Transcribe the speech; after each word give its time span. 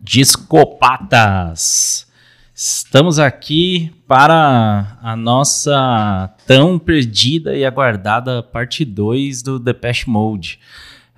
Discopatas. 0.00 2.06
Estamos 2.54 3.18
aqui 3.18 3.92
para 4.08 4.96
a 5.02 5.14
nossa 5.14 6.34
tão 6.46 6.78
perdida 6.78 7.54
e 7.54 7.66
aguardada 7.66 8.42
parte 8.42 8.82
2 8.82 9.42
do 9.42 9.58
Depeche 9.58 10.08
Mode. 10.08 10.58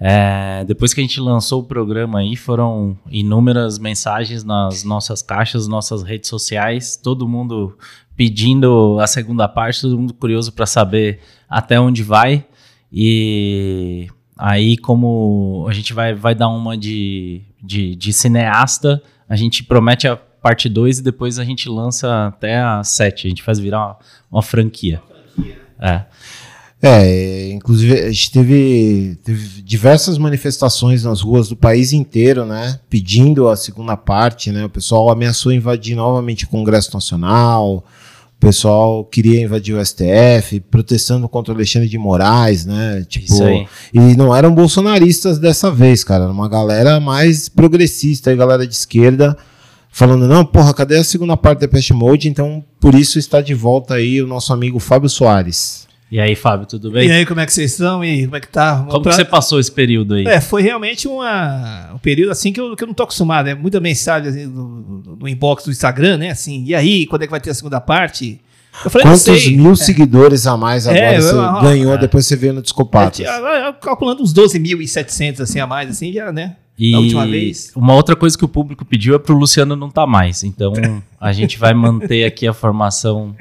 É, 0.01 0.65
depois 0.65 0.93
que 0.93 1.01
a 1.01 1.05
gente 1.05 1.21
lançou 1.21 1.61
o 1.61 1.65
programa 1.65 2.19
aí, 2.19 2.35
foram 2.35 2.99
inúmeras 3.09 3.79
mensagens 3.79 4.43
nas 4.43 4.83
nossas 4.83 5.23
caixas, 5.23 5.69
nossas 5.69 6.03
redes 6.03 6.29
sociais, 6.29 6.97
todo 6.97 7.29
mundo 7.29 7.79
pedindo 8.17 8.99
a 9.01 9.07
segunda 9.07 9.47
parte, 9.47 9.83
todo 9.83 9.97
mundo 9.97 10.15
curioso 10.15 10.53
para 10.53 10.67
saber 10.67 11.21
até 11.49 11.79
onde 11.79 12.03
vai. 12.03 12.45
E 12.93 14.09
aí, 14.37 14.77
como 14.77 15.67
a 15.69 15.73
gente 15.73 15.93
vai, 15.93 16.15
vai 16.15 16.35
dar 16.35 16.49
uma 16.49 16.77
de, 16.77 17.43
de, 17.63 17.95
de 17.95 18.13
cineasta, 18.13 19.03
a 19.29 19.37
gente 19.37 19.65
promete 19.65 20.07
a 20.09 20.17
parte 20.17 20.69
2 20.69 20.99
e 20.99 21.03
depois 21.03 21.39
a 21.39 21.45
gente 21.45 21.69
lança 21.69 22.29
até 22.29 22.59
a 22.59 22.83
7. 22.83 23.27
A 23.27 23.31
gente 23.31 23.43
faz 23.43 23.59
virar 23.59 23.79
uma, 23.79 23.97
uma 24.31 24.43
franquia. 24.43 25.03
É. 25.81 26.03
É, 26.81 27.51
inclusive 27.51 27.93
a 27.93 28.11
gente 28.11 28.31
teve, 28.31 29.19
teve, 29.25 29.63
diversas 29.63 30.17
manifestações 30.17 31.03
nas 31.03 31.21
ruas 31.21 31.49
do 31.49 31.57
país 31.57 31.93
inteiro, 31.93 32.47
né, 32.47 32.79
pedindo 32.89 33.49
a 33.49 33.57
segunda 33.57 33.97
parte, 33.97 34.53
né, 34.53 34.65
o 34.65 34.71
pessoal 34.71 35.11
ameaçou 35.11 35.51
invadir 35.51 35.97
novamente 35.97 36.45
o 36.45 36.49
Congresso 36.49 36.95
Nacional, 36.95 37.85
o 38.39 38.41
pessoal 38.41 39.05
queria 39.05 39.43
invadir 39.43 39.75
o 39.75 39.85
STF, 39.85 40.61
protestando 40.71 41.29
contra 41.29 41.53
o 41.53 41.57
Alexandre 41.57 41.89
de 41.89 41.99
Moraes, 41.99 42.65
né, 42.65 43.05
tipo, 43.09 43.27
Isso 43.27 43.43
aí. 43.43 43.67
e 43.93 43.99
não 44.17 44.35
eram 44.35 44.55
bolsonaristas 44.55 45.41
dessa 45.41 45.73
vez, 45.73 46.05
cara, 46.05 46.25
era 46.25 46.33
uma 46.33 46.49
galera 46.49 47.01
mais 47.01 47.49
progressista, 47.49 48.33
galera 48.37 48.65
de 48.65 48.73
esquerda, 48.75 49.37
falando, 49.91 50.29
não, 50.29 50.45
porra, 50.45 50.73
cadê 50.73 50.97
a 50.99 51.05
segunda 51.05 51.37
parte 51.37 51.61
da 51.61 51.69
Pest 51.69 51.91
Mode? 51.91 52.29
Então, 52.29 52.65
por 52.81 52.95
isso 52.95 53.19
está 53.19 53.41
de 53.41 53.55
volta 53.55 53.95
aí 53.95 54.23
o 54.23 54.27
nosso 54.27 54.53
amigo 54.53 54.79
Fábio 54.79 55.09
Soares. 55.09 55.88
E 56.11 56.19
aí, 56.19 56.35
Fábio, 56.35 56.67
tudo 56.67 56.91
bem? 56.91 57.07
E 57.07 57.13
aí, 57.13 57.27
como 57.27 57.39
é 57.39 57.45
que 57.45 57.53
vocês 57.53 57.73
estão? 57.73 58.03
E 58.03 58.09
aí, 58.09 58.25
como 58.25 58.37
é 58.37 58.41
que 58.41 58.49
tá? 58.49 58.87
Como 58.89 59.03
pra... 59.03 59.11
que 59.11 59.17
você 59.17 59.25
passou 59.27 59.61
esse 59.61 59.71
período 59.71 60.15
aí? 60.15 60.27
É, 60.27 60.41
foi 60.41 60.63
realmente 60.63 61.07
uma, 61.07 61.93
um 61.95 61.99
período 61.99 62.31
assim 62.31 62.51
que 62.51 62.59
eu, 62.59 62.75
que 62.75 62.83
eu 62.83 62.87
não 62.87 62.95
tô 62.95 63.03
acostumado. 63.03 63.49
É 63.49 63.55
muita 63.55 63.79
mensagem 63.79 64.31
assim, 64.31 64.47
no, 64.47 65.17
no, 65.21 65.29
inbox 65.29 65.65
do 65.65 65.71
Instagram, 65.71 66.17
né? 66.17 66.31
Assim, 66.31 66.65
e 66.65 66.75
aí, 66.75 67.07
quando 67.07 67.23
é 67.23 67.27
que 67.27 67.31
vai 67.31 67.41
ter 67.41 67.51
a 67.51 67.55
segunda 67.55 67.79
parte? 67.79 68.41
Eu 68.83 68.91
falei, 68.91 69.07
Quantos 69.07 69.49
mil 69.49 69.73
é. 69.73 69.77
seguidores 69.77 70.47
a 70.47 70.57
mais 70.57 70.87
agora 70.87 71.05
é, 71.05 71.21
você 71.21 71.35
eu, 71.35 71.61
ganhou 71.61 71.95
é. 71.95 71.99
depois 71.99 72.27
você 72.27 72.37
veio 72.37 72.55
no 72.55 72.63
Descopatos? 72.63 73.21
É, 73.21 73.73
calculando 73.81 74.23
uns 74.23 74.33
12.700 74.33 75.41
assim 75.41 75.61
a 75.61 75.67
mais, 75.67 75.91
assim, 75.91 76.13
já, 76.13 76.33
né? 76.33 76.57
E 76.79 76.93
da 76.93 77.01
última 77.01 77.27
vez. 77.27 77.73
Uma 77.75 77.95
outra 77.95 78.15
coisa 78.15 78.39
que 78.39 78.45
o 78.45 78.49
público 78.49 78.85
pediu 78.85 79.15
é 79.17 79.19
pro 79.19 79.37
Luciano 79.37 79.75
não 79.75 79.89
estar 79.89 80.03
tá 80.03 80.07
mais. 80.07 80.45
Então 80.45 80.73
a 81.21 81.33
gente 81.33 81.59
vai 81.59 81.75
manter 81.75 82.25
aqui 82.25 82.47
a 82.47 82.55
formação. 82.55 83.35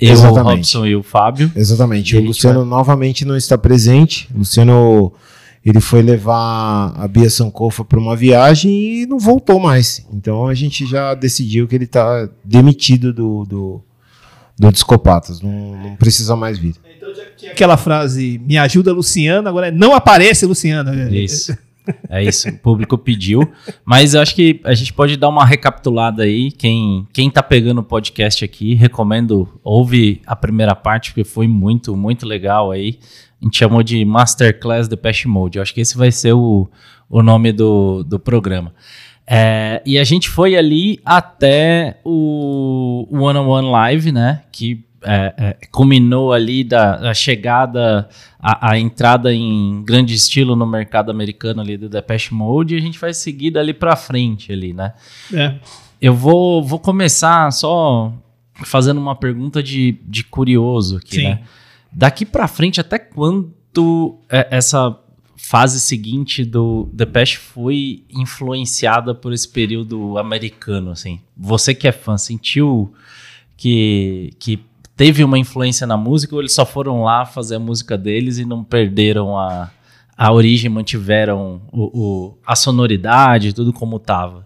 Eu, 0.00 0.12
Exatamente. 0.12 0.40
o 0.40 0.56
Robson 0.56 0.86
e 0.86 0.96
o 0.96 1.02
Fábio. 1.02 1.52
Exatamente. 1.54 2.16
O 2.16 2.20
Luciano 2.20 2.60
vai... 2.60 2.68
novamente 2.68 3.24
não 3.24 3.36
está 3.36 3.56
presente. 3.56 4.28
O 4.34 4.38
Luciano 4.38 5.12
ele 5.64 5.80
foi 5.80 6.02
levar 6.02 6.94
a 6.96 7.06
Bia 7.06 7.28
Sankofa 7.28 7.84
para 7.84 7.98
uma 7.98 8.16
viagem 8.16 8.70
e 9.02 9.06
não 9.06 9.18
voltou 9.18 9.60
mais. 9.60 10.04
Então 10.12 10.46
a 10.46 10.54
gente 10.54 10.86
já 10.86 11.14
decidiu 11.14 11.68
que 11.68 11.74
ele 11.74 11.84
está 11.84 12.28
demitido 12.44 13.12
do, 13.12 13.44
do, 13.44 13.80
do 14.58 14.72
Discopatas. 14.72 15.40
Não, 15.40 15.76
não 15.76 15.96
precisa 15.96 16.34
mais 16.34 16.58
vir. 16.58 16.74
Então 16.96 17.14
já 17.14 17.24
tinha 17.36 17.52
aquela 17.52 17.76
frase: 17.76 18.40
me 18.44 18.56
ajuda, 18.56 18.92
Luciano. 18.92 19.48
Agora 19.48 19.68
é 19.68 19.70
não 19.70 19.94
aparece, 19.94 20.46
Luciano. 20.46 20.92
Isso. 21.12 21.56
É 22.08 22.22
isso, 22.22 22.48
o 22.48 22.58
público 22.58 22.96
pediu. 22.96 23.50
Mas 23.84 24.14
eu 24.14 24.20
acho 24.20 24.34
que 24.34 24.60
a 24.64 24.74
gente 24.74 24.92
pode 24.92 25.16
dar 25.16 25.28
uma 25.28 25.44
recapitulada 25.44 26.22
aí. 26.22 26.50
Quem, 26.50 27.06
quem 27.12 27.30
tá 27.30 27.42
pegando 27.42 27.80
o 27.80 27.84
podcast 27.84 28.44
aqui, 28.44 28.74
recomendo, 28.74 29.48
ouve 29.62 30.20
a 30.26 30.34
primeira 30.34 30.74
parte, 30.74 31.10
porque 31.10 31.24
foi 31.24 31.46
muito, 31.46 31.96
muito 31.96 32.26
legal 32.26 32.70
aí. 32.70 32.98
A 33.40 33.44
gente 33.44 33.58
chamou 33.58 33.82
de 33.82 34.04
Masterclass 34.04 34.88
Depeche 34.88 35.28
Mode. 35.28 35.58
Eu 35.58 35.62
acho 35.62 35.72
que 35.72 35.80
esse 35.80 35.96
vai 35.96 36.10
ser 36.10 36.32
o, 36.32 36.68
o 37.08 37.22
nome 37.22 37.52
do, 37.52 38.02
do 38.02 38.18
programa. 38.18 38.72
É, 39.30 39.82
e 39.84 39.98
a 39.98 40.04
gente 40.04 40.28
foi 40.28 40.56
ali 40.56 41.00
até 41.04 42.00
o 42.02 43.06
One 43.10 43.38
on 43.38 43.46
One 43.46 43.70
Live, 43.70 44.10
né? 44.10 44.42
Que 44.50 44.87
é, 45.02 45.34
é, 45.38 45.66
culminou 45.70 46.32
ali 46.32 46.64
da, 46.64 46.96
da 46.96 47.14
chegada, 47.14 48.08
a, 48.38 48.70
a, 48.70 48.78
entrada 48.78 49.32
em 49.32 49.82
grande 49.84 50.14
estilo 50.14 50.56
no 50.56 50.66
mercado 50.66 51.10
americano 51.10 51.60
ali 51.60 51.76
do 51.76 51.88
Depeche 51.88 52.34
Mode 52.34 52.74
e 52.74 52.78
a 52.78 52.80
gente 52.80 52.98
vai 52.98 53.14
seguir 53.14 53.52
dali 53.52 53.72
para 53.72 53.94
frente 53.96 54.52
ali, 54.52 54.72
né? 54.72 54.94
É. 55.32 55.54
Eu 56.00 56.14
vou, 56.14 56.62
vou 56.62 56.78
começar 56.78 57.50
só 57.52 58.12
fazendo 58.64 58.98
uma 58.98 59.14
pergunta 59.14 59.62
de, 59.62 59.98
de 60.04 60.24
curioso 60.24 60.96
aqui, 60.96 61.16
Sim. 61.16 61.24
né? 61.24 61.40
Daqui 61.92 62.26
para 62.26 62.46
frente, 62.46 62.80
até 62.80 62.98
quando 62.98 64.18
é, 64.28 64.48
essa 64.50 64.98
fase 65.36 65.80
seguinte 65.80 66.44
do 66.44 66.90
Depeche 66.92 67.38
foi 67.38 68.04
influenciada 68.10 69.14
por 69.14 69.32
esse 69.32 69.48
período 69.48 70.18
americano, 70.18 70.90
assim? 70.90 71.20
Você 71.36 71.74
que 71.74 71.88
é 71.88 71.92
fã, 71.92 72.18
sentiu 72.18 72.92
que, 73.56 74.32
que 74.38 74.60
teve 74.98 75.22
uma 75.22 75.38
influência 75.38 75.86
na 75.86 75.96
música 75.96 76.34
ou 76.34 76.42
eles 76.42 76.52
só 76.52 76.66
foram 76.66 77.04
lá 77.04 77.24
fazer 77.24 77.54
a 77.54 77.60
música 77.60 77.96
deles 77.96 78.36
e 78.38 78.44
não 78.44 78.64
perderam 78.64 79.38
a, 79.38 79.70
a 80.16 80.32
origem, 80.32 80.68
mantiveram 80.68 81.62
o, 81.72 81.84
o 81.84 82.38
a 82.44 82.56
sonoridade, 82.56 83.54
tudo 83.54 83.72
como 83.72 83.98
estava? 83.98 84.44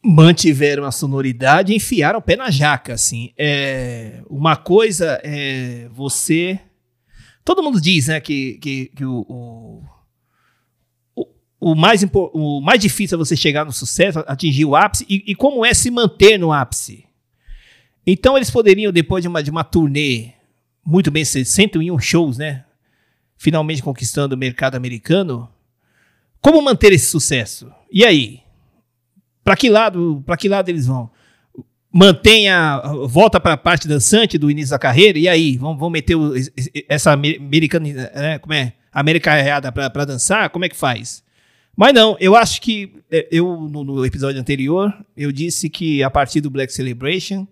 Mantiveram 0.00 0.84
a 0.84 0.92
sonoridade 0.92 1.72
e 1.72 1.76
enfiaram 1.76 2.20
o 2.20 2.22
pé 2.22 2.36
na 2.36 2.52
jaca, 2.52 2.94
assim. 2.94 3.32
É, 3.36 4.22
uma 4.30 4.54
coisa 4.54 5.20
é 5.24 5.88
você... 5.92 6.60
Todo 7.44 7.64
mundo 7.64 7.80
diz, 7.80 8.06
né, 8.06 8.20
que, 8.20 8.58
que, 8.58 8.92
que 8.94 9.04
o, 9.04 9.82
o, 11.16 11.26
o, 11.58 11.74
mais, 11.74 12.06
o 12.12 12.60
mais 12.60 12.80
difícil 12.80 13.16
é 13.16 13.18
você 13.18 13.36
chegar 13.36 13.66
no 13.66 13.72
sucesso, 13.72 14.22
atingir 14.26 14.64
o 14.64 14.76
ápice, 14.76 15.04
e, 15.08 15.24
e 15.26 15.34
como 15.34 15.66
é 15.66 15.74
se 15.74 15.90
manter 15.90 16.38
no 16.38 16.52
ápice. 16.52 17.04
Então 18.06 18.36
eles 18.36 18.50
poderiam, 18.50 18.92
depois 18.92 19.22
de 19.22 19.28
uma, 19.28 19.42
de 19.42 19.50
uma 19.50 19.64
turnê 19.64 20.32
muito 20.84 21.10
bem, 21.10 21.24
101 21.24 21.98
shows, 21.98 22.36
né? 22.36 22.64
Finalmente 23.36 23.82
conquistando 23.82 24.34
o 24.34 24.38
mercado 24.38 24.74
americano. 24.74 25.48
Como 26.40 26.60
manter 26.60 26.92
esse 26.92 27.06
sucesso? 27.06 27.72
E 27.90 28.04
aí? 28.04 28.40
Para 29.42 29.56
que 29.56 29.70
lado, 29.70 30.22
para 30.26 30.36
que 30.36 30.48
lado 30.48 30.68
eles 30.68 30.86
vão? 30.86 31.10
Mantenha, 31.90 32.82
volta 33.06 33.38
para 33.38 33.52
a 33.52 33.56
parte 33.56 33.86
dançante 33.86 34.36
do 34.36 34.50
início 34.50 34.70
da 34.70 34.78
carreira 34.78 35.18
e 35.18 35.28
aí 35.28 35.56
vão, 35.56 35.76
vão 35.76 35.88
meter 35.88 36.16
o, 36.16 36.32
essa 36.88 37.12
americana, 37.12 37.86
né, 37.86 38.38
como 38.38 38.52
é, 38.52 38.72
americana 38.92 39.70
para 39.72 40.04
dançar? 40.04 40.50
Como 40.50 40.64
é 40.64 40.68
que 40.68 40.76
faz? 40.76 41.22
Mas 41.76 41.92
não, 41.92 42.16
eu 42.18 42.34
acho 42.34 42.60
que 42.60 42.92
é, 43.10 43.28
eu 43.30 43.68
no, 43.68 43.84
no 43.84 44.04
episódio 44.04 44.40
anterior 44.40 44.92
eu 45.16 45.30
disse 45.30 45.70
que 45.70 46.02
a 46.02 46.10
partir 46.10 46.40
do 46.40 46.50
Black 46.50 46.72
Celebration 46.72 47.46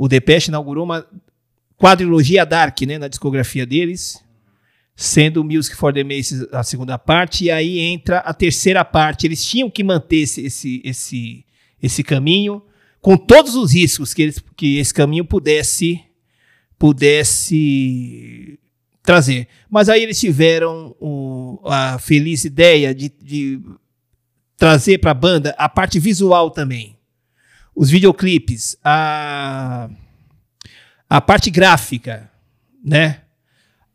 o 0.00 0.08
Depeche 0.08 0.48
inaugurou 0.48 0.84
uma 0.84 1.06
quadrilogia 1.76 2.46
Dark, 2.46 2.80
né, 2.86 2.96
na 2.96 3.06
discografia 3.06 3.66
deles, 3.66 4.24
sendo 4.96 5.44
Music 5.44 5.76
for 5.76 5.92
the 5.92 6.02
Maces 6.02 6.46
a 6.52 6.62
segunda 6.62 6.98
parte, 6.98 7.44
e 7.44 7.50
aí 7.50 7.78
entra 7.78 8.20
a 8.20 8.32
terceira 8.32 8.82
parte. 8.82 9.26
Eles 9.26 9.44
tinham 9.44 9.68
que 9.68 9.84
manter 9.84 10.22
esse, 10.22 10.40
esse, 10.40 10.80
esse, 10.82 11.44
esse 11.82 12.02
caminho, 12.02 12.62
com 13.02 13.14
todos 13.14 13.54
os 13.54 13.74
riscos 13.74 14.14
que, 14.14 14.22
eles, 14.22 14.42
que 14.56 14.78
esse 14.78 14.94
caminho 14.94 15.26
pudesse, 15.26 16.00
pudesse 16.78 18.58
trazer. 19.02 19.48
Mas 19.68 19.90
aí 19.90 20.02
eles 20.02 20.18
tiveram 20.18 20.96
o, 20.98 21.60
a 21.66 21.98
feliz 21.98 22.46
ideia 22.46 22.94
de, 22.94 23.12
de 23.20 23.60
trazer 24.56 24.96
para 24.96 25.10
a 25.10 25.14
banda 25.14 25.54
a 25.58 25.68
parte 25.68 26.00
visual 26.00 26.50
também 26.50 26.98
os 27.74 27.90
videoclipes, 27.90 28.76
a, 28.84 29.88
a 31.08 31.20
parte 31.20 31.50
gráfica, 31.50 32.30
né? 32.84 33.22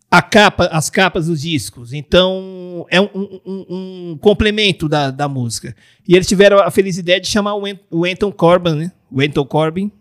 A 0.09 0.21
capa, 0.21 0.65
as 0.67 0.89
capas 0.89 1.27
dos 1.27 1.41
discos. 1.41 1.91
Então, 1.91 2.85
é 2.89 3.01
um, 3.01 3.39
um, 3.45 3.65
um 3.69 4.17
complemento 4.21 4.87
da, 4.87 5.11
da 5.11 5.27
música. 5.27 5.75
E 6.07 6.15
eles 6.15 6.27
tiveram 6.27 6.59
a 6.59 6.71
feliz 6.71 6.97
ideia 6.97 7.19
de 7.19 7.27
chamar 7.27 7.55
o, 7.55 8.05
Anton 8.05 8.31
Corbin, 8.31 8.75
né? 8.75 8.91
O 9.11 9.19
Anton 9.21 9.45
Corbin, 9.45 9.91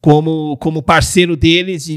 como, 0.00 0.56
como 0.56 0.82
parceiro 0.82 1.36
deles, 1.36 1.88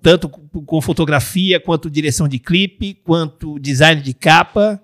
tanto 0.00 0.28
com 0.28 0.80
fotografia, 0.80 1.60
quanto 1.60 1.90
direção 1.90 2.26
de 2.26 2.38
clipe, 2.38 2.94
quanto 3.04 3.58
design 3.58 4.00
de 4.00 4.14
capa. 4.14 4.80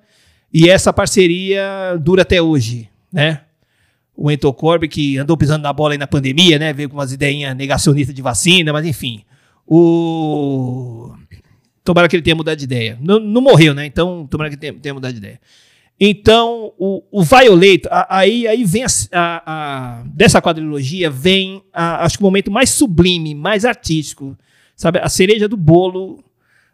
E 0.52 0.68
essa 0.68 0.92
parceria 0.92 1.96
dura 1.98 2.22
até 2.22 2.40
hoje, 2.40 2.90
né? 3.10 3.45
O 4.16 4.30
Entor 4.30 4.52
Corby, 4.54 4.88
que 4.88 5.18
andou 5.18 5.36
pisando 5.36 5.62
na 5.62 5.72
bola 5.72 5.94
aí 5.94 5.98
na 5.98 6.06
pandemia, 6.06 6.58
né? 6.58 6.72
Veio 6.72 6.88
com 6.88 6.96
umas 6.96 7.12
ideinhas 7.12 7.54
negacionistas 7.56 8.14
de 8.14 8.22
vacina, 8.22 8.72
mas 8.72 8.86
enfim. 8.86 9.22
O... 9.66 11.12
Tomara 11.84 12.08
que 12.08 12.16
ele 12.16 12.22
tenha 12.22 12.34
mudado 12.34 12.56
de 12.58 12.64
ideia. 12.64 12.98
Não, 13.00 13.20
não 13.20 13.40
morreu, 13.40 13.72
né? 13.74 13.86
Então, 13.86 14.26
tomara 14.26 14.50
que 14.50 14.56
tenha, 14.56 14.72
tenha 14.74 14.94
mudado 14.94 15.12
de 15.12 15.18
ideia. 15.18 15.40
Então, 15.98 16.72
o, 16.78 17.02
o 17.10 17.22
Violator, 17.22 17.90
aí, 18.08 18.46
aí 18.46 18.64
vem 18.64 18.82
a, 18.84 18.86
a- 19.12 19.42
a- 19.46 20.02
dessa 20.06 20.42
quadrilogia, 20.42 21.08
vem 21.10 21.62
a- 21.72 22.04
acho 22.04 22.18
que 22.18 22.22
o 22.24 22.26
momento 22.26 22.50
mais 22.50 22.70
sublime, 22.70 23.34
mais 23.34 23.64
artístico, 23.64 24.36
sabe? 24.74 24.98
A 24.98 25.08
cereja 25.08 25.48
do 25.48 25.56
bolo 25.56 26.22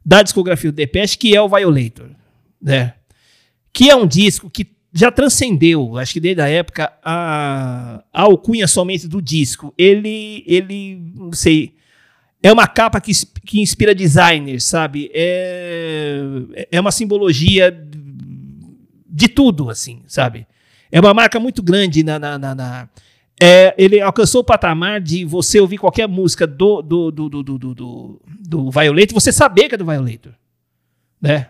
da 0.05 0.23
discografia 0.23 0.73
do 0.73 0.75
Depeche, 0.77 1.17
que 1.19 1.37
é 1.37 1.41
o 1.43 1.49
Violator, 1.49 2.11
né? 2.61 2.95
Que 3.73 3.91
é 3.91 3.97
um 3.97 4.07
disco 4.07 4.51
que 4.51 4.67
já 4.93 5.11
transcendeu, 5.11 5.97
acho 5.97 6.13
que 6.13 6.21
desde 6.21 6.43
a 6.43 6.49
época, 6.49 6.93
a, 7.03 8.03
a 8.13 8.23
alcunha 8.23 8.69
somente 8.69 9.09
do 9.09 9.23
disco. 9.23 9.73
Ele, 9.79 10.45
ele, 10.47 11.01
não 11.15 11.33
sei, 11.33 11.75
é 12.43 12.53
uma 12.53 12.67
capa 12.67 13.01
que, 13.01 13.13
que 13.47 13.61
inspira 13.61 13.95
designers, 13.95 14.65
sabe? 14.65 15.11
É, 15.15 16.67
é 16.71 16.81
uma 16.81 16.91
simbologia 16.91 17.71
de 19.09 19.29
tudo, 19.29 19.71
assim, 19.71 20.03
sabe? 20.07 20.47
É 20.91 21.01
uma 21.01 21.15
marca 21.15 21.41
muito 21.41 21.63
grande 21.63 22.03
na. 22.03 22.19
na, 22.19 22.39
na- 22.39 22.55
na- 22.55 22.89
é, 23.41 23.75
ele 23.79 24.01
alcançou 24.01 24.43
o 24.43 24.45
patamar 24.45 25.01
de 25.01 25.25
você 25.25 25.59
ouvir 25.59 25.79
qualquer 25.79 26.07
música 26.07 26.47
do, 26.47 26.81
do, 26.83 27.11
do, 27.11 27.29
do, 27.29 27.43
do, 27.43 27.59
do, 27.59 28.23
do, 28.41 28.71
Violator 28.71 29.15
você 29.15 29.33
saber 29.33 29.69
que 29.69 29.75
é 29.75 29.79
do 29.79 29.87
Violator. 29.87 30.33
Né? 31.21 31.49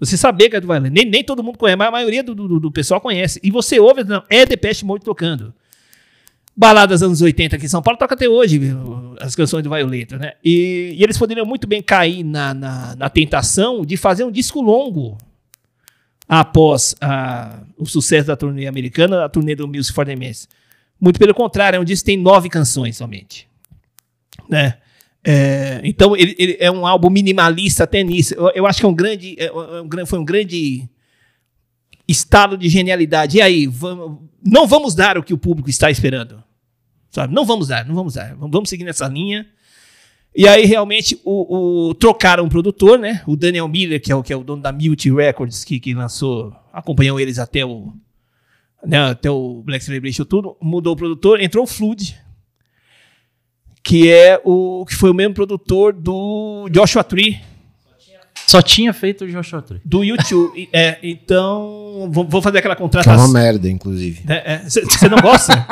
Você 0.00 0.16
saber 0.16 0.48
que 0.48 0.56
é 0.56 0.60
do 0.60 0.66
Violator. 0.66 0.90
Nem, 0.90 1.04
nem 1.04 1.22
todo 1.22 1.42
mundo 1.44 1.58
conhece, 1.58 1.76
mas 1.76 1.88
a 1.88 1.90
maioria 1.92 2.22
do, 2.24 2.34
do, 2.34 2.58
do 2.58 2.72
pessoal 2.72 3.00
conhece. 3.00 3.38
E 3.42 3.50
você 3.50 3.78
ouve, 3.78 4.02
não, 4.02 4.22
é 4.30 4.46
Depeche 4.46 4.84
Mode 4.84 5.04
tocando. 5.04 5.52
Baladas 6.56 7.02
anos 7.02 7.20
80 7.22 7.56
aqui 7.56 7.66
em 7.66 7.68
São 7.68 7.80
Paulo 7.82 7.98
toca 7.98 8.14
até 8.14 8.28
hoje 8.28 8.60
as 9.20 9.34
canções 9.36 9.62
do 9.62 9.70
Violator, 9.70 10.18
né? 10.18 10.32
E, 10.44 10.94
e 10.98 11.02
eles 11.02 11.16
poderiam 11.16 11.46
muito 11.46 11.66
bem 11.66 11.82
cair 11.82 12.24
na, 12.24 12.52
na, 12.52 12.96
na 12.96 13.08
tentação 13.10 13.84
de 13.84 13.96
fazer 13.96 14.24
um 14.24 14.30
disco 14.32 14.60
longo 14.60 15.16
após 16.28 16.94
a- 17.00 17.60
o 17.78 17.86
sucesso 17.86 18.26
da 18.26 18.36
turnê 18.36 18.66
americana, 18.66 19.24
a 19.24 19.28
turnê 19.28 19.54
do 19.54 19.66
Music 19.66 19.94
for 19.94 20.04
the 20.06 20.16
Mess. 20.16 20.48
Muito 21.00 21.18
pelo 21.18 21.34
contrário, 21.34 21.76
é 21.76 21.80
um 21.80 21.84
disco 21.84 22.04
que 22.04 22.12
tem 22.12 22.22
nove 22.22 22.48
canções 22.48 22.96
somente. 22.96 23.48
Né? 24.48 24.76
É, 25.22 25.80
então, 25.84 26.16
ele, 26.16 26.34
ele 26.38 26.56
é 26.58 26.70
um 26.70 26.86
álbum 26.86 27.10
minimalista 27.10 27.84
até 27.84 28.02
nisso. 28.02 28.34
Eu, 28.34 28.50
eu 28.54 28.66
acho 28.66 28.80
que 28.80 28.86
é 28.86 28.88
um 28.88 28.94
grande, 28.94 29.36
é 29.38 29.52
um 29.52 29.86
gran- 29.88 30.06
foi 30.06 30.18
um 30.18 30.24
grande 30.24 30.88
estado 32.08 32.56
de 32.56 32.68
genialidade. 32.68 33.36
E 33.38 33.42
aí, 33.42 33.66
vamos, 33.66 34.18
não 34.44 34.66
vamos 34.66 34.94
dar 34.94 35.18
o 35.18 35.22
que 35.22 35.34
o 35.34 35.38
público 35.38 35.68
está 35.68 35.90
esperando. 35.90 36.42
Sabe? 37.10 37.34
Não 37.34 37.44
vamos 37.44 37.68
dar, 37.68 37.84
não 37.84 37.94
vamos 37.94 38.14
dar. 38.14 38.34
Vamos 38.34 38.50
vamos 38.52 38.68
seguir 38.70 38.84
nessa 38.84 39.06
linha. 39.08 39.46
E 40.34 40.46
aí, 40.46 40.64
realmente, 40.64 41.20
o, 41.24 41.88
o- 41.88 41.94
trocaram 41.94 42.44
o 42.44 42.48
produtor, 42.48 42.98
né? 42.98 43.22
O 43.26 43.36
Daniel 43.36 43.66
Miller, 43.68 44.00
que 44.00 44.12
é 44.12 44.14
o, 44.16 44.22
que 44.22 44.32
é 44.32 44.36
o 44.36 44.44
dono 44.44 44.62
da 44.62 44.72
Multi 44.72 45.12
Records, 45.12 45.64
que, 45.64 45.80
que 45.80 45.92
lançou, 45.92 46.54
acompanhou 46.72 47.18
eles 47.18 47.38
até 47.38 47.64
o, 47.66 47.92
né, 48.86 49.10
até 49.10 49.28
o 49.28 49.60
Black 49.64 49.84
Celebration 49.84 50.24
tudo, 50.24 50.56
mudou 50.62 50.92
o 50.92 50.96
produtor, 50.96 51.40
entrou 51.40 51.64
o 51.64 51.66
Flood, 51.66 52.16
que 53.90 54.10
é 54.10 54.40
o 54.44 54.84
que 54.86 54.94
foi 54.94 55.10
o 55.10 55.14
mesmo 55.14 55.34
produtor 55.34 55.92
do 55.92 56.68
Joshua 56.70 57.02
Tree, 57.02 57.40
Só 58.46 58.62
tinha 58.62 58.92
feito 58.92 59.24
o 59.24 59.28
Joshua 59.28 59.60
Tree. 59.62 59.80
do 59.84 60.02
YouTube. 60.04 60.68
É, 60.72 60.98
então, 61.02 62.08
vou, 62.12 62.24
vou 62.26 62.40
fazer 62.40 62.58
aquela 62.58 62.74
Que 62.76 62.82
é 62.82 62.84
uma 62.84 62.90
contratação. 62.90 63.28
merda, 63.32 63.68
inclusive. 63.68 64.22
Você 64.68 65.08
não 65.08 65.18
gosta? 65.18 65.66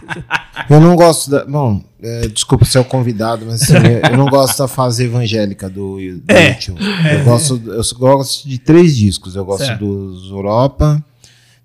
Eu 0.70 0.80
não 0.80 0.94
gosto 0.96 1.30
da. 1.30 1.44
Bom, 1.44 1.82
é, 2.02 2.28
desculpa 2.28 2.64
ser 2.64 2.78
o 2.78 2.84
convidado, 2.84 3.44
mas 3.46 3.62
assim, 3.62 3.74
eu- 3.74 4.16
não 4.16 4.26
gosto 4.26 4.58
da 4.58 4.68
fase 4.68 5.04
evangélica 5.04 5.68
do, 5.68 5.96
do 5.96 6.22
É. 6.28 6.50
YouTube. 6.52 6.80
Eu, 7.18 7.24
gosto, 7.24 7.62
eu 7.66 7.98
gosto 7.98 8.48
de 8.48 8.58
três 8.58 8.96
discos. 8.96 9.34
Eu 9.36 9.44
gosto 9.44 9.64
Certo. 9.66 9.80
dos 9.84 10.30
Europa. 10.30 11.04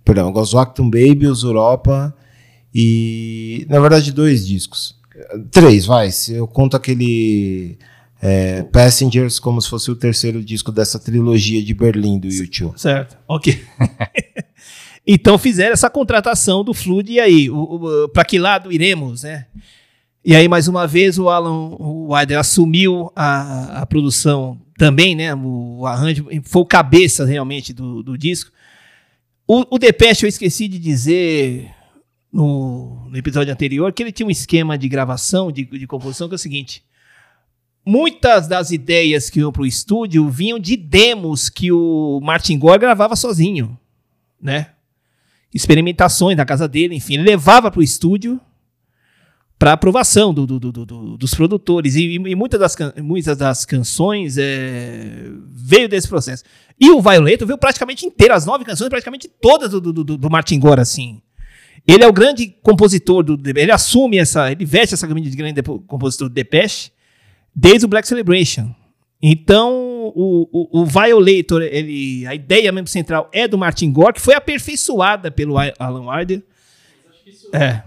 Perdão, 0.03 0.27
eu 0.27 0.31
gosto 0.33 0.51
do 0.53 0.59
Actum 0.59 0.89
Baby, 0.89 1.27
os 1.27 1.43
Europa. 1.43 2.13
E. 2.73 3.65
Na 3.69 3.79
verdade, 3.79 4.11
dois 4.11 4.45
discos. 4.47 4.95
Três, 5.51 5.85
vai. 5.85 6.11
Se 6.11 6.33
eu 6.33 6.47
conto 6.47 6.75
aquele. 6.75 7.77
é, 8.21 8.63
Passengers 8.63 9.39
como 9.39 9.61
se 9.61 9.69
fosse 9.69 9.89
o 9.91 9.95
terceiro 9.95 10.43
disco 10.43 10.71
dessa 10.71 10.99
trilogia 10.99 11.63
de 11.63 11.73
Berlim 11.73 12.19
do 12.19 12.27
YouTube. 12.27 12.79
certo, 12.79 13.17
ok. 13.27 13.61
então 15.05 15.37
fizeram 15.37 15.73
essa 15.73 15.89
contratação 15.89 16.63
do 16.63 16.73
Flood, 16.73 17.11
e 17.11 17.19
aí, 17.19 17.49
para 18.13 18.25
que 18.25 18.37
lado 18.37 18.71
iremos, 18.71 19.23
né? 19.23 19.45
E 20.23 20.35
aí, 20.35 20.47
mais 20.47 20.67
uma 20.67 20.85
vez, 20.85 21.17
o 21.17 21.29
Alan 21.29 21.75
Wilder 21.79 22.39
assumiu 22.39 23.11
a, 23.15 23.81
a 23.81 23.85
produção 23.85 24.59
também, 24.77 25.15
né? 25.15 25.33
O, 25.33 25.85
arranjo, 25.85 26.27
foi 26.43 26.61
o 26.61 26.65
cabeça 26.65 27.25
realmente 27.25 27.73
do, 27.73 28.03
do 28.03 28.17
disco. 28.17 28.51
O, 29.47 29.75
o 29.75 29.79
Depeche, 29.79 30.25
eu 30.25 30.29
esqueci 30.29 30.67
de 30.67 30.77
dizer 30.77 31.71
no, 32.31 33.07
no 33.09 33.17
episódio 33.17 33.51
anterior 33.51 33.91
que 33.93 34.03
ele 34.03 34.11
tinha 34.11 34.27
um 34.27 34.31
esquema 34.31 34.77
de 34.77 34.87
gravação, 34.87 35.51
de, 35.51 35.65
de 35.65 35.87
composição, 35.87 36.27
que 36.27 36.35
é 36.35 36.37
o 36.37 36.39
seguinte. 36.39 36.83
Muitas 37.85 38.47
das 38.47 38.71
ideias 38.71 39.29
que 39.29 39.39
iam 39.39 39.51
para 39.51 39.63
o 39.63 39.65
estúdio 39.65 40.29
vinham 40.29 40.59
de 40.59 40.75
demos 40.77 41.49
que 41.49 41.71
o 41.71 42.19
Martin 42.21 42.59
Gore 42.59 42.79
gravava 42.79 43.15
sozinho, 43.15 43.77
né? 44.39 44.71
Experimentações 45.53 46.37
na 46.37 46.45
casa 46.45 46.67
dele, 46.67 46.93
enfim, 46.95 47.15
ele 47.15 47.23
levava 47.23 47.71
para 47.71 47.79
o 47.79 47.83
estúdio 47.83 48.39
para 49.57 49.73
aprovação 49.73 50.33
do, 50.33 50.45
do- 50.45 50.59
do- 50.59 50.71
do- 50.71 50.85
do- 50.85 51.17
dos 51.17 51.33
produtores 51.33 51.95
e, 51.95 52.13
e 52.15 52.35
muitas, 52.35 52.59
das, 52.59 52.77
muitas 53.01 53.37
das 53.37 53.65
canções 53.65 54.37
é, 54.37 55.25
veio 55.49 55.89
desse 55.89 56.07
processo. 56.07 56.43
E 56.79 56.91
o 56.91 57.01
Violator 57.01 57.45
veio 57.47 57.57
praticamente 57.57 58.05
inteiro, 58.05 58.33
as 58.33 58.45
nove 58.45 58.63
canções 58.63 58.87
praticamente 58.89 59.27
todas 59.41 59.71
do 59.71 60.29
Martin 60.29 60.59
Gore, 60.59 60.79
assim. 60.79 61.21
Ele 61.87 62.03
é 62.03 62.07
o 62.07 62.13
grande 62.13 62.47
compositor 62.61 63.23
do 63.23 63.35
Depeche, 63.37 63.65
ele 63.65 63.71
assume 63.71 64.17
essa, 64.17 64.51
ele 64.51 64.65
veste 64.65 64.93
essa 64.93 65.07
camisa 65.07 65.29
de 65.29 65.35
grande 65.37 65.61
compositor 65.61 66.29
do 66.29 66.33
Depeche 66.33 66.91
desde 67.55 67.85
o 67.85 67.87
Black 67.89 68.07
Celebration. 68.07 68.73
Então, 69.21 69.73
o, 70.15 70.47
o, 70.51 70.81
o 70.81 70.85
Violator, 70.85 71.61
ele, 71.61 72.25
a 72.25 72.33
ideia 72.33 72.71
mesmo 72.71 72.87
central 72.87 73.29
é 73.33 73.47
do 73.47 73.57
Martin 73.57 73.91
Gore, 73.91 74.13
que 74.13 74.21
foi 74.21 74.33
aperfeiçoada 74.35 75.29
pelo 75.29 75.55
Alan 75.57 76.07
Wilder. 76.09 76.41
É, 77.51 77.81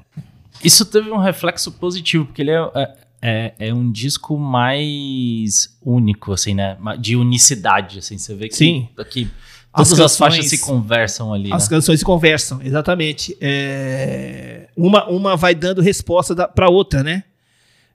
Isso 0.63 0.85
teve 0.85 1.11
um 1.11 1.17
reflexo 1.19 1.73
positivo, 1.73 2.27
porque 2.27 2.43
ele 2.43 2.51
é, 2.51 2.71
é, 2.75 2.95
é- 3.23 3.55
é 3.69 3.75
um 3.75 3.91
disco 3.91 4.37
mais 4.37 5.77
único, 5.83 6.33
assim, 6.33 6.55
né? 6.55 6.77
De 7.01 7.17
unicidade, 7.17 8.01
assim. 8.01 8.19
Você 8.19 8.35
vê 8.35 8.49
que, 8.49 8.57
Sim. 8.57 8.89
que 9.11 9.29
As 9.73 9.89
todas 9.89 10.05
as, 10.05 10.13
canções- 10.13 10.19
faixas 10.35 10.51
se 10.51 10.59
conversam 10.59 11.33
ali, 11.33 11.53
As 11.53 11.65
né? 11.65 11.69
canções 11.77 11.99
se 12.01 12.05
conversam, 12.05 12.61
exatamente. 12.63 13.37
É, 13.41 14.69
uma, 14.77 15.09
uma 15.09 15.37
vai 15.37 15.55
dando 15.55 15.81
resposta 15.81 16.47
para 16.49 16.69
outra, 16.69 17.03
né? 17.03 17.25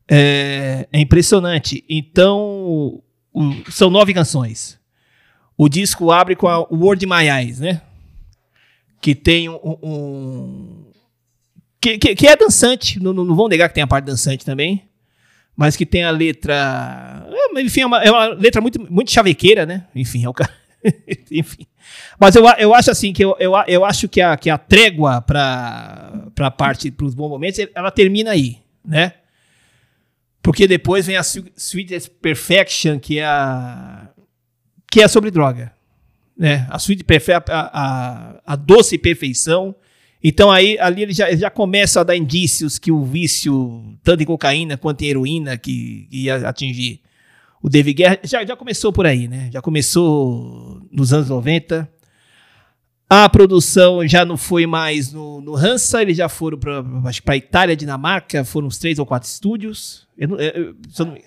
É, 0.10 0.88
é 0.92 1.00
impressionante. 1.00 1.84
Então, 1.88 2.40
o- 3.34 3.56
são 3.70 3.90
nove 3.90 4.14
canções. 4.14 4.80
O 5.58 5.68
disco 5.70 6.12
abre 6.12 6.36
com 6.36 6.48
a 6.48 6.60
Word 6.60 7.06
in 7.06 7.10
My 7.10 7.28
Eyes, 7.30 7.60
né? 7.60 7.82
Que 9.02 9.14
tem 9.14 9.48
um. 9.50 9.60
um- 9.84 10.84
que, 11.80 11.98
que, 12.00 12.16
que 12.16 12.28
é 12.28 12.36
dançante, 12.36 13.00
não, 13.00 13.14
não 13.14 13.36
vão 13.36 13.48
negar 13.48 13.70
que 13.70 13.76
tem 13.76 13.84
a 13.84 13.88
parte 13.88 14.06
dançante 14.06 14.44
também. 14.44 14.84
Mas 15.56 15.76
que 15.76 15.86
tem 15.86 16.04
a 16.04 16.12
letra. 16.12 17.26
é, 17.56 17.62
enfim, 17.62 17.82
é 17.82 17.86
uma, 17.86 18.04
é 18.04 18.12
uma 18.12 18.26
letra 18.28 18.62
muito, 18.62 18.80
muito 18.92 19.12
chavequeira, 19.12 19.66
né? 19.66 19.86
Enfim, 19.96 20.24
é 20.26 20.30
o 20.30 20.34
cara. 20.34 20.52
enfim. 21.32 21.66
Mas 22.20 22.36
eu, 22.36 22.46
eu 22.58 22.74
acho 22.74 22.92
assim 22.92 23.14
que 23.14 23.24
eu, 23.24 23.36
eu, 23.40 23.54
eu 23.68 23.86
acho 23.86 24.08
que 24.08 24.22
a, 24.22 24.36
que 24.38 24.50
a 24.50 24.58
trégua 24.58 25.22
para 25.22 26.24
a 26.40 26.52
parte 26.52 26.92
para 26.92 27.06
os 27.06 27.14
bons 27.14 27.30
momentos, 27.30 27.60
ela 27.74 27.92
termina 27.92 28.32
aí, 28.32 28.58
né? 28.84 29.14
Porque 30.42 30.68
depois 30.68 31.06
vem 31.06 31.18
a 31.18 31.22
Sweet 31.22 32.10
Perfection, 32.22 33.00
que 33.00 33.20
é 33.20 33.26
a 33.26 34.10
que 34.90 35.02
é 35.02 35.08
sobre 35.08 35.30
droga, 35.30 35.74
né? 36.38 36.66
A 36.70 36.78
Sweet 36.78 37.04
Perfection, 37.04 37.54
a, 37.54 37.70
a, 37.74 38.42
a 38.54 38.56
doce 38.56 38.98
perfeição. 38.98 39.76
Então 40.24 40.50
aí 40.50 40.78
ali 40.80 41.04
ele 41.04 41.14
já, 41.14 41.30
ele 41.30 41.42
já 41.42 41.50
começa 41.50 42.02
a 42.02 42.04
dar 42.04 42.16
indícios 42.16 42.80
que 42.80 42.92
o 42.92 43.04
vício, 43.04 43.98
tanto 44.04 44.24
em 44.24 44.26
cocaína 44.26 44.78
quanto 44.78 45.04
em 45.04 45.08
heroína, 45.08 45.58
que, 45.58 46.08
que 46.10 46.24
ia 46.24 46.48
atingir 46.48 47.02
o 47.62 47.70
David 47.70 47.96
Guerra, 47.98 48.20
já, 48.24 48.46
já 48.46 48.56
começou 48.56 48.92
por 48.94 49.06
aí, 49.06 49.28
né? 49.28 49.50
Já 49.52 49.62
começou 49.62 50.82
nos 50.92 51.12
anos 51.14 51.30
90. 51.30 51.90
A 53.10 53.30
produção 53.30 54.06
já 54.06 54.26
não 54.26 54.36
foi 54.36 54.66
mais 54.68 55.14
no, 55.14 55.40
no 55.40 55.56
Hansa, 55.56 56.02
eles 56.02 56.18
já 56.18 56.28
foram 56.28 56.58
para 56.58 56.84
a 57.26 57.38
Itália, 57.38 57.76
Dinamarca, 57.76 58.44
foram 58.44 58.68
uns 58.68 58.78
três 58.78 59.00
ou 59.00 59.06
quatro 59.06 59.30
estúdios. 59.30 60.06
Eu 60.18 60.28
não- 60.28 60.38
eu- 60.40 60.52
eu- 60.66 60.76
se 60.90 61.02
eu 61.02 61.06
não 61.06 61.14
me- 61.14 61.22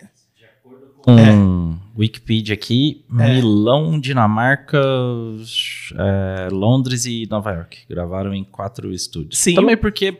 Um 1.09 1.79
Wikipedia 1.99 2.53
aqui, 2.53 3.05
Milão, 3.09 3.99
Dinamarca, 3.99 4.79
é, 5.97 6.49
Londres 6.53 7.07
e 7.07 7.27
Nova 7.31 7.53
York. 7.53 7.79
Gravaram 7.89 8.35
em 8.35 8.45
quatro 8.45 8.93
estúdios. 8.93 9.39
Sim, 9.39 9.55
Também 9.55 9.77
porque 9.79 10.19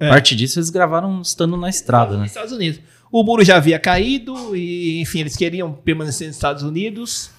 É. 0.00 0.08
parte 0.08 0.34
disso 0.34 0.58
eles 0.58 0.70
gravaram 0.70 1.20
estando 1.20 1.56
na 1.58 1.68
estrada, 1.68 2.14
né? 2.14 2.20
Nos 2.20 2.28
Estados 2.30 2.52
Unidos. 2.52 2.80
O 3.10 3.22
muro 3.24 3.44
já 3.44 3.56
havia 3.56 3.78
caído 3.78 4.54
e, 4.54 5.00
enfim, 5.00 5.20
eles 5.20 5.36
queriam 5.36 5.72
permanecer 5.72 6.26
nos 6.26 6.36
Estados 6.36 6.62
Unidos. 6.62 7.30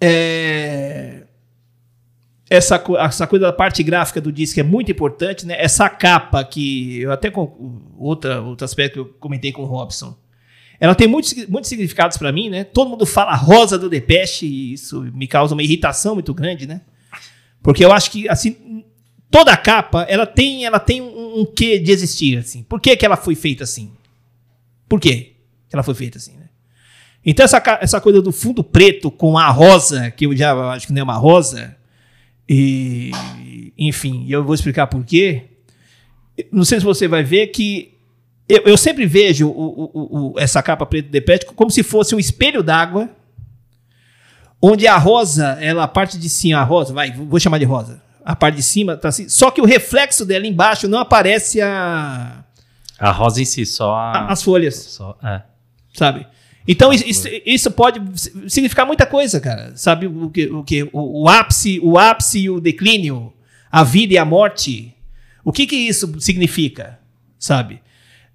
É, 0.00 1.24
essa, 2.50 2.82
essa 2.98 3.26
coisa 3.28 3.46
da 3.46 3.52
parte 3.52 3.80
gráfica 3.84 4.20
do 4.20 4.32
disco 4.32 4.58
é 4.58 4.64
muito 4.64 4.90
importante, 4.90 5.46
né? 5.46 5.54
Essa 5.56 5.88
capa 5.88 6.42
que 6.42 7.00
eu 7.00 7.12
até 7.12 7.32
outra 7.96 8.40
outro 8.42 8.64
aspecto 8.64 8.94
que 8.94 8.98
eu 8.98 9.14
comentei 9.20 9.52
com 9.52 9.62
o 9.62 9.66
Robson. 9.66 10.16
Ela 10.80 10.94
tem 10.94 11.06
muitos, 11.06 11.32
muitos 11.46 11.68
significados 11.68 12.16
para 12.16 12.32
mim, 12.32 12.48
né? 12.48 12.64
Todo 12.64 12.90
mundo 12.90 13.06
fala 13.06 13.36
rosa 13.36 13.78
do 13.78 13.88
Depeche 13.88 14.46
e 14.46 14.72
isso 14.72 15.02
me 15.14 15.28
causa 15.28 15.54
uma 15.54 15.62
irritação 15.62 16.14
muito 16.14 16.34
grande, 16.34 16.66
né? 16.66 16.80
Porque 17.62 17.84
eu 17.84 17.92
acho 17.92 18.10
que 18.10 18.28
assim 18.28 18.82
toda 19.30 19.56
capa 19.56 20.04
ela 20.08 20.26
tem 20.26 20.64
ela 20.64 20.80
tem 20.80 21.00
um, 21.00 21.42
um 21.42 21.44
quê 21.46 21.78
de 21.78 21.92
existir 21.92 22.38
assim. 22.38 22.64
Por 22.64 22.80
que, 22.80 22.96
que 22.96 23.06
ela 23.06 23.16
foi 23.16 23.36
feita 23.36 23.62
assim? 23.62 23.92
Por 24.90 24.98
quê 24.98 25.36
que 25.68 25.76
ela 25.76 25.84
foi 25.84 25.94
feita 25.94 26.18
assim, 26.18 26.36
né? 26.36 26.48
Então 27.24 27.44
essa, 27.44 27.62
essa 27.80 28.00
coisa 28.00 28.20
do 28.20 28.32
fundo 28.32 28.64
preto 28.64 29.08
com 29.08 29.38
a 29.38 29.48
rosa, 29.48 30.10
que 30.10 30.26
eu 30.26 30.36
já 30.36 30.52
acho 30.72 30.88
que 30.88 30.92
não 30.92 31.00
é 31.00 31.04
uma 31.04 31.16
rosa, 31.16 31.76
e, 32.48 33.12
enfim, 33.78 34.26
eu 34.28 34.42
vou 34.42 34.52
explicar 34.52 34.88
por 34.88 35.04
quê. 35.04 35.44
Não 36.50 36.64
sei 36.64 36.80
se 36.80 36.84
você 36.84 37.06
vai 37.06 37.22
ver 37.22 37.48
que 37.48 37.96
eu, 38.48 38.62
eu 38.64 38.76
sempre 38.76 39.06
vejo 39.06 39.48
o, 39.48 39.52
o, 39.52 40.32
o, 40.32 40.40
essa 40.40 40.60
capa 40.60 40.84
preta 40.84 41.08
de 41.08 41.20
pet 41.20 41.46
como 41.46 41.70
se 41.70 41.84
fosse 41.84 42.12
um 42.12 42.18
espelho 42.18 42.60
d'água, 42.60 43.08
onde 44.60 44.88
a 44.88 44.98
rosa, 44.98 45.56
ela 45.60 45.84
a 45.84 45.88
parte 45.88 46.18
de 46.18 46.28
cima, 46.28 46.58
a 46.58 46.64
rosa, 46.64 46.92
vai, 46.92 47.12
vou 47.12 47.38
chamar 47.38 47.58
de 47.58 47.64
rosa. 47.64 48.02
A 48.24 48.34
parte 48.34 48.56
de 48.56 48.62
cima 48.64 48.96
tá 48.96 49.08
assim, 49.08 49.28
só 49.28 49.52
que 49.52 49.60
o 49.60 49.64
reflexo 49.64 50.26
dela 50.26 50.46
embaixo 50.46 50.88
não 50.88 50.98
aparece 50.98 51.60
a 51.60 52.44
a 53.00 53.10
rosa 53.10 53.40
em 53.40 53.44
si, 53.44 53.64
só 53.64 53.94
a, 53.94 54.26
as 54.26 54.42
folhas. 54.42 54.74
Só, 54.76 55.18
é. 55.24 55.42
Sabe? 55.94 56.26
Então 56.68 56.92
isso, 56.92 57.26
isso, 57.44 57.70
pode 57.70 58.00
significar 58.48 58.86
muita 58.86 59.06
coisa, 59.06 59.40
cara. 59.40 59.72
Sabe 59.74 60.06
o 60.06 60.30
que 60.30 60.46
o, 60.46 60.62
que, 60.62 60.82
o, 60.92 61.22
o 61.22 61.28
ápice, 61.28 61.80
o 61.82 61.98
ápice 61.98 62.40
e 62.40 62.50
o 62.50 62.60
declínio, 62.60 63.32
a 63.72 63.82
vida 63.82 64.14
e 64.14 64.18
a 64.18 64.24
morte. 64.24 64.94
O 65.42 65.50
que 65.50 65.66
que 65.66 65.74
isso 65.74 66.20
significa, 66.20 66.98
sabe? 67.38 67.80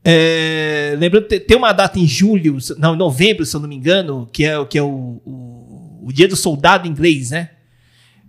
É, 0.03 0.95
lembrando, 0.97 1.27
tem 1.27 1.55
uma 1.55 1.71
data 1.71 1.99
em 1.99 2.07
julho, 2.07 2.57
não, 2.77 2.95
novembro, 2.95 3.45
se 3.45 3.55
eu 3.55 3.59
não 3.59 3.69
me 3.69 3.75
engano, 3.75 4.27
que 4.31 4.43
é, 4.43 4.65
que 4.65 4.77
é 4.77 4.81
o, 4.81 5.21
o, 5.25 6.01
o 6.07 6.13
dia 6.13 6.27
do 6.27 6.35
soldado 6.35 6.87
inglês, 6.87 7.29
né? 7.31 7.51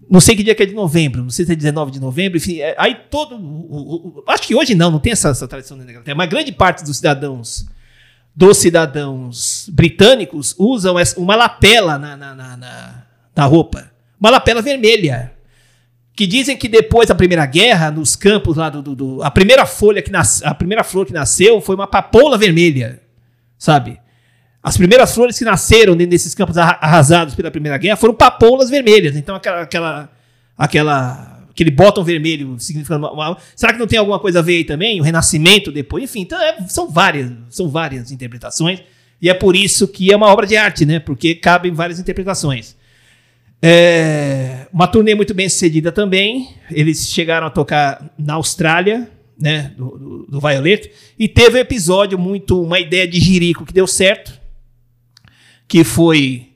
Não 0.09 0.21
sei 0.21 0.37
que 0.37 0.43
dia 0.43 0.55
que 0.55 0.63
é 0.63 0.67
de 0.67 0.75
novembro, 0.75 1.23
não 1.23 1.31
sei 1.31 1.45
se 1.45 1.53
é 1.53 1.57
19 1.57 1.91
de 1.91 2.01
novembro, 2.01 2.39
enfim. 2.39 2.61
É, 2.61 2.75
aí 2.79 2.97
todo. 3.11 3.35
O, 3.37 4.21
o, 4.21 4.25
acho 4.29 4.43
que 4.43 4.55
hoje 4.55 4.75
não, 4.75 4.91
não 4.91 5.01
tem 5.01 5.13
essa, 5.13 5.31
essa 5.31 5.49
tradição 5.49 5.77
na 5.77 5.83
Inglaterra, 5.83 6.17
mas 6.17 6.29
grande 6.29 6.53
parte 6.53 6.85
dos 6.85 6.97
cidadãos 6.97 7.67
dos 8.37 8.59
cidadãos 8.59 9.67
britânicos 9.73 10.55
usam 10.59 10.97
uma 11.17 11.35
lapela 11.35 11.99
na, 11.99 12.15
na, 12.15 12.35
na, 12.35 13.07
na, 13.35 13.45
roupa. 13.47 13.91
Uma 14.21 14.29
lapela 14.29 14.61
vermelha. 14.61 15.33
Que 16.15 16.27
dizem 16.27 16.57
que 16.57 16.69
depois 16.69 17.09
da 17.09 17.15
Primeira 17.15 17.47
Guerra, 17.47 17.91
nos 17.91 18.15
campos 18.15 18.59
lá 18.59 18.69
do. 18.69 18.83
do, 18.83 18.95
do 18.95 19.23
a 19.23 19.31
primeira 19.31 19.65
folha 19.65 20.03
que 20.03 20.11
nas, 20.11 20.43
a 20.43 20.55
primeira 20.55 20.85
flor 20.85 21.07
que 21.07 21.13
nasceu 21.13 21.61
foi 21.63 21.75
uma 21.75 21.87
papoula 21.87 22.37
vermelha. 22.37 23.01
Sabe? 23.59 23.99
As 24.67 24.77
primeiras 24.77 25.15
flores 25.15 25.39
que 25.39 25.45
nasceram 25.45 25.95
nesses 25.95 26.35
campos 26.35 26.59
arrasados 26.59 27.37
pela 27.37 27.53
Primeira 27.53 27.79
Guerra 27.79 27.95
foram 27.95 28.13
papoulas 28.13 28.69
vermelhas. 28.69 29.15
Então 29.15 29.37
aquela, 29.37 29.61
aquela, 29.61 30.11
aquela 30.59 31.47
aquele 31.49 31.71
botão 31.71 32.03
vermelho 32.03 32.59
significando 32.59 33.07
uma, 33.07 33.39
será 33.55 33.73
que 33.73 33.79
não 33.79 33.87
tem 33.87 33.97
alguma 33.97 34.19
coisa 34.19 34.41
a 34.41 34.43
ver 34.43 34.57
aí 34.57 34.65
também? 34.65 35.01
O 35.01 35.05
renascimento 35.05 35.71
depois? 35.71 36.03
Enfim 36.03 36.23
então 36.23 36.37
é, 36.43 36.67
são 36.67 36.91
várias 36.91 37.31
são 37.49 37.69
várias 37.69 38.11
interpretações 38.11 38.81
e 39.23 39.31
é 39.31 39.35
por 39.35 39.55
isso 39.55 39.87
que 39.87 40.13
é 40.13 40.17
uma 40.17 40.27
obra 40.27 40.49
de 40.49 40.57
arte 40.57 40.85
né? 40.85 40.99
Porque 40.99 41.37
cabem 41.37 41.73
várias 41.73 42.01
interpretações. 42.01 42.75
É, 43.63 44.67
uma 44.73 44.89
turnê 44.89 45.15
muito 45.15 45.33
bem 45.33 45.49
sucedida 45.49 45.93
também. 45.93 46.49
Eles 46.73 47.09
chegaram 47.09 47.47
a 47.47 47.51
tocar 47.51 48.13
na 48.19 48.35
Austrália 48.35 49.09
né? 49.39 49.71
Do, 49.79 49.97
do, 49.97 50.27
do 50.29 50.41
Violet. 50.41 50.91
E 51.17 51.29
teve 51.29 51.57
um 51.57 51.61
episódio 51.61 52.19
muito 52.19 52.61
uma 52.61 52.81
ideia 52.81 53.07
de 53.07 53.21
jirico 53.21 53.65
que 53.65 53.73
deu 53.73 53.87
certo 53.87 54.36
que 55.69 55.85
foi 55.85 56.53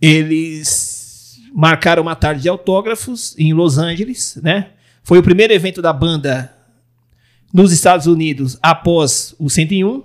eles 0.00 1.38
marcaram 1.54 2.02
uma 2.02 2.14
tarde 2.14 2.42
de 2.42 2.48
autógrafos 2.48 3.34
em 3.38 3.52
Los 3.52 3.78
Angeles, 3.78 4.38
né? 4.42 4.70
Foi 5.02 5.18
o 5.18 5.22
primeiro 5.22 5.52
evento 5.52 5.80
da 5.80 5.92
banda 5.92 6.52
nos 7.52 7.72
Estados 7.72 8.06
Unidos 8.06 8.58
após 8.62 9.34
o 9.38 9.48
101. 9.48 10.02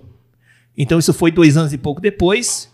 Então 0.77 0.97
isso 0.97 1.13
foi 1.13 1.31
dois 1.31 1.57
anos 1.57 1.73
e 1.73 1.77
pouco 1.77 1.99
depois. 1.99 2.71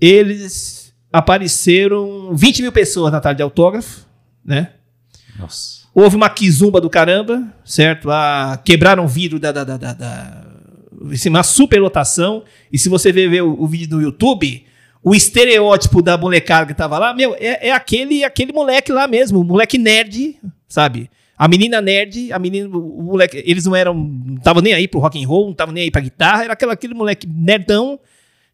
Eles 0.00 0.94
apareceram 1.12 2.34
20 2.36 2.62
mil 2.62 2.72
pessoas 2.72 3.10
na 3.10 3.20
tarde 3.20 3.38
de 3.38 3.42
autógrafo, 3.42 4.06
né? 4.44 4.72
Nossa. 5.38 5.78
Houve 5.94 6.16
uma 6.16 6.28
quizumba 6.28 6.80
do 6.80 6.90
caramba, 6.90 7.42
certo? 7.64 8.10
Ah, 8.10 8.60
quebraram 8.62 9.04
o 9.04 9.08
vidro 9.08 9.38
da, 9.38 9.50
da, 9.50 9.64
da, 9.64 9.76
da, 9.76 9.92
da 9.94 10.46
uma 11.26 11.42
superlotação. 11.42 12.44
E 12.72 12.78
se 12.78 12.88
você 12.88 13.10
ver, 13.10 13.30
ver 13.30 13.42
o, 13.42 13.62
o 13.62 13.66
vídeo 13.66 13.96
no 13.96 14.02
YouTube, 14.02 14.66
o 15.08 15.14
estereótipo 15.14 16.02
da 16.02 16.18
molecada 16.18 16.66
que 16.66 16.74
tava 16.74 16.98
lá, 16.98 17.14
meu, 17.14 17.34
é, 17.40 17.68
é, 17.68 17.72
aquele 17.72 18.22
aquele 18.24 18.52
moleque 18.52 18.92
lá 18.92 19.08
mesmo, 19.08 19.40
o 19.40 19.44
moleque 19.44 19.78
nerd, 19.78 20.36
sabe? 20.68 21.10
A 21.34 21.48
menina 21.48 21.80
nerd, 21.80 22.30
a 22.30 22.38
menina, 22.38 22.68
o 22.68 23.02
moleque, 23.02 23.42
eles 23.46 23.64
não 23.64 23.74
eram, 23.74 23.94
não 23.94 24.36
estavam 24.36 24.60
nem 24.60 24.74
aí 24.74 24.86
pro 24.86 25.00
rock 25.00 25.22
and 25.22 25.26
roll, 25.26 25.44
não 25.44 25.52
estavam 25.52 25.72
nem 25.72 25.84
aí 25.84 25.90
pra 25.90 26.02
guitarra, 26.02 26.44
era 26.44 26.52
aquele, 26.52 26.72
aquele 26.72 26.92
moleque 26.92 27.26
nerdão 27.26 27.98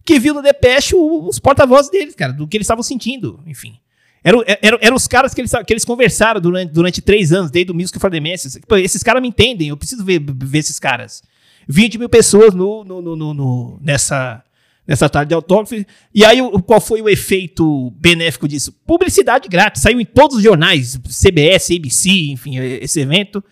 que 0.04 0.20
viu 0.20 0.32
no 0.32 0.42
Depeche 0.42 0.94
os 0.94 1.40
porta-vozes 1.40 1.90
deles, 1.90 2.14
cara, 2.14 2.32
do 2.32 2.46
que 2.46 2.56
eles 2.56 2.66
estavam 2.66 2.84
sentindo, 2.84 3.40
enfim. 3.48 3.74
Eram, 4.22 4.44
eram, 4.62 4.78
eram 4.80 4.96
os 4.96 5.08
caras 5.08 5.34
que 5.34 5.40
eles, 5.40 5.50
que 5.66 5.72
eles 5.72 5.84
conversaram 5.84 6.40
durante, 6.40 6.72
durante 6.72 7.02
três 7.02 7.32
anos, 7.32 7.50
desde 7.50 7.72
o 7.72 7.74
Music 7.74 7.98
for 7.98 8.12
the 8.12 8.20
Masses. 8.20 8.60
Esses 8.76 9.02
caras 9.02 9.20
me 9.20 9.26
entendem, 9.26 9.70
eu 9.70 9.76
preciso 9.76 10.04
ver, 10.04 10.20
ver 10.20 10.58
esses 10.58 10.78
caras. 10.78 11.20
20 11.66 11.98
mil 11.98 12.08
pessoas 12.08 12.54
no, 12.54 12.84
no, 12.84 13.02
no, 13.02 13.34
no 13.34 13.78
nessa, 13.82 14.44
nessa 14.86 15.08
tarde 15.08 15.30
de 15.30 15.34
autógrafo. 15.34 15.74
E 16.14 16.24
aí, 16.24 16.38
qual 16.66 16.80
foi 16.80 17.00
o 17.00 17.08
efeito 17.08 17.90
benéfico 17.96 18.46
disso? 18.46 18.72
Publicidade 18.86 19.48
grátis. 19.48 19.82
Saiu 19.82 20.00
em 20.00 20.04
todos 20.04 20.36
os 20.36 20.42
jornais, 20.42 20.98
CBS, 21.08 21.70
ABC, 21.70 22.10
enfim, 22.30 22.58
esse 22.58 23.00
evento. 23.00 23.42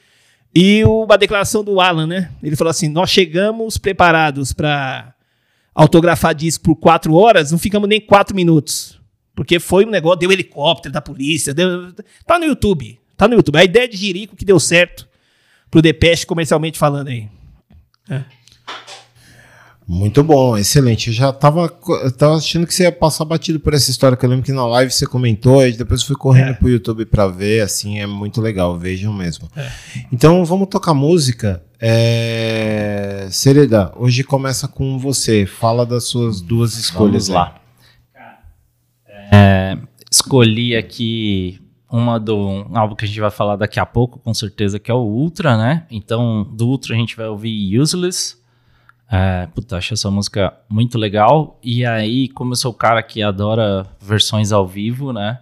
E 0.54 0.84
uma 0.84 1.16
declaração 1.16 1.64
do 1.64 1.80
Alan, 1.80 2.06
né? 2.06 2.30
Ele 2.42 2.56
falou 2.56 2.70
assim: 2.70 2.88
Nós 2.88 3.10
chegamos 3.10 3.78
preparados 3.78 4.52
para 4.52 5.14
autografar 5.74 6.34
disco 6.34 6.64
por 6.64 6.76
quatro 6.76 7.14
horas, 7.14 7.50
não 7.50 7.58
ficamos 7.58 7.88
nem 7.88 8.00
quatro 8.00 8.36
minutos. 8.36 9.00
Porque 9.34 9.58
foi 9.58 9.86
um 9.86 9.90
negócio, 9.90 10.18
deu 10.18 10.30
helicóptero 10.30 10.92
da 10.92 11.00
polícia, 11.00 11.54
deu, 11.54 11.90
tá 12.26 12.38
no 12.38 12.44
YouTube. 12.44 13.00
Tá 13.16 13.26
no 13.26 13.34
YouTube. 13.34 13.56
A 13.56 13.64
ideia 13.64 13.88
de 13.88 13.96
Jirico 13.96 14.36
que 14.36 14.44
deu 14.44 14.60
certo 14.60 15.08
pro 15.70 15.80
Depeche 15.80 16.26
comercialmente 16.26 16.78
falando 16.78 17.08
aí. 17.08 17.28
É. 18.10 18.22
Muito 19.92 20.24
bom, 20.24 20.56
excelente. 20.56 21.08
Eu 21.08 21.12
já 21.12 21.28
estava 21.28 21.68
tava 22.16 22.36
achando 22.36 22.66
que 22.66 22.72
você 22.72 22.84
ia 22.84 22.90
passar 22.90 23.26
batido 23.26 23.60
por 23.60 23.74
essa 23.74 23.90
história, 23.90 24.16
que 24.16 24.24
eu 24.24 24.30
lembro 24.30 24.42
que 24.42 24.50
na 24.50 24.66
live 24.66 24.90
você 24.90 25.06
comentou, 25.06 25.66
e 25.66 25.72
depois 25.72 26.02
fui 26.02 26.16
correndo 26.16 26.52
é. 26.52 26.54
pro 26.54 26.70
YouTube 26.70 27.04
para 27.04 27.28
ver, 27.28 27.60
assim, 27.60 28.00
é 28.00 28.06
muito 28.06 28.40
legal, 28.40 28.78
vejam 28.78 29.12
mesmo. 29.12 29.50
É. 29.54 29.70
Então 30.10 30.46
vamos 30.46 30.68
tocar 30.68 30.94
música. 30.94 31.62
É... 31.78 33.28
Sereda, 33.30 33.92
hoje 33.94 34.24
começa 34.24 34.66
com 34.66 34.98
você. 34.98 35.44
Fala 35.44 35.84
das 35.84 36.04
suas 36.04 36.40
duas 36.40 36.78
escolhas 36.78 37.28
vamos 37.28 37.42
lá. 37.42 37.60
É, 39.30 39.76
escolhi 40.10 40.74
aqui 40.74 41.60
uma 41.90 42.18
do 42.18 42.34
um 42.34 42.78
álbum 42.78 42.94
que 42.94 43.04
a 43.04 43.08
gente 43.08 43.20
vai 43.20 43.30
falar 43.30 43.56
daqui 43.56 43.78
a 43.78 43.84
pouco, 43.84 44.18
com 44.18 44.32
certeza, 44.32 44.78
que 44.78 44.90
é 44.90 44.94
o 44.94 45.02
Ultra, 45.02 45.58
né? 45.58 45.86
Então, 45.90 46.48
do 46.50 46.66
Ultra 46.66 46.94
a 46.94 46.98
gente 46.98 47.14
vai 47.14 47.26
ouvir 47.26 47.78
Useless. 47.78 48.40
É, 49.14 49.46
puta, 49.48 49.76
acho 49.76 49.92
essa 49.92 50.10
música 50.10 50.54
muito 50.70 50.96
legal. 50.96 51.60
E 51.62 51.84
aí, 51.84 52.30
como 52.30 52.52
eu 52.52 52.56
sou 52.56 52.70
o 52.70 52.74
cara 52.74 53.02
que 53.02 53.22
adora 53.22 53.86
versões 54.00 54.52
ao 54.52 54.66
vivo, 54.66 55.12
né? 55.12 55.38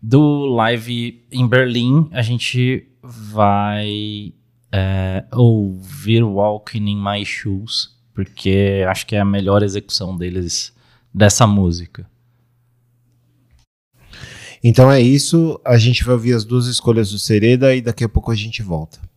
Do 0.00 0.46
live 0.46 1.22
em 1.30 1.46
Berlim, 1.46 2.08
a 2.12 2.22
gente 2.22 2.88
vai 3.02 4.32
é, 4.72 5.22
ouvir 5.32 6.22
Walking 6.22 6.86
in 6.86 6.96
My 6.96 7.22
Shoes, 7.22 7.94
porque 8.14 8.86
acho 8.88 9.06
que 9.06 9.14
é 9.14 9.20
a 9.20 9.24
melhor 9.24 9.62
execução 9.62 10.16
deles 10.16 10.74
dessa 11.12 11.46
música. 11.46 12.08
Então 14.64 14.90
é 14.90 14.98
isso. 14.98 15.60
A 15.62 15.76
gente 15.76 16.04
vai 16.04 16.14
ouvir 16.14 16.32
as 16.32 16.46
duas 16.46 16.66
escolhas 16.66 17.10
do 17.10 17.18
Sereda 17.18 17.74
e 17.74 17.82
daqui 17.82 18.02
a 18.02 18.08
pouco 18.08 18.30
a 18.30 18.34
gente 18.34 18.62
volta. 18.62 19.09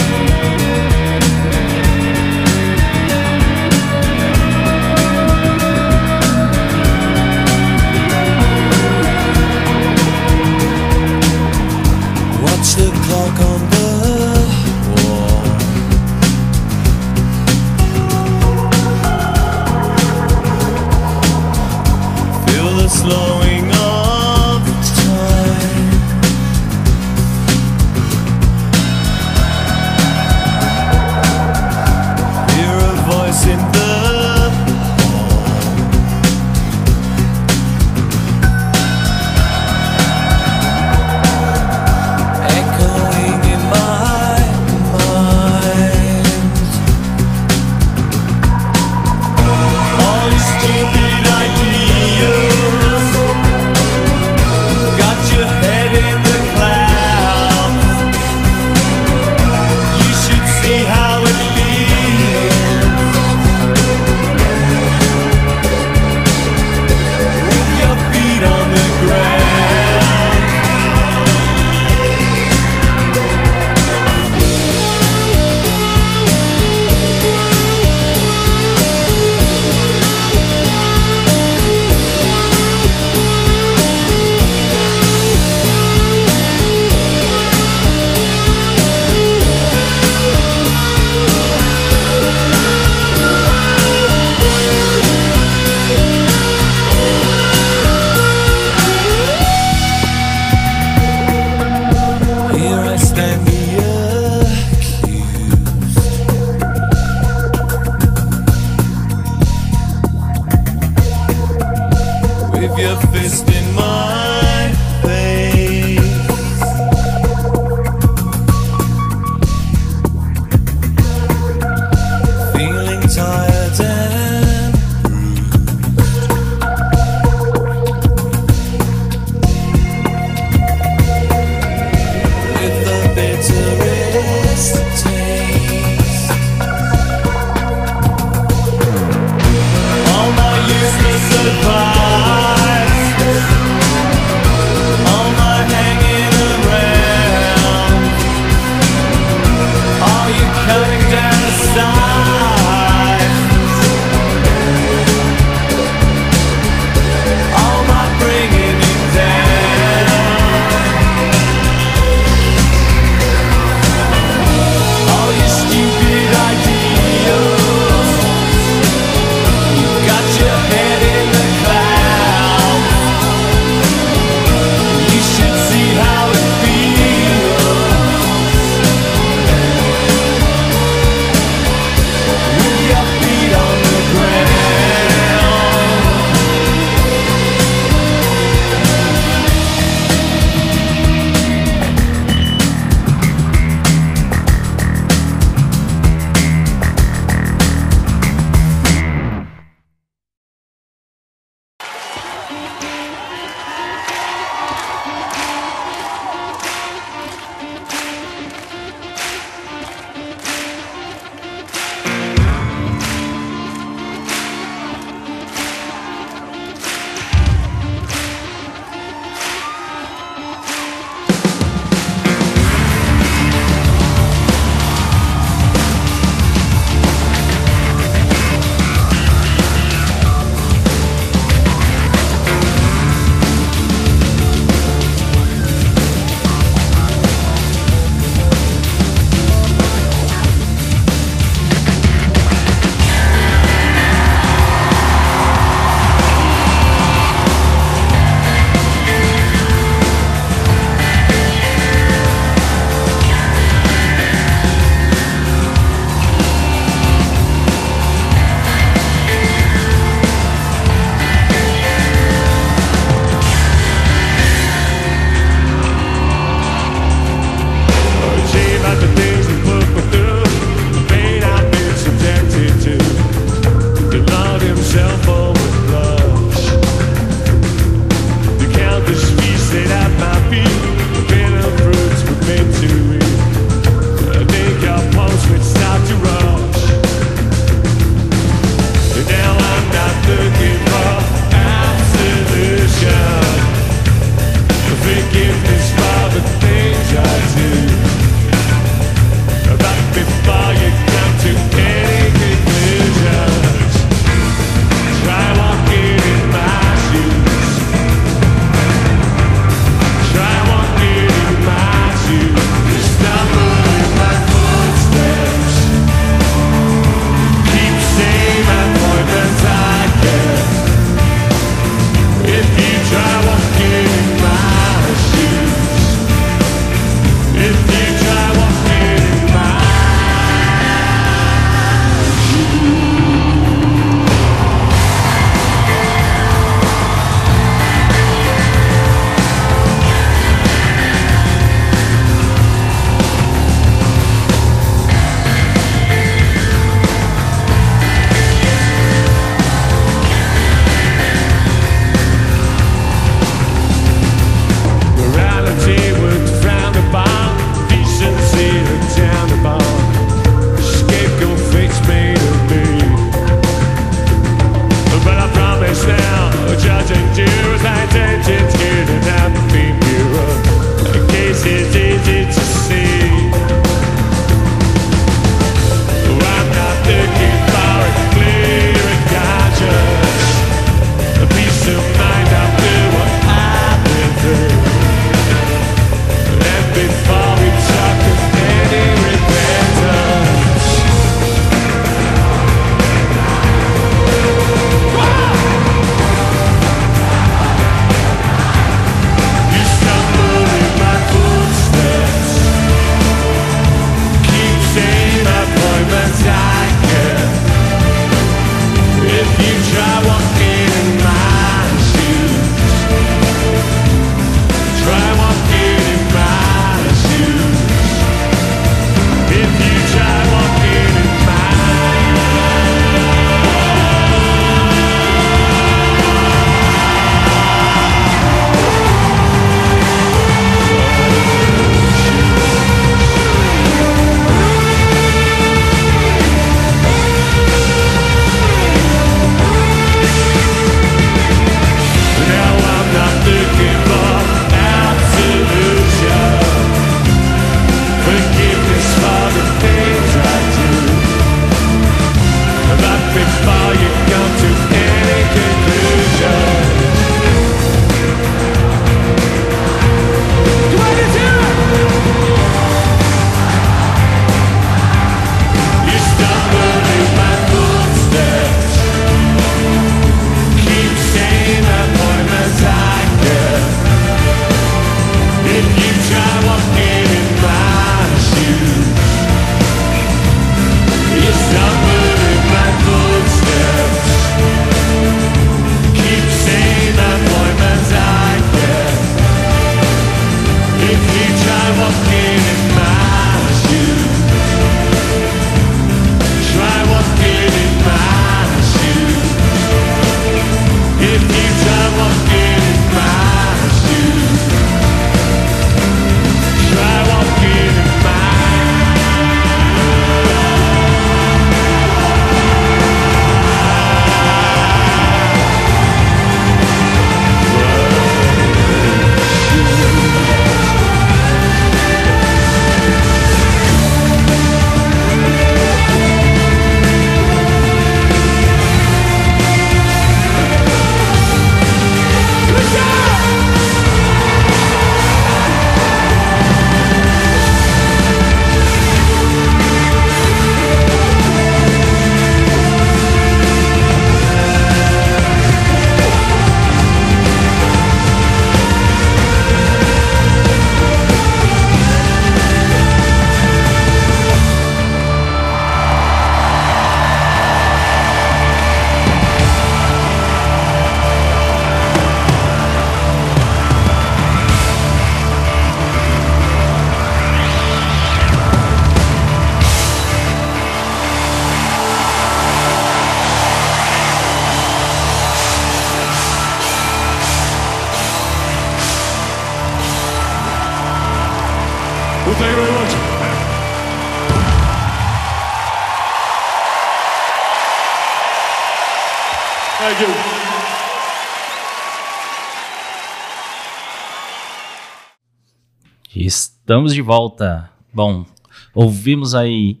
Estamos 596.98 597.14
de 597.14 597.22
volta. 597.22 597.88
Bom, 598.12 598.44
ouvimos 598.92 599.54
aí 599.54 600.00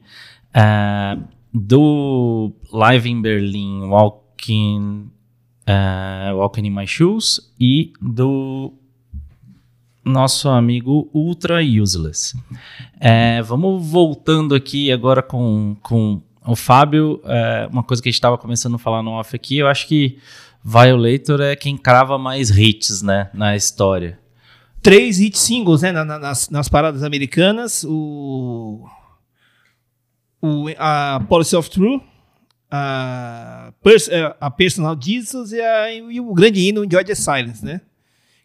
ah, 0.52 1.16
do 1.54 2.50
Live 2.72 3.08
in 3.08 3.22
Berlin, 3.22 3.84
Walking, 3.84 5.08
ah, 5.64 6.32
Walking 6.34 6.66
in 6.66 6.70
My 6.70 6.88
Shoes 6.88 7.52
e 7.60 7.92
do 8.02 8.74
nosso 10.04 10.48
amigo 10.48 11.08
Ultra 11.14 11.60
Useless. 11.62 12.36
É, 12.98 13.42
vamos 13.42 13.88
voltando 13.88 14.52
aqui 14.52 14.90
agora 14.90 15.22
com, 15.22 15.76
com 15.80 16.20
o 16.44 16.56
Fábio. 16.56 17.20
é, 17.26 17.68
uma 17.70 17.84
coisa 17.84 18.02
que 18.02 18.08
a 18.08 18.10
gente 18.10 18.18
estava 18.18 18.36
começando 18.36 18.74
a 18.74 18.78
falar 18.78 19.04
no 19.04 19.12
off 19.12 19.36
aqui, 19.36 19.58
eu 19.58 19.68
acho 19.68 19.86
que 19.86 20.18
Violator 20.64 21.40
é 21.42 21.54
quem 21.54 21.76
crava 21.76 22.18
mais 22.18 22.50
hits 22.50 23.02
né, 23.02 23.30
na 23.32 23.54
história. 23.54 24.18
Três 24.90 25.18
hit 25.18 25.38
singles, 25.38 25.82
né? 25.82 25.92
na- 25.92 26.04
na- 26.04 26.18
nas, 26.18 26.48
nas 26.48 26.68
paradas 26.68 27.02
americanas. 27.02 27.84
O. 27.84 28.86
o 30.40 30.66
a 30.78 31.20
Policy 31.28 31.56
of 31.56 31.68
True. 31.70 32.00
A, 32.70 33.72
Pers- 33.82 34.08
eh, 34.08 34.36
a 34.40 34.50
Personal 34.50 34.96
Jesus 35.00 35.52
e, 35.52 35.60
a- 35.60 35.92
e 35.94 36.20
o 36.20 36.34
grande 36.34 36.60
hino 36.60 36.84
Enjoy 36.84 37.02
the 37.04 37.14
Silence, 37.14 37.64
né? 37.64 37.80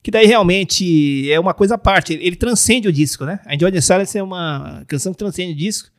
Que 0.01 0.09
daí 0.11 0.25
realmente 0.25 1.29
é 1.31 1.39
uma 1.39 1.53
coisa 1.53 1.75
à 1.75 1.77
parte. 1.77 2.13
Ele, 2.13 2.25
ele 2.27 2.35
transcende 2.35 2.87
o 2.87 2.91
disco, 2.91 3.25
né? 3.25 3.39
A 3.45 3.55
Enjoy 3.55 3.71
the 3.71 3.81
Silence 3.81 4.17
é 4.17 4.23
uma 4.23 4.83
canção 4.87 5.11
que 5.13 5.17
transcende 5.19 5.53
o 5.53 5.55
disco. 5.55 5.89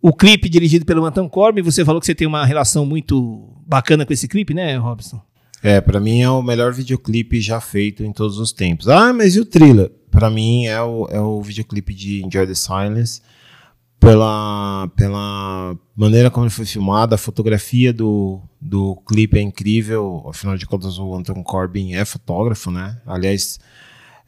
O 0.00 0.12
clipe 0.12 0.48
dirigido 0.48 0.84
pelo 0.84 1.04
Anton 1.04 1.28
Corbin, 1.28 1.62
você 1.62 1.84
falou 1.84 2.00
que 2.00 2.06
você 2.06 2.14
tem 2.14 2.26
uma 2.26 2.44
relação 2.44 2.84
muito 2.84 3.48
bacana 3.66 4.04
com 4.04 4.12
esse 4.12 4.28
clipe, 4.28 4.52
né, 4.52 4.76
Robson? 4.76 5.20
É, 5.66 5.80
pra 5.80 5.98
mim 5.98 6.20
é 6.20 6.28
o 6.28 6.42
melhor 6.42 6.74
videoclipe 6.74 7.40
já 7.40 7.58
feito 7.58 8.04
em 8.04 8.12
todos 8.12 8.38
os 8.38 8.52
tempos. 8.52 8.86
Ah, 8.86 9.14
mas 9.14 9.34
e 9.34 9.40
o 9.40 9.46
thriller? 9.46 9.90
Pra 10.10 10.28
mim 10.28 10.66
é 10.66 10.78
o, 10.82 11.08
é 11.10 11.18
o 11.18 11.40
videoclipe 11.40 11.94
de 11.94 12.22
Enjoy 12.22 12.46
the 12.46 12.54
Silence. 12.54 13.22
Pela, 13.98 14.86
pela 14.94 15.74
maneira 15.96 16.30
como 16.30 16.44
ele 16.44 16.50
foi 16.52 16.66
filmado, 16.66 17.14
a 17.14 17.18
fotografia 17.18 17.90
do, 17.94 18.42
do 18.60 18.94
clipe 19.08 19.38
é 19.38 19.40
incrível. 19.40 20.26
Afinal 20.28 20.58
de 20.58 20.66
contas, 20.66 20.98
o 20.98 21.14
Anton 21.14 21.42
Corbin 21.42 21.94
é 21.94 22.04
fotógrafo, 22.04 22.70
né? 22.70 22.98
Aliás, 23.06 23.58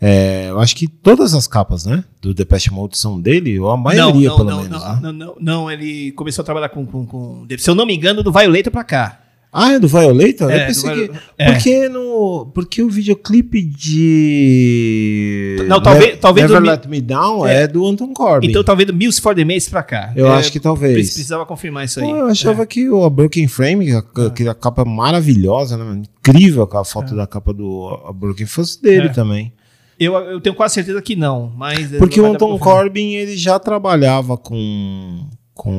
é, 0.01 0.46
eu 0.49 0.59
acho 0.59 0.75
que 0.75 0.88
todas 0.88 1.35
as 1.35 1.46
capas, 1.46 1.85
né? 1.85 2.03
Do 2.22 2.33
Depeche 2.33 2.70
Mode 2.72 2.96
são 2.96 3.20
dele, 3.20 3.61
ou 3.61 3.70
a 3.70 3.77
maioria, 3.77 4.31
não, 4.31 4.37
pelo 4.38 4.49
não, 4.51 4.62
menos. 4.62 4.83
Não, 4.83 4.94
né? 4.94 5.01
não, 5.03 5.12
não, 5.12 5.37
não, 5.38 5.70
ele 5.70 6.12
começou 6.12 6.40
a 6.42 6.46
trabalhar 6.46 6.70
com, 6.70 6.87
com, 6.87 7.05
com- 7.07 7.46
Se 7.59 7.68
eu 7.68 7.75
não 7.75 7.85
me 7.85 7.94
engano, 7.94 8.22
do 8.22 8.33
Violator 8.33 8.72
pra 8.72 8.85
cá. 8.85 9.20
Ah, 9.59 9.73
é 9.73 9.79
do 9.79 9.88
Violator? 9.88 10.51
É, 10.51 10.62
eu 10.62 10.66
pensei 10.66 11.09
que. 11.09 11.14
É. 11.38 11.51
Porque, 11.53 11.88
no, 11.88 12.51
porque 12.55 12.83
o 12.83 12.90
videoclipe 12.90 13.62
de. 13.62 15.57
Não, 15.69 15.81
talvez- 15.83 16.11
Ne- 16.12 16.16
talvez 16.16 16.47
Never 16.51 16.62
do 16.62 16.66
Let 16.69 16.87
Me 16.87 17.01
Down 17.01 17.47
É. 17.47 17.62
é, 17.62 17.66
do 17.66 17.87
Anton 17.87 18.12
Corbin. 18.12 18.49
Então 18.49 18.62
talvez 18.62 18.87
do 18.87 18.95
Mills 18.95 19.21
for 19.21 19.35
the 19.35 19.45
Maze 19.45 19.69
pra 19.71 19.83
cá. 19.83 20.12
eu 20.14 20.27
É, 20.27 20.31
acho 20.37 20.53
que 20.53 20.61
talvez. 20.61 20.95
Precisava 20.95 21.45
confirmar 21.47 21.85
isso 21.85 22.01
aí. 22.01 22.07
Pô, 22.07 22.16
eu 22.16 22.27
achava 22.27 22.62
É. 22.62 22.66
que 22.66 22.88
o 22.88 23.05
A 23.05 23.11
Broken 23.11 23.49
Frame, 23.49 23.92
a, 23.92 23.99
aquela 24.27 24.55
capa 24.55 24.85
maravilhosa, 24.85 25.77
né? 25.77 26.03
Incrível 26.21 26.62
aquela 26.62 26.85
foto 26.85 27.14
da 27.16 27.27
capa 27.27 27.53
do 27.53 27.88
A 28.07 28.12
Broken 28.12 28.47
fosse 28.47 28.81
dele 28.83 29.09
É. 29.09 29.12
também. 29.12 29.53
Eu, 29.99 30.14
eu 30.16 30.40
tenho 30.42 30.55
quase 30.55 30.75
certeza 30.75 31.01
que 31.01 31.16
não, 31.16 31.51
mas... 31.57 31.90
Porque 31.92 32.21
vai 32.21 32.29
o 32.31 32.35
Anton. 32.35 32.59
Corbin 32.59 33.14
ele 33.14 33.35
já 33.35 33.59
trabalhava 33.59 34.37
com, 34.37 35.27
com 35.57 35.73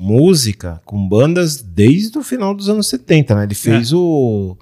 música, 0.00 0.80
com 0.84 1.06
bandas 1.06 1.60
desde 1.62 2.16
o 2.18 2.22
final 2.22 2.54
dos 2.54 2.68
anos 2.68 2.88
70, 2.88 3.34
né? 3.34 3.44
Ele 3.44 3.54
fez 3.54 3.92
o. 3.92 4.56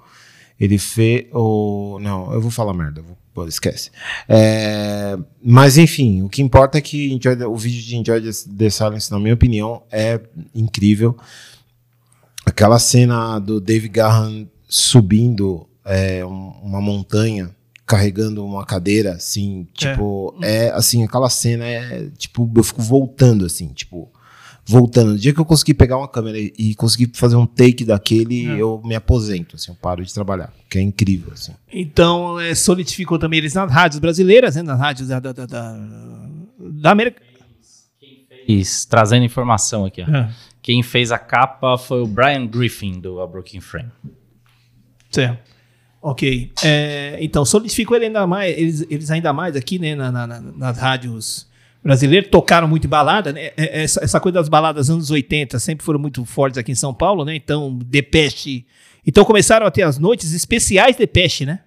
Ele 0.59 0.77
fez 0.77 1.25
o. 1.33 1.97
Não, 2.01 2.31
eu 2.33 2.41
vou 2.41 2.51
falar 2.51 2.73
merda. 2.73 2.99
eu 2.99 3.05
vou- 3.05 3.47
esquece. 3.47 3.89
É, 4.29 5.17
mas 5.43 5.77
enfim, 5.77 6.21
o 6.21 6.29
que 6.29 6.41
importa 6.41 6.77
é 6.77 6.81
que 6.81 7.11
Enjoy 7.13 7.35
o 7.43 7.55
vídeo 7.57 7.81
de 7.83 7.97
Enjoy 7.97 8.21
the, 8.21 8.69
Silence, 8.69 9.11
na 9.11 9.19
minha 9.19 9.33
opinião, 9.33 9.83
é 9.91 10.19
incrível. 10.53 11.17
Aquela 12.45 12.79
cena 12.79 13.39
do 13.39 13.59
Dave 13.59 13.89
Gahan 13.89 14.47
subindo 14.67 15.67
é, 15.83 16.25
um- 16.25 16.51
uma 16.63 16.79
montanha, 16.81 17.49
carregando 17.85 18.43
uma 18.43 18.65
cadeira, 18.65 19.13
assim, 19.13 19.67
tipo, 19.73 20.33
é, 20.41 20.69
assim, 20.71 21.03
aquela 21.03 21.29
cena 21.29 21.65
é, 21.65 22.07
tipo, 22.17 22.49
eu 22.55 22.63
fico 22.63 22.81
voltando, 22.81 23.45
assim, 23.45 23.67
tipo, 23.67 24.09
voltando. 24.65 25.11
No 25.11 25.17
dia 25.17 25.33
que 25.33 25.39
eu 25.39 25.45
conseguir 25.45 25.75
pegar 25.75 25.97
uma 25.97 26.07
câmera 26.07 26.37
e, 26.39 26.73
conseguir 26.75 27.11
fazer 27.13 27.35
um 27.35 27.45
take 27.45 27.85
daquele, 27.85 28.47
É. 28.47 28.57
eu 28.57 28.81
me 28.83 28.95
aposento, 28.95 29.55
assim, 29.55 29.71
eu 29.71 29.75
paro 29.75 30.03
de 30.03 30.13
trabalhar, 30.13 30.51
que 30.69 30.77
é 30.77 30.81
incrível, 30.81 31.31
assim. 31.33 31.53
Então, 31.71 32.39
é, 32.39 32.55
solidificou 32.55 33.19
também 33.19 33.37
eles 33.37 33.53
nas 33.53 33.71
rádios 33.71 33.99
brasileiras, 33.99 34.55
né? 34.55 34.63
Nas 34.63 34.79
rádios 34.79 35.09
da, 35.09 35.19
da, 35.19 35.31
da, 35.31 35.45
da, 36.59 36.91
América. 36.91 37.21
Isso, 38.47 38.87
trazendo 38.87 39.23
informação 39.25 39.85
aqui. 39.85 40.01
Ó. 40.01 40.09
É. 40.09 40.29
Quem 40.61 40.81
fez 40.81 41.11
a 41.11 41.19
capa 41.19 41.77
foi 41.77 42.01
o 42.01 42.07
Brian 42.07 42.47
Griffin, 42.47 42.99
do 42.99 43.21
A 43.21 43.27
Broken 43.27 43.61
Frame. 43.61 43.91
Certo. 45.11 45.37
Ok. 46.01 46.51
É, 46.63 47.17
então, 47.21 47.45
solidificou 47.45 47.95
ele 47.97 48.05
ainda 48.05 48.25
mais, 48.27 48.55
eles, 48.57 48.85
eles 48.89 49.11
ainda 49.11 49.31
mais 49.33 49.55
aqui, 49.55 49.79
né, 49.79 49.95
na- 49.95 50.11
na- 50.11 50.27
na- 50.27 50.41
nas 50.41 50.77
rádios 50.77 51.47
brasileiras, 51.85 52.29
tocaram 52.29 52.67
muito 52.67 52.85
em 52.85 52.89
balada, 52.89 53.31
né? 53.31 53.51
É, 53.55 53.83
Essa, 53.83 54.03
essa 54.03 54.19
coisa 54.19 54.39
das 54.39 54.49
baladas 54.49 54.89
anos 54.89 55.11
80 55.11 55.59
sempre 55.59 55.85
foram 55.85 55.99
muito 55.99 56.25
fortes 56.25 56.57
aqui 56.57 56.71
em 56.71 56.75
São 56.75 56.93
Paulo, 56.93 57.23
né? 57.23 57.35
Então, 57.35 57.77
Depeche. 57.85 58.65
Então 59.05 59.23
começaram 59.23 59.65
a 59.67 59.71
ter 59.71 59.83
as 59.83 59.99
noites 59.99 60.33
especiais 60.33 60.95
Depeche, 60.95 61.45
né? 61.45 61.59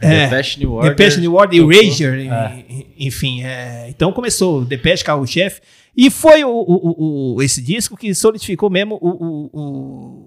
É. 0.00 0.24
Depeche 0.26 0.58
New 0.58 0.72
Order. 0.72 0.90
Depeche 0.90 1.20
New 1.20 1.34
Order, 1.34 1.60
tocou. 1.60 1.72
Erasure, 1.72 2.28
É. 2.28 2.64
e- 2.68 2.86
e- 2.98 3.06
enfim. 3.06 3.42
é, 3.44 3.86
então 3.88 4.12
começou 4.12 4.64
Depeche, 4.64 5.02
carro-chefe. 5.04 5.60
E 5.96 6.10
foi 6.10 6.44
o, 6.44 6.48
o- 6.50 7.34
o- 7.36 7.42
esse 7.42 7.60
disco 7.62 7.96
que 7.96 8.14
solidificou 8.14 8.68
mesmo 8.70 8.98
o, 9.00 9.08
o- 9.08 9.50
o- 9.52 10.26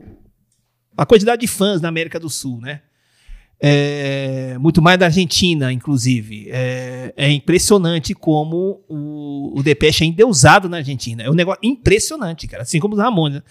a 0.97 1.05
quantidade 1.05 1.41
de 1.41 1.47
fãs 1.47 1.81
na 1.81 1.87
América 1.89 2.19
do 2.19 2.29
Sul, 2.29 2.59
né? 2.61 2.81
É, 3.59 4.57
muito 4.59 4.81
mais 4.81 4.97
da 4.99 5.05
Argentina, 5.05 5.71
inclusive. 5.71 6.47
É, 6.49 7.13
é 7.15 7.31
impressionante 7.31 8.13
como 8.13 8.81
o, 8.87 9.57
o 9.59 9.63
Depeche 9.63 10.03
é 10.03 10.07
endeusado 10.07 10.67
na 10.69 10.77
Argentina. 10.77 11.23
É 11.23 11.29
um 11.29 11.33
negócio 11.33 11.59
impressionante, 11.63 12.47
cara. 12.47 12.63
Assim 12.63 12.79
como 12.79 12.93
os 12.95 12.99
Ramones. 12.99 13.41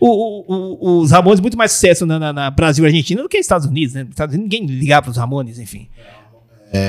O- 0.00 0.44
o- 0.88 1.00
os 1.00 1.10
Ramones 1.10 1.40
muito 1.40 1.56
mais 1.58 1.72
sucesso 1.72 2.06
na, 2.06 2.18
na- 2.20 2.32
na 2.32 2.50
Brasil 2.50 2.84
e 2.84 2.86
Argentina 2.86 3.20
do 3.22 3.28
que 3.28 3.36
nos 3.36 3.44
Estados 3.46 3.66
Unidos, 3.66 3.94
né? 3.94 4.06
Estados 4.08 4.34
Unidos 4.34 4.58
ninguém 4.60 4.78
ligava 4.78 5.02
para 5.02 5.10
os 5.10 5.16
Ramones, 5.16 5.58
enfim. 5.58 5.88
É, 5.98 6.17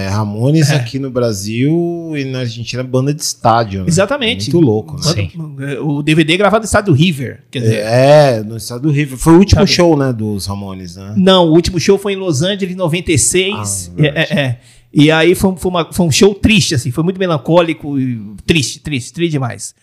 Ramones 0.10 0.70
É. 0.72 0.76
aqui 0.76 1.00
no 1.00 1.10
Brasil 1.10 2.12
e 2.16 2.26
na 2.26 2.40
Argentina, 2.40 2.84
banda 2.84 3.14
de 3.14 3.22
estádio, 3.22 3.82
né? 3.82 3.86
Exatamente. 3.88 4.52
Muito 4.52 4.66
louco, 4.66 4.96
né? 4.98 5.02
Sim. 5.04 5.32
O 5.82 6.04
DVD 6.04 6.36
gravado 6.36 6.64
no 6.64 6.66
estado 6.66 6.86
do 6.88 6.94
River. 6.94 7.44
Quer 7.50 7.60
dizer, 7.60 7.78
É, 7.86 8.44
no 8.44 8.58
estado 8.58 8.82
do 8.82 8.92
Rio. 8.92 9.18
Foi 9.18 9.34
o 9.34 9.38
último 9.38 9.62
Sabe? 9.62 9.72
show, 9.72 9.98
né, 9.98 10.12
dos 10.12 10.46
Ramones, 10.48 10.96
né? 10.98 11.14
Não, 11.16 11.46
o 11.48 11.52
último 11.54 11.80
show 11.80 11.98
foi 11.98 12.14
em 12.14 12.18
Los 12.18 12.42
Angeles 12.42 12.74
em 12.74 12.78
96. 12.78 13.92
Ah, 13.98 14.02
é, 14.02 14.08
é, 14.08 14.40
é. 14.42 14.60
E 14.94 15.12
aí 15.12 15.36
foi, 15.36 15.56
foi 15.56 15.70
uma- 15.70 15.94
foi 15.94 16.06
um 16.06 16.12
show 16.12 16.34
triste, 16.36 16.74
assim, 16.76 16.90
foi 16.92 17.04
muito 17.04 17.20
melancólico 17.20 18.00
e 18.00 18.20
triste, 18.46 18.80
triste, 18.80 19.14
triste 19.14 19.32
demais. 19.32 19.76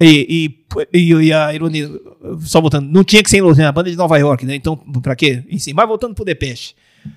E, 0.00 0.54
e, 0.92 0.98
e- 0.98 1.12
e 1.14 1.32
a 1.32 1.52
ironia, 1.54 1.90
só 2.40 2.60
voltando, 2.60 2.88
não 2.90 3.02
tinha 3.02 3.22
que 3.22 3.30
ser 3.30 3.38
em 3.38 3.40
Los 3.40 3.52
Angeles, 3.54 3.68
a 3.68 3.72
banda 3.72 3.90
de 3.90 3.96
Nova 3.96 4.16
York, 4.18 4.44
né? 4.46 4.54
Então, 4.54 4.76
pra 5.02 5.16
quê? 5.16 5.42
Enfim, 5.50 5.72
mas 5.74 5.88
voltando 5.88 6.14
pro 6.14 6.24
Depeche. 6.24 6.74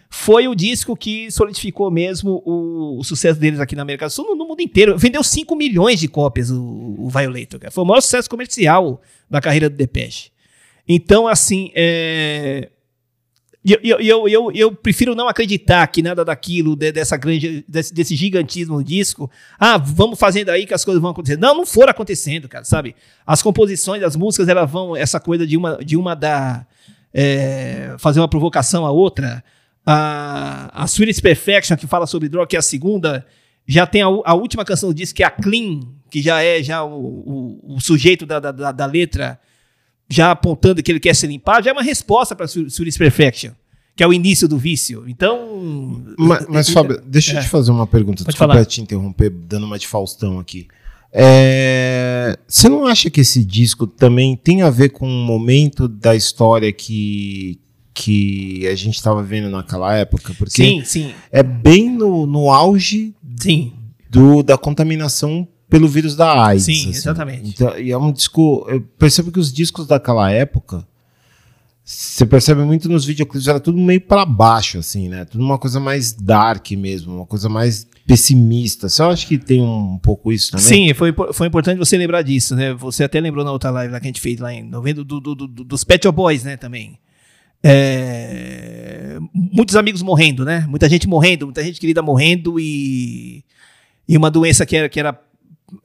Foi 0.10 0.48
o 0.48 0.56
disco 0.56 0.96
que 0.96 1.32
solidificou 1.32 1.90
mesmo 1.90 2.42
o, 2.46 3.00
o 3.00 3.04
sucesso 3.04 3.40
deles 3.40 3.60
aqui 3.60 3.76
na 3.76 3.82
América 3.82 4.08
do 4.08 4.12
Sul, 4.12 4.26
no, 4.26 4.36
no 4.36 4.48
mundo 4.48 4.62
inteiro. 4.62 4.98
Vendeu 4.98 5.24
5 5.24 5.56
milhões 5.56 6.00
de 6.00 6.08
cópias 6.08 6.50
o, 6.50 6.96
o 6.98 7.10
Violator, 7.10 7.60
cara. 7.60 7.72
Foi 7.72 7.84
o 7.84 7.88
maior 7.88 8.02
sucesso 8.02 8.30
comercial 8.30 9.02
da 9.30 9.40
carreira 9.42 9.70
do 9.70 9.76
Depeche. 9.76 10.32
Então, 10.88 11.28
assim, 11.28 11.72
é, 11.76 12.70
eu, 13.66 14.00
eu, 14.00 14.28
eu, 14.28 14.52
eu, 14.54 14.72
prefiro 14.72 15.14
não 15.14 15.28
acreditar 15.28 15.86
que 15.88 16.02
nada 16.02 16.24
daquilo, 16.24 16.78
de- 16.78 16.94
dessa 16.94 17.18
grande, 17.18 17.66
desse, 17.68 17.94
desse 17.94 18.16
gigantismo 18.16 18.78
no 18.78 18.84
disco, 18.84 19.30
ah, 19.60 19.78
vamos 19.78 20.18
fazendo 20.18 20.50
aí 20.50 20.66
que 20.66 20.74
as 20.74 20.86
coisas 20.86 21.02
vão 21.02 21.12
acontecer. 21.12 21.38
Não, 21.38 21.54
não 21.54 21.66
foram 21.66 21.92
acontecendo, 21.92 22.48
cara, 22.48 22.64
sabe? 22.64 22.96
As 23.28 23.42
composições, 23.42 24.02
as 24.02 24.16
músicas, 24.16 24.48
elas 24.48 24.70
vão, 24.70 24.96
essa 24.96 25.20
coisa 25.20 25.46
de 25.46 25.58
uma, 25.58 25.78
de 25.84 25.98
uma 25.98 26.16
dar, 26.16 26.66
é, 27.14 27.96
fazer 28.00 28.22
uma 28.22 28.30
provocação 28.30 28.86
à 28.86 28.92
outra. 28.92 29.44
A, 29.92 30.84
a 30.84 30.88
Sweetest 30.88 31.22
Perfection, 31.22 31.76
que 31.78 31.88
fala 31.88 32.06
sobre 32.06 32.30
droga, 32.30 32.48
que 32.48 32.56
é 32.56 32.60
a 32.60 32.62
segunda, 32.62 33.26
já 33.68 33.88
tem 33.88 34.02
a, 34.02 34.08
a 34.08 34.34
última 34.36 34.64
canção 34.64 34.90
do 34.90 34.96
disco, 34.96 35.16
que 35.16 35.24
é 35.24 35.26
a 35.26 35.32
Clean, 35.32 35.80
que 36.12 36.22
já 36.22 36.42
é 36.44 36.62
já 36.62 36.84
o, 36.84 36.94
o, 37.66 37.76
o 37.76 37.82
sujeito 37.82 38.26
da, 38.26 38.40
da, 38.40 38.72
da- 38.72 38.86
letra 38.86 39.40
já 40.10 40.32
apontando 40.32 40.82
que 40.84 40.92
ele 40.92 41.00
quer 41.00 41.16
se 41.16 41.26
limpar, 41.28 41.64
já 41.64 41.70
é 41.70 41.74
uma 41.74 41.84
resposta 41.84 42.36
para 42.36 42.46
Sweetest 42.48 42.98
Perfection. 42.98 43.52
que 43.96 44.04
é 44.04 44.08
o 44.08 44.14
início 44.14 44.48
do 44.48 44.58
vício. 44.58 45.04
Então. 45.08 46.04
Mas, 46.18 46.46
mas 46.48 46.70
Fábio, 46.70 47.02
deixa 47.06 47.34
eu 47.34 47.40
É. 47.40 47.42
te 47.42 47.48
fazer 47.50 47.70
uma 47.72 47.86
pergunta. 47.86 48.24
Pode 48.24 48.32
Desculpa 48.34 48.54
falar. 48.54 48.66
te 48.66 48.82
interromper, 48.82 49.30
dando 49.30 49.66
uma 49.66 49.78
de 49.78 49.88
Faustão 49.88 50.40
aqui. 50.40 50.68
É, 51.12 52.38
Você 52.48 52.70
não 52.70 52.86
acha 52.86 53.10
que 53.10 53.22
esse 53.22 53.44
disco 53.44 53.86
também 53.86 54.36
tem 54.36 54.62
a 54.62 54.70
ver 54.70 54.90
com 54.90 55.08
um 55.08 55.24
momento 55.26 55.88
da 55.88 56.16
história 56.16 56.72
que, 56.72 57.60
que 58.04 58.66
a 58.68 58.76
gente 58.76 58.96
estava 58.96 59.22
vendo 59.22 59.50
naquela 59.50 59.94
época? 59.96 60.34
Porque 60.38 60.52
Sim, 60.52 60.84
sim, 60.86 61.14
é 61.32 61.44
bem 61.44 61.90
no, 61.90 62.26
no 62.26 62.52
auge 62.52 63.14
sim. 63.38 63.74
do, 64.10 64.42
da 64.42 64.58
contaminação 64.58 65.48
pelo 65.70 65.88
vírus 65.88 66.16
da 66.16 66.46
AIDS. 66.48 66.66
Sim, 66.66 66.72
assim. 66.72 66.90
exatamente. 66.90 67.50
Então, 67.50 67.78
e 67.78 67.92
é 67.92 67.98
um 67.98 68.12
disco. 68.12 68.66
Eu 68.70 68.82
percebo 68.98 69.32
que 69.32 69.40
os 69.40 69.52
discos 69.52 69.86
daquela 69.88 70.32
época. 70.32 70.88
Você 71.84 72.24
percebe 72.24 72.62
muito 72.62 72.88
nos 72.88 73.04
videoclipes, 73.04 73.48
era 73.48 73.60
tudo 73.60 73.80
meio 73.80 74.00
pra 74.00 74.24
baixo, 74.24 74.78
assim, 74.78 75.10
né? 75.10 75.26
Tudo 75.26 75.44
uma 75.44 75.58
coisa 75.58 75.80
mais 75.80 76.14
dark 76.14 76.70
mesmo, 76.74 77.16
uma 77.16 77.26
coisa 77.26 77.50
mais 77.50 77.88
pessimista. 78.06 78.88
Você 78.88 79.02
acha 79.02 79.26
que 79.28 79.40
tem 79.40 79.60
um, 79.60 79.98
pouco 79.98 80.32
isso 80.32 80.52
também? 80.52 80.66
Sim, 80.68 80.94
foi, 80.94 81.12
foi 81.34 81.48
importante 81.48 81.80
você 81.80 81.98
lembrar 81.98 82.22
disso, 82.22 82.56
né? 82.56 82.74
Você 82.76 83.04
até 83.04 83.20
lembrou 83.20 83.44
na 83.44 83.52
outra 83.52 83.72
live 83.72 83.92
lá 83.92 84.00
que 84.00 84.06
a 84.06 84.10
gente 84.10 84.22
fez 84.22 84.40
lá 84.40 84.54
em 84.54 84.62
novembro 84.64 85.04
do, 85.04 85.20
do- 85.20 85.34
do- 85.36 85.48
dos 85.64 85.84
Pet 85.84 86.08
Boys, 86.12 86.44
né? 86.44 86.58
Também. 86.58 87.00
É, 87.64 89.18
muitos 89.34 89.76
amigos 89.76 90.02
morrendo, 90.02 90.46
né? 90.46 90.66
Muita 90.68 90.88
gente 90.90 91.08
morrendo, 91.08 91.46
muita 91.46 91.64
gente 91.64 91.80
querida 91.80 92.02
morrendo 92.02 92.60
e, 92.60 93.44
e 94.08 94.18
uma 94.18 94.32
doença 94.32 94.66
que 94.66 94.76
era, 94.76 94.90
que 94.90 95.00
era, 95.00 95.20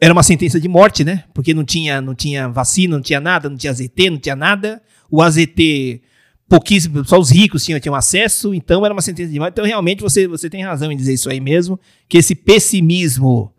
era 0.01 0.13
uma 0.13 0.23
sentença 0.23 0.61
de 0.61 0.69
morte, 0.69 1.05
né? 1.05 1.25
Porque 1.35 1.53
não 1.53 1.65
tinha, 1.65 2.01
não 2.01 2.15
tinha 2.15 2.49
vacina, 2.49 2.97
não 2.97 3.03
tinha 3.03 3.21
nada, 3.21 3.49
não 3.49 3.57
tinha 3.57 3.71
AZT, 3.71 4.11
não 4.11 4.19
tinha 4.19 4.37
nada. 4.37 4.83
O 5.11 5.21
AZT, 5.21 6.03
pouquíssimo, 6.49 7.05
só 7.05 7.19
os 7.19 7.31
ricos 7.31 7.65
tinham, 7.65 7.81
tinham 7.81 7.95
acesso, 7.95 8.55
então 8.55 8.85
era 8.85 8.95
uma 8.95 9.03
sentença 9.03 9.33
de 9.33 9.39
morte. 9.39 9.53
Então, 9.53 9.65
realmente, 9.65 10.03
você, 10.03 10.27
você 10.27 10.49
tem 10.49 10.63
razão 10.63 10.91
em 10.91 10.97
dizer 10.97 11.15
isso 11.15 11.31
aí 11.31 11.41
mesmo, 11.41 11.79
que 12.09 12.19
esse 12.19 12.35
pessimismo 12.35 13.54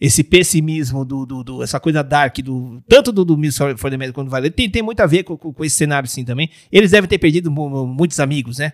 esse 0.00 0.22
pessimismo 0.22 1.04
do, 1.04 1.26
do, 1.26 1.42
do- 1.42 1.62
essa 1.62 1.80
coisa 1.80 2.02
dark 2.02 2.38
do 2.38 2.80
tanto 2.88 3.10
do, 3.10 3.24
do 3.24 3.36
Miss 3.36 3.56
for 3.56 3.90
the 3.90 3.96
Medical 3.96 4.14
quanto 4.14 4.28
do 4.28 4.30
Vale 4.30 4.50
tem, 4.50 4.70
tem 4.70 4.82
muito 4.82 5.00
a 5.00 5.06
ver 5.06 5.24
com, 5.24 5.36
com, 5.36 5.52
com 5.52 5.64
esse 5.64 5.74
cenário 5.76 6.08
sim 6.08 6.24
também. 6.24 6.48
Eles 6.70 6.90
devem 6.92 7.08
ter 7.08 7.18
perdido 7.18 7.50
mu- 7.50 7.68
mu- 7.68 7.86
muitos 7.86 8.20
amigos 8.20 8.58
né? 8.58 8.72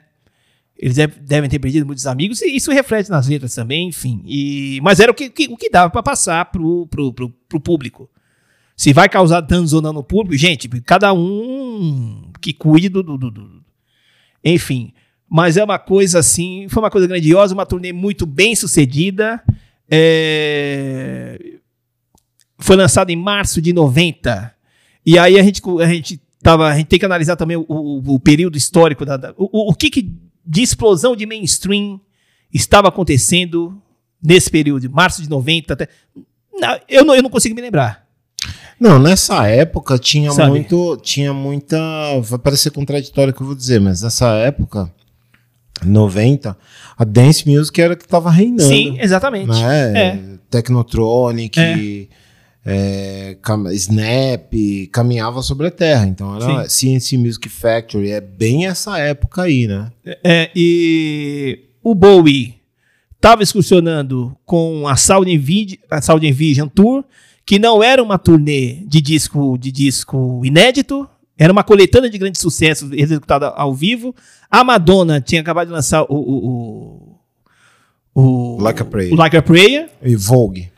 Eles 0.76 0.96
deve- 0.96 1.20
devem 1.20 1.48
ter 1.48 1.58
perdido 1.58 1.86
muitos 1.86 2.06
amigos 2.06 2.42
e 2.42 2.56
isso 2.56 2.70
reflete 2.72 3.08
nas 3.08 3.26
letras 3.26 3.54
também 3.54 3.88
enfim. 3.88 4.22
E 4.26 4.80
mas 4.82 5.00
era 5.00 5.10
o 5.10 5.14
que, 5.14 5.30
que- 5.30 5.48
o 5.48 5.56
que 5.56 5.70
dava 5.70 5.88
para 5.90 6.02
passar 6.02 6.44
pro, 6.50 6.86
pro, 6.88 7.12
pro, 7.12 7.30
pro 7.48 7.60
público. 7.60 8.10
Se 8.76 8.92
vai 8.92 9.08
causar 9.08 9.40
danos 9.40 9.72
ou 9.72 9.80
não 9.80 9.92
no 9.92 10.02
público 10.04 10.36
gente 10.36 10.68
cada 10.82 11.12
um 11.14 12.30
que 12.40 12.52
cuide 12.52 12.88
do, 12.90 13.02
do, 13.02 13.16
do- 13.16 13.30
do- 13.30 13.62
enfim. 14.44 14.92
Mas 15.26 15.56
é 15.56 15.64
uma 15.64 15.78
coisa 15.78 16.18
assim 16.18 16.66
foi 16.68 16.82
uma 16.82 16.90
coisa 16.90 17.06
grandiosa 17.06 17.54
uma 17.54 17.64
turnê 17.64 17.92
muito 17.94 18.26
bem 18.26 18.54
sucedida 18.54 19.42
é, 19.90 21.38
Foi 22.58 22.76
lançado 22.76 23.10
em 23.10 23.16
março 23.16 23.60
de 23.60 23.72
90. 23.72 24.52
E 25.04 25.18
aí 25.18 25.38
a 25.38 25.42
gente, 25.42 25.60
a 25.82 25.86
gente, 25.86 26.20
tava, 26.42 26.66
a 26.68 26.76
gente 26.76 26.86
tem 26.86 26.98
que 26.98 27.04
analisar 27.04 27.36
também 27.36 27.56
o, 27.56 27.64
o- 27.68 28.14
o 28.14 28.18
período 28.20 28.56
histórico, 28.56 29.04
da, 29.04 29.16
da- 29.16 29.34
o, 29.36 29.70
o- 29.70 29.74
que, 29.74 29.90
que 29.90 30.10
de 30.46 30.62
explosão 30.62 31.14
de 31.16 31.26
mainstream 31.26 32.00
estava 32.52 32.88
acontecendo 32.88 33.80
nesse 34.22 34.50
período, 34.50 34.88
março 34.90 35.22
de 35.22 35.28
90 35.28 35.72
até. 35.74 35.88
Não, 36.54 36.78
eu, 36.88 37.04
não, 37.04 37.14
eu 37.14 37.22
não 37.22 37.30
consigo 37.30 37.54
me 37.54 37.60
lembrar. 37.60 38.04
Não, 38.80 38.98
nessa 38.98 39.46
época 39.46 39.98
tinha 39.98 40.30
Sabe? 40.32 40.50
muito. 40.50 40.96
Tinha 41.02 41.32
muita. 41.32 41.76
Vai 42.22 42.38
parecer 42.38 42.70
contraditório 42.70 43.32
o 43.32 43.34
que 43.36 43.42
eu 43.42 43.46
vou 43.46 43.54
dizer, 43.54 43.80
mas 43.80 44.02
nessa 44.02 44.28
época, 44.36 44.92
90, 45.88 46.56
a 46.96 47.04
dance 47.04 47.48
music 47.48 47.80
era 47.80 47.94
que 47.96 48.06
tava 48.06 48.30
reinando. 48.30 48.62
Sim, 48.62 48.96
exatamente. 49.00 49.48
né? 49.48 49.92
É. 50.00 50.18
Technotronic, 50.50 52.08
é, 52.66 53.36
cam- 53.42 53.70
Snap, 53.72 54.52
caminhava 54.92 55.42
sobre 55.42 55.66
a 55.66 55.70
terra. 55.70 56.06
Então 56.06 56.34
era 56.36 56.68
CNC 56.68 57.18
Music 57.18 57.48
Factory, 57.48 58.10
é 58.10 58.20
bem 58.20 58.66
essa 58.66 58.98
época 58.98 59.42
aí, 59.42 59.66
né? 59.66 59.90
É, 60.22 60.50
e 60.54 61.64
o 61.82 61.94
Bowie 61.94 62.54
estava 63.16 63.42
excursionando 63.42 64.36
com 64.44 64.86
a 64.88 64.96
Sound 64.96 65.30
Invi- 65.30 65.80
a 65.90 66.00
Sound 66.00 66.30
Vision 66.32 66.68
Tour, 66.68 67.04
que 67.46 67.58
não 67.58 67.82
era 67.82 68.02
uma 68.02 68.18
turnê 68.18 68.82
de 68.86 69.00
disco 69.00 69.58
de 69.58 69.70
disco 69.70 70.40
inédito, 70.44 71.08
era 71.38 71.52
uma 71.52 71.64
coletânea 71.64 72.08
de 72.10 72.18
grandes 72.18 72.40
sucessos 72.40 72.90
executada 72.92 73.48
ao 73.48 73.74
vivo. 73.74 74.14
A 74.50 74.62
Madonna 74.62 75.20
tinha 75.20 75.40
acabado 75.40 75.66
de 75.68 75.72
lançar 75.72 76.02
o, 76.02 76.06
o, 76.14 77.18
o, 78.14 78.56
o- 78.56 78.62
Like 78.62 78.82
a 78.82 78.84
Prayer. 78.84 79.12
o 79.12 79.16
Like 79.16 79.36
a 79.36 79.42
Prayer 79.42 79.88
E 80.02 80.14
Vogue, 80.16 80.70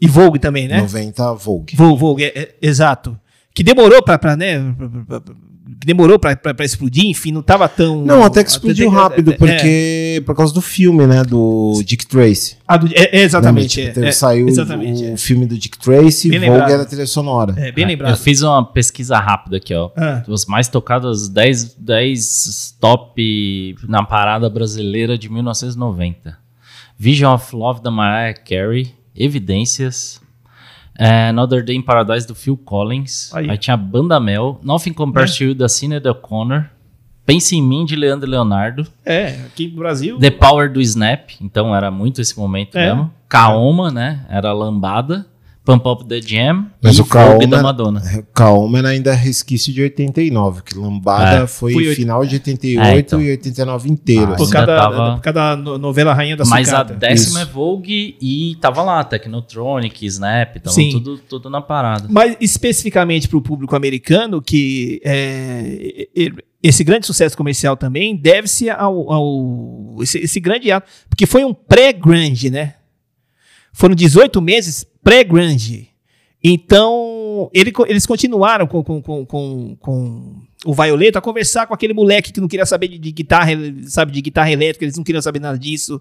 e 0.00 0.06
Vogue 0.06 0.38
também, 0.38 0.68
né? 0.68 0.80
90 0.80 1.34
Vogue. 1.34 1.74
Vogue, 1.76 1.98
Vogue, 2.00 2.24
é- 2.24 2.38
é- 2.38 2.54
exato. 2.62 3.18
Que 3.54 3.62
demorou 3.62 4.02
pra, 4.02 4.18
pra, 4.18 4.36
né, 4.36 4.58
demorou 5.66 6.18
pra 6.18 6.36
explodir, 6.60 7.06
enfim, 7.06 7.32
não 7.32 7.42
tava 7.42 7.66
tão... 7.68 8.04
Não, 8.04 8.22
até 8.22 8.44
que 8.44 8.50
explodiu 8.50 8.88
até- 8.90 8.96
rápido, 8.98 9.32
é, 9.32 9.36
porque 9.36 10.22
por 10.26 10.36
causa 10.36 10.52
do 10.52 10.60
filme, 10.60 11.06
né, 11.06 11.22
do 11.24 11.80
Dick 11.84 12.06
Tracy. 12.06 12.56
Ah, 12.68 12.76
do- 12.76 12.86
é- 12.94 13.18
é 13.18 13.22
exatamente. 13.22 13.78
Lembra, 13.78 13.92
tipo, 13.94 14.04
é, 14.04 14.08
é, 14.08 14.12
saiu 14.12 14.46
exatamente. 14.48 15.02
o 15.02 15.14
é. 15.14 15.16
filme 15.16 15.46
do 15.46 15.56
Dick 15.56 15.78
Tracy, 15.78 16.28
Bem 16.28 16.40
Vogue 16.40 16.50
lembrado. 16.52 16.70
era 16.70 16.82
a 16.82 16.84
trilha 16.84 17.06
sonora. 17.06 17.54
É, 17.56 17.72
bem 17.72 17.84
Eu 17.84 17.88
lembrado. 17.88 18.16
fiz 18.18 18.42
uma 18.42 18.62
pesquisa 18.64 19.18
rápida 19.18 19.56
aqui, 19.56 19.74
ó. 19.74 19.90
Ah. 19.96 20.22
Os 20.28 20.44
mais 20.46 20.68
tocados 20.68 21.28
10, 21.28 21.74
10 21.78 22.76
top 22.78 23.74
na 23.88 24.02
parada 24.04 24.50
brasileira 24.50 25.16
de 25.16 25.30
1990. 25.30 26.36
Vision 26.98 27.34
of 27.34 27.56
Love 27.56 27.82
da 27.82 27.90
Mariah 27.90 28.38
Carey, 28.38 28.92
Evidências, 29.16 30.20
é, 30.98 31.28
Another 31.28 31.64
Day 31.64 31.76
in 31.76 31.82
Paradise 31.82 32.26
do 32.26 32.34
Phil 32.34 32.56
Collins, 32.56 33.32
Aí. 33.34 33.50
aí, 33.50 33.58
tinha 33.58 33.76
Banda 33.76 34.18
Mel, 34.20 34.60
Nothing 34.62 34.92
Compares 34.92 35.36
to 35.36 35.44
You 35.44 35.54
da 35.54 35.68
Sinead 35.68 36.06
O'Connor, 36.08 36.66
Pense 37.26 37.56
em 37.56 37.62
Mim 37.62 37.86
de 37.86 37.96
Leandro 37.96 38.28
e 38.28 38.30
Leonardo, 38.30 38.86
É, 39.04 39.28
aqui 39.46 39.68
no 39.68 39.76
Brasil. 39.78 40.18
The 40.18 40.30
Power 40.30 40.70
do 40.70 40.78
Snap, 40.82 41.30
então 41.40 41.74
era 41.74 41.90
muito 41.90 42.20
esse 42.20 42.38
momento 42.38 42.76
É. 42.76 42.86
mesmo. 42.88 43.10
Kaoma, 43.28 43.90
né? 43.90 44.26
Era 44.28 44.52
Lambada, 44.52 45.24
Pump 45.64 45.86
Up 45.88 46.04
the 46.06 46.20
Jam 46.20 46.66
Mas 46.82 46.98
e 46.98 47.00
o 47.00 47.06
Kaoma 47.06 47.32
Vogue 47.34 47.46
da 47.46 47.62
Madonna. 47.62 48.02
Calma 48.34 48.78
era 48.80 48.88
ainda 48.88 49.14
resquício 49.14 49.72
de 49.72 49.80
89, 49.80 50.62
que 50.62 50.76
Lambada 50.76 51.44
É. 51.44 51.46
foi 51.46 51.94
final 51.94 52.24
de 52.26 52.34
88 52.34 52.86
É, 52.86 52.98
então. 52.98 53.22
e 53.22 53.30
89 53.30 53.88
inteiro. 53.90 54.32
Ah, 54.32 54.36
por, 54.36 54.42
assim. 54.42 54.52
cada, 54.52 54.76
tava- 54.76 55.14
por 55.14 55.20
cada 55.22 55.56
no- 55.56 55.78
novela 55.78 56.12
Rainha 56.12 56.36
da 56.36 56.44
Mas 56.44 56.68
a 56.68 56.80
Sucata. 56.80 56.94
décima 56.94 57.40
Isso. 57.40 57.48
é 57.48 57.52
Vogue 57.52 58.16
e 58.20 58.56
tava 58.60 58.82
lá, 58.82 59.02
Technotronic, 59.04 60.04
Snap, 60.04 60.56
tava 60.60 60.74
Sim. 60.74 60.90
tudo, 60.92 61.18
tudo 61.18 61.48
na 61.48 61.62
parada. 61.62 62.06
Mas 62.10 62.36
especificamente 62.40 63.26
para 63.26 63.38
o 63.38 63.42
público 63.42 63.74
americano, 63.74 64.42
que 64.42 65.00
é, 65.04 66.08
esse 66.62 66.84
grande 66.84 67.06
sucesso 67.06 67.36
comercial 67.36 67.76
também 67.76 68.14
deve-se 68.16 68.68
ao, 68.68 69.10
ao- 69.12 69.96
esse, 70.02 70.18
esse 70.18 70.40
grande 70.40 70.70
ato, 70.70 70.90
porque 71.08 71.24
foi 71.26 71.44
um 71.44 71.54
pré-grunge, 71.54 72.50
né? 72.50 72.74
Foram 73.74 73.94
18 73.94 74.40
meses 74.40 74.86
pré-grunge. 75.02 75.88
Então, 76.42 77.50
ele 77.52 77.72
eles 77.88 78.06
continuaram 78.06 78.68
com, 78.68 78.84
com, 78.84 79.02
com, 79.02 79.26
com, 79.26 79.76
com 79.80 80.42
o 80.64 80.72
Violeta 80.72 81.18
a 81.18 81.22
conversar 81.22 81.66
com 81.66 81.74
aquele 81.74 81.92
moleque 81.92 82.32
que 82.32 82.40
não 82.40 82.46
queria 82.46 82.64
saber 82.64 82.86
de, 82.86 82.98
de 82.98 83.10
guitarra, 83.10 83.50
sabe, 83.86 84.12
de 84.12 84.22
guitarra 84.22 84.52
elétrica, 84.52 84.84
eles 84.84 84.96
não 84.96 85.02
queriam 85.02 85.20
saber 85.20 85.40
nada 85.40 85.58
disso, 85.58 86.00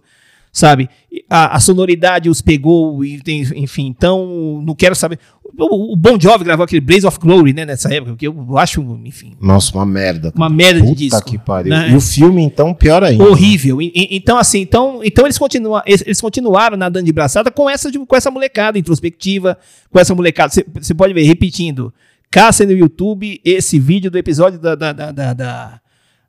sabe? 0.54 0.88
A, 1.30 1.58
a 1.58 1.60
sonoridade 1.60 2.30
os 2.30 2.42
pegou, 2.42 3.04
e 3.04 3.20
tem- 3.22 3.42
enfim, 3.56 3.88
então, 3.88 4.62
não 4.66 4.74
quero 4.76 4.96
saber. 4.96 5.20
O, 5.58 5.94
o 5.94 5.96
Bon 5.96 6.18
Jovi 6.20 6.44
gravou 6.46 6.64
aquele 6.64 6.80
Blaze 6.82 7.06
of 7.06 7.20
Glory, 7.20 7.54
né, 7.54 7.64
nessa 7.66 7.94
época, 7.94 8.16
que 8.16 8.26
eu 8.28 8.58
acho, 8.58 8.82
enfim, 9.06 9.34
Nossa, 9.42 9.76
uma 9.78 9.86
merda. 9.86 10.32
uma 10.36 10.50
merda 10.50 10.80
de 10.82 10.88
Puta 10.88 10.98
disco. 10.98 11.26
que 11.26 11.38
pariu. 11.38 11.70
né? 11.72 11.92
E 11.92 11.96
o 11.96 12.02
filme, 12.02 12.42
então, 12.42 12.74
pior 12.74 13.04
ainda. 13.04 13.24
Horrível. 13.24 13.82
E- 13.82 13.92
e- 13.94 14.16
então, 14.16 14.38
assim, 14.38 14.62
então, 14.62 15.02
então 15.04 15.26
eles, 15.26 15.38
continua, 15.38 15.84
eles, 15.86 16.02
eles 16.06 16.22
continuaram 16.22 16.78
nadando 16.78 17.06
de 17.06 17.12
braçada 17.12 17.52
com 17.52 17.70
essa, 17.70 17.92
de- 17.92 18.00
com 18.00 18.16
essa 18.16 18.32
molecada 18.32 18.80
introspectiva, 18.80 19.58
com 19.92 20.00
essa 20.00 20.16
molecada. 20.16 20.52
Você- 20.54 20.66
Você 20.82 20.94
pode 20.96 21.14
ver, 21.14 21.24
repetindo, 21.24 21.94
caça 22.32 22.66
no 22.66 22.72
YouTube 22.72 23.40
esse 23.46 23.78
vídeo 23.80 24.10
do 24.10 24.18
episódio 24.18 24.58
da, 24.60 24.74
da, 24.74 24.92
da, 24.92 25.12
da, 25.34 25.80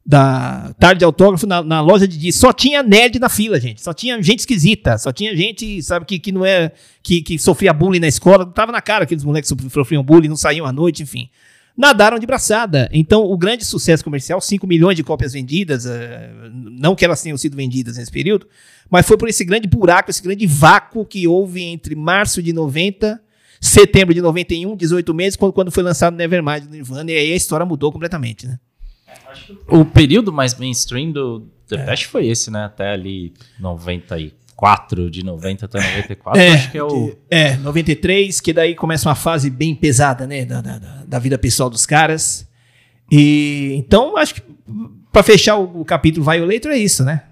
da- 0.05 0.75
Tarde 0.79 0.99
de 1.01 1.05
Autógrafo 1.05 1.47
na, 1.47 1.63
na 1.63 1.81
loja 1.81 2.07
de 2.07 2.17
discos. 2.19 2.41
Só 2.41 2.53
tinha 2.53 2.83
nerd 2.83 3.19
na 3.19 3.29
fila, 3.29 3.59
gente. 3.61 3.81
Só 3.83 3.93
tinha 3.95 4.23
gente 4.23 4.41
esquisita. 4.41 4.99
Só 4.99 5.13
tinha 5.13 5.35
gente, 5.37 5.83
sabe, 5.83 6.05
que, 6.05 6.19
que 6.19 6.33
não 6.33 6.45
é. 6.45 6.73
Que, 7.03 7.23
que 7.23 7.39
sofria 7.39 7.73
bullying 7.73 8.01
na 8.01 8.09
escola. 8.09 8.45
Tava 8.47 8.73
na 8.73 8.81
cara 8.83 9.05
aqueles 9.05 9.25
moleques 9.25 9.51
que 9.51 9.71
sofriam 9.71 10.03
bullying, 10.03 10.29
não 10.29 10.37
saíam 10.37 10.67
à 10.67 10.73
noite, 10.73 11.03
enfim 11.03 11.29
nadaram 11.77 12.19
de 12.21 12.27
braçada. 12.27 12.89
Então, 12.93 13.25
o 13.25 13.37
grande 13.37 13.65
sucesso 13.65 14.05
comercial, 14.05 14.41
5 14.41 14.65
milhões 14.65 14.95
de 14.97 15.03
cópias 15.03 15.33
vendidas, 15.33 15.85
eh, 15.87 16.31
não 16.53 16.95
que 16.95 17.05
elas 17.05 17.21
tenham 17.21 17.37
sido 17.37 17.57
vendidas 17.57 17.97
nesse 17.97 18.13
período, 18.13 18.47
mas 18.89 19.05
foi 19.05 19.17
por 19.17 19.29
esse 19.29 19.45
grande 19.45 19.67
buraco, 19.67 20.09
esse 20.09 20.23
grande 20.23 20.47
vácuo 20.47 21.05
que 21.05 21.27
houve 21.27 21.63
entre 21.63 21.97
março 21.97 22.41
de 22.41 22.53
90, 22.53 23.21
setembro 23.61 24.15
de 24.15 24.21
91, 24.23 24.77
18 24.77 25.13
meses, 25.13 25.37
quando, 25.37 25.53
quando 25.53 25.73
foi 25.73 25.83
lançado 25.83 26.15
Nevermind 26.15 26.63
do 26.65 26.71
Nirvana, 26.71 27.11
e 27.11 27.17
aí 27.19 27.33
a 27.33 27.37
história 27.37 27.67
mudou 27.67 27.91
completamente, 27.91 28.47
né? 28.47 28.59
O 29.69 29.85
período 29.85 30.33
mais 30.33 30.55
mainstream 30.59 31.13
do, 31.13 31.47
Depeche 31.69 32.07
foi 32.07 32.27
esse, 32.27 32.51
né? 32.51 32.65
Até 32.65 32.93
ali 32.93 33.33
94, 33.59 35.11
de 35.11 35.25
90 35.25 35.65
até 35.67 35.79
94. 35.81 36.41
É, 36.41 36.51
acho 36.53 36.71
que 36.71 36.79
é 36.79 36.85
o. 36.85 37.17
É, 37.31 37.57
93, 37.57 38.41
que 38.41 38.53
daí 38.53 38.75
começa 38.75 39.09
uma 39.09 39.15
fase 39.15 39.49
bem 39.51 39.75
pesada, 39.75 40.27
né? 40.27 40.45
Da, 40.45 40.61
da, 40.61 40.79
da- 40.79 41.05
da 41.07 41.19
vida 41.19 41.39
pessoal 41.39 41.71
dos 41.71 41.87
caras. 41.87 42.47
E 43.11 43.75
então, 43.77 44.17
acho 44.17 44.35
que 44.37 44.43
pra 45.13 45.23
fechar 45.23 45.57
o, 45.57 45.81
o 45.81 45.85
capítulo 45.85 46.25
Violator 46.31 46.71
é 46.73 46.79
isso, 46.79 47.03
né? 47.05 47.23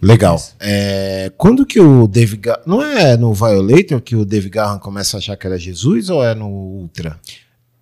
Legal. 0.00 0.40
É, 0.60 1.30
quando 1.36 1.66
que 1.66 1.80
o 1.80 2.06
Dave 2.06 2.36
Ga- 2.36 2.60
Não 2.66 2.82
é 2.82 3.16
no 3.16 3.34
Violator 3.34 4.00
que 4.00 4.16
o 4.16 4.24
Dave 4.24 4.48
Garran 4.48 4.78
começa 4.78 5.16
a 5.16 5.18
achar 5.18 5.36
que 5.36 5.46
era 5.46 5.58
Jesus 5.58 6.08
ou 6.10 6.24
é 6.24 6.34
no 6.34 6.48
Ultra? 6.48 7.18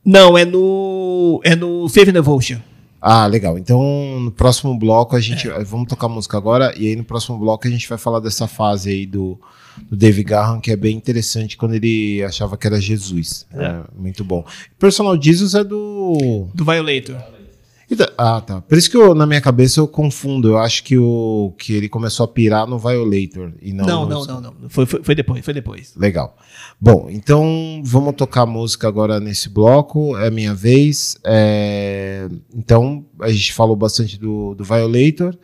Não, 0.04 0.36
é 0.36 0.44
no. 0.44 1.40
É 1.44 1.54
no 1.54 1.86
and 1.86 2.12
Devotion. 2.12 2.58
Ah, 3.00 3.26
legal. 3.26 3.56
Então, 3.56 4.20
no 4.20 4.30
próximo 4.30 4.78
bloco 4.78 5.16
a 5.16 5.20
gente. 5.20 5.48
Vamos 5.64 5.88
tocar 5.88 6.08
música 6.08 6.36
agora, 6.36 6.74
e 6.76 6.88
aí 6.88 6.96
no 6.96 7.04
próximo 7.04 7.38
bloco 7.38 7.66
a 7.66 7.70
gente 7.70 7.88
vai 7.88 7.96
falar 7.96 8.20
dessa 8.20 8.46
fase 8.46 8.90
aí 8.90 9.06
do, 9.06 9.40
do 9.90 9.96
Dave 9.96 10.22
Garran, 10.22 10.60
que 10.60 10.70
é 10.70 10.76
bem 10.76 10.96
interessante 10.96 11.56
quando 11.56 11.74
ele 11.74 12.22
achava 12.22 12.56
que 12.56 12.66
era 12.66 12.80
Jesus. 12.80 13.46
É, 13.52 13.80
muito 13.96 14.22
bom. 14.22 14.44
Personal 14.78 15.20
Jesus 15.20 15.54
é 15.54 15.64
do. 15.64 16.48
Do 16.54 16.64
Violator. 16.64 17.16
Então- 17.90 18.06
Ah, 18.16 18.40
tá. 18.40 18.60
Por 18.60 18.78
isso 18.78 18.88
que 18.90 18.96
eu, 18.96 19.14
na 19.14 19.26
minha 19.26 19.40
cabeça 19.40 19.80
eu 19.80 19.88
confundo. 19.88 20.48
Eu 20.48 20.58
acho 20.58 20.84
que, 20.84 20.96
o, 20.96 21.52
que 21.58 21.72
ele 21.72 21.88
começou 21.88 22.24
a 22.24 22.28
pirar 22.28 22.66
no 22.66 22.78
Violator. 22.78 23.52
E 23.60 23.72
não, 23.72 23.84
Não, 23.86 24.08
no- 24.08 24.26
não, 24.26 24.40
não, 24.40 24.54
não. 24.60 24.68
Foi, 24.68 24.86
foi, 24.86 25.02
foi 25.02 25.14
depois, 25.14 25.44
foi 25.44 25.54
depois. 25.54 25.92
Legal. 25.96 26.36
Bom, 26.80 27.08
então 27.10 27.82
vamos 27.84 28.14
tocar 28.14 28.46
música 28.46 28.86
agora 28.86 29.18
nesse 29.18 29.48
bloco. 29.48 30.16
É 30.16 30.30
minha 30.30 30.54
vez. 30.54 31.16
É, 31.24 32.28
Então, 32.54 33.04
a 33.20 33.30
gente 33.30 33.52
falou 33.52 33.74
bastante 33.76 34.18
do, 34.18 34.54
do 34.54 34.62
Violator. 34.64 35.36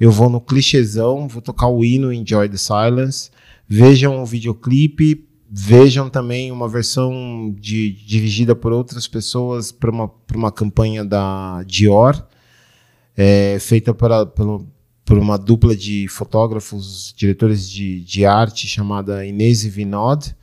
Eu 0.00 0.10
vou 0.10 0.28
no 0.30 0.40
clichêzão, 0.40 1.28
vou 1.28 1.42
tocar 1.42 1.68
o 1.68 1.84
hino 1.84 2.12
Enjoy 2.12 2.48
the 2.48 2.56
Silence. 2.56 3.30
Vejam 3.68 4.22
o 4.22 4.26
videoclipe. 4.26 5.28
Vejam 5.54 6.08
também 6.08 6.50
uma 6.50 6.66
versão 6.66 7.54
de- 7.60 7.92
dirigida 8.06 8.54
por 8.56 8.72
outras 8.72 9.06
pessoas 9.06 9.70
para 9.70 9.90
uma, 9.90 10.10
uma 10.34 10.50
campanha 10.50 11.04
da 11.04 11.62
Dior, 11.64 12.26
é, 13.14 13.58
feita 13.60 13.92
pelo, 13.92 14.66
por 15.04 15.18
uma 15.18 15.36
dupla 15.36 15.76
de 15.76 16.08
fotógrafos, 16.08 17.12
diretores 17.14 17.68
de, 17.70 18.00
de 18.00 18.24
arte 18.24 18.66
chamada 18.66 19.26
Inês 19.26 19.62
e 19.64 19.68
Vinod. 19.68 20.34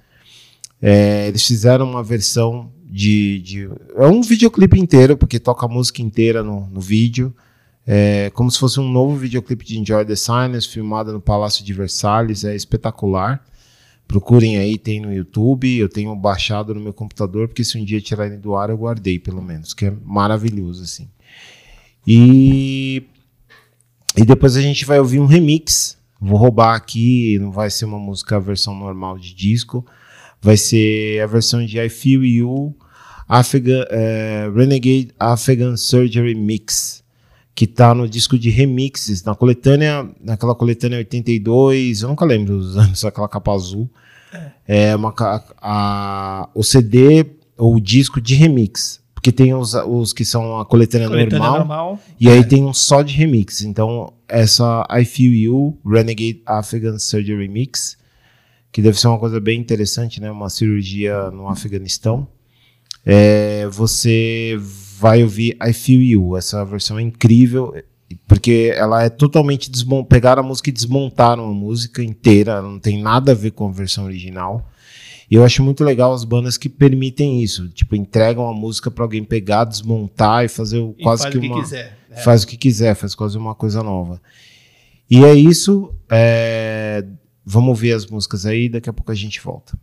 É, 0.80 1.28
eles 1.28 1.43
fizeram 1.43 1.89
uma 1.89 2.03
versão 2.03 2.72
de, 2.86 3.39
de- 3.41 3.70
É 3.95 4.05
um 4.05 4.22
videoclipe 4.22 4.80
inteiro, 4.80 5.18
porque 5.18 5.39
toca 5.39 5.66
a 5.66 5.70
música 5.70 6.03
inteira 6.03 6.43
no, 6.43 6.68
no 6.68 6.80
vídeo. 6.80 7.34
É 7.88 8.30
como 8.36 8.51
se 8.51 8.60
fosse 8.60 8.80
um 8.80 8.88
novo 8.88 9.16
videoclipe 9.16 9.66
de 9.66 9.80
Enjoy 9.80 10.05
the 10.05 10.16
Silence, 10.16 10.68
filmado 10.68 11.12
no 11.12 11.20
Palácio 11.20 11.66
de 11.66 11.74
Versalhes. 11.74 12.43
É 12.43 12.55
espetacular. 12.55 13.43
Procurem 14.10 14.57
aí, 14.57 14.76
tem 14.76 14.99
no 14.99 15.14
YouTube. 15.14 15.78
Eu 15.78 15.88
tenho 15.88 16.16
baixado 16.16 16.74
no 16.74 16.82
meu 16.82 16.91
computador, 16.91 17.47
porque 17.47 17.64
se 17.64 17.78
um 17.78 17.86
dia 17.86 18.01
tirarem 18.01 18.39
do 18.39 18.55
ar, 18.55 18.72
eu 18.72 18.76
guardei, 18.76 19.20
pelo 19.20 19.39
menos, 19.39 19.72
que 19.72 19.86
é 19.86 19.93
maravilhoso, 20.03 20.82
assim. 20.82 21.07
E 22.07 23.03
e 24.18 24.26
depois 24.26 24.57
a 24.57 24.62
gente 24.62 24.84
vai 24.84 24.99
ouvir 24.99 25.20
um 25.20 25.28
remix. 25.28 25.95
Vou 26.20 26.39
roubar 26.39 26.76
aqui, 26.76 27.38
não 27.39 27.51
vai 27.51 27.70
ser 27.70 27.86
uma 27.86 27.99
música 27.99 28.38
a 28.38 28.39
versão 28.39 28.74
normal 28.74 29.20
de 29.20 29.32
disco. 29.32 29.86
Vai 30.41 30.57
ser 30.57 31.22
a 31.22 31.28
versão 31.28 31.64
de 31.64 31.80
I 31.80 31.88
Feel 31.88 32.26
You 32.26 32.76
Afghan, 33.28 33.86
eh, 33.91 34.51
Renegade 34.55 35.10
Afghan 35.20 35.78
Surgery 35.78 36.34
Mix, 36.34 37.03
que 37.60 37.68
tá 37.68 37.93
no 37.93 38.07
disco 38.07 38.39
de 38.39 38.49
remixes, 38.49 39.22
na 39.22 39.36
coletânea, 39.36 40.10
naquela 40.24 40.55
coletânea 40.55 40.97
82, 40.99 42.03
eu 42.03 42.07
nunca 42.07 42.24
lembro 42.24 42.55
os 42.55 42.78
anos, 42.80 43.03
aquela 43.03 43.28
capa 43.28 43.51
azul. 43.53 43.89
É 44.66 44.95
uma, 44.95 45.12
ca- 45.12 45.43
a, 45.62 46.47
o 46.55 46.64
CD 46.64 47.26
ou 47.57 47.76
o 47.76 47.82
disco 47.82 48.22
de 48.22 48.34
remix. 48.34 49.01
Porque 49.14 49.30
tem 49.30 49.53
os, 49.53 49.74
os 49.74 50.14
que 50.14 50.24
são 50.24 50.57
a 50.57 50.66
coletânea, 50.66 51.10
Coletânea 51.10 51.38
normal, 51.45 51.57
normal. 51.60 51.99
e 52.18 52.30
aí 52.30 52.45
tem 52.45 52.64
um 52.64 52.74
só 52.74 53.01
de 53.01 53.14
remix. 53.14 53.62
Então, 53.62 54.14
essa 54.30 54.88
I 54.89 55.03
Feel 55.03 55.34
You 55.34 55.78
Renegade 55.86 56.41
Afghan 56.45 56.97
Surgery 56.97 57.49
Mix, 57.49 57.97
que 58.72 58.82
deve 58.82 58.97
ser 58.97 59.10
uma 59.10 59.20
coisa 59.20 59.38
bem 59.41 59.60
interessante, 59.60 60.22
né? 60.22 60.32
Uma 60.32 60.49
cirurgia 60.49 61.30
no 61.32 61.49
Afeganistão. 61.49 62.26
É, 63.05 63.68
você 63.70 64.57
vai 65.00 65.24
ouvir 65.24 65.58
I 65.66 65.72
Feel 65.74 66.02
You. 66.02 66.38
Essa 66.38 66.64
versão 66.66 67.00
é 67.00 67.02
incrível, 67.02 67.74
porque 68.28 68.72
ela 68.76 69.04
é 69.04 69.10
totalmente 69.10 69.72
desmon... 69.72 70.04
Pegaram 70.04 70.43
a 70.43 70.45
música 70.45 70.70
e 70.70 70.74
desmontaram 70.74 71.45
a 71.50 71.54
música 71.54 72.04
inteira. 72.04 72.54
Ela 72.54 72.62
não 72.70 72.80
tem 72.80 73.02
nada 73.02 73.32
a 73.32 73.36
ver 73.36 73.52
com 73.52 73.68
a 73.68 73.72
versão 73.72 74.06
original. 74.06 74.70
E 75.32 75.36
eu 75.36 75.43
acho 75.43 75.64
muito 75.64 75.84
legal 75.84 76.12
as 76.12 76.24
bandas 76.24 76.58
que 76.58 76.68
permitem 76.68 77.41
isso. 77.43 77.70
Tipo, 77.70 77.95
entregam 77.95 78.47
a 78.50 78.54
música 78.54 78.89
para 78.91 79.04
alguém 79.04 79.24
pegar, 79.24 79.64
desmontar 79.64 80.43
e 80.43 80.47
fazer 80.47 80.80
o- 80.80 80.95
E 80.97 81.04
quase 81.04 81.24
faz 81.24 81.32
que 81.32 81.38
o 81.38 81.41
que 81.41 81.47
uma 81.47 81.62
quiser. 81.62 81.97
É. 82.12 82.16
faz 82.22 82.43
o 82.43 82.47
que 82.47 82.58
quiser, 82.58 82.95
faz 82.95 83.14
quase 83.16 83.38
uma 83.38 83.54
coisa 83.56 83.82
nova. 83.84 84.20
E 85.10 85.24
é 85.24 85.34
isso. 85.34 85.93
é, 86.12 87.06
Vamos 87.45 87.70
ouvir 87.70 87.93
as 87.93 88.06
músicas 88.06 88.45
aí, 88.45 88.70
daqui 88.70 88.89
a 88.89 88.93
pouco 88.93 89.12
a 89.12 89.16
gente 89.16 89.39
volta. 89.41 89.76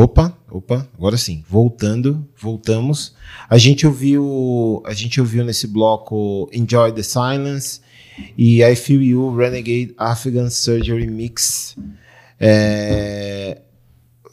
Opa, 0.00 0.32
opa, 0.48 0.88
agora 0.96 1.16
sim. 1.16 1.42
Voltando, 1.48 2.24
voltamos. 2.40 3.16
A 3.50 3.58
gente 3.58 3.84
ouviu, 3.84 4.80
a 4.86 4.94
gente 4.94 5.20
ouviu 5.20 5.44
nesse 5.44 5.66
bloco 5.66 6.48
Enjoy 6.52 6.92
the 6.92 7.02
Silence 7.02 7.80
e 8.36 8.62
I 8.62 8.76
Feel 8.76 9.02
You 9.02 9.36
Renegade 9.36 9.92
Afghan 9.98 10.50
Surgery 10.50 11.08
Mix. 11.08 11.76
É... 12.38 13.60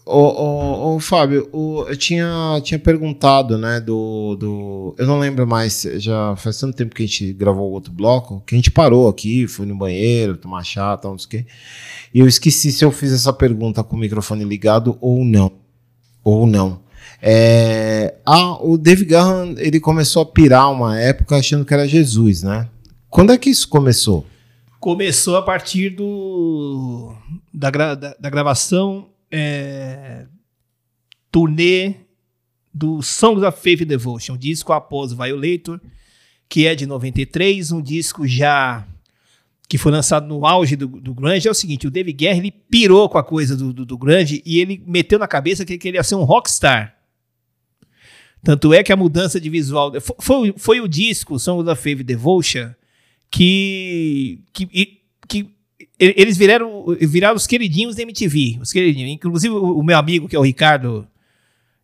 Ô, 0.07 0.19
ô, 0.19 0.95
ô, 0.95 0.99
Fábio, 0.99 1.49
eu 1.51 1.97
tinha, 1.97 2.61
tinha 2.63 2.77
perguntado, 2.77 3.57
né, 3.57 3.79
do, 3.81 4.35
do. 4.35 4.95
Eu 4.99 5.07
não 5.07 5.17
lembro 5.17 5.47
mais, 5.47 5.81
já 5.95 6.35
faz 6.35 6.59
tanto 6.59 6.75
tempo 6.75 6.93
que 6.93 7.01
a 7.01 7.07
gente 7.07 7.33
gravou 7.33 7.71
outro 7.71 7.91
bloco, 7.91 8.43
que 8.45 8.53
a 8.53 8.57
gente 8.57 8.69
parou 8.69 9.07
aqui, 9.09 9.47
foi 9.47 9.65
no 9.65 9.75
banheiro, 9.75 10.37
tomar 10.37 10.63
chá, 10.63 10.95
tal, 10.95 11.13
não 11.13 11.17
sei 11.17 11.25
o 11.25 11.29
quê. 11.29 11.45
E 12.13 12.19
eu 12.19 12.27
esqueci 12.27 12.71
se 12.71 12.85
eu 12.85 12.91
fiz 12.91 13.11
essa 13.11 13.33
pergunta 13.33 13.83
com 13.83 13.95
o 13.95 13.99
microfone 13.99 14.43
ligado 14.43 14.95
ou 15.01 15.25
não. 15.25 15.51
Ou 16.23 16.45
não. 16.45 16.81
É, 17.19 18.13
ah, 18.23 18.63
o 18.63 18.77
David 18.77 19.09
Graham, 19.09 19.55
ele 19.57 19.79
começou 19.79 20.21
a 20.21 20.25
pirar 20.25 20.71
uma 20.71 20.99
época 20.99 21.35
achando 21.37 21.65
que 21.65 21.73
era 21.73 21.87
Jesus, 21.87 22.43
né? 22.43 22.69
Quando 23.09 23.31
é 23.33 23.37
que 23.39 23.49
isso 23.49 23.67
começou? 23.67 24.23
Começou 24.79 25.35
a 25.35 25.41
partir 25.41 25.89
do 25.89 27.11
da, 27.51 27.71
gra- 27.71 27.95
da, 27.95 28.15
da 28.19 28.29
gravação 28.29 29.07
é, 29.31 30.25
turnê 31.31 31.95
do 32.73 33.01
Songs 33.01 33.43
of 33.45 33.59
Faith 33.61 33.81
and 33.81 33.87
Devotion, 33.87 34.33
um 34.33 34.37
disco 34.37 34.73
após 34.73 35.13
Violator, 35.13 35.79
que 36.49 36.67
é 36.67 36.75
de 36.75 36.85
93, 36.85 37.71
um 37.71 37.81
disco 37.81 38.27
já 38.27 38.85
que 39.67 39.77
foi 39.77 39.91
lançado 39.91 40.27
no 40.27 40.45
auge 40.45 40.75
do, 40.75 40.87
do 40.87 41.13
grunge. 41.13 41.47
É 41.47 41.51
o 41.51 41.55
seguinte, 41.55 41.87
o 41.87 41.91
David 41.91 42.17
Guerra, 42.17 42.37
ele 42.37 42.51
pirou 42.51 43.09
com 43.09 43.17
a 43.17 43.23
coisa 43.23 43.55
do, 43.55 43.73
do, 43.73 43.85
do 43.85 43.97
grunge 43.97 44.41
e 44.45 44.59
ele 44.59 44.83
meteu 44.85 45.17
na 45.17 45.27
cabeça 45.27 45.65
que, 45.65 45.79
ele 45.87 45.97
ia 45.97 46.03
ser 46.03 46.15
um 46.15 46.23
rockstar. 46.23 46.95
Tanto 48.43 48.73
é 48.73 48.83
que 48.83 48.93
a 48.93 48.95
mudança 48.95 49.41
de 49.41 49.49
visual... 49.49 49.91
Foi, 49.99 50.15
foi, 50.19 50.53
foi 50.57 50.81
o 50.81 50.87
disco, 50.87 51.39
Songs 51.39 51.67
of 51.67 51.81
Faith 51.81 52.01
and 52.01 52.05
Devotion, 52.05 52.71
que, 53.31 54.39
que, 54.53 55.01
que 55.27 55.54
eles 55.99 56.37
viraram, 56.37 56.85
viraram 57.01 57.35
os 57.35 57.47
queridinhos 57.47 57.95
da 57.95 58.01
MTV. 58.03 58.59
Os 58.61 58.71
queridinhos. 58.71 59.11
Inclusive, 59.11 59.53
o, 59.53 59.81
meu 59.83 59.97
amigo, 59.97 60.27
que 60.27 60.35
é 60.35 60.39
o 60.39 60.43
Ricardo, 60.43 61.07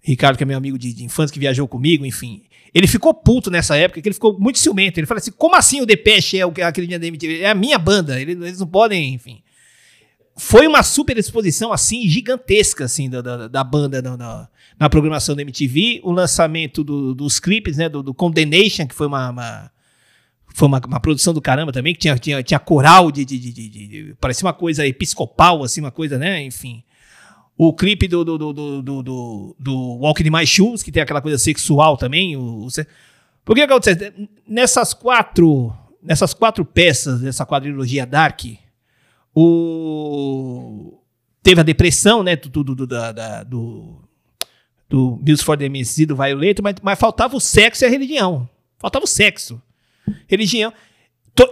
Ricardo, 0.02 0.38
que 0.38 0.44
é 0.44 0.46
meu 0.46 0.58
amigo 0.58 0.78
de, 0.78 0.94
de 0.94 1.04
infância, 1.04 1.34
que 1.34 1.40
viajou 1.40 1.68
comigo, 1.68 2.06
enfim. 2.06 2.44
Ele 2.74 2.88
ficou 2.88 3.14
puto 3.14 3.52
nessa 3.52 3.76
época, 3.76 4.02
que 4.02 4.08
ele 4.08 4.14
ficou 4.14 4.38
muito 4.40 4.58
ciumento. 4.60 5.00
Ele 5.00 5.08
falou 5.08 5.20
assim: 5.20 5.32
como 5.32 5.56
assim 5.56 5.82
o 5.82 5.86
Depeche 5.86 6.38
é 6.40 6.46
o 6.46 6.54
a 6.64 6.72
queridinha 6.72 7.00
da 7.00 7.06
MTV? 7.08 7.40
É 7.42 7.50
a 7.50 7.56
minha 7.56 7.78
banda, 7.78 8.20
eles, 8.20 8.60
não 8.60 8.68
podem, 8.68 9.14
enfim. 9.14 9.42
Foi 10.38 10.66
uma 10.66 10.82
super 10.82 11.18
exposição, 11.18 11.72
assim, 11.74 12.08
gigantesca, 12.08 12.86
assim, 12.86 13.10
da, 13.10 13.22
da, 13.22 13.48
da 13.48 13.64
banda 13.64 14.02
na, 14.02 14.16
na, 14.16 14.50
na 14.80 14.90
programação 14.90 15.36
da 15.36 15.42
MTV. 15.42 16.00
O 16.04 16.12
lançamento 16.12 16.84
do- 16.84 17.14
dos 17.14 17.40
clipes, 17.40 17.78
né, 17.78 17.90
do, 17.90 18.02
do 18.02 18.14
Condemnation, 18.14 18.88
que 18.88 18.96
foi 18.96 19.08
uma- 19.08 19.30
uma 19.30 19.72
foi 20.54 20.68
uma, 20.68 20.82
uma 20.86 21.00
produção 21.00 21.34
do 21.34 21.42
caramba 21.42 21.72
também, 21.72 21.94
que 21.94 22.00
tinha, 22.00 22.18
tinha, 22.18 22.44
tinha 22.44 22.60
coral 22.60 23.12
de, 23.12 23.24
de, 23.26 23.40
de, 23.40 23.52
de- 23.52 24.16
Parecia 24.20 24.46
uma 24.46 24.54
coisa 24.54 24.86
episcopal, 24.86 25.64
assim, 25.64 25.82
uma 25.82 25.92
coisa, 25.92 26.18
né? 26.18 26.44
Enfim. 26.44 26.84
O 27.58 27.74
clipe 27.74 28.08
do, 28.08 28.24
do, 28.26 28.38
do, 28.38 28.54
do, 28.54 28.82
do, 28.82 29.04
do, 29.04 29.56
do 29.60 29.76
Walking 30.00 30.28
in 30.28 30.32
My 30.32 30.46
Shoes, 30.46 30.82
que 30.84 30.92
tem 30.92 31.02
aquela 31.04 31.22
coisa 31.22 31.38
sexual 31.38 31.96
também. 31.96 32.36
O, 32.36 32.66
o, 32.66 32.68
Por 33.46 33.56
que 33.56 33.62
acontece? 33.62 34.12
Nessas 34.48 34.94
quatro, 34.94 35.72
nessas 36.02 36.34
quatro 36.34 36.66
peças 36.66 37.22
dessa 37.22 37.46
quadrilogia 37.46 38.06
Dark, 38.06 38.42
o... 39.34 41.00
teve 41.44 41.62
a 41.62 41.64
depressão, 41.64 42.24
né? 42.24 42.36
Do, 42.36 42.50
do, 42.64 42.76
do, 42.76 42.88
da, 42.88 43.12
da- 43.12 43.44
do, 43.44 44.02
do 44.90 45.20
Music 45.26 45.44
for 45.44 45.58
the 45.58 45.70
do 45.70 46.16
Violator, 46.16 46.64
mas, 46.64 46.76
mas 46.82 47.00
faltava 47.00 47.36
o 47.36 47.40
sexo 47.40 47.84
e 47.84 47.88
a 47.88 47.90
religião. 47.90 48.50
Faltava 48.80 49.06
o 49.06 49.08
sexo 49.08 49.62
religião. 50.28 50.74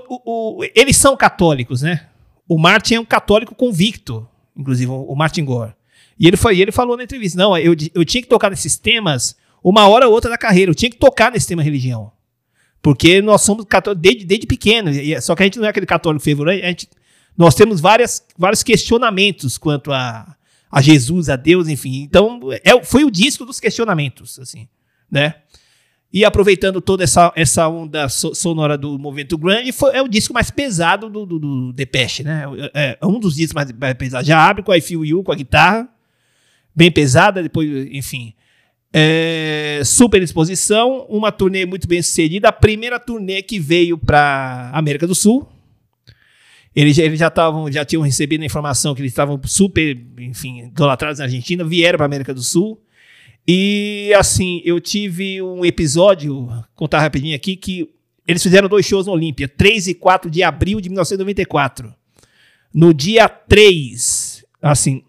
O- 0.10 0.60
o- 0.60 0.64
eles 0.76 0.97
são 0.97 1.16
católicos, 1.16 1.82
né? 1.82 2.07
O 2.47 2.57
Martin 2.57 2.95
é 2.95 2.99
um 2.99 3.05
católico 3.05 3.55
convicto, 3.55 4.28
inclusive 4.55 4.91
o, 4.91 5.16
Martin 5.16 5.45
Gore. 5.45 5.74
E 6.20 6.28
ele, 6.28 6.36
foi, 6.36 6.60
ele 6.60 6.72
falou 6.72 6.97
na 6.97 7.03
entrevista: 7.03 7.38
não, 7.38 7.57
eu, 7.57 7.76
eu 7.93 8.03
tinha 8.03 8.22
que 8.22 8.28
tocar 8.28 8.49
nesses 8.49 8.78
temas 8.78 9.38
uma 9.64 9.88
hora 9.88 10.07
ou 10.07 10.14
outra 10.14 10.30
da 10.30 10.38
carreira, 10.38 10.72
eu 10.72 10.76
tinha 10.76 10.89
que 10.89 10.97
tocar 10.97 11.32
nesse 11.32 11.47
tema 11.47 11.64
religião. 11.64 12.12
Porque 12.82 13.22
nós 13.22 13.41
somos 13.41 13.66
católicos 13.66 14.01
desde, 14.01 14.26
desde 14.26 14.47
pequeno, 14.47 14.89
só 15.22 15.36
que 15.36 15.43
a 15.43 15.45
gente 15.45 15.60
não 15.60 15.66
é 15.66 15.70
aquele 15.70 15.86
católico 15.86 16.24
gente, 16.68 16.89
nós 17.38 17.53
temos 17.53 17.80
várias, 17.82 18.24
vários 18.38 18.64
questionamentos 18.64 19.57
quanto 19.57 19.91
a, 19.91 20.36
a 20.72 20.82
Jesus, 20.82 21.30
a 21.30 21.36
Deus, 21.36 21.68
enfim. 21.68 22.03
Então, 22.03 22.39
é, 22.64 22.82
foi 22.84 23.03
o 23.03 23.12
disco 23.12 23.45
dos 23.45 23.60
questionamentos, 23.60 24.39
assim, 24.39 24.68
né? 25.12 25.36
E 26.12 26.26
aproveitando 26.26 26.82
toda 26.82 27.03
essa, 27.03 27.32
essa 27.36 27.68
onda 27.68 28.10
so- 28.10 28.34
sonora 28.34 28.76
do 28.78 28.97
movimento 28.97 29.38
grande, 29.38 29.72
foi, 29.72 29.95
é 29.95 30.01
o 30.01 30.07
disco 30.07 30.34
mais 30.34 30.49
pesado 30.49 31.07
do, 31.07 31.24
do, 31.26 31.38
do 31.39 31.74
Depeche, 31.74 32.24
né? 32.24 32.45
É, 32.74 32.97
é 32.99 33.05
um 33.05 33.20
dos 33.20 33.36
discos 33.36 33.53
mais, 33.53 33.72
pesados. 33.95 34.28
Já 34.28 34.39
abre 34.49 34.64
com 34.64 34.74
I 34.74 34.82
Feel 34.82 35.05
You, 35.05 35.24
com 35.24 35.32
a 35.32 35.36
guitarra, 35.36 35.88
bem 36.76 36.91
pesada, 36.91 37.43
depois, 37.43 37.70
enfim. 37.91 38.34
É, 38.91 39.84
super 39.86 40.20
exposição, 40.24 41.05
uma 41.07 41.32
turnê 41.32 41.64
muito 41.64 41.88
bem 41.88 42.01
sucedida, 42.01 42.49
a 42.49 42.51
primeira 42.51 42.99
turnê 42.99 43.43
que 43.43 43.60
veio 43.60 43.95
para 43.95 44.72
América 44.74 45.05
do 45.05 45.14
Sul. 45.14 45.47
Eles, 46.76 46.95
já- 46.95 47.03
eles 47.03 47.20
já 47.20 47.28
estavam, 47.28 47.72
já 47.72 47.86
tinham 47.86 48.01
recebido 48.01 48.41
a 48.41 48.45
informação 48.47 48.95
que 48.95 49.01
eles 49.01 49.12
estavam 49.12 49.39
super, 49.45 49.95
enfim, 50.20 50.62
idolatrados 50.68 51.20
na 51.20 51.26
Argentina, 51.26 51.64
vieram 51.64 51.97
para 51.97 52.05
América 52.07 52.34
do 52.34 52.41
Sul. 52.41 52.82
E 53.52 54.14
assim, 54.16 54.62
eu 54.64 54.80
tive 54.80 55.41
um 55.41 55.66
episódio, 55.66 56.45
vou 56.45 56.64
contar 56.76 57.00
rapidinho 57.00 57.36
aqui, 57.36 57.56
que 57.56 57.89
eles 58.28 58.43
fizeram 58.43 58.70
dois 58.70 58.86
shows 58.86 59.08
no 59.08 59.12
Olímpia, 59.14 59.47
3 59.47 59.88
e 59.88 59.93
4 59.95 60.30
de 60.30 60.43
abril 60.43 60.80
de 60.80 60.88
1994. 60.88 61.91
No 62.72 62.93
dia 62.93 63.28
3, 63.28 64.45
assim, 64.62 65.02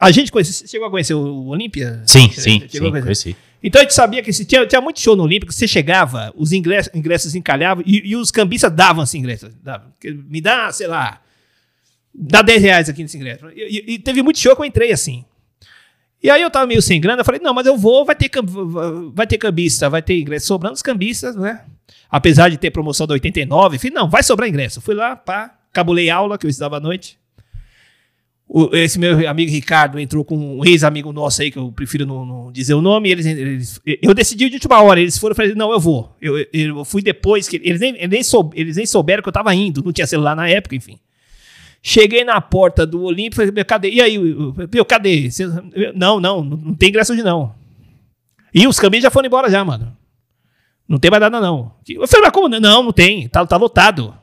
a 0.00 0.10
gente 0.10 0.32
conhece, 0.32 0.52
você 0.52 0.66
chegou 0.66 0.88
a 0.88 0.90
conhecer 0.90 1.14
o 1.14 1.46
Olímpia? 1.46 2.02
Sim, 2.04 2.28
sim, 2.32 2.58
chegou 2.68 2.90
conheci. 3.04 3.36
Então 3.62 3.80
a 3.80 3.84
gente 3.84 3.94
sabia 3.94 4.24
que 4.24 4.32
se 4.32 4.44
tinha, 4.44 4.66
tinha 4.66 4.80
muito 4.80 4.98
show 4.98 5.14
no 5.14 5.22
Olímpico, 5.22 5.52
você 5.52 5.68
chegava, 5.68 6.32
os 6.34 6.50
ingressos, 6.50 6.92
ingressos 6.92 7.36
encalhavam 7.36 7.84
e, 7.86 8.10
e 8.10 8.16
os 8.16 8.32
cambistas 8.32 8.72
davam 8.72 9.04
esse 9.04 9.16
ingresso. 9.16 9.50
davam. 9.62 9.92
Que 10.00 10.10
Me 10.10 10.40
dá, 10.40 10.72
sei 10.72 10.88
lá, 10.88 11.20
dá 12.12 12.42
10 12.42 12.60
reais 12.60 12.88
aqui 12.88 13.02
nesse 13.02 13.16
ingresso. 13.16 13.46
E, 13.54 13.60
e- 13.60 13.94
e 13.94 13.98
teve 14.00 14.20
muito 14.20 14.40
show 14.40 14.56
que 14.56 14.62
eu 14.62 14.66
entrei 14.66 14.90
assim. 14.90 15.24
E 16.22 16.28
aí 16.28 16.42
eu 16.42 16.50
tava 16.50 16.66
meio 16.66 16.82
sem 16.82 17.00
grana, 17.00 17.20
eu 17.20 17.24
falei, 17.24 17.40
não, 17.40 17.54
mas 17.54 17.66
eu 17.66 17.76
vou, 17.78 18.04
vai 18.04 18.14
ter, 18.14 18.30
vai 19.14 19.26
ter 19.26 19.38
cambista, 19.38 19.88
vai 19.88 20.02
ter 20.02 20.20
ingresso 20.20 20.46
sobrando 20.46 20.74
os 20.74 20.82
cambistas, 20.82 21.34
né? 21.34 21.62
Apesar 22.10 22.48
de 22.50 22.58
ter 22.58 22.70
promoção 22.70 23.06
da 23.06 23.14
89, 23.14 23.76
eu 23.76 23.80
falei, 23.80 23.94
não, 23.94 24.08
vai 24.10 24.22
sobrar 24.22 24.48
ingresso. 24.48 24.80
Fui 24.80 24.94
lá, 24.94 25.16
pá, 25.16 25.56
cabulei 25.72 26.10
aula, 26.10 26.36
que 26.36 26.44
eu 26.46 26.50
estudava 26.50 26.76
à 26.76 26.80
noite. 26.80 27.18
O- 28.52 28.74
esse 28.74 28.98
meu 28.98 29.28
amigo 29.30 29.50
Ricardo 29.52 29.98
entrou 29.98 30.24
com 30.24 30.36
um 30.58 30.64
ex-amigo 30.64 31.12
nosso 31.12 31.40
aí, 31.40 31.52
que 31.52 31.56
eu 31.58 31.70
prefiro 31.70 32.04
não, 32.04 32.26
não 32.26 32.52
dizer 32.52 32.74
o 32.74 32.82
nome. 32.82 33.08
Eles, 33.08 33.24
eles- 33.24 33.80
eu 34.02 34.12
decidi 34.12 34.48
de 34.48 34.56
última 34.56 34.82
hora. 34.82 35.00
Eles 35.00 35.16
foram 35.16 35.34
e 35.34 35.36
falei: 35.36 35.54
não, 35.54 35.70
eu 35.70 35.78
vou. 35.78 36.14
Eu, 36.20 36.36
eu- 36.36 36.46
eu 36.52 36.84
fui 36.84 37.00
depois, 37.00 37.48
que 37.48 37.56
eles 37.62 37.80
nem, 37.80 37.94
eles, 37.96 38.10
nem 38.10 38.22
soube- 38.24 38.58
eles 38.60 38.76
nem 38.76 38.84
souberam 38.86 39.22
que 39.22 39.28
eu 39.28 39.32
tava 39.32 39.54
indo. 39.54 39.82
Não 39.84 39.92
tinha 39.92 40.06
celular 40.06 40.34
na 40.34 40.48
época, 40.48 40.74
enfim. 40.74 40.98
Cheguei 41.82 42.24
na 42.24 42.40
porta 42.40 42.86
do 42.86 43.02
Olímpio, 43.02 43.36
falei: 43.36 43.50
"Meu, 43.50 43.64
cadê? 43.64 43.90
E 43.90 44.00
aí, 44.00 44.14
eu- 44.16 44.54
meu, 44.72 44.84
cadê? 44.84 45.30
Cê- 45.30 45.46
não, 45.94 46.20
não, 46.20 46.42
não, 46.44 46.74
tem 46.74 46.88
ingresso 46.90 47.12
hoje 47.12 47.22
não. 47.22 47.54
E 48.52 48.66
os 48.66 48.78
caminhos 48.78 49.02
já 49.04 49.10
foram 49.10 49.26
embora 49.26 49.50
já, 49.50 49.64
mano. 49.64 49.96
Não 50.88 50.98
tem 50.98 51.10
mais 51.10 51.20
nada 51.20 51.40
não. 51.40 51.72
Eu 51.88 52.06
falei: 52.06 52.24
mas 52.26 52.32
como? 52.32 52.48
não? 52.48 52.60
Não, 52.60 52.92
tem. 52.92 53.28
Tá, 53.28 53.46
tá 53.46 53.56
lotado. 53.56 54.14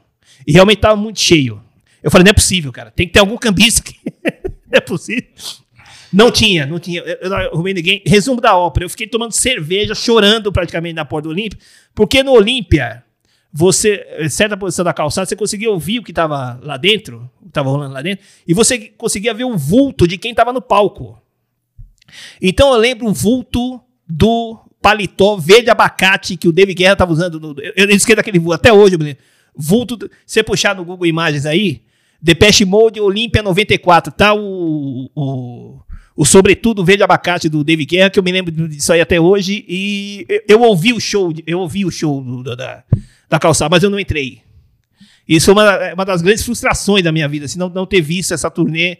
E 0.45 0.51
realmente 0.51 0.80
tava 0.80 0.95
muito 0.95 1.20
cheio. 1.20 1.62
Eu 2.03 2.12
falei, 2.12 2.24
não 2.26 2.30
é 2.30 2.34
possível, 2.34 2.72
cara. 2.72 2.91
Tem 2.91 3.08
que 3.08 3.14
ter 3.14 3.20
algum 3.20 3.36
cambista 3.38 3.82
aqui. 3.82 3.97
não 4.70 4.78
é 4.78 4.80
possível. 4.80 5.28
Não 6.14 6.32
tinha, 6.32 6.66
não 6.66 6.80
tinha. 6.80 7.01
Eu 7.01 7.30
não 7.30 7.38
arrumei 7.38 7.74
ninguém. 7.74 8.01
Resumo 8.05 8.39
da 8.39 8.55
ópera. 8.55 8.86
Eu 8.86 8.89
fiquei 8.89 9.08
tomando 9.08 9.32
cerveja, 9.34 9.93
chorando 9.95 10.51
praticamente 10.51 10.93
na 10.93 11.03
porta 11.03 11.28
do 11.28 11.32
Olímpia. 11.34 11.60
Porque 11.93 12.22
no 12.24 12.32
Olímpia, 12.32 13.03
você, 13.60 14.05
em 14.20 14.30
certa 14.30 14.55
posição 14.55 14.86
da 14.86 14.93
calçada, 14.93 15.26
você 15.26 15.36
conseguia 15.36 15.72
ouvir 15.72 15.97
o 15.97 16.03
que 16.03 16.12
estava 16.12 16.60
lá 16.62 16.78
dentro, 16.78 17.28
o 17.41 17.45
que 17.45 17.47
estava 17.49 17.72
rolando 17.72 17.95
lá 17.95 18.03
dentro, 18.03 18.24
e 18.47 18.53
você 18.53 18.78
conseguia 18.95 19.34
ver 19.34 19.45
o 19.45 19.58
vulto 19.58 20.08
de 20.08 20.16
quem 20.16 20.30
estava 20.30 20.53
no 20.53 20.62
palco. 20.62 21.20
Então 22.39 22.72
eu 22.72 22.80
lembro 22.80 23.08
o 23.08 23.14
vulto 23.14 23.82
do 24.08 24.60
paletó 24.80 25.38
verde 25.38 25.72
abacate 25.72 26.38
que 26.38 26.47
o 26.47 26.51
David 26.51 26.78
Guerra 26.78 26.93
estava 26.93 27.12
usando. 27.12 27.39
No, 27.39 27.55
eu, 27.60 27.74
eu 27.76 27.89
esqueci 27.89 28.16
daquele 28.16 28.38
vulto, 28.38 28.53
até 28.53 28.72
hoje, 28.72 28.95
eu. 28.95 29.16
Vulto, 29.55 29.97
você 30.24 30.43
puxar 30.43 30.76
no 30.76 30.86
Google 30.86 31.08
Imagens 31.08 31.47
aí, 31.47 31.82
Depeche 32.22 32.64
Mode 32.64 33.01
Olímpia 33.01 33.41
94, 33.41 34.14
tá 34.14 34.36
o, 34.36 35.10
o, 35.16 35.80
o 36.16 36.26
sobretudo 36.26 36.86
verde 36.86 37.01
abacate 37.01 37.49
do 37.49 37.64
David 37.64 37.89
Guerra, 37.89 38.10
que 38.12 38.20
eu 38.20 38.24
me 38.24 38.32
lembro 38.32 38.51
disso 38.68 38.93
aí 38.93 39.01
até 39.01 39.20
hoje, 39.20 39.66
e 39.68 40.28
eu, 40.30 40.41
eu 40.47 40.62
ouvi 40.62 40.93
o 40.93 40.99
show, 40.99 41.34
eu 41.47 41.60
ouvi 41.60 41.84
o 41.86 41.89
show 41.89 42.22
do- 42.22 42.55
da, 42.55 42.84
da, 43.30 43.36
da 43.36 43.39
calçada, 43.39 43.69
mas 43.69 43.84
eu 43.84 43.89
não 43.89 43.99
entrei. 43.99 44.41
Isso 45.28 45.49
é 45.49 45.53
uma, 45.53 45.63
é 45.75 45.93
uma 45.93 46.05
das 46.05 46.21
grandes 46.21 46.43
frustrações 46.43 47.03
da 47.03 47.11
minha 47.11 47.28
vida, 47.28 47.45
assim, 47.45 47.59
não, 47.59 47.69
não 47.69 47.86
ter 47.86 48.01
visto 48.01 48.34
essa 48.34 48.49
turnê 48.49 48.99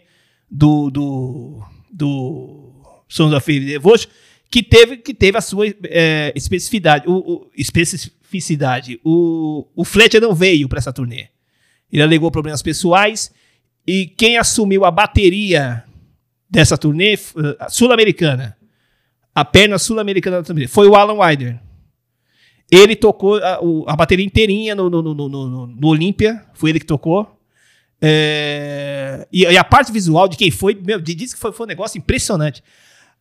do, 0.50 0.90
do, 0.90 1.62
do 1.90 2.72
Sons 3.08 3.32
of 3.32 3.60
Devotion, 3.60 4.08
que 4.50 4.62
teve, 4.62 4.98
que 4.98 5.12
teve 5.14 5.36
a 5.38 5.40
sua 5.40 5.66
é, 5.84 6.32
especificidade. 6.36 7.06
O, 7.08 7.12
o- 7.14 7.50
especificidade. 7.56 9.00
O, 9.04 9.66
o 9.74 9.84
Fletcher 9.84 10.20
não 10.20 10.34
veio 10.34 10.68
para 10.68 10.78
essa 10.78 10.92
turnê. 10.92 11.28
Ele 11.92 12.02
alegou 12.02 12.30
problemas 12.30 12.60
pessoais 12.62 13.32
e 13.86 14.06
quem 14.06 14.36
assumiu 14.36 14.84
a 14.84 14.90
bateria 14.90 15.84
dessa 16.50 16.76
turnê 16.76 17.18
a 17.58 17.68
sul-americana, 17.70 18.56
a 19.34 19.44
perna 19.44 19.78
sul-americana 19.78 20.38
da 20.38 20.42
turnê, 20.42 20.66
foi 20.66 20.86
o 20.88 20.94
Alan 20.94 21.22
Wider. 21.24 21.58
Ele 22.70 22.94
tocou 22.94 23.36
a, 23.36 23.60
a 23.86 23.96
bateria 23.96 24.24
inteirinha 24.24 24.74
no, 24.74 24.90
no, 24.90 25.02
no, 25.02 25.14
no, 25.14 25.28
no, 25.28 25.66
no 25.66 25.88
Olímpia, 25.88 26.44
foi 26.54 26.70
ele 26.70 26.80
que 26.80 26.86
tocou. 26.86 27.38
É, 28.00 29.26
e, 29.32 29.42
e 29.42 29.56
a 29.56 29.64
parte 29.64 29.90
visual 29.90 30.28
de 30.28 30.36
quem 30.36 30.50
foi, 30.50 30.74
meu, 30.74 31.00
diz 31.00 31.34
que 31.34 31.40
foi, 31.40 31.52
foi 31.52 31.66
um 31.66 31.68
negócio 31.68 31.98
impressionante. 31.98 32.62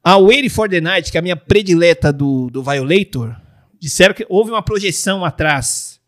A 0.04 0.18
Waiting 0.18 0.50
for 0.50 0.70
the 0.70 0.80
Night, 0.80 1.12
que 1.12 1.18
é 1.18 1.20
a 1.20 1.24
minha 1.24 1.36
predileta 1.36 2.14
do, 2.14 2.50
do 2.50 2.62
Violator, 2.62 3.36
disseram 3.80 4.14
que 4.14 4.26
houve 4.30 4.52
uma 4.52 4.62
projeção 4.62 5.26
atrás 5.26 6.00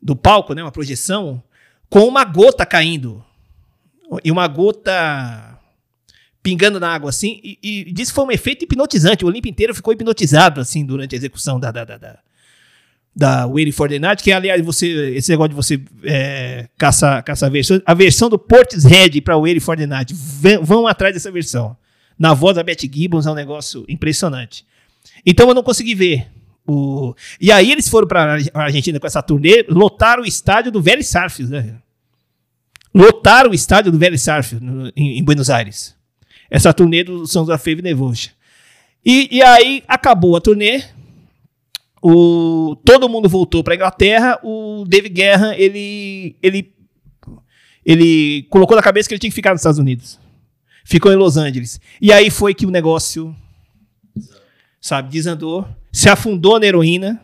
do 0.00 0.14
palco, 0.14 0.54
né, 0.54 0.62
uma 0.62 0.72
projeção, 0.72 1.42
com 1.88 2.06
uma 2.06 2.24
gota 2.24 2.64
caindo. 2.64 3.24
E 4.22 4.30
uma 4.30 4.46
gota 4.46 5.58
pingando 6.42 6.78
na 6.78 6.94
água, 6.94 7.10
assim, 7.10 7.40
e, 7.42 7.58
e 7.60 7.92
disse 7.92 8.12
que 8.12 8.14
foi 8.14 8.24
um 8.24 8.30
efeito 8.30 8.64
hipnotizante. 8.64 9.24
O 9.24 9.28
Olimpo 9.28 9.48
inteiro 9.48 9.74
ficou 9.74 9.92
hipnotizado, 9.92 10.60
assim, 10.60 10.86
durante 10.86 11.14
a 11.14 11.18
execução 11.18 11.58
da, 11.58 11.72
da, 11.72 11.84
da, 11.84 11.98
da, 11.98 12.18
da 13.18 13.46
Waiting 13.46 13.72
for 13.72 13.88
the 13.88 13.98
Night, 13.98 14.22
que 14.22 14.30
aliás, 14.30 14.62
você, 14.62 15.14
esse 15.16 15.30
negócio 15.30 15.48
de 15.48 15.54
você 15.54 15.80
é, 16.04 16.68
caçar, 16.76 17.24
caçar 17.24 17.48
a 17.48 17.50
versão, 17.50 17.80
a 17.86 17.94
versão 17.94 18.28
do 18.28 18.38
Portishead 18.38 19.18
para 19.22 19.38
Waiting 19.38 19.60
for 19.60 19.74
the 19.74 19.86
Night, 19.86 20.14
vão, 20.60 20.86
atrás 20.86 21.14
dessa 21.14 21.30
versão. 21.30 21.74
Na 22.18 22.34
voz 22.34 22.56
da 22.56 22.62
Beth 22.62 22.80
Gibbons 22.92 23.24
é 23.24 23.30
um 23.30 23.34
negócio 23.34 23.86
impressionante. 23.88 24.66
Então 25.24 25.48
eu 25.48 25.54
não 25.54 25.62
consegui 25.62 25.94
ver. 25.94 26.26
O... 26.66 27.14
E 27.40 27.50
aí 27.50 27.72
eles 27.72 27.88
foram 27.88 28.06
para 28.06 28.36
a 28.52 28.62
Argentina 28.64 29.00
com 29.00 29.06
essa 29.06 29.22
turnê, 29.22 29.64
lotaram 29.68 30.22
o 30.22 30.26
estádio 30.26 30.70
do 30.70 30.82
Vélez 30.82 31.08
Sarsfield, 31.08 31.52
né? 31.52 31.74
Lotaram 32.94 33.50
o 33.50 33.54
estádio 33.54 33.92
do 33.92 33.98
Vélez 33.98 34.22
Sarsfield 34.22 34.64
no- 34.64 34.92
em, 34.96 35.18
em 35.18 35.24
Buenos 35.24 35.48
Aires. 35.48 35.94
Essa 36.50 36.72
turnê 36.72 37.02
do 37.04 37.26
Sons 37.26 37.48
Faith 37.60 37.78
and 37.78 37.82
Devotion. 37.82 38.30
E, 39.04 39.28
e 39.30 39.42
aí 39.42 39.84
acabou 39.86 40.36
a 40.36 40.40
turnê, 40.40 40.82
o, 42.08 42.76
todo 42.84 43.08
mundo 43.08 43.28
voltou 43.28 43.64
para 43.64 43.74
Inglaterra. 43.74 44.38
O 44.44 44.84
David 44.86 45.12
Guerra 45.12 45.56
ele, 45.58 46.36
ele, 46.40 46.72
ele 47.84 48.46
colocou 48.48 48.76
na 48.76 48.82
cabeça 48.82 49.08
que 49.08 49.14
ele 49.14 49.18
tinha 49.18 49.30
que 49.30 49.34
ficar 49.34 49.50
nos 49.50 49.60
Estados 49.60 49.80
Unidos. 49.80 50.20
Ficou 50.84 51.12
em 51.12 51.16
Los 51.16 51.36
Angeles. 51.36 51.80
E 52.00 52.12
aí 52.12 52.30
foi 52.30 52.54
que 52.54 52.64
o 52.64 52.70
negócio, 52.70 53.34
sabe, 54.80 55.10
desandou, 55.10 55.66
se 55.90 56.08
afundou 56.08 56.60
na 56.60 56.66
heroína. 56.66 57.20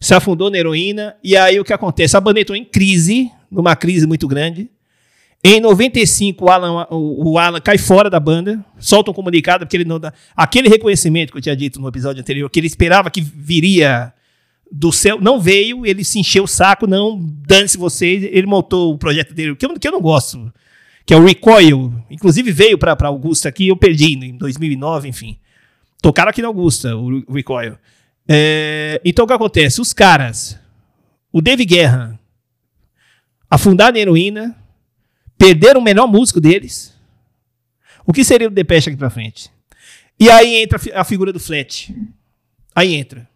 Se 0.00 0.12
afundou 0.12 0.50
na 0.50 0.58
heroína. 0.58 1.16
E 1.22 1.36
aí 1.36 1.60
o 1.60 1.64
que 1.64 1.72
acontece? 1.72 2.16
A 2.16 2.20
banda 2.20 2.40
entrou 2.40 2.56
em 2.56 2.64
crise, 2.64 3.30
numa 3.48 3.76
crise 3.76 4.08
muito 4.08 4.26
grande. 4.26 4.71
Em 5.44 5.60
95, 5.60 6.44
o 6.44 6.48
Alan, 6.48 6.86
o, 6.88 7.32
o 7.32 7.38
Alan 7.38 7.60
cai 7.60 7.76
fora 7.76 8.08
da 8.08 8.20
banda, 8.20 8.64
solta 8.78 9.10
um 9.10 9.14
comunicado, 9.14 9.66
porque 9.66 9.76
ele 9.76 9.84
não 9.84 9.98
dá. 9.98 10.12
Aquele 10.36 10.68
reconhecimento 10.68 11.32
que 11.32 11.38
eu 11.38 11.42
tinha 11.42 11.56
dito 11.56 11.80
no 11.80 11.88
episódio 11.88 12.20
anterior, 12.20 12.48
que 12.48 12.60
ele 12.60 12.68
esperava 12.68 13.10
que 13.10 13.20
viria 13.20 14.12
do 14.70 14.92
céu, 14.92 15.20
não 15.20 15.40
veio, 15.40 15.84
ele 15.84 16.04
se 16.04 16.20
encheu 16.20 16.44
o 16.44 16.48
saco, 16.48 16.86
não, 16.86 17.20
dane-se 17.20 17.76
vocês, 17.76 18.22
ele 18.22 18.46
montou 18.46 18.94
o 18.94 18.98
projeto 18.98 19.34
dele, 19.34 19.56
que 19.56 19.66
eu, 19.66 19.78
que 19.78 19.88
eu 19.88 19.92
não 19.92 20.00
gosto, 20.00 20.52
que 21.04 21.12
é 21.12 21.16
o 21.16 21.24
Recoil. 21.24 21.92
Inclusive 22.08 22.52
veio 22.52 22.78
para 22.78 22.96
Augusta 23.02 23.48
aqui, 23.48 23.68
eu 23.68 23.76
perdi 23.76 24.14
em 24.14 24.36
2009, 24.38 25.08
enfim. 25.08 25.38
Tocaram 26.00 26.30
aqui 26.30 26.40
na 26.40 26.48
Augusta, 26.48 26.96
o 26.96 27.32
Recoil. 27.32 27.76
É, 28.28 29.00
então 29.04 29.24
o 29.24 29.28
que 29.28 29.34
acontece? 29.34 29.80
Os 29.80 29.92
caras, 29.92 30.58
o 31.32 31.42
Dave 31.42 31.64
Guerra, 31.64 32.18
afundaram 33.50 33.92
na 33.92 33.98
heroína, 33.98 34.56
perderam 35.42 35.80
o 35.80 35.84
melhor 35.84 36.06
músico 36.06 36.40
deles. 36.40 36.94
O 38.06 38.12
que 38.12 38.24
seria 38.24 38.46
o 38.46 38.50
Depeche 38.50 38.88
aqui 38.90 38.96
pra 38.98 39.10
frente? 39.10 39.50
E 40.18 40.30
aí 40.30 40.62
entra 40.62 40.76
a 40.76 40.78
fi- 40.78 40.92
a 40.92 41.02
figura 41.04 41.32
do 41.32 41.40
Flat. 41.40 41.92
Aí 42.74 42.94
entra. 42.94 43.28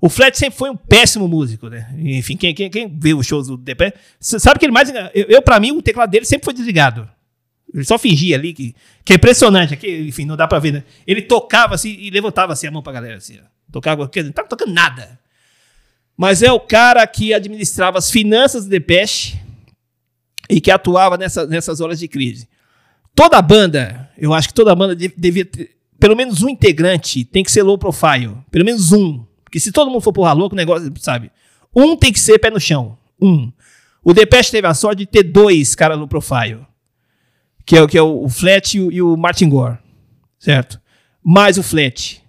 O 0.00 0.08
Flat 0.08 0.36
sempre 0.36 0.58
foi 0.58 0.70
um 0.70 0.76
péssimo 0.76 1.26
músico, 1.26 1.68
né? 1.68 1.90
Enfim, 1.98 2.36
quem, 2.36 2.54
quem, 2.54 2.70
quem 2.70 2.88
vê 2.98 3.14
os 3.14 3.26
shows 3.26 3.46
do 3.46 3.56
Depeche, 3.56 3.94
sabe 4.20 4.58
que 4.58 4.66
ele 4.66 4.72
mais. 4.72 4.90
Eu, 5.14 5.26
eu, 5.28 5.42
pra 5.42 5.58
mim, 5.58 5.72
o 5.72 5.80
teclado 5.82 6.10
dele 6.10 6.24
sempre 6.26 6.44
foi 6.44 6.52
desligado. 6.54 7.08
Ele 7.72 7.84
só 7.84 7.98
fingia 7.98 8.36
ali, 8.36 8.52
que, 8.52 8.74
que 9.04 9.12
é 9.12 9.16
impressionante. 9.16 9.72
Aqui, 9.74 10.06
enfim, 10.08 10.24
não 10.26 10.36
dá 10.36 10.46
pra 10.48 10.58
ver, 10.58 10.72
né? 10.72 10.84
Ele 11.06 11.22
tocava 11.22 11.74
assim 11.74 11.96
e 11.98 12.10
levantava 12.10 12.52
assim 12.52 12.66
a 12.66 12.70
mão 12.70 12.82
pra 12.82 12.92
galera, 12.92 13.16
assim. 13.16 13.38
Tocava, 13.72 14.08
quer 14.08 14.20
dizer, 14.20 14.28
não 14.30 14.34
tava 14.34 14.48
tocando 14.48 14.72
nada. 14.72 15.18
Mas 16.16 16.42
é 16.42 16.50
o 16.52 16.60
cara 16.60 17.06
que 17.06 17.32
administrava 17.32 17.96
as 17.98 18.10
finanças 18.10 18.64
do 18.64 18.70
Depeche 18.70 19.38
e 20.50 20.60
que 20.60 20.70
atuava 20.70 21.16
nessa, 21.16 21.46
nessas 21.46 21.80
horas 21.80 21.98
de 21.98 22.08
crise. 22.08 22.48
Toda 23.14 23.40
banda, 23.40 24.10
eu 24.18 24.32
acho 24.34 24.48
que 24.48 24.54
toda 24.54 24.74
banda 24.74 24.94
de- 24.96 25.12
devia 25.16 25.44
ter, 25.44 25.76
pelo 25.98 26.16
menos 26.16 26.42
um 26.42 26.48
integrante 26.48 27.24
tem 27.24 27.42
que 27.44 27.50
ser 27.52 27.62
low 27.62 27.78
profile. 27.78 28.36
Pelo 28.50 28.64
menos 28.64 28.92
um. 28.92 29.24
Porque 29.44 29.60
se 29.60 29.72
todo 29.72 29.90
mundo 29.90 30.00
for 30.00 30.12
porra 30.12 30.32
louco, 30.32 30.54
o 30.54 30.56
negócio, 30.56 30.92
sabe? 30.98 31.30
Um 31.74 31.96
tem 31.96 32.12
que 32.12 32.20
ser 32.20 32.38
pé 32.38 32.50
no 32.50 32.60
chão. 32.60 32.96
Um. 33.20 33.52
O 34.02 34.12
Depeche 34.14 34.50
teve 34.50 34.66
a 34.66 34.74
sorte 34.74 35.00
de 35.00 35.06
ter 35.06 35.22
dois 35.24 35.74
caras 35.74 35.98
low 35.98 36.08
profile. 36.08 36.60
Que 37.66 37.76
é, 37.76 37.82
o- 37.82 37.86
que 37.88 37.98
é 37.98 38.02
o, 38.02 38.24
o 38.24 38.28
Flat 38.28 38.74
e 38.76 38.80
o, 38.80 38.90
e 38.92 39.02
o 39.02 39.16
Martin 39.16 39.48
Gore. 39.48 39.78
Certo? 40.38 40.80
Mais 41.22 41.58
o 41.58 41.62
Flat. 41.62 42.22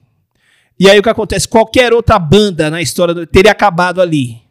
E 0.80 0.90
aí 0.90 1.00
o 1.00 1.04
que 1.04 1.10
acontece? 1.10 1.48
Qualquer 1.48 1.94
outra 1.94 2.20
banda 2.20 2.70
na 2.70 2.82
história 2.82 3.14
do- 3.14 3.26
teria 3.26 3.52
acabado 3.52 4.02
ali. 4.02 4.42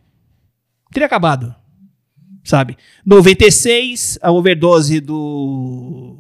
Teria 0.93 1.07
acabado 1.07 1.55
sabe? 2.51 2.76
96, 3.07 4.18
a 4.20 4.30
overdose 4.30 5.01
do 5.01 6.18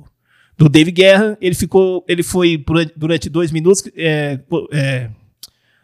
do 0.56 0.68
Dave 0.68 0.90
Guerra, 0.92 1.38
ele 1.40 1.54
ficou, 1.54 2.04
ele 2.06 2.22
foi 2.22 2.62
durante 2.94 3.30
dois 3.30 3.50
minutos 3.50 3.82
é, 3.96 4.38
é, 4.72 5.08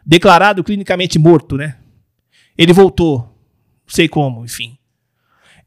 declarado 0.05 0.63
clinicamente 0.63 1.17
morto, 1.17 1.57
né? 1.57 1.77
Ele 2.55 2.71
voltou, 2.73 3.27
sei 3.87 4.07
como, 4.07 4.45
enfim. 4.45 4.77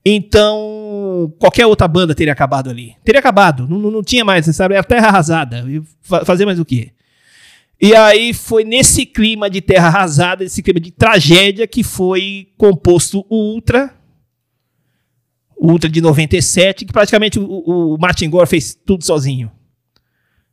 Então, 0.05 1.33
qualquer 1.39 1.67
outra 1.67 1.87
banda 1.89 2.15
teria 2.15 2.33
acabado 2.33 2.71
ali. 2.71 2.95
Teria 3.05 3.19
acabado, 3.19 3.67
não, 3.69 3.79
não- 3.91 4.03
tinha 4.03 4.25
mais, 4.25 4.47
sabe? 4.55 4.75
Era 4.75 4.85
terra 4.85 5.09
arrasada. 5.09 5.65
Fa- 6.01 6.25
fazer 6.25 6.47
mais 6.47 6.59
o 6.61 6.65
quê? 6.65 6.93
E 7.81 7.95
aí 7.95 8.33
foi 8.33 8.63
nesse 8.63 9.05
clima 9.07 9.51
de 9.51 9.61
terra 9.61 9.89
arrasada, 9.89 10.45
esse 10.45 10.63
clima 10.63 10.79
de 10.81 10.91
tragédia, 10.93 11.67
que 11.67 11.83
foi 11.83 12.49
composto 12.57 13.25
o 13.29 13.55
Ultra, 13.55 13.93
Ultra 15.63 15.91
de 15.91 16.01
97, 16.01 16.87
que 16.87 16.93
praticamente 16.93 17.39
o, 17.39 17.45
o- 17.45 17.99
Martin 18.01 18.31
Gore 18.31 18.49
fez 18.49 18.75
tudo 18.75 19.05
sozinho. 19.05 19.51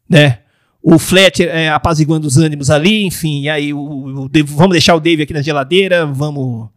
Né? 0.09 0.39
O 0.83 0.99
Fletcher 0.99 1.47
é, 1.49 1.69
apaziguando 1.69 2.27
os 2.27 2.37
ânimos 2.37 2.69
ali, 2.69 3.03
enfim, 3.05 3.41
e 3.43 3.49
aí 3.49 3.73
o, 3.73 3.79
o 3.79 4.29
vamos 4.45 4.71
deixar 4.73 4.95
o 4.95 4.99
Dave 4.99 5.23
aqui 5.23 5.33
na 5.33 5.41
geladeira, 5.41 6.05
vamos. 6.05 6.69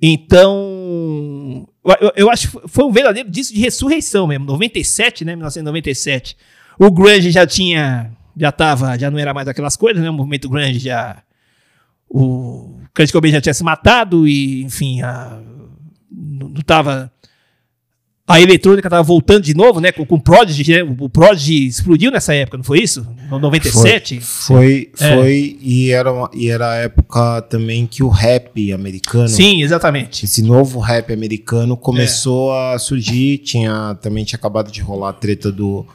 Então, 0.00 1.66
eu, 2.00 2.12
eu- 2.16 2.30
acho 2.30 2.50
que 2.50 2.68
foi 2.68 2.84
um 2.84 2.92
verdadeiro 2.92 3.30
disco 3.30 3.54
de 3.54 3.60
ressurreição 3.60 4.26
mesmo, 4.26 4.44
97, 4.46 5.24
né, 5.24 5.34
1997. 5.34 6.36
O 6.78 6.90
grunge 6.90 7.30
já 7.30 7.46
tinha, 7.46 8.12
já 8.36 8.52
tava, 8.52 8.98
já 8.98 9.10
não 9.10 9.18
era 9.18 9.32
mais 9.32 9.48
aquelas 9.48 9.76
coisas, 9.76 10.02
né, 10.02 10.08
o 10.10 10.12
movimento 10.12 10.48
grunge 10.48 10.78
já 10.78 11.22
o 12.08 12.78
Kurt 12.94 13.10
Cobain 13.10 13.32
já 13.32 13.40
tinha 13.40 13.52
se 13.54 13.64
matado 13.64 14.28
e, 14.28 14.62
enfim, 14.62 15.02
a, 15.02 15.40
não 16.10 16.48
não 16.50 16.62
tava 16.62 17.10
a 18.28 18.40
eletrônica 18.40 18.90
tava 18.90 19.02
voltando 19.04 19.42
de 19.44 19.54
novo, 19.54 19.80
né? 19.80 19.92
Com, 19.92 20.04
com 20.04 20.16
o 20.16 20.20
Prodigy, 20.20 20.72
né? 20.72 20.82
O 20.98 21.08
Prodigy 21.08 21.66
explodiu 21.68 22.10
nessa 22.10 22.34
época, 22.34 22.56
não 22.56 22.64
foi 22.64 22.80
isso? 22.80 23.06
No 23.30 23.38
97? 23.38 24.20
Foi, 24.20 24.90
É. 24.98 25.14
foi 25.14 25.56
e, 25.60 25.90
era 25.92 26.12
uma- 26.12 26.30
e 26.34 26.48
era 26.50 26.72
a 26.72 26.74
época 26.76 27.42
também 27.42 27.86
que 27.86 28.02
o 28.02 28.08
rap 28.08 28.72
americano, 28.72 29.28
Sim, 29.28 29.62
exatamente. 29.62 30.24
esse 30.24 30.42
novo 30.42 30.80
rap 30.80 31.12
americano 31.12 31.76
começou 31.76 32.52
É. 32.52 32.74
a 32.74 32.78
surgir. 32.80 33.38
Tinha, 33.38 33.94
também 34.02 34.24
tinha 34.24 34.38
acabado 34.38 34.72
de 34.72 34.80
rolar 34.80 35.10
a 35.10 35.12
treta 35.12 35.52
do 35.52 35.86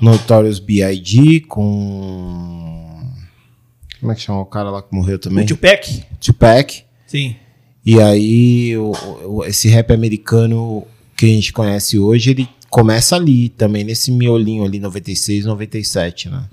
Notorious 0.00 0.58
B.I.G. 0.58 1.40
com... 1.48 3.00
Como 4.00 4.12
é 4.12 4.14
que 4.14 4.22
chama 4.22 4.40
o 4.40 4.46
cara 4.46 4.70
lá 4.70 4.82
que 4.82 4.94
morreu 4.94 5.18
também? 5.18 5.44
O 5.44 5.48
Tupac? 5.48 6.02
Tupac. 6.20 6.84
Sim. 7.06 7.36
E 7.84 8.00
aí, 8.00 8.76
o- 8.76 8.92
o- 9.26 9.44
esse 9.44 9.68
rap 9.68 9.92
americano 9.92 10.86
que 11.20 11.26
a 11.26 11.34
gente 11.34 11.52
conhece 11.52 11.98
hoje, 11.98 12.30
ele 12.30 12.48
começa 12.70 13.14
ali, 13.16 13.48
também 13.50 13.84
nesse 13.84 14.10
miolinho 14.10 14.64
ali, 14.64 14.78
96, 14.80 15.44
97, 15.44 16.28
né? 16.28 16.48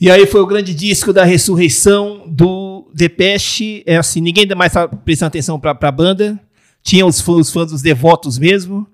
E 0.00 0.08
aí 0.10 0.24
foi 0.26 0.40
o 0.40 0.46
grande 0.46 0.72
disco 0.72 1.12
da 1.12 1.24
ressurreição 1.24 2.22
do 2.28 2.88
Depeche. 2.94 3.82
É 3.84 3.96
assim, 3.96 4.20
ninguém 4.20 4.46
mais 4.54 4.72
tá 4.72 4.86
prestando 4.86 5.28
atenção 5.28 5.58
pra, 5.58 5.74
pra 5.74 5.90
banda. 5.90 6.38
Tinha 6.84 7.04
os 7.04 7.20
fãs, 7.20 7.48
os 7.48 7.52
fãs 7.52 7.70
dos 7.72 7.82
devotos 7.82 8.38
mesmo. 8.38 8.86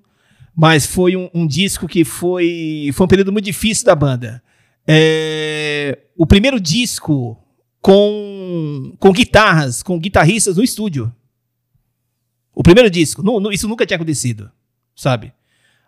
Mas 0.56 0.86
foi 0.86 1.14
um, 1.16 1.28
um 1.34 1.46
disco 1.46 1.86
que 1.86 2.04
foi, 2.04 2.88
foi 2.94 3.04
um 3.04 3.08
período 3.08 3.30
muito 3.32 3.44
difícil 3.44 3.84
da 3.84 3.94
banda. 3.94 4.42
É, 4.86 5.98
o 6.16 6.24
primeiro 6.26 6.58
disco 6.58 7.36
com, 7.82 8.94
com 8.98 9.12
guitarras, 9.12 9.82
com 9.82 9.98
guitarristas 9.98 10.56
no 10.56 10.62
estúdio. 10.64 11.12
O 12.54 12.62
primeiro 12.62 12.88
disco. 12.88 13.22
Nu- 13.22 13.40
nu- 13.40 13.52
isso 13.52 13.68
nunca 13.68 13.84
tinha 13.84 13.96
acontecido, 13.96 14.50
sabe? 14.94 15.32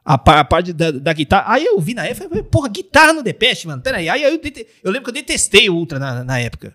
A, 0.05 0.15
a 0.15 0.45
parte 0.45 0.73
da, 0.73 0.91
da 0.93 1.13
guitarra. 1.13 1.45
Aí 1.49 1.65
eu 1.65 1.81
vi 1.81 1.93
na 1.95 2.05
época, 2.07 2.29
falei, 2.29 2.45
porra, 2.45 2.69
guitarra 2.69 3.13
no 3.13 3.23
Depeche, 3.23 3.67
mano. 3.67 3.83
Peraí. 3.83 4.09
Aí 4.09 4.23
eu, 4.23 4.41
dete- 4.41 4.67
eu 4.85 4.91
lembro 4.93 5.05
que 5.05 5.11
eu 5.11 5.15
detestei 5.23 5.69
o 5.69 5.75
Ultra 5.75 5.99
na, 5.99 6.23
na 6.23 6.39
época. 6.39 6.75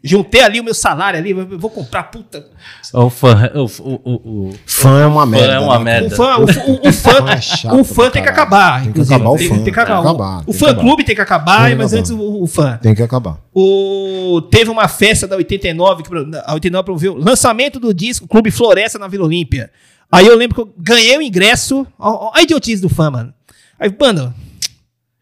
Juntei 0.00 0.40
ali 0.42 0.60
o 0.60 0.64
meu 0.64 0.74
salário 0.74 1.18
ali, 1.18 1.32
vou 1.32 1.68
comprar, 1.70 2.04
puta. 2.04 2.46
O 2.94 3.10
fã, 3.10 3.50
o, 3.52 3.64
o, 3.64 4.48
o, 4.48 4.54
Fã 4.64 5.00
é 5.00 5.06
uma 5.06 5.22
fã 5.24 5.26
merda. 5.26 5.54
é 5.54 5.58
uma 5.58 5.78
né? 5.80 5.84
merda. 5.84 6.14
O 6.14 6.16
fã, 6.16 6.36
o, 6.38 6.46
fã- 6.46 6.60
o, 6.68 6.88
o 6.88 6.92
fã, 6.92 7.10
Fã 7.14 7.30
é 7.32 7.40
chato 7.40 7.80
o 7.80 7.82
fã 7.84 8.08
tem 8.08 8.22
que 8.22 8.28
acabar. 8.28 8.84
Tem 8.84 8.92
que 8.92 9.00
acabar 9.00 9.30
o 9.30 9.36
fã, 9.36 9.38
tem 9.38 9.48
que 9.58 9.64
tem 9.64 9.72
que 9.74 9.80
acabar. 9.80 9.98
acabar, 9.98 10.44
o 10.46 10.52
fã 10.52 10.72
clube 10.76 11.02
tem 11.04 11.16
que 11.16 11.20
acabar, 11.20 11.74
mas 11.74 11.92
antes 11.92 12.12
o, 12.12 12.42
o 12.42 12.46
fã. 12.46 12.78
Tem 12.80 12.94
que 12.94 13.02
acabar. 13.02 13.38
O, 13.52 14.40
teve 14.52 14.70
uma 14.70 14.86
festa 14.86 15.26
da 15.26 15.34
89, 15.34 16.04
que 16.04 16.10
a 16.44 16.54
89 16.54 16.84
promoveu 16.84 17.16
lançamento 17.16 17.80
do 17.80 17.92
disco 17.92 18.28
Clube 18.28 18.52
Floresta 18.52 19.00
na 19.00 19.08
Vila 19.08 19.24
Olímpia. 19.24 19.68
Aí 20.10 20.26
eu 20.26 20.36
lembro 20.36 20.54
que 20.54 20.60
eu 20.60 20.74
ganhei 20.78 21.16
o 21.18 21.22
ingresso. 21.22 21.86
Ó, 21.98 22.28
ó, 22.28 22.32
a 22.34 22.42
idiotice 22.42 22.80
do 22.80 22.88
fã, 22.88 23.10
mano. 23.10 23.34
Aí, 23.78 23.94
mano, 23.98 24.34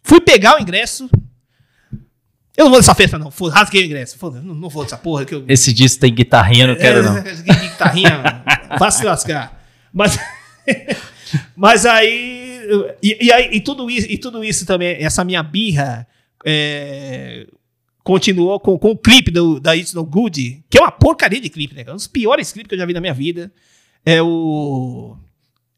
fui 0.03 0.21
pegar 0.21 0.57
o 0.57 0.63
ingresso. 0.63 1.11
Eu 2.57 2.65
não 2.65 2.71
vou 2.71 2.79
nessa 2.79 2.95
festa, 2.95 3.19
não. 3.19 3.31
Foda, 3.31 3.55
rasguei 3.55 3.83
o 3.83 3.87
ingresso. 3.87 4.17
Foda, 4.17 4.41
não, 4.41 4.55
não 4.55 4.69
vou 4.69 4.83
nessa 4.83 4.97
porra. 4.97 5.25
Que 5.25 5.35
eu, 5.35 5.45
Esse 5.49 5.73
disco 5.73 6.01
tem 6.01 6.15
guitarrinha, 6.15 6.69
não 6.69 6.77
quero 6.77 7.03
não. 7.03 7.19
é, 7.19 7.23
guitarrinha, 7.23 8.45
vá 8.79 8.91
se 8.91 9.05
lascar. 9.05 9.69
Mas, 9.93 10.19
mas 11.55 11.85
aí, 11.85 12.63
e, 13.03 13.27
e 13.27 13.33
aí, 13.33 13.51
e 13.53 13.61
tudo 13.61 13.91
isso, 13.91 14.07
e 14.11 14.17
tudo 14.17 14.43
isso 14.43 14.65
também, 14.65 14.97
essa 15.03 15.23
minha 15.23 15.43
birra 15.43 16.07
é, 16.45 17.47
continuou 18.03 18.59
com, 18.61 18.79
com 18.79 18.93
o 18.93 18.97
clipe 18.97 19.31
do, 19.31 19.61
da 19.61 19.77
It's 19.77 19.93
No 19.93 20.05
Good, 20.05 20.65
que 20.71 20.79
é 20.79 20.81
uma 20.81 20.93
porcaria 20.93 21.41
de 21.41 21.51
clipe, 21.51 21.75
né? 21.75 21.85
Um 21.89 21.97
dos 21.97 22.07
piores 22.07 22.53
clipes 22.53 22.69
que 22.69 22.75
eu 22.75 22.79
já 22.79 22.87
vi 22.87 22.95
na 22.95 23.01
minha 23.01 23.13
vida. 23.13 23.53
É 24.07 24.23
o 24.23 25.17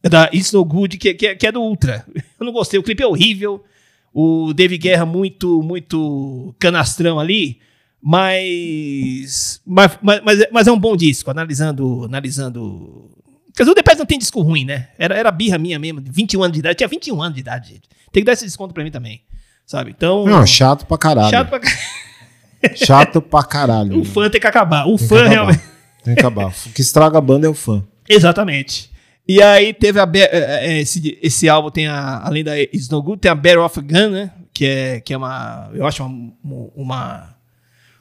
é 0.03 0.09
da 0.09 0.31
It's 0.33 0.53
No 0.53 0.65
Good, 0.65 0.99
que, 0.99 1.15
que, 1.15 1.35
que 1.35 1.47
é 1.47 1.51
do 1.51 1.63
Ultra. 1.63 2.05
Eu 2.39 2.45
não 2.47 2.53
gostei, 2.53 2.79
o 2.79 2.83
clipe 2.83 3.03
é 3.03 3.07
horrível. 3.07 3.65
O 4.13 4.53
David 4.53 4.81
Guerra 4.83 5.07
muito, 5.07 5.63
muito 5.63 6.55
canastrão 6.59 7.19
ali. 7.19 7.59
Mas, 8.01 9.61
mas, 9.67 9.99
mas, 10.01 10.21
mas, 10.53 10.67
é- 10.67 10.71
é 10.71 10.73
um 10.73 10.79
bom 10.79 10.97
disco, 10.97 11.31
analisando. 11.31 12.05
analisando 12.05 13.11
Quer 13.57 13.65
dizer, 13.65 13.73
o 13.73 13.75
Depeche 13.75 13.99
não 13.99 14.07
tem 14.07 14.19
disco 14.19 14.41
ruim, 14.41 14.65
né? 14.65 14.89
Era, 14.99 15.17
era 15.17 15.31
birra 15.33 15.59
minha 15.59 15.79
mesmo, 15.81 16.01
de 16.01 16.11
21 16.11 16.43
anos 16.45 16.53
de 16.53 16.59
idade. 16.61 16.75
Eu 16.75 16.77
tinha 16.77 16.89
21 16.89 17.21
anos 17.21 17.35
de 17.35 17.41
idade, 17.41 17.69
gente. 17.71 17.89
Tem 18.13 18.23
que 18.23 18.25
dar 18.27 18.33
esse 18.35 18.45
desconto 18.45 18.73
pra 18.73 18.85
mim 18.85 18.91
também. 18.91 19.23
Sabe? 19.67 19.91
Então. 19.91 20.25
Não, 20.25 20.47
chato 20.47 20.87
pra 20.87 20.97
caralho. 20.97 21.31
chato 21.31 21.49
pra 21.49 21.61
Chato 22.77 23.21
pra 23.21 23.43
caralho. 23.43 24.01
O 24.01 24.05
fã 24.05 24.31
tem 24.31 24.41
que 24.41 24.47
acabar. 24.47 24.87
O 24.87 24.97
Tem 24.97 25.09
fã 25.09 25.17
acabar. 25.17 25.31
realmente. 25.31 25.63
Tem 26.05 26.15
que 26.15 26.21
acabar. 26.21 26.47
O 26.67 26.71
que 26.73 26.81
estraga 26.81 27.19
a 27.19 27.21
banda 27.21 27.47
é 27.47 27.51
o 27.51 27.55
fã. 27.55 27.85
Exatamente. 28.09 28.91
E 29.27 29.43
aí 29.43 29.75
teve 29.75 30.01
a. 30.01 30.07
Be- 30.07 30.21
é, 30.21 30.67
é, 30.67 30.81
esse, 30.81 31.19
esse 31.23 31.49
álbum 31.49 31.71
tem 31.71 31.87
a. 31.87 32.21
Além 32.25 32.43
da 32.43 32.53
No 32.91 33.03
Good, 33.03 33.21
tem 33.21 33.31
a 33.31 33.35
Better 33.35 33.61
of 33.63 33.79
a 33.79 33.83
Gun, 33.83 34.11
né? 34.11 34.31
Que 34.55 34.65
é, 34.65 35.01
que 35.01 35.13
é 35.13 35.17
uma. 35.17 35.71
Eu 35.75 35.87
acho 35.87 36.03
uma. 36.05 36.33
Uma, 36.75 37.37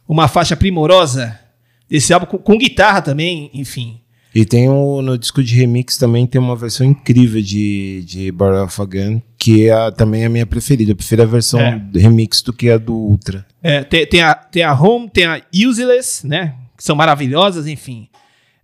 uma 0.07 0.27
faixa 0.27 0.55
primorosa 0.55 1.37
desse 1.89 2.13
álbum, 2.13 2.25
com, 2.25 2.37
com 2.37 2.57
guitarra 2.57 3.01
também, 3.01 3.49
enfim. 3.53 3.99
E 4.33 4.45
tem 4.45 4.69
o, 4.69 5.01
no 5.01 5.17
disco 5.17 5.43
de 5.43 5.55
remix 5.55 5.97
também 5.97 6.27
tem 6.27 6.39
uma 6.39 6.55
versão 6.55 6.85
incrível 6.85 7.41
de, 7.41 8.03
de 8.05 8.31
Battle 8.31 8.63
of 8.63 8.81
a 8.81 8.85
Gun, 8.85 9.21
que 9.37 9.67
é 9.69 9.91
também 9.91 10.23
a 10.25 10.29
minha 10.29 10.45
preferida. 10.45 10.91
Eu 10.91 10.95
prefiro 10.95 11.23
a 11.23 11.25
versão 11.25 11.59
É. 11.59 11.81
remix 11.95 12.41
do 12.41 12.53
que 12.53 12.69
a 12.69 12.77
do 12.77 12.93
Ultra. 12.93 13.45
É, 13.63 13.83
tem, 13.83 14.05
tem, 14.05 14.21
a, 14.21 14.35
tem 14.35 14.63
a 14.63 14.73
Home, 14.79 15.09
tem 15.09 15.25
a 15.25 15.41
Useless, 15.53 16.25
né? 16.25 16.53
Que 16.77 16.83
são 16.83 16.95
maravilhosas, 16.95 17.65
enfim. 17.67 18.07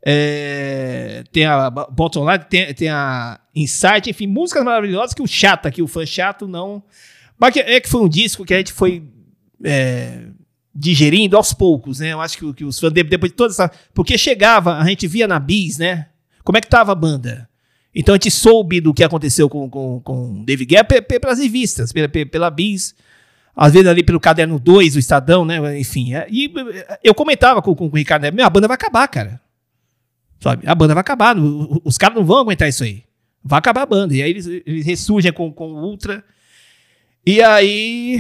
É, 0.06 1.24
tem 1.32 1.45
a 1.45 1.70
Bo- 1.70 1.88
Bottom 1.91 2.30
Line, 2.30 2.43
tem, 2.49 2.74
tem 2.74 2.89
a 2.89 3.39
Insight, 3.56 4.10
enfim, 4.10 4.28
músicas 4.28 4.64
maravilhosas 4.64 5.14
que 5.14 5.22
o 5.22 5.28
chato 5.28 5.66
aqui, 5.68 5.82
o 5.82 5.88
fã 5.88 6.06
chato, 6.06 6.47
não. 6.47 6.84
Mas 7.39 7.56
é 7.58 7.80
que 7.80 7.89
foi 7.89 8.01
um 8.01 8.10
disco 8.10 8.43
que 8.45 8.54
a 8.54 8.58
gente 8.58 8.74
foi 8.74 9.04
é, 9.64 10.24
digerindo 10.76 11.38
aos 11.38 11.54
poucos, 11.54 11.99
né? 11.99 12.12
Eu 12.14 12.22
acho 12.22 12.38
que, 12.38 12.54
que 12.54 12.66
os 12.66 12.80
fãs, 12.80 12.91
de- 12.91 13.04
depois 13.04 13.32
de 13.32 13.36
toda 13.38 13.51
essa. 13.54 13.72
Porque 13.93 14.18
chegava, 14.18 14.78
a 14.78 14.86
gente 14.86 15.08
via 15.08 15.28
na 15.28 15.39
Bis, 15.39 15.78
né? 15.78 16.08
Como 16.43 16.58
é 16.58 16.62
que 16.62 16.68
tava 16.68 16.91
a 16.91 16.95
banda? 16.95 17.47
Então 17.95 18.14
a 18.14 18.18
gente 18.18 18.32
soube 18.32 18.82
do 18.82 18.93
que 18.93 19.04
aconteceu 19.04 19.47
com, 19.47 19.70
com, 19.70 20.01
com 20.01 20.43
David 20.43 20.68
Guerra 20.68 20.84
pe- 20.84 21.01
pe- 21.01 21.20
pelas 21.20 21.39
revistas, 21.39 21.91
pela, 21.93 22.10
pe- 22.10 22.26
pela 22.26 22.49
Bis 22.49 22.95
às 23.56 23.72
vezes 23.72 23.88
ali 23.88 24.01
pelo 24.04 24.20
caderno 24.20 24.60
2, 24.60 24.95
o 24.95 24.99
Estadão, 24.99 25.45
né? 25.45 25.80
Enfim. 25.80 26.16
é, 26.16 26.26
E 26.30 26.51
eu 27.04 27.14
comentava 27.14 27.62
com, 27.62 27.76
com 27.76 27.86
o 27.86 27.89
Ricardo, 27.95 28.24
né? 28.24 28.32
Banda 28.49 28.68
vai 28.68 28.74
acabar, 28.76 29.08
cara. 29.08 29.39
Sabe? 30.44 30.68
A 30.68 30.76
banda 30.76 30.94
vai 30.94 31.00
acabar. 31.02 31.36
Os 31.86 31.98
caras 31.98 32.18
não 32.18 32.26
vão 32.26 32.39
aguentar 32.39 32.68
isso 32.68 32.84
aí. 32.84 33.04
Vai 33.41 33.60
acabar 33.60 33.84
a 33.84 33.86
banda. 33.86 34.14
E 34.14 34.22
aí 34.22 34.30
eles, 34.30 34.46
eles 34.46 34.86
ressurgem 34.86 35.32
com, 35.32 35.50
com 35.54 35.72
Ultra. 35.72 36.22
E 37.26 37.41
aí 37.41 38.20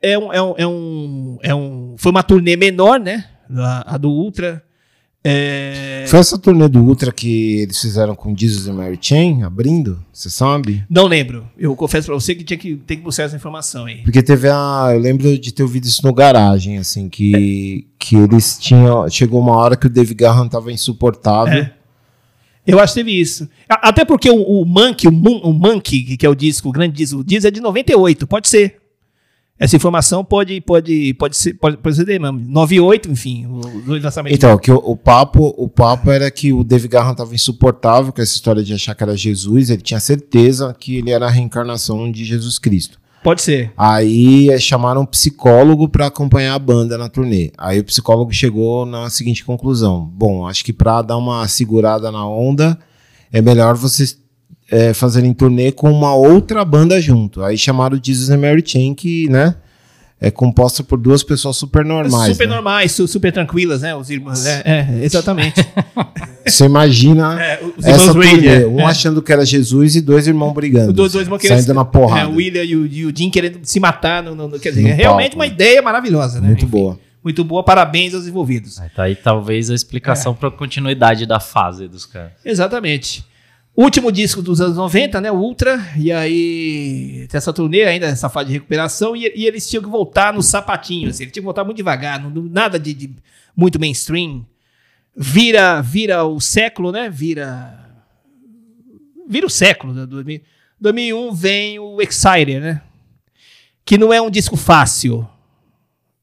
é 0.00 0.16
um, 0.16 0.32
é 0.32 0.40
um, 0.40 0.54
é 0.56 0.66
um, 0.66 1.38
é 1.42 1.54
um- 1.54 1.94
Foi 1.98 2.12
uma 2.12 2.22
turnê 2.22 2.54
menor, 2.54 3.00
né? 3.00 3.24
A, 3.50 3.94
a 3.94 3.98
do 3.98 4.08
Ultra. 4.08 4.62
É, 5.26 6.04
Foi 6.06 6.18
essa 6.18 6.36
turnê 6.38 6.68
do 6.68 6.80
Ultra 6.84 7.10
que 7.10 7.60
eles 7.62 7.80
fizeram 7.80 8.14
com 8.14 8.36
Jesus 8.36 8.66
e 8.66 8.70
Mary 8.72 8.98
Chain, 9.00 9.42
abrindo? 9.42 10.04
Você 10.12 10.28
sabe? 10.28 10.84
Não 10.90 11.06
lembro. 11.06 11.46
Eu 11.56 11.74
confesso 11.74 12.06
pra 12.06 12.14
você 12.14 12.34
que 12.34 12.44
tinha 12.44 12.58
que, 12.58 12.76
tem 12.76 12.98
que 12.98 13.02
buscar 13.02 13.22
essa 13.22 13.34
informação 13.34 13.86
aí. 13.86 14.02
Porque 14.02 14.22
teve 14.22 14.48
a. 14.50 14.90
Eu 14.92 14.98
lembro 15.00 15.38
de 15.38 15.52
ter 15.52 15.62
ouvido 15.62 15.86
isso 15.86 16.06
no 16.06 16.12
garagem, 16.12 16.76
assim, 16.76 17.08
que, 17.08 17.86
que 17.98 18.16
eles 18.16 18.58
tinham. 18.58 19.08
Chegou 19.08 19.40
uma 19.40 19.56
hora 19.56 19.76
que 19.76 19.86
o 19.86 19.90
Dave 19.90 20.12
Garran 20.14 20.46
tava 20.46 20.70
insuportável. 20.70 21.54
É. 21.54 21.72
Eu 22.66 22.78
acho 22.78 22.92
que 22.94 23.00
teve 23.00 23.18
isso. 23.18 23.48
Até 23.68 24.04
porque 24.04 24.28
o, 24.30 24.42
o 24.42 24.64
Monkey, 24.64 25.08
o, 25.08 25.12
Mon- 25.12 25.40
o 25.42 25.52
Monkey, 25.52 26.02
que- 26.02 26.16
que 26.18 26.26
é 26.26 26.28
o 26.28 26.34
disco, 26.34 26.68
o 26.68 26.72
grande 26.72 26.94
disco, 26.96 27.18
o 27.20 27.24
disco 27.24 27.46
é 27.46 27.50
de 27.50 27.60
98, 27.60 28.26
pode 28.26 28.48
ser. 28.48 28.76
Essa 29.58 29.76
informação 29.76 30.24
pode, 30.24 30.60
pode, 30.60 31.14
pode, 31.14 31.36
ser, 31.36 31.54
pode 31.54 31.76
proceder 31.76 32.20
mesmo. 32.20 32.40
98, 32.40 33.10
enfim, 33.10 33.46
os 33.46 33.84
dois 33.84 34.02
lançamentos. 34.02 34.36
Então, 34.36 34.58
que 34.58 34.70
o, 34.70 34.76
o 34.76 34.96
papo, 34.96 35.54
o 35.56 35.68
papo 35.68 36.10
era 36.10 36.28
que 36.30 36.52
o 36.52 36.64
Dave 36.64 36.88
Garran 36.88 37.14
tava 37.14 37.34
insuportável 37.34 38.12
com 38.12 38.20
essa 38.20 38.34
história 38.34 38.64
de 38.64 38.74
achar 38.74 38.96
que 38.96 39.02
era 39.04 39.16
Jesus, 39.16 39.70
ele 39.70 39.82
tinha 39.82 40.00
certeza 40.00 40.74
que 40.78 40.96
ele 40.96 41.10
era 41.10 41.26
a 41.26 41.30
reencarnação 41.30 42.10
de 42.10 42.24
Jesus 42.24 42.58
Cristo. 42.58 42.98
Pode 43.22 43.40
ser. 43.40 43.72
Aí 43.74 44.50
eh, 44.50 44.58
chamaram 44.58 45.00
um 45.00 45.06
psicólogo 45.06 45.88
para 45.88 46.08
acompanhar 46.08 46.54
a 46.54 46.58
banda 46.58 46.98
na 46.98 47.08
turnê. 47.08 47.52
Aí 47.56 47.80
o 47.80 47.84
psicólogo 47.84 48.30
chegou 48.32 48.84
na 48.84 49.08
seguinte 49.08 49.42
conclusão: 49.44 50.04
bom, 50.04 50.46
acho 50.46 50.62
que 50.62 50.74
para 50.74 51.00
dar 51.00 51.16
uma 51.16 51.48
segurada 51.48 52.12
na 52.12 52.28
onda 52.28 52.78
é 53.32 53.40
melhor 53.40 53.76
vocês 53.76 54.18
eh, 54.70 54.92
fazerem 54.94 55.32
turnê 55.34 55.70
com 55.72 55.90
uma 55.90 56.14
outra 56.14 56.64
banda 56.64 57.00
junto. 57.00 57.42
Aí 57.42 57.56
chamaram 57.58 57.96
o 57.96 58.00
Jesus 58.02 58.30
and 58.30 58.38
Mary 58.38 58.62
Chain, 58.64 58.94
que 58.94 59.28
né, 59.28 59.54
é 60.20 60.30
composta 60.30 60.82
por 60.82 60.98
duas 60.98 61.22
pessoas 61.22 61.56
super 61.56 61.84
normais. 61.84 62.32
super 62.32 62.48
né? 62.48 62.54
normais, 62.54 62.92
su- 62.92 63.06
super 63.06 63.30
tranquilas, 63.32 63.82
né? 63.82 63.94
Os 63.94 64.08
irmãos. 64.10 64.44
É, 64.46 64.62
é, 64.64 65.04
exatamente. 65.04 65.60
Você 66.46 66.66
imagina 66.66 67.42
É, 67.42 67.60
os 67.78 67.84
essa 67.84 68.12
turnê, 68.12 68.46
é, 68.62 68.66
um 68.66 68.80
é. 68.80 68.84
achando 68.84 69.22
que 69.22 69.32
era 69.32 69.44
Jesus 69.46 69.96
e 69.96 70.00
dois 70.02 70.26
irmãos 70.26 70.52
brigando. 70.52 70.90
Os 70.90 70.94
dois, 70.94 71.12
dois 71.12 71.26
irmãos 71.26 71.38
querendo- 71.40 71.58
saindo 71.58 71.74
na 71.74 71.84
porrada. 71.84 72.22
É, 72.22 72.26
o 72.26 72.36
William 72.36 72.62
e 72.64 72.76
o, 72.76 72.86
e 72.86 73.06
o 73.06 73.16
Jim 73.16 73.30
querendo 73.30 73.58
se 73.62 73.80
matar. 73.80 74.22
No, 74.22 74.34
no- 74.34 74.48
no- 74.48 74.58
quer 74.60 74.68
dizer, 74.70 74.82
No 74.82 74.88
é 74.88 74.92
realmente 74.92 75.30
palco, 75.30 75.38
uma 75.38 75.46
né? 75.46 75.52
ideia 75.52 75.80
maravilhosa, 75.82 76.40
né? 76.40 76.48
Muito 76.48 76.64
Enfim, 76.64 76.70
boa. 76.70 76.98
Muito 77.22 77.42
boa, 77.42 77.62
parabéns 77.62 78.14
aos 78.14 78.26
envolvidos. 78.26 78.78
Aí 78.78 78.88
tá 78.94 79.04
aí 79.04 79.14
talvez 79.16 79.70
a 79.70 79.74
explicação 79.74 80.32
É. 80.32 80.34
pra 80.34 80.50
continuidade 80.50 81.24
da 81.24 81.40
fase 81.40 81.88
dos 81.88 82.04
caras. 82.04 82.32
Exatamente. 82.44 83.24
Último 83.76 84.12
disco 84.12 84.40
dos 84.40 84.60
anos 84.60 84.76
90, 84.76 85.20
né? 85.20 85.32
Ultra. 85.32 85.80
E 85.96 86.12
aí 86.12 87.26
essa 87.32 87.52
turnê 87.52 87.82
ainda, 87.84 88.06
essa 88.06 88.28
fase 88.28 88.46
de 88.48 88.52
recuperação. 88.52 89.16
E, 89.16 89.32
e 89.34 89.46
eles 89.46 89.68
tinham 89.68 89.82
que 89.82 89.88
voltar 89.88 90.32
no 90.32 90.42
sapatinho. 90.42 91.08
Assim, 91.10 91.24
eles 91.24 91.32
tinham 91.32 91.42
que 91.42 91.46
voltar 91.46 91.64
muito 91.64 91.76
devagar, 91.78 92.20
não- 92.22 92.42
nada 92.44 92.78
de, 92.78 92.94
de 92.94 93.10
muito 93.56 93.80
mainstream. 93.80 94.46
Vira, 95.16 95.80
vira 95.80 96.24
o 96.24 96.40
século, 96.40 96.92
né? 96.92 97.10
Vira. 97.10 97.80
Vira 99.28 99.46
o 99.46 99.50
século. 99.50 99.92
Né? 99.92 100.06
2000 100.06 100.40
2001 100.80 101.32
vem 101.32 101.78
o 101.78 102.00
Exciter, 102.02 102.60
né? 102.60 102.82
Que 103.84 103.96
não 103.98 104.12
é 104.12 104.20
um 104.20 104.30
disco 104.30 104.56
fácil. 104.56 105.26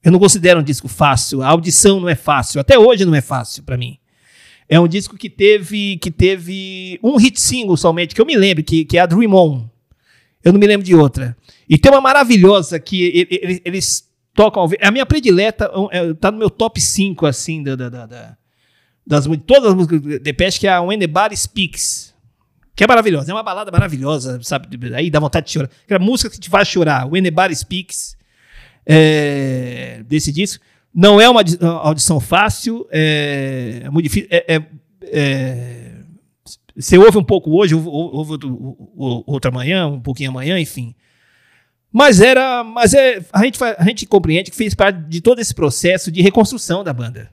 Eu 0.02 0.10
não 0.12 0.18
considero 0.18 0.60
um 0.60 0.62
disco 0.62 0.88
fácil. 0.88 1.42
A 1.42 1.48
audição 1.48 2.00
não 2.00 2.08
é 2.08 2.14
fácil. 2.14 2.60
Até 2.60 2.78
hoje 2.78 3.04
não 3.04 3.14
é 3.14 3.20
fácil 3.20 3.62
pra 3.62 3.76
mim. 3.76 3.98
É 4.72 4.80
um 4.80 4.88
disco 4.88 5.16
que 5.18 5.28
teve, 5.28 5.98
que 5.98 6.10
teve 6.10 6.98
um 7.02 7.16
hit 7.16 7.38
single 7.38 7.76
somente, 7.76 8.14
que 8.14 8.20
eu 8.20 8.24
me 8.24 8.34
lembro, 8.34 8.64
que, 8.64 8.84
que 8.86 8.96
é 8.96 9.00
a 9.00 9.06
Dream 9.06 9.34
On. 9.34 9.68
Eu 10.42 10.50
não 10.52 10.58
me 10.58 10.66
lembro 10.66 10.84
de 10.86 10.94
outra. 10.94 11.36
E 11.68 11.76
tem 11.76 11.92
uma 11.92 12.00
maravilhosa 12.00 12.80
que 12.80 13.26
eles, 13.30 13.60
eles 13.66 14.08
tocam. 14.34 14.66
É 14.78 14.86
a 14.86 14.90
minha 14.90 15.04
predileta, 15.04 15.70
é, 15.90 16.14
tá 16.14 16.30
no 16.30 16.38
meu 16.38 16.48
top 16.48 16.80
5, 16.80 17.26
assim, 17.26 17.62
da, 17.62 17.76
da, 17.76 17.88
da- 17.90 18.06
da- 18.06 18.36
das 19.06 19.26
todas 19.46 19.70
as 19.70 19.74
músicas 19.74 20.00
do 20.00 20.18
Depeche, 20.18 20.60
que 20.60 20.66
é 20.66 20.70
a 20.72 20.80
When 20.80 20.98
the 20.98 21.06
Body 21.06 21.36
Speaks. 21.36 22.14
Que 22.74 22.84
é 22.84 22.86
maravilhosa. 22.86 23.30
É 23.30 23.34
uma 23.34 23.42
balada 23.42 23.70
maravilhosa, 23.70 24.40
sabe? 24.42 24.68
Aí 24.94 25.10
dá 25.10 25.20
vontade 25.20 25.46
de 25.48 25.52
chorar. 25.52 25.70
Aquela 25.84 26.00
música 26.00 26.30
que 26.30 26.40
te 26.40 26.48
faz 26.48 26.66
chorar. 26.66 27.06
When 27.06 27.22
the 27.22 27.30
Body 27.30 27.54
Speaks. 27.54 28.16
é, 28.86 30.02
desse 30.08 30.32
disco. 30.32 30.64
Não 30.94 31.20
é 31.20 31.28
uma 31.28 31.42
di- 31.42 31.58
audição 31.60 32.20
fácil, 32.20 32.86
é, 32.90 33.82
é 33.84 33.90
muito 33.90 34.04
difícil. 34.04 34.28
é- 34.30 34.56
é- 34.56 34.62
é, 35.04 35.92
você 36.76 36.96
ouve 36.98 37.16
um 37.18 37.24
pouco 37.24 37.50
hoje, 37.56 37.74
ouve, 37.74 37.88
ouve 37.88 38.32
outro, 38.32 38.76
outra 39.26 39.50
manhã, 39.50 39.86
um 39.86 40.00
pouquinho 40.00 40.30
amanhã, 40.30 40.58
enfim. 40.58 40.94
Mas 41.92 42.20
era. 42.20 42.64
Mas 42.64 42.94
é, 42.94 43.22
a, 43.32 43.42
gente, 43.44 43.58
a 43.62 43.84
gente 43.84 44.06
compreende 44.06 44.50
que 44.50 44.56
fez 44.56 44.74
parte 44.74 44.96
de 45.08 45.20
todo 45.20 45.38
esse 45.40 45.54
processo 45.54 46.10
de 46.10 46.22
reconstrução 46.22 46.82
da 46.82 46.92
banda. 46.92 47.30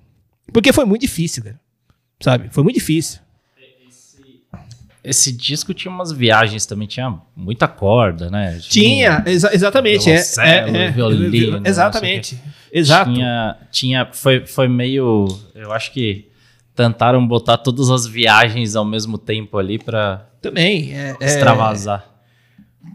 Porque 0.51 0.73
foi 0.73 0.83
muito 0.85 1.01
difícil, 1.01 1.43
cara. 1.43 1.59
Sabe? 2.19 2.49
Foi 2.51 2.63
muito 2.63 2.75
difícil. 2.75 3.19
Esse 5.01 5.31
disco 5.31 5.73
tinha 5.73 5.89
umas 5.93 6.11
viagens 6.11 6.65
também, 6.65 6.85
tinha 6.87 7.17
muita 7.33 7.67
corda, 7.69 8.29
né? 8.29 8.59
Tinha, 8.61 9.23
exa- 9.25 9.53
exatamente. 9.53 10.09
É, 10.09 10.15
é, 10.15 10.57
é, 10.87 10.91
violino, 10.91 11.61
exatamente. 11.65 12.37
Exato. 12.71 13.13
Tinha, 13.13 13.57
tinha 13.71 14.09
foi, 14.11 14.45
foi 14.45 14.67
meio. 14.67 15.27
Eu 15.55 15.71
acho 15.71 15.91
que 15.91 16.29
tentaram 16.75 17.25
botar 17.27 17.57
todas 17.57 17.89
as 17.89 18.05
viagens 18.05 18.75
ao 18.75 18.85
mesmo 18.85 19.17
tempo 19.17 19.57
ali 19.57 19.77
pra 19.77 20.27
Também. 20.41 20.93
É, 20.93 21.15
é, 21.19 21.25
extravasar. 21.25 22.05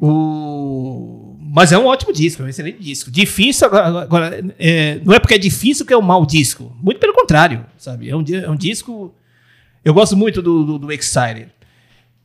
o... 0.01 1.37
Mas 1.39 1.71
é 1.71 1.79
um 1.79 1.87
ótimo 1.87 2.13
disco, 2.13 2.43
é 2.43 2.47
um 2.47 2.49
excelente 2.49 2.83
disco. 2.83 3.11
Difícil, 3.11 3.67
agora, 3.67 4.03
agora, 4.03 4.55
é, 4.59 5.01
não 5.05 5.15
é 5.15 5.21
porque 5.21 5.35
é 5.35 5.39
difícil 5.39 5.87
que 5.87 5.93
é 5.93 5.97
um 5.97 6.03
mau 6.03 6.27
disco. 6.27 6.77
Muito 6.83 6.99
pelo 6.99 7.13
contrário, 7.13 7.65
sabe? 7.79 8.09
É 8.11 8.17
um, 8.17 8.25
é 8.33 8.51
um 8.51 8.57
disco. 8.57 9.15
Eu 9.85 9.95
gosto 9.95 10.17
muito 10.17 10.43
do, 10.43 10.65
do, 10.65 10.79
do 10.79 10.93
Excited. 10.93 11.49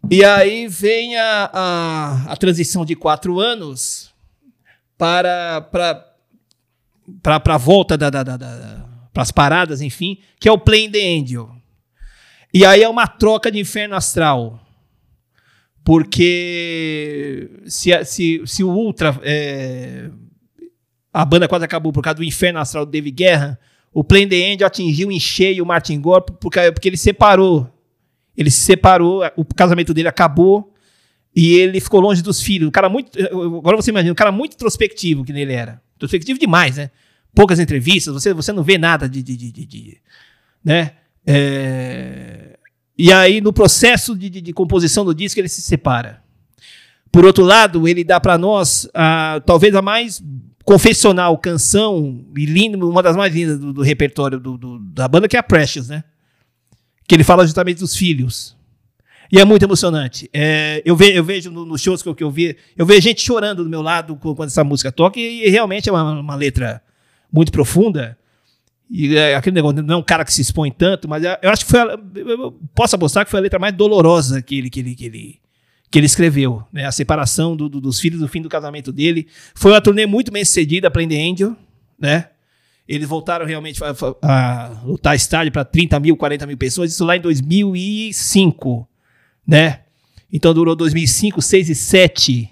E 0.09 0.23
aí 0.23 0.67
vem 0.67 1.17
a, 1.17 1.49
a, 1.53 2.23
a 2.31 2.37
transição 2.37 2.85
de 2.85 2.95
quatro 2.95 3.39
anos 3.39 4.09
para 4.97 5.61
para 5.61 6.08
para 7.21 7.41
a 7.55 7.57
volta 7.57 7.97
da, 7.97 8.09
da, 8.09 8.23
da, 8.23 8.37
da 8.37 8.89
para 9.13 9.23
as 9.23 9.31
paradas, 9.31 9.81
enfim, 9.81 10.19
que 10.39 10.47
é 10.47 10.51
o 10.51 10.57
Playing 10.57 10.91
the 10.91 11.17
Angel. 11.19 11.49
E 12.53 12.65
aí 12.65 12.81
é 12.83 12.89
uma 12.89 13.07
troca 13.07 13.51
de 13.51 13.59
inferno 13.59 13.95
astral. 13.95 14.59
Porque 15.83 17.49
se, 17.65 18.05
se, 18.05 18.41
se 18.45 18.63
o 18.63 18.69
Ultra. 18.69 19.19
é, 19.23 20.09
a 21.11 21.25
banda 21.25 21.47
quase 21.47 21.65
acabou 21.65 21.91
por 21.91 22.03
causa 22.03 22.17
do 22.17 22.23
inferno 22.23 22.59
astral 22.59 22.85
do 22.85 22.91
David 22.91 23.15
Guerra, 23.15 23.59
o 23.91 24.03
Playing 24.03 24.27
the 24.29 24.53
Angel 24.53 24.67
atingiu 24.67 25.11
em 25.11 25.19
cheio 25.19 25.63
o 25.63 25.67
Martin 25.67 25.99
Gore 25.99 26.25
por 26.39 26.51
causa- 26.51 26.71
porque 26.71 26.87
ele 26.87 26.97
separou. 26.97 27.67
Ele 28.37 28.51
se 28.51 28.61
separou, 28.61 29.21
o 29.35 29.43
casamento 29.43 29.93
dele 29.93 30.07
acabou 30.07 30.73
e 31.35 31.55
ele 31.55 31.79
ficou 31.81 31.99
longe 31.99 32.21
dos 32.21 32.41
filhos. 32.41 32.67
Um 32.69 32.71
cara 32.71 32.87
muito. 32.87 33.17
Agora 33.57 33.75
você 33.75 33.89
imagina, 33.89 34.11
um 34.11 34.15
cara 34.15 34.31
muito 34.31 34.53
introspectivo 34.53 35.23
que 35.25 35.31
ele 35.31 35.51
era. 35.51 35.81
Introspectivo 35.99 36.39
demais, 36.39 36.77
né? 36.77 36.89
Poucas 37.35 37.59
entrevistas, 37.59 38.13
você, 38.13 38.33
você 38.33 38.51
não 38.53 38.63
vê 38.63 38.77
nada 38.77 39.07
de. 39.09 39.21
de, 39.21 39.35
de, 39.35 39.51
de- 39.51 39.65
de- 39.65 39.97
né? 40.63 40.93
É, 41.27 42.57
E 42.97 43.11
aí, 43.13 43.39
no 43.41 43.53
processo 43.53 44.15
de, 44.15 44.29
de- 44.29 44.41
de 44.41 44.53
composição 44.53 45.05
do 45.05 45.13
disco, 45.13 45.39
ele 45.39 45.47
se 45.49 45.61
separa. 45.61 46.21
Por 47.11 47.25
outro 47.25 47.43
lado, 47.43 47.87
ele 47.87 48.03
dá 48.03 48.19
para 48.19 48.37
nós 48.37 48.87
a, 48.93 49.41
talvez 49.45 49.73
a 49.75 49.81
mais 49.81 50.21
confessional 50.65 51.37
canção 51.37 52.23
e 52.37 52.45
linda, 52.45 52.77
uma 52.85 53.01
das 53.01 53.15
mais 53.15 53.33
lindas 53.33 53.59
do, 53.59 53.73
do 53.73 53.81
repertório 53.81 54.39
do- 54.39 54.57
do- 54.57 54.79
da 54.79 55.07
banda, 55.07 55.27
que 55.27 55.35
é 55.35 55.39
a 55.39 55.43
Precious, 55.43 55.87
né? 55.89 56.03
Que 57.07 57.15
ele 57.15 57.23
fala 57.23 57.43
justamente 57.45 57.79
dos 57.79 57.95
filhos. 57.95 58.55
E 59.31 59.39
é 59.39 59.45
muito 59.45 59.63
emocionante. 59.63 60.29
É, 60.33 60.81
eu, 60.83 60.95
ve- 60.95 61.15
eu 61.15 61.23
vejo 61.23 61.51
no- 61.51 61.65
nos 61.65 61.81
shows 61.81 62.01
que 62.01 62.09
eu, 62.09 62.15
que 62.15 62.23
eu 62.23 62.31
vi, 62.31 62.57
eu 62.75 62.85
vejo 62.85 63.01
gente 63.01 63.21
chorando 63.21 63.63
do 63.63 63.69
meu 63.69 63.81
lado 63.81 64.15
quando 64.15 64.45
essa 64.47 64.63
música 64.63 64.91
toca, 64.91 65.19
e, 65.19 65.45
e 65.45 65.49
realmente 65.49 65.87
é 65.87 65.91
uma, 65.91 66.19
uma 66.19 66.35
letra 66.35 66.81
muito 67.31 67.51
profunda. 67.51 68.17
E 68.89 69.15
é, 69.15 69.35
aquele 69.35 69.53
negócio, 69.53 69.83
não 69.83 69.93
é 69.93 69.97
um 69.97 70.03
cara 70.03 70.25
que 70.25 70.33
se 70.33 70.41
expõe 70.41 70.71
tanto, 70.71 71.07
mas 71.07 71.23
é- 71.23 71.37
eu 71.43 71.49
acho 71.51 71.63
que 71.63 71.69
foi. 71.71 71.79
a- 71.79 71.99
eu- 72.15 72.59
posso 72.73 72.95
apostar 72.95 73.23
que 73.23 73.29
foi 73.29 73.39
a 73.39 73.43
letra 73.43 73.59
mais 73.59 73.73
dolorosa 73.75 74.41
que 74.41 74.57
ele, 74.57 74.69
que 74.69 74.79
ele, 74.79 74.95
que 74.95 75.05
ele, 75.05 75.39
que 75.91 75.99
ele 75.99 76.07
escreveu. 76.07 76.63
Né? 76.73 76.85
A 76.85 76.91
separação 76.91 77.55
do- 77.55 77.69
do- 77.69 77.79
dos 77.81 77.99
filhos, 77.99 78.19
do 78.21 78.27
fim 78.27 78.41
do 78.41 78.49
casamento 78.49 78.91
dele. 78.91 79.27
Foi 79.53 79.71
uma 79.71 79.79
turnê 79.81 80.07
muito 80.07 80.31
bem 80.31 80.43
sucedida 80.43 80.89
The 80.89 81.29
Angel, 81.29 81.55
né? 81.99 82.29
Eles 82.87 83.07
voltaram 83.07 83.45
realmente 83.45 83.79
a, 83.83 83.91
a, 84.23 84.65
a 84.65 84.69
lutar 84.83 85.15
estádio 85.15 85.51
para 85.51 85.63
30 85.63 85.99
mil, 85.99 86.17
40 86.17 86.47
mil 86.47 86.57
pessoas, 86.57 86.91
isso 86.91 87.05
lá 87.05 87.15
em 87.15 87.21
2005, 87.21 88.88
né? 89.49 89.79
Então 90.31 90.53
durou 90.53 90.75
2005, 90.75 91.41
6 91.41 91.69
e 91.69 91.75
7. 91.75 92.49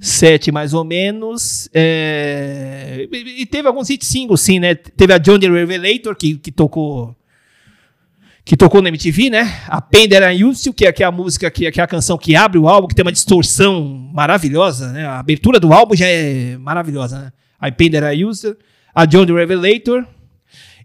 7 0.00 0.50
mais 0.50 0.74
ou 0.74 0.84
menos. 0.84 1.70
é, 1.72 3.06
E, 3.10 3.46
teve 3.46 3.68
alguns 3.68 3.88
hit 3.88 4.04
singles, 4.04 4.40
sim, 4.40 4.58
né? 4.58 4.74
Teve 4.74 5.12
a 5.12 5.18
John 5.18 5.38
the 5.38 5.48
Revelator, 5.48 6.16
que, 6.16 6.34
que 6.36 6.50
tocou. 6.50 7.16
Que 8.44 8.56
tocou 8.56 8.82
na 8.82 8.88
MTV, 8.88 9.30
né? 9.30 9.60
A 9.68 9.82
Used 10.46 10.64
To, 10.64 10.72
que 10.72 10.86
é, 10.86 10.92
que 10.92 11.02
é 11.02 11.06
a 11.06 11.10
música, 11.10 11.50
que 11.50 11.66
é, 11.66 11.70
que 11.70 11.80
é 11.80 11.84
a 11.84 11.86
canção 11.86 12.18
que 12.18 12.36
abre 12.36 12.58
o 12.58 12.68
álbum, 12.68 12.86
que 12.86 12.94
tem 12.94 13.04
uma 13.04 13.12
distorção 13.12 14.10
maravilhosa, 14.12 14.92
né? 14.92 15.06
A 15.06 15.18
abertura 15.18 15.58
do 15.58 15.72
álbum 15.72 15.96
já 15.96 16.06
é 16.06 16.56
maravilhosa, 16.58 17.18
né? 17.20 17.32
A 17.58 17.68
Used 18.28 18.52
To, 18.52 18.58
a 18.94 19.04
John 19.04 19.24
the 19.26 19.32
Revelator. 19.32 20.06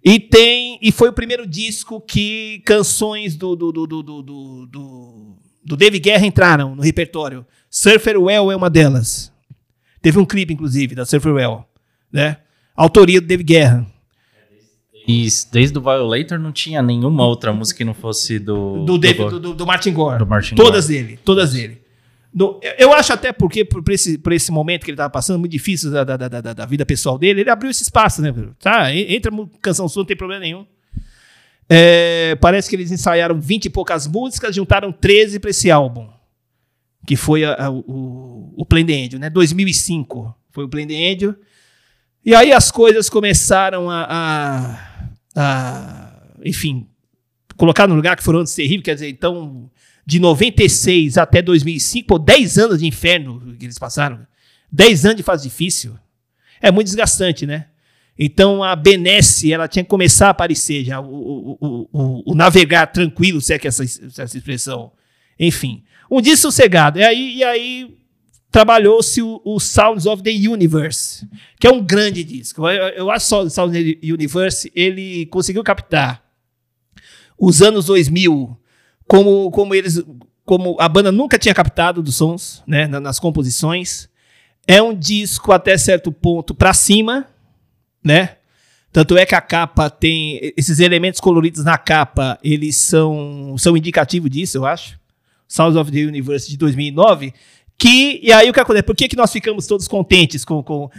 E 0.04 0.20
tem. 0.20 0.80
E 0.82 0.92
foi 0.92 1.10
o 1.10 1.14
primeiro 1.14 1.46
disco 1.46 2.02
que 2.02 2.62
canções 2.66 3.36
do, 3.36 3.56
do, 3.56 3.72
do, 3.72 3.88
do, 3.88 4.04
do, 4.04 4.22
do, 4.24 4.66
do, 4.68 5.38
do 5.64 5.78
David 5.78 6.02
Guerra 6.04 6.26
entraram 6.26 6.76
no 6.76 6.82
repertório. 6.82 7.46
Surfer 7.70 8.20
Well 8.20 8.52
é 8.52 8.56
uma 8.56 8.70
delas. 8.70 9.32
Teve 10.02 10.18
um 10.20 10.26
clipe, 10.26 10.54
inclusive, 10.54 10.96
da 10.96 11.06
Surfer 11.06 11.34
Well. 11.34 11.66
Né? 12.12 12.38
Autoria 12.76 13.22
do 13.22 13.28
David 13.28 13.46
Guerra. 13.46 13.88
E 15.08 15.28
desde 15.52 15.78
o 15.78 15.82
Violator 15.82 16.38
não 16.40 16.52
tinha 16.52 16.82
nenhuma 16.82 17.26
outra 17.26 17.52
música 17.52 17.80
que 17.80 17.84
não 17.84 17.94
fosse 17.94 18.38
do. 18.40 18.84
Do, 18.86 18.98
David, 18.98 19.18
Gore. 19.24 19.32
do, 19.34 19.40
do- 19.40 19.54
do 19.56 19.66
Martin 19.66 19.94
Gore. 19.94 20.20
Do 20.20 20.28
Martin 20.28 20.56
todas 20.56 20.88
dele. 20.88 21.20
Todas 21.24 21.54
dele. 21.54 21.81
No- 22.34 22.60
eu- 22.78 22.94
acho 22.94 23.12
até 23.12 23.34
porque, 23.34 23.66
por, 23.66 23.84
esse, 23.92 24.18
por 24.18 24.32
esse 24.32 24.52
momento 24.52 24.86
que 24.86 24.92
ele 24.92 24.96
estava 24.96 25.10
passando, 25.10 25.38
muito 25.40 25.52
difícil 25.52 25.92
da, 25.92 26.04
da, 26.04 26.16
da, 26.18 26.28
da- 26.30 26.54
da 26.54 26.66
vida 26.66 26.86
pessoal 26.86 27.18
dele, 27.18 27.42
ele 27.42 27.50
abriu 27.50 27.70
esse 27.70 27.84
espaço, 27.84 28.22
né? 28.22 28.34
Tá, 28.60 28.94
en- 28.94 29.14
entra 29.16 29.32
canção 29.62 29.88
sua, 29.90 30.02
não 30.02 30.08
tem 30.08 30.16
problema 30.16 30.40
nenhum. 30.42 30.66
É, 31.70 32.36
parece 32.42 32.70
que 32.70 32.76
eles 32.76 32.92
ensaiaram 32.92 33.40
20 33.40 33.66
e 33.66 33.70
poucas 33.70 34.08
músicas, 34.08 34.56
juntaram 34.56 34.92
13 34.92 35.40
para 35.40 35.50
esse 35.50 35.70
álbum. 35.72 36.08
Que 37.06 37.16
foi 37.16 37.44
a- 37.44 37.54
a- 37.66 37.70
o, 37.72 38.54
o 38.56 38.66
Plain 38.66 38.86
the 38.86 38.94
Angel, 38.94 39.20
né? 39.20 39.30
2005 39.30 40.36
foi 40.52 40.66
o 40.66 40.70
Plain 40.70 40.88
the 40.88 41.12
Angel. 41.14 41.36
E 42.24 42.36
aí 42.36 42.52
as 42.54 42.70
coisas 42.72 43.10
começaram 43.10 43.90
a, 43.90 44.06
a- 44.10 45.10
a, 45.36 46.14
enfim, 46.46 46.88
colocar 47.58 47.88
no 47.88 47.96
lugar 47.96 48.16
que 48.16 48.24
foram 48.24 48.40
anos 48.40 48.54
terríveis, 48.54 48.84
quer 48.84 48.94
dizer, 48.94 49.10
então, 49.10 49.70
de 50.06 50.20
96 50.20 51.18
até 51.18 51.42
2005, 51.42 52.08
pô, 52.08 52.18
10 52.20 52.58
anos 52.58 52.80
de 52.80 52.88
inferno 52.88 53.56
que 53.58 53.66
eles 53.66 53.78
passaram. 53.78 54.26
10 54.72 55.06
anos 55.06 55.18
de 55.18 55.24
fase 55.24 55.44
difícil. 55.44 55.94
É 56.62 56.72
muito 56.72 56.88
desgastante, 56.88 57.46
né? 57.46 57.68
Então 58.18 58.64
a 58.64 58.76
benesse, 58.76 59.52
ela 59.52 59.68
tinha 59.68 59.84
que 59.84 59.90
começar 59.90 60.28
a 60.28 60.32
aparecer 60.32 60.84
já, 60.84 61.00
o, 61.00 61.58
o, 61.60 61.90
o, 61.92 62.32
o- 62.32 62.36
navegar 62.36 62.88
tranquilo, 62.88 63.42
se 63.42 63.54
é 63.54 63.60
que 63.60 63.68
essa, 63.68 63.84
é 63.84 63.88
essa 63.88 64.38
expressão. 64.38 64.92
Enfim, 65.40 65.84
um 66.10 66.22
dia 66.22 66.38
sossegado. 66.38 67.00
E 67.00 67.04
aí, 67.04 67.38
e 67.38 67.44
aí 67.44 67.98
trabalhou-se 68.52 69.22
o, 69.22 69.42
o 69.46 69.60
Sounds 69.60 70.06
of 70.06 70.22
the 70.22 70.30
Universe, 70.30 71.28
que 71.60 71.66
é 71.66 71.72
um 71.72 71.84
grande 71.84 72.24
disco. 72.24 72.68
Eu, 72.68 72.88
eu 72.90 73.12
acho 73.12 73.28
que 73.28 73.34
o 73.36 73.50
Sounds 73.50 73.58
of 73.58 73.72
the 73.96 74.00
Universe, 74.14 74.72
ele 74.76 75.26
conseguiu 75.28 75.64
captar 75.64 76.24
os 77.40 77.62
anos 77.62 77.86
2000 77.86 78.58
como, 79.12 79.52
como 79.52 79.76
eles 79.76 80.02
como 80.46 80.78
a 80.80 80.88
banda 80.88 81.12
nunca 81.12 81.38
tinha 81.38 81.54
captado 81.54 82.02
dos 82.02 82.16
sons, 82.16 82.64
né, 82.66 82.88
na- 82.88 83.00
nas 83.02 83.20
composições. 83.20 84.10
É 84.66 84.82
um 84.82 84.94
disco 84.98 85.52
até 85.52 85.78
certo 85.78 86.12
ponto 86.14 86.54
para 86.56 86.74
cima, 86.74 87.28
né? 88.02 88.38
Tanto 88.92 89.18
é 89.18 89.26
que 89.26 89.36
a 89.36 89.42
capa 89.42 89.90
tem 89.90 90.54
esses 90.58 90.80
elementos 90.80 91.20
coloridos 91.20 91.64
na 91.66 91.78
capa, 91.78 92.40
eles 92.44 92.76
são 92.78 93.56
são 93.58 93.76
indicativo 93.76 94.30
disso, 94.30 94.58
eu 94.58 94.66
acho. 94.66 94.98
Sounds 95.48 95.76
of 95.76 95.92
the 95.92 96.06
Universe 96.06 96.50
de 96.50 96.56
2009, 96.58 97.34
que 97.78 98.20
e 98.24 98.32
aí 98.32 98.50
o 98.50 98.54
que 98.54 98.60
acontece? 98.62 98.84
Por 98.84 98.96
que, 98.96 99.10
que 99.10 99.16
nós 99.18 99.32
ficamos 99.32 99.68
todos 99.68 99.88
contentes 99.90 100.46
com, 100.46 100.64
com 100.64 100.90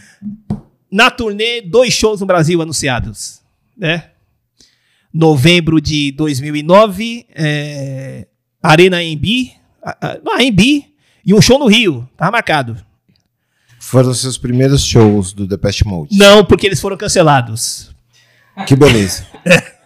na 0.90 1.10
turnê 1.10 1.62
dois 1.62 1.94
shows 1.94 2.20
no 2.20 2.26
Brasil 2.26 2.60
anunciados, 2.60 3.40
né? 3.76 4.10
Novembro 5.12 5.80
de 5.80 6.12
2009, 6.12 7.26
é, 7.34 8.26
Arena 8.62 8.98
AMB, 8.98 9.52
a- 9.84 10.18
AMB, 10.40 10.60
e 11.24 11.34
um 11.34 11.40
show 11.40 11.58
no 11.58 11.66
Rio, 11.66 12.08
tava 12.16 12.30
marcado. 12.30 12.76
Foram 13.78 14.14
seus 14.14 14.38
primeiros 14.38 14.84
shows 14.84 15.32
do 15.32 15.46
Depeche 15.46 15.84
Mode. 15.84 16.16
Não, 16.16 16.44
porque 16.44 16.66
eles 16.66 16.80
foram 16.80 16.96
cancelados. 16.96 17.90
Que 18.66 18.76
beleza. 18.76 19.26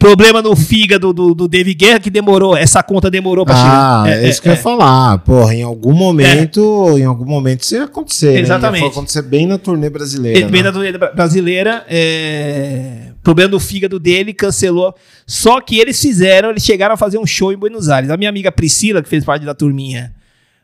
Problema 0.00 0.40
no 0.40 0.56
fígado 0.56 1.12
do, 1.12 1.34
do 1.34 1.46
David 1.46 1.74
Guerra, 1.76 2.00
que 2.00 2.08
demorou, 2.08 2.56
essa 2.56 2.82
conta 2.82 3.10
demorou 3.10 3.44
pra 3.44 3.54
Ah, 3.54 4.04
chegar. 4.06 4.24
é, 4.24 4.28
isso 4.30 4.40
que 4.40 4.48
eu 4.48 4.52
ia 4.54 4.58
falar. 4.58 5.18
Porra, 5.18 5.54
em 5.54 5.62
algum 5.62 5.92
momento, 5.92 6.96
em 6.98 7.04
algum 7.04 7.26
momento 7.26 7.60
isso 7.64 7.74
ia 7.74 7.84
acontecer. 7.84 8.32
né? 8.32 8.40
Exatamente. 8.40 8.82
Ia 8.84 8.88
acontecer 8.88 9.20
bem 9.20 9.46
na 9.46 9.58
turnê 9.58 9.90
brasileira. 9.90 10.40
Veio 10.48 10.50
né? 10.50 10.62
da 10.62 10.72
turnê 10.72 10.92
bra- 10.96 11.12
brasileira, 11.12 11.84
é, 11.86 13.12
problema 13.22 13.50
do 13.50 13.60
fígado 13.60 14.00
dele, 14.00 14.32
cancelou. 14.32 14.94
Só 15.26 15.60
que 15.60 15.78
eles 15.78 16.00
fizeram, 16.00 16.48
eles 16.48 16.64
chegaram 16.64 16.94
a 16.94 16.96
fazer 16.96 17.18
um 17.18 17.26
show 17.26 17.52
em 17.52 17.56
Buenos 17.58 17.90
Aires. 17.90 18.08
A 18.10 18.16
minha 18.16 18.30
amiga 18.30 18.50
Priscila, 18.50 19.02
que 19.02 19.08
fez 19.08 19.22
parte 19.22 19.44
da 19.44 19.54
turminha 19.54 20.14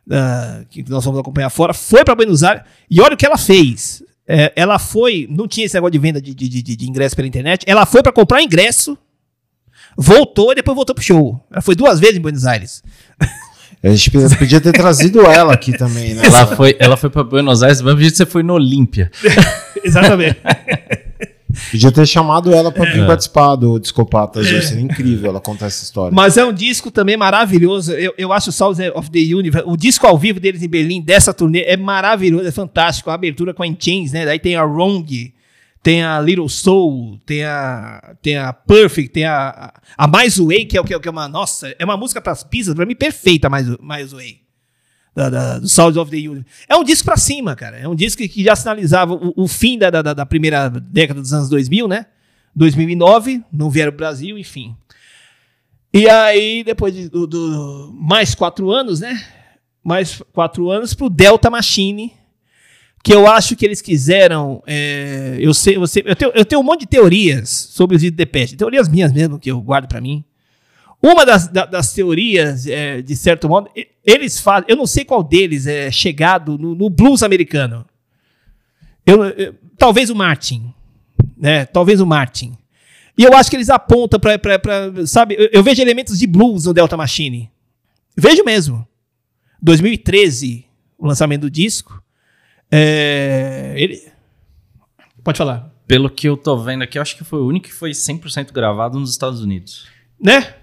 da- 0.07 0.62
que 0.70 0.82
nós 0.89 1.05
fomos 1.05 1.20
acompanhar 1.20 1.51
fora, 1.51 1.74
foi 1.74 2.03
pra 2.05 2.14
Buenos 2.14 2.43
Aires 2.43 2.62
e 2.91 3.03
olha 3.03 3.12
o 3.12 3.16
que 3.18 3.26
ela 3.26 3.37
fez. 3.37 4.03
É, 4.26 4.51
ela 4.57 4.78
foi, 4.78 5.28
não 5.30 5.47
tinha 5.47 5.66
esse 5.66 5.74
negócio 5.74 5.93
de 5.93 5.99
venda 5.99 6.20
de, 6.22 6.34
de, 6.34 6.49
de, 6.49 6.62
de 6.74 6.89
ingresso 6.89 7.14
pela 7.14 7.28
internet, 7.28 7.64
ela 7.66 7.84
foi 7.87 8.03
pra 8.03 8.11
comprar 8.11 8.43
ingresso, 8.43 8.97
voltou 9.97 10.53
e 10.53 10.55
depois 10.57 10.75
voltou 10.75 10.95
pro 10.95 11.05
show. 11.05 11.41
Ela 11.51 11.63
foi 11.63 11.75
duas 11.75 11.99
vezes 11.99 12.17
em 12.17 12.21
Buenos 12.21 12.45
Aires. 12.47 12.83
A 13.83 13.89
gente 13.91 14.11
podia- 14.11 14.61
ter 14.61 14.73
trazido 14.73 15.21
ela 15.27 15.53
aqui 15.53 15.77
também, 15.77 16.14
né? 16.14 16.23
Ela 16.27 16.47
foi, 16.57 16.77
ela 16.79 16.97
foi 16.97 17.09
pra 17.11 17.23
Buenos 17.23 17.63
Aires, 17.63 17.81
mas 17.81 17.95
que 17.97 18.11
você 18.11 18.27
foi 18.27 18.43
no 18.43 18.55
Olímpia. 18.55 19.11
Exatamente. 19.85 20.39
Podia 21.71 21.91
ter 21.93 22.07
chamado 22.07 22.53
ela 22.53 22.71
pra 22.73 22.85
vir 22.85 23.07
participar 23.07 23.55
do 23.57 23.79
Discopatas. 23.79 24.45
hoje. 24.47 24.67
Seria 24.67 24.83
incrível 24.83 25.31
ela 25.31 25.41
contar 25.41 25.67
essa 25.67 25.83
história. 25.85 26.14
Mas 26.14 26.37
é 26.37 26.45
um 26.45 26.53
disco 26.53 26.91
também 26.91 27.17
maravilhoso. 27.17 27.93
Eu, 27.93 28.13
eu 28.18 28.33
acho 28.33 28.51
o 28.51 28.53
Souls 28.53 28.79
of 28.95 29.11
the 29.11 29.35
Universe, 29.35 29.67
o 29.68 29.77
disco 29.77 30.07
ao 30.07 30.18
vivo 30.18 30.39
deles 30.41 30.63
em 30.63 30.68
Berlim, 30.68 31.01
dessa 31.01 31.33
turnê, 31.33 31.63
é 31.63 31.77
maravilhoso, 31.77 32.47
é 32.47 32.51
fantástico. 32.53 33.11
A 33.11 33.14
abertura 33.14 33.55
com 33.55 33.63
a 33.63 33.67
In 33.67 33.77
Chains, 33.79 34.13
né? 34.13 34.25
Daí 34.27 34.39
tem 34.39 34.57
a 34.57 34.64
Wrong, 34.64 35.33
tem 35.87 36.03
a 36.03 36.21
Little 36.21 36.49
Soul, 36.49 37.17
tem 37.25 37.45
a, 37.45 38.17
tem 38.21 38.37
a 38.37 38.53
Perfect, 38.53 39.13
tem 39.13 39.25
a, 39.25 39.72
a, 39.96 40.08
Mais 40.08 40.37
Way, 40.37 40.64
que 40.64 40.76
é, 40.76 40.80
o 40.80 40.84
que 40.84 40.92
é, 40.92 40.99
que 40.99 41.07
é 41.07 41.11
uma. 41.13 41.29
Nossa, 41.29 41.72
é 41.79 41.84
uma 41.84 41.96
música 41.96 42.21
pras 42.21 42.42
pistas, 42.42 42.75
pra 42.75 42.84
mim, 42.84 42.96
perfeita, 42.96 43.49
Mais, 43.49 43.68
Mais 43.79 44.11
Way. 44.11 44.41
Da, 45.14 45.30
da, 45.30 45.58
do 45.61 45.68
Souls 45.68 45.96
of 45.96 46.11
the 46.11 46.17
Universe. 46.17 46.45
É 46.68 46.75
um 46.75 46.83
disco 46.83 47.04
pra 47.04 47.17
cima, 47.17 47.54
cara. 47.54 47.76
É 47.79 47.87
um 47.87 47.95
disco 47.95 48.21
que 48.29 48.42
já 48.42 48.57
sinalizava 48.57 49.14
o, 49.14 49.33
o 49.37 49.46
fim 49.46 49.79
da, 49.79 49.88
da, 49.88 50.03
da- 50.13 50.26
primeira 50.26 50.68
década 50.68 51.21
dos 51.21 51.33
anos 51.33 51.49
2000, 51.49 51.87
né? 51.87 52.07
2009, 52.57 53.45
não 53.53 53.71
vieram 53.71 53.92
pro 53.92 53.99
Brasil, 53.99 54.37
enfim. 54.37 54.75
E 55.95 56.08
aí, 56.08 56.64
depois 56.64 56.92
de, 56.92 57.08
do, 57.08 57.29
do- 57.29 57.92
mais 57.95 58.34
quatro 58.34 58.72
anos, 58.72 58.99
né? 58.99 59.25
Mais 59.84 60.21
quatro 60.33 60.68
anos 60.68 60.95
pro 60.95 61.08
Delta 61.08 61.49
Machine, 61.49 62.13
que 63.07 63.14
eu 63.14 63.24
acho 63.28 63.54
que 63.54 63.64
eles 63.64 63.80
quiseram. 63.80 64.61
é, 64.66 65.37
eu 65.38 65.54
sei, 65.54 65.76
sei 65.87 66.03
eu, 66.04 66.16
tenho, 66.16 66.33
eu 66.34 66.45
tenho 66.45 66.61
um 66.61 66.64
monte 66.64 66.80
de 66.80 66.87
teorias 66.88 67.49
sobre 67.70 67.95
os 67.95 68.03
de 68.03 68.11
Depeche, 68.11 68.57
teorias 68.57 68.88
minhas 68.88 69.12
mesmo 69.12 69.38
que 69.38 69.49
eu 69.49 69.61
guardo 69.61 69.87
pra 69.87 70.00
mim. 70.00 70.24
Uma 71.00 71.24
das, 71.24 71.46
da- 71.46 71.66
das 71.66 71.92
teorias, 71.92 72.66
é, 72.66 73.00
de 73.00 73.14
certo 73.14 73.49
modo, 73.49 73.70
eles 74.04 74.41
fazem. 74.41 74.64
Eu 74.68 74.74
não 74.76 74.88
sei 74.88 75.04
qual 75.04 75.22
deles 75.22 75.68
é 75.68 75.88
chegado 75.88 76.58
no, 76.58 76.74
no 76.74 76.91
blues 76.91 77.22
americano. 77.22 77.87
Eu, 79.07 79.24
eu- 79.24 79.54
talvez 79.78 80.11
o 80.11 80.14
Martin, 80.16 80.74
né? 81.37 81.64
Talvez 81.64 82.00
o 82.00 82.07
Martin. 82.07 82.58
E 83.16 83.22
eu 83.22 83.34
acho 83.37 83.49
que 83.49 83.54
eles 83.57 83.70
apontam 83.70 84.18
pra 84.18 84.37
sabe, 85.07 85.37
eu, 85.38 85.49
eu 85.53 85.62
vejo 85.62 85.80
elementos 85.80 86.18
de 86.18 86.26
blues 86.26 86.64
no 86.64 86.74
Delta 86.74 86.96
Machine. 86.96 87.49
Vejo 88.16 88.42
mesmo. 88.42 88.84
2013, 89.62 90.64
o 90.99 91.07
lançamento 91.07 91.42
do 91.42 91.50
disco. 91.50 92.03
É, 92.71 93.75
ele... 93.76 94.03
Pode 95.22 95.38
falar. 95.38 95.72
Pelo 95.87 96.11
que 96.11 96.29
eu 96.29 96.37
tô 96.37 96.57
vendo 96.59 96.83
aqui, 96.83 96.99
eu 96.99 97.03
acho 97.03 97.17
que 97.17 97.25
foi 97.25 97.41
o 97.41 97.47
único 97.47 97.67
que 97.67 97.72
foi 97.72 97.93
100% 97.93 98.53
gravado 98.53 98.99
nos 98.99 99.11
Estados 99.11 99.41
Unidos. 99.41 99.87
Né? 100.21 100.55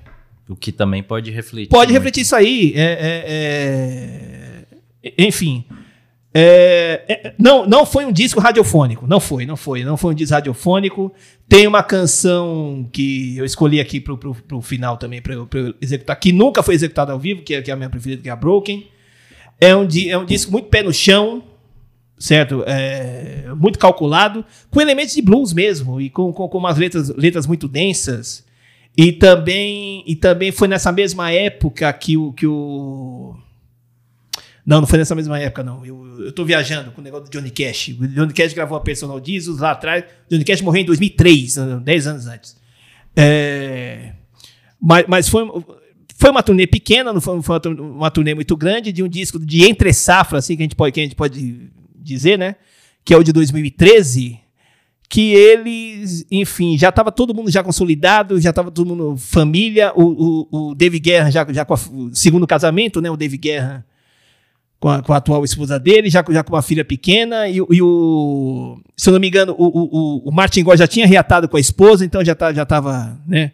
O 0.48 0.56
que 0.56 0.72
também 0.72 1.02
pode 1.02 1.32
refletir. 1.32 1.70
Pode 1.70 1.92
muito. 1.92 1.94
refletir 1.94 2.22
isso 2.22 2.36
aí. 2.36 2.74
É, 2.76 2.84
é, 2.84 4.66
é, 5.04 5.14
enfim. 5.18 5.66
É, 6.34 7.04
é, 7.08 7.34
não, 7.38 7.66
não 7.66 7.86
foi 7.86 8.06
um 8.06 8.12
disco 8.12 8.40
radiofônico. 8.40 9.08
Não 9.08 9.20
foi, 9.20 9.46
não 9.46 9.56
foi. 9.56 9.84
Não 9.84 9.96
foi 9.96 10.12
um 10.12 10.16
disco 10.16 10.34
radiofônico. 10.34 11.14
Tem 11.48 11.68
uma 11.68 11.84
canção 11.84 12.90
que 12.92 13.38
eu 13.38 13.46
escolhi 13.46 13.80
aqui 13.80 14.02
pro, 14.02 14.18
pro, 14.18 14.34
pro 14.34 14.62
final 14.62 14.98
também, 14.98 15.22
pra 15.22 15.34
eu, 15.36 15.46
pra 15.46 15.60
eu 15.60 15.76
executar, 15.80 16.20
que 16.20 16.34
nunca 16.34 16.64
foi 16.64 16.76
executada 16.76 17.14
ao 17.14 17.20
vivo, 17.20 17.44
que 17.44 17.54
é, 17.54 17.62
que 17.62 17.70
é 17.70 17.74
a 17.74 17.78
minha 17.78 17.90
preferida, 17.90 18.22
que 18.22 18.30
é 18.30 18.32
a 18.32 18.36
Broken. 18.36 18.88
É 19.62 19.76
um, 19.76 19.88
é 20.08 20.18
um 20.18 20.26
disco 20.26 20.52
muito 20.52 20.68
pé 20.68 20.84
no 20.84 20.92
chão, 20.92 21.44
certo? 22.24 22.64
É, 22.66 23.54
muito 23.54 23.78
calculado, 23.78 24.46
com 24.72 24.80
elementos 24.80 25.14
de 25.14 25.22
blues 25.22 25.52
mesmo, 25.52 26.00
e 26.00 26.10
com, 26.10 26.32
com, 26.32 26.48
com 26.48 26.58
umas 26.58 26.78
letras, 26.78 27.10
letras 27.10 27.46
muito 27.46 27.68
densas. 27.68 28.46
E 28.96 29.12
também, 29.12 30.04
e 30.08 30.16
também 30.16 30.50
foi 30.50 30.70
nessa 30.70 30.90
mesma 30.90 31.30
época 31.32 31.92
que 31.92 32.16
o, 32.16 32.32
que 32.32 32.48
o. 32.48 33.36
Não, 34.66 34.80
não 34.80 34.88
foi 34.88 35.00
nessa 35.00 35.14
mesma 35.16 35.38
época, 35.38 35.64
não. 35.64 35.86
Eu, 35.86 36.22
eu 36.22 36.32
tô 36.32 36.46
viajando 36.46 36.92
com 36.92 37.02
o 37.02 37.04
negócio 37.04 37.26
do 37.26 37.32
Johnny 37.32 37.50
Cash. 37.50 37.90
O 38.00 38.08
Johnny 38.08 38.32
Cash 38.32 38.54
gravou 38.54 38.78
a 38.78 38.82
Personal 38.82 39.22
Jesus 39.22 39.60
lá 39.60 39.72
atrás. 39.72 40.06
O 40.28 40.34
Johnny 40.34 40.46
Cash 40.46 40.62
morreu 40.62 40.84
em 40.84 40.86
2003, 40.86 41.56
10 41.84 42.08
anos 42.08 42.28
antes. 42.28 42.56
É, 43.18 44.14
mas, 44.80 45.06
mas 45.10 45.28
foi, 45.28 45.46
foi 46.16 46.30
uma 46.30 46.42
turnê 46.42 46.68
pequena, 46.68 47.12
não 47.12 47.20
foi, 47.20 47.42
foi 47.42 47.56
uma 47.56 47.60
tur- 47.60 47.82
uma 47.82 48.12
turnê 48.12 48.34
muito 48.34 48.56
grande, 48.56 48.94
de 48.94 49.04
um 49.04 49.10
disco 49.10 49.38
de 49.38 49.66
entre 49.66 49.92
safra, 49.92 50.38
assim, 50.38 50.56
que 50.56 50.62
a 50.62 50.66
gente 50.66 50.76
pode, 50.76 50.94
que 50.94 51.00
a 51.02 51.04
gente 51.04 51.16
pode 51.16 51.70
dizer, 52.04 52.38
né? 52.38 52.56
Que 53.06 53.14
é 53.14 53.18
o 53.18 53.24
de 53.24 53.32
2013 53.34 54.40
que 55.10 55.32
eles, 55.34 56.26
enfim, 56.32 56.76
já 56.76 56.90
estava 56.90 57.12
todo 57.12 57.36
mundo 57.36 57.52
já 57.52 57.64
consolidado, 57.64 58.42
já 58.42 58.50
estava 58.50 58.72
todo 58.72 58.88
mundo 58.88 59.16
família, 59.16 59.92
o, 59.96 60.48
o, 60.52 60.70
o 60.72 60.76
David 60.76 61.04
Guerra 61.04 61.30
já, 61.30 61.46
já 61.54 61.64
com 61.64 61.76
a- 61.76 61.80
o 61.92 62.16
segundo 62.16 62.48
casamento, 62.48 63.00
né, 63.00 63.12
o 63.12 63.18
David 63.18 63.40
Guerra 63.40 63.86
com 64.80 64.90
a, 64.90 65.04
com 65.04 65.14
a 65.14 65.18
atual 65.18 65.46
esposa 65.46 65.80
dele, 65.80 66.10
já, 66.10 66.26
já 66.32 66.44
com 66.44 66.54
uma 66.56 66.64
filha 66.64 66.84
pequena, 66.84 67.48
e, 67.48 67.62
o- 67.62 67.68
e 67.72 67.80
o, 67.82 68.80
se 68.98 69.08
eu 69.08 69.14
não 69.14 69.20
me 69.20 69.28
engano, 69.28 69.54
o, 69.56 69.66
o, 69.68 70.28
o- 70.30 70.32
Martin 70.32 70.64
Gore 70.64 70.80
já 70.80 70.88
tinha 70.88 71.06
reatado 71.06 71.48
com 71.48 71.58
a 71.58 71.60
esposa, 71.60 72.04
então 72.04 72.26
já, 72.26 72.34
tá, 72.34 72.52
já 72.52 72.66
né, 73.28 73.52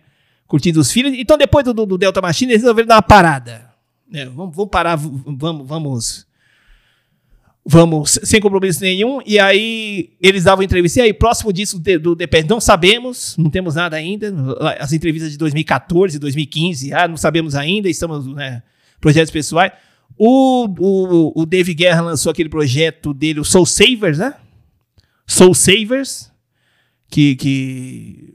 curtindo 0.47 0.79
os 0.79 0.89
filhos, 0.89 1.13
então 1.17 1.37
depois 1.37 1.65
do, 1.65 1.73
do, 1.73 1.97
Delta 1.97 2.21
Machine, 2.21 2.53
eles 2.53 2.61
resolveram 2.61 2.87
dar 2.87 2.95
uma 2.95 3.01
parada, 3.01 3.69
né, 4.09 4.25
vamos, 4.27 4.55
vamos 4.55 4.71
parar, 4.71 4.95
vamos, 4.95 5.67
vamos 5.67 6.25
vamos, 7.71 8.17
sem 8.23 8.41
compromisso 8.41 8.81
nenhum, 8.81 9.19
e 9.25 9.37
aí 9.37 10.09
eles 10.19 10.43
davam 10.45 10.63
entrevista, 10.63 10.99
e 10.99 11.03
aí, 11.03 11.13
próximo 11.13 11.53
disco 11.53 11.79
de- 11.79 11.99
do 11.99 12.15
DPS, 12.15 12.47
não 12.49 12.59
sabemos, 12.59 13.35
não 13.37 13.49
temos 13.49 13.75
nada 13.75 13.95
ainda, 13.95 14.33
as 14.79 14.91
entrevistas 14.91 15.31
de 15.31 15.37
2014, 15.37 16.17
2015, 16.17 16.91
ah, 16.93 17.07
não 17.07 17.15
sabemos 17.17 17.53
ainda, 17.53 17.87
estamos, 17.87 18.25
né, 18.33 18.63
projetos 18.99 19.29
pessoais. 19.31 19.71
O, 20.17 20.65
o, 20.79 21.41
o 21.41 21.45
Dave 21.45 21.73
Guerra 21.75 22.01
lançou 22.01 22.31
aquele 22.31 22.49
projeto 22.49 23.13
dele, 23.13 23.39
o 23.39 23.45
Soul 23.45 23.65
Savers, 23.67 24.17
né? 24.17 24.33
Soul 25.27 25.53
Savers, 25.53 26.31
que, 27.09 27.35
que, 27.35 28.33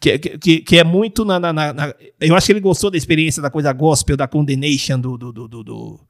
que, 0.00 0.18
que, 0.38 0.60
que 0.60 0.78
é 0.78 0.84
muito 0.84 1.24
na, 1.24 1.40
na- 1.40 1.52
na- 1.52 1.94
Eu 2.20 2.36
acho 2.36 2.46
que 2.46 2.52
ele 2.52 2.60
gostou 2.60 2.90
da 2.90 2.96
experiência 2.96 3.42
da 3.42 3.50
coisa 3.50 3.72
gospel, 3.72 4.16
da 4.16 4.28
Condemnation, 4.28 4.98
do, 5.00 5.18
do, 5.18 5.32
do, 5.32 5.48
do, 5.48 6.00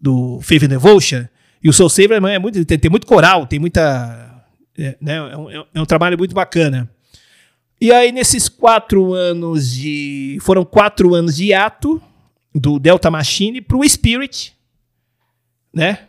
do 0.00 0.40
Faith 0.40 0.62
and 0.64 0.68
Devotion. 0.68 1.24
E 1.62 1.68
o 1.68 1.72
Soul 1.72 1.88
Saver 1.88 2.22
é 2.24 2.38
muito, 2.38 2.64
tem, 2.64 2.78
tem 2.78 2.90
muito 2.90 3.06
coral, 3.06 3.46
tem 3.46 3.58
muita. 3.58 4.44
É, 4.76 4.96
né, 5.00 5.16
é, 5.16 5.36
um, 5.36 5.50
é 5.74 5.80
um 5.80 5.86
trabalho 5.86 6.18
muito 6.18 6.34
bacana. 6.34 6.90
E 7.80 7.92
aí, 7.92 8.10
nesses 8.12 8.48
quatro 8.48 9.12
anos 9.12 9.72
de. 9.72 10.38
Foram 10.40 10.64
quatro 10.64 11.14
anos 11.14 11.36
de 11.36 11.52
ato 11.52 12.00
do 12.54 12.78
Delta 12.78 13.10
Machine 13.10 13.60
pro 13.60 13.88
Spirit, 13.88 14.54
né? 15.72 16.08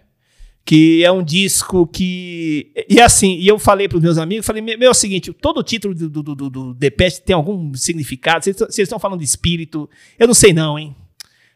Que 0.66 1.04
é 1.04 1.12
um 1.12 1.24
disco 1.24 1.86
que. 1.86 2.72
E 2.90 3.02
assim, 3.02 3.38
e 3.38 3.48
eu 3.48 3.60
falei 3.60 3.88
pros 3.88 4.02
meus 4.02 4.18
amigos, 4.18 4.46
falei, 4.46 4.62
meu, 4.62 4.78
é 4.82 4.90
o 4.90 4.94
seguinte, 4.94 5.34
todo 5.34 5.60
o 5.60 5.64
título 5.64 5.94
do, 5.94 6.10
do, 6.10 6.36
do, 6.36 6.50
do 6.50 6.74
Depeche 6.74 7.22
tem 7.22 7.36
algum 7.36 7.74
significado. 7.74 8.46
Vocês 8.46 8.80
estão 8.80 9.00
falando 9.00 9.20
de 9.20 9.26
espírito. 9.26 9.90
Eu 10.18 10.28
não 10.28 10.34
sei, 10.34 10.54
não, 10.54 10.80
hein? 10.80 10.96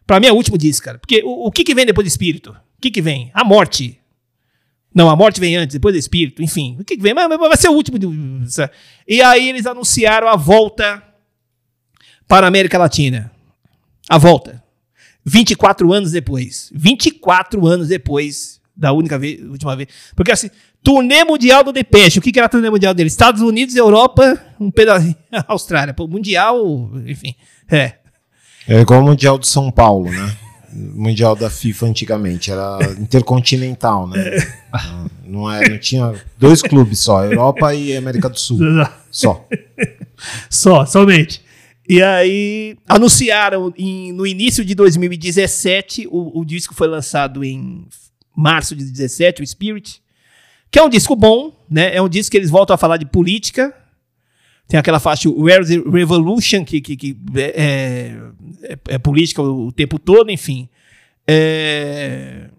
Pra 0.07 0.21
mim 0.21 0.27
é 0.27 0.31
o 0.31 0.35
último 0.35 0.57
disco, 0.57 0.85
cara. 0.85 0.97
Porque 0.97 1.21
o, 1.23 1.47
o 1.47 1.51
que, 1.51 1.65
que 1.65 1.75
vem 1.75 1.85
depois 1.85 2.05
do 2.05 2.07
espírito? 2.07 2.51
O 2.51 2.81
que, 2.81 2.89
que 2.89 3.01
vem? 3.01 3.29
A 3.33 3.43
morte. 3.43 3.99
Não, 4.95 5.09
a 5.09 5.15
morte 5.15 5.39
vem 5.39 5.55
antes, 5.57 5.73
depois 5.73 5.93
do 5.93 5.99
espírito, 5.99 6.41
enfim. 6.41 6.77
O 6.79 6.85
que, 6.85 6.95
que 6.95 7.03
vem? 7.03 7.13
Mas, 7.13 7.27
mas 7.27 7.37
vai 7.37 7.57
ser 7.57 7.67
o 7.67 7.73
último. 7.73 7.99
sabe? 8.47 8.71
E 9.05 9.21
aí 9.21 9.49
eles 9.49 9.65
anunciaram 9.65 10.29
a 10.29 10.37
volta 10.37 11.03
para 12.27 12.47
a 12.47 12.49
América 12.49 12.77
Latina. 12.77 13.29
A 14.09 14.17
volta. 14.17 14.63
24 15.25 15.91
anos 15.91 16.13
depois. 16.13 16.71
24 16.73 17.67
anos 17.67 17.89
depois 17.89 18.61
da 18.75 18.93
única 18.93 19.19
vez, 19.19 19.41
última 19.41 19.75
vez. 19.75 19.89
Porque 20.15 20.31
assim, 20.31 20.49
turnê 20.81 21.23
mundial 21.23 21.63
do 21.63 21.73
Depeche. 21.73 22.19
O 22.19 22.21
que, 22.21 22.31
que 22.31 22.39
era 22.39 22.47
turnê 22.47 22.69
mundial 22.69 22.93
dele? 22.93 23.07
Estados 23.07 23.41
Unidos, 23.41 23.75
Europa, 23.75 24.39
um 24.59 24.71
pedacinho. 24.71 25.15
Austrália. 25.47 25.93
Pô, 25.93 26.07
mundial, 26.07 26.91
enfim. 27.05 27.35
É. 27.69 28.06
É 28.67 28.81
igual 28.81 29.01
o 29.01 29.03
Mundial 29.05 29.37
de 29.37 29.47
São 29.47 29.71
Paulo, 29.71 30.09
né? 30.11 30.35
Mundial 30.73 31.35
da 31.35 31.49
FIFA 31.49 31.87
antigamente, 31.87 32.51
era 32.51 32.77
intercontinental, 32.99 34.07
né? 34.07 34.23
Não, 34.73 35.09
não, 35.41 35.51
é, 35.51 35.67
não 35.69 35.77
tinha 35.79 36.13
dois 36.37 36.61
clubes 36.61 36.99
só, 36.99 37.23
Europa 37.25 37.73
e 37.73 37.95
América 37.95 38.29
do 38.29 38.37
Sul. 38.39 38.59
Só. 39.09 39.47
Só, 40.49 40.85
somente. 40.85 41.41
E 41.89 42.01
aí 42.03 42.77
anunciaram 42.87 43.73
em- 43.77 44.11
no 44.11 44.27
início 44.27 44.63
de 44.65 44.75
2017, 44.75 46.07
o, 46.11 46.41
o 46.41 46.45
disco 46.45 46.73
foi 46.75 46.87
lançado 46.87 47.43
em 47.43 47.85
março 48.35 48.75
de 48.75 48.83
17, 48.83 49.41
o 49.41 49.47
Spirit, 49.47 50.01
que 50.69 50.77
é 50.77 50.83
um 50.83 50.89
disco 50.89 51.15
bom, 51.15 51.53
né? 51.69 51.95
É 51.95 52.01
um 52.01 52.09
disco 52.09 52.31
que 52.31 52.37
eles 52.37 52.49
voltam 52.49 52.73
a 52.73 52.77
falar 52.77 52.97
de 52.97 53.05
política. 53.05 53.73
Tem 54.67 54.79
aquela 54.79 54.99
faixa 54.99 55.29
Where's 55.29 55.69
the 55.69 55.77
Revolution, 55.89 56.65
que, 56.65 56.81
que, 56.81 56.95
que 56.97 57.17
é, 57.35 58.19
é- 58.63 58.77
é 58.95 58.97
política 58.97 59.41
o, 59.41 59.67
o 59.67 59.71
tempo 59.71 59.97
todo, 59.97 60.29
enfim. 60.29 60.67
É, 61.25 62.49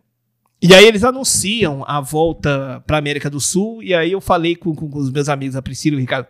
e 0.60 0.74
aí 0.74 0.86
eles 0.86 1.04
anunciam 1.04 1.84
a 1.86 2.00
volta 2.00 2.82
para 2.86 2.98
América 2.98 3.28
do 3.30 3.40
Sul, 3.40 3.82
e 3.82 3.94
aí 3.94 4.12
eu 4.12 4.20
falei 4.20 4.56
com, 4.56 4.74
com- 4.74 4.88
com 4.88 4.98
os 4.98 5.10
meus 5.10 5.28
amigos, 5.28 5.54
a 5.56 5.62
Priscila 5.62 5.94
e 5.94 5.98
o 5.98 6.00
Ricardo, 6.00 6.26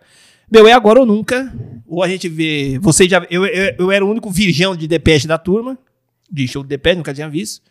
meu, 0.51 0.67
é 0.67 0.73
agora 0.73 0.99
ou 0.99 1.05
nunca, 1.05 1.53
ou 1.87 2.01
a 2.03 2.07
gente 2.07 2.27
vê, 2.27 2.77
você 2.81 3.07
já, 3.07 3.25
eu, 3.29 3.45
eu, 3.45 3.75
eu 3.77 3.91
era 3.91 4.03
o 4.03 4.09
único 4.09 4.29
virgão 4.31 4.75
de 4.75 4.87
Depeche 4.87 5.27
da 5.27 5.37
turma, 5.37 5.77
de 6.31 6.47
show 6.47 6.63
de 6.63 6.69
Depeche, 6.69 6.97
nunca 6.97 7.13
tinha 7.13 7.29
visto. 7.29 7.61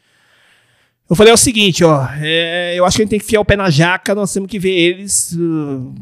Eu 1.10 1.16
falei 1.16 1.30
é 1.30 1.34
o 1.34 1.38
seguinte, 1.38 1.82
ó, 1.84 2.06
é, 2.20 2.74
eu 2.76 2.84
acho 2.84 2.96
que 2.96 3.02
a 3.02 3.04
gente 3.04 3.10
tem 3.10 3.18
que 3.18 3.24
fiar 3.24 3.40
o 3.40 3.44
pé 3.44 3.56
na 3.56 3.70
jaca, 3.70 4.14
nós 4.14 4.32
temos 4.32 4.48
que 4.50 4.58
ver 4.58 4.70
eles 4.78 5.32
uh, 5.32 5.94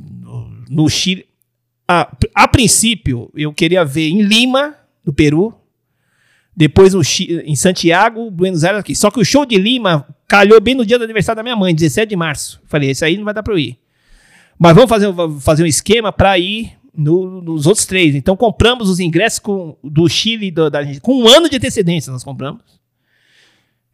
no 0.69 0.89
Chile. 0.91 1.24
A, 1.88 2.10
a 2.34 2.48
princípio, 2.48 3.30
eu 3.34 3.52
queria 3.52 3.84
ver 3.84 4.08
em 4.08 4.22
Lima, 4.22 4.74
no 5.04 5.12
Peru, 5.12 5.54
depois 6.56 6.94
no 6.94 7.02
em 7.44 7.54
Santiago, 7.54 8.30
Buenos 8.30 8.64
Aires 8.64 8.80
aqui. 8.80 8.94
Só 8.96 9.10
que 9.10 9.20
o 9.20 9.24
show 9.24 9.44
de 9.46 9.56
Lima 9.56 10.06
calhou 10.26 10.60
bem 10.60 10.74
no 10.74 10.84
dia 10.86 10.98
do 10.98 11.04
aniversário 11.04 11.36
da 11.36 11.42
minha 11.42 11.54
mãe, 11.56 11.74
17 11.74 12.08
de 12.08 12.16
março. 12.16 12.60
Falei, 12.66 12.90
esse 12.90 13.04
aí 13.04 13.16
não 13.16 13.24
vai 13.24 13.34
dar 13.34 13.42
pra 13.42 13.52
eu 13.54 13.58
ir. 13.58 13.78
Mas 14.58 14.74
vamos 14.74 14.88
fazer, 14.88 15.06
um- 15.06 15.38
fazer 15.38 15.62
um 15.62 15.66
esquema 15.66 16.10
pra 16.12 16.36
ir 16.38 16.72
no- 16.96 17.42
nos 17.42 17.66
outros 17.66 17.84
três. 17.84 18.14
Então 18.14 18.34
compramos 18.36 18.88
os 18.88 18.98
ingressos 18.98 19.38
com- 19.38 19.76
do 19.84 20.08
Chile 20.08 20.50
do- 20.50 20.70
da. 20.70 20.80
Com 21.00 21.22
um 21.22 21.28
ano 21.28 21.48
de 21.48 21.56
antecedência 21.56 22.10
nós 22.10 22.24
compramos. 22.24 22.62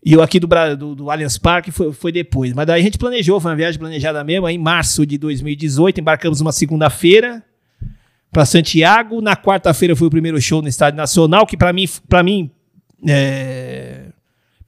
E 0.05 0.17
o 0.17 0.23
aqui 0.23 0.39
do, 0.41 0.49
do, 0.79 0.95
do 0.95 1.11
Allianz 1.11 1.37
Parque 1.37 1.71
foi, 1.71 1.93
foi 1.93 2.11
depois. 2.13 2.53
Mas 2.53 2.67
daí 2.67 2.81
a 2.81 2.85
gente 2.85 2.97
planejou, 2.97 3.39
foi 3.41 3.51
uma 3.51 3.57
viagem 3.57 3.79
planejada 3.79 4.23
mesmo. 4.25 4.47
Aí, 4.47 4.55
em 4.55 4.59
março 4.59 5.05
de 5.05 5.19
2018, 5.19 6.01
embarcamos 6.01 6.41
uma 6.41 6.53
segunda-feira 6.53 7.43
para 8.33 8.45
Santiago. 8.45 9.21
Na 9.21 9.37
quarta-feira 9.37 9.95
foi 9.95 10.09
o 10.09 10.11
primeiro 10.11 10.41
show 10.41 10.61
no 10.63 10.69
Estádio 10.69 10.97
Nacional, 10.97 11.47
que 11.47 11.57
para 11.57 11.73
mim, 11.73 11.89
para 12.09 12.23
mim 12.23 12.51
é, 13.07 14.07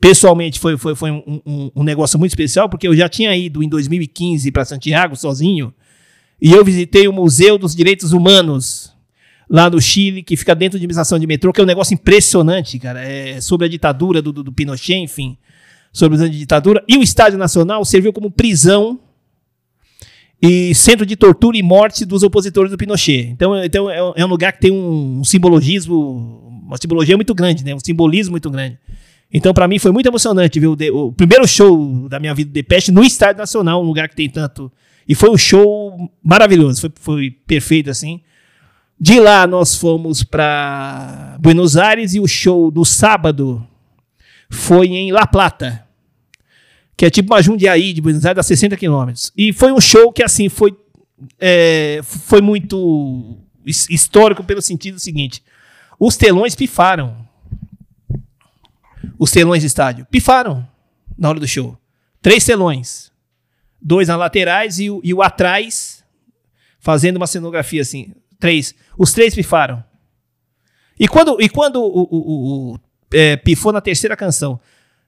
pessoalmente 0.00 0.60
foi, 0.60 0.76
foi, 0.76 0.94
foi 0.94 1.10
um, 1.10 1.40
um- 1.46 1.70
um 1.76 1.82
negócio 1.82 2.18
muito 2.18 2.32
especial, 2.32 2.68
porque 2.68 2.86
eu 2.86 2.94
já 2.94 3.08
tinha 3.08 3.34
ido 3.36 3.62
em 3.62 3.68
2015 3.68 4.50
para 4.52 4.64
Santiago 4.64 5.16
sozinho. 5.16 5.72
E 6.40 6.52
eu 6.52 6.64
visitei 6.64 7.08
o 7.08 7.12
Museu 7.12 7.56
dos 7.56 7.74
Direitos 7.74 8.12
Humanos 8.12 8.92
lá 9.48 9.70
no 9.70 9.80
Chile, 9.80 10.22
que 10.22 10.36
fica 10.36 10.54
dentro 10.54 10.72
de 10.78 10.82
administração 10.82 11.18
de 11.18 11.26
metrô, 11.26 11.52
que 11.52 11.60
é 11.60 11.64
um 11.64 11.66
negócio 11.66 11.94
impressionante, 11.94 12.78
cara. 12.78 13.00
É 13.06 13.40
sobre 13.40 13.66
a 13.66 13.70
ditadura 13.70 14.20
do, 14.20 14.32
do, 14.32 14.42
do 14.42 14.52
Pinochet, 14.52 14.96
enfim, 14.98 15.38
sobre 15.92 16.16
os 16.16 16.20
anos 16.20 16.32
de 16.32 16.38
ditadura. 16.40 16.82
E 16.88 16.98
o 16.98 17.02
Estádio 17.02 17.38
Nacional 17.38 17.84
serviu 17.84 18.12
como 18.12 18.30
prisão 18.30 18.98
e 20.46 20.74
centro 20.74 21.06
de 21.06 21.16
tortura 21.16 21.56
e 21.56 21.62
morte 21.62 22.04
dos 22.04 22.22
opositores 22.22 22.70
do 22.70 22.76
Pinochet. 22.76 23.28
Então, 23.30 23.56
então 23.64 23.90
é, 23.90 24.02
um- 24.02 24.12
é 24.16 24.24
lugar 24.24 24.52
que 24.52 24.60
tem 24.60 24.70
um, 24.70 25.20
um 25.20 25.24
simbologismo, 25.24 26.42
uma 26.66 26.76
simbologia 26.76 27.16
muito 27.16 27.34
grande, 27.34 27.64
né? 27.64 27.74
Um 27.74 27.80
simbolismo 27.80 28.32
muito 28.32 28.50
grande. 28.50 28.78
Então, 29.32 29.52
para 29.54 29.66
mim, 29.66 29.78
foi 29.78 29.90
muito 29.90 30.06
emocionante 30.06 30.60
ver 30.60 30.66
o, 30.68 30.76
de- 30.76 30.90
o 30.90 31.12
primeiro 31.12 31.46
show 31.48 32.08
da 32.08 32.20
minha 32.20 32.34
vida 32.34 32.50
de 32.52 32.62
Peste 32.62 32.92
no 32.92 33.02
Estádio 33.02 33.38
Nacional, 33.38 33.82
um 33.82 33.86
lugar 33.86 34.08
que 34.08 34.14
tem 34.16 34.28
tanto. 34.28 34.70
E 35.08 35.14
foi 35.14 35.30
um 35.30 35.36
show 35.36 36.10
maravilhoso, 36.22 36.80
foi, 36.80 36.90
foi 36.94 37.30
perfeito 37.46 37.90
assim. 37.90 38.20
De 39.00 39.18
lá 39.18 39.46
nós 39.46 39.74
fomos 39.74 40.22
para 40.22 41.36
Buenos 41.40 41.76
Aires 41.76 42.14
e 42.14 42.20
o 42.20 42.26
show 42.28 42.70
do 42.70 42.84
sábado 42.84 43.66
foi 44.48 44.86
em 44.88 45.10
La 45.10 45.26
Plata, 45.26 45.83
que 46.96 47.04
é 47.04 47.10
tipo 47.10 47.32
uma 47.32 47.42
Jundiaí 47.42 47.92
de 47.92 48.00
Buenos 48.00 48.24
Aires, 48.24 48.38
a 48.40 48.42
60 48.42 48.76
quilômetros. 48.76 49.32
E 49.36 49.52
foi 49.52 49.72
um 49.72 49.80
show 49.80 50.12
que 50.12 50.22
assim 50.22 50.48
foi 50.48 50.76
é, 51.40 52.00
foi 52.02 52.40
muito 52.40 53.38
his- 53.64 53.88
histórico 53.90 54.42
pelo 54.44 54.60
sentido 54.62 54.98
seguinte: 55.00 55.42
os 55.98 56.16
telões 56.16 56.54
pifaram. 56.54 57.16
Os 59.18 59.30
telões 59.30 59.60
de 59.60 59.66
estádio 59.66 60.06
pifaram 60.10 60.66
na 61.16 61.28
hora 61.28 61.38
do 61.40 61.46
show. 61.46 61.78
Três 62.22 62.44
telões, 62.44 63.12
dois 63.80 64.08
nas 64.08 64.18
laterais 64.18 64.78
e 64.78 64.90
o, 64.90 65.00
e 65.04 65.12
o 65.12 65.22
atrás 65.22 66.02
fazendo 66.80 67.16
uma 67.16 67.26
cenografia 67.26 67.82
assim. 67.82 68.12
Três. 68.40 68.74
Os 68.98 69.12
três 69.12 69.34
pifaram. 69.34 69.82
E 70.98 71.06
quando, 71.08 71.36
e 71.40 71.48
quando 71.48 71.80
o- 71.82 72.02
o- 72.10 72.72
o, 72.74 72.80
é, 73.12 73.36
pifou 73.36 73.72
na 73.72 73.80
terceira 73.80 74.16
canção, 74.16 74.58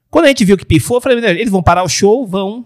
quando 0.09 0.25
a 0.25 0.27
gente 0.29 0.45
viu 0.45 0.57
que 0.57 0.65
pifou, 0.65 0.97
eu 0.97 1.01
falei, 1.01 1.19
"Meu, 1.19 1.29
eles 1.29 1.49
vão 1.51 1.61
parar 1.63 1.83
o 1.83 1.89
show, 1.89 2.25
vão, 2.25 2.65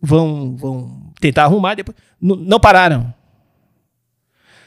vão, 0.00 0.56
vão 0.56 1.12
tentar 1.20 1.44
arrumar, 1.44 1.74
depois 1.74 1.96
N- 2.20 2.36
não 2.46 2.58
pararam. 2.60 3.12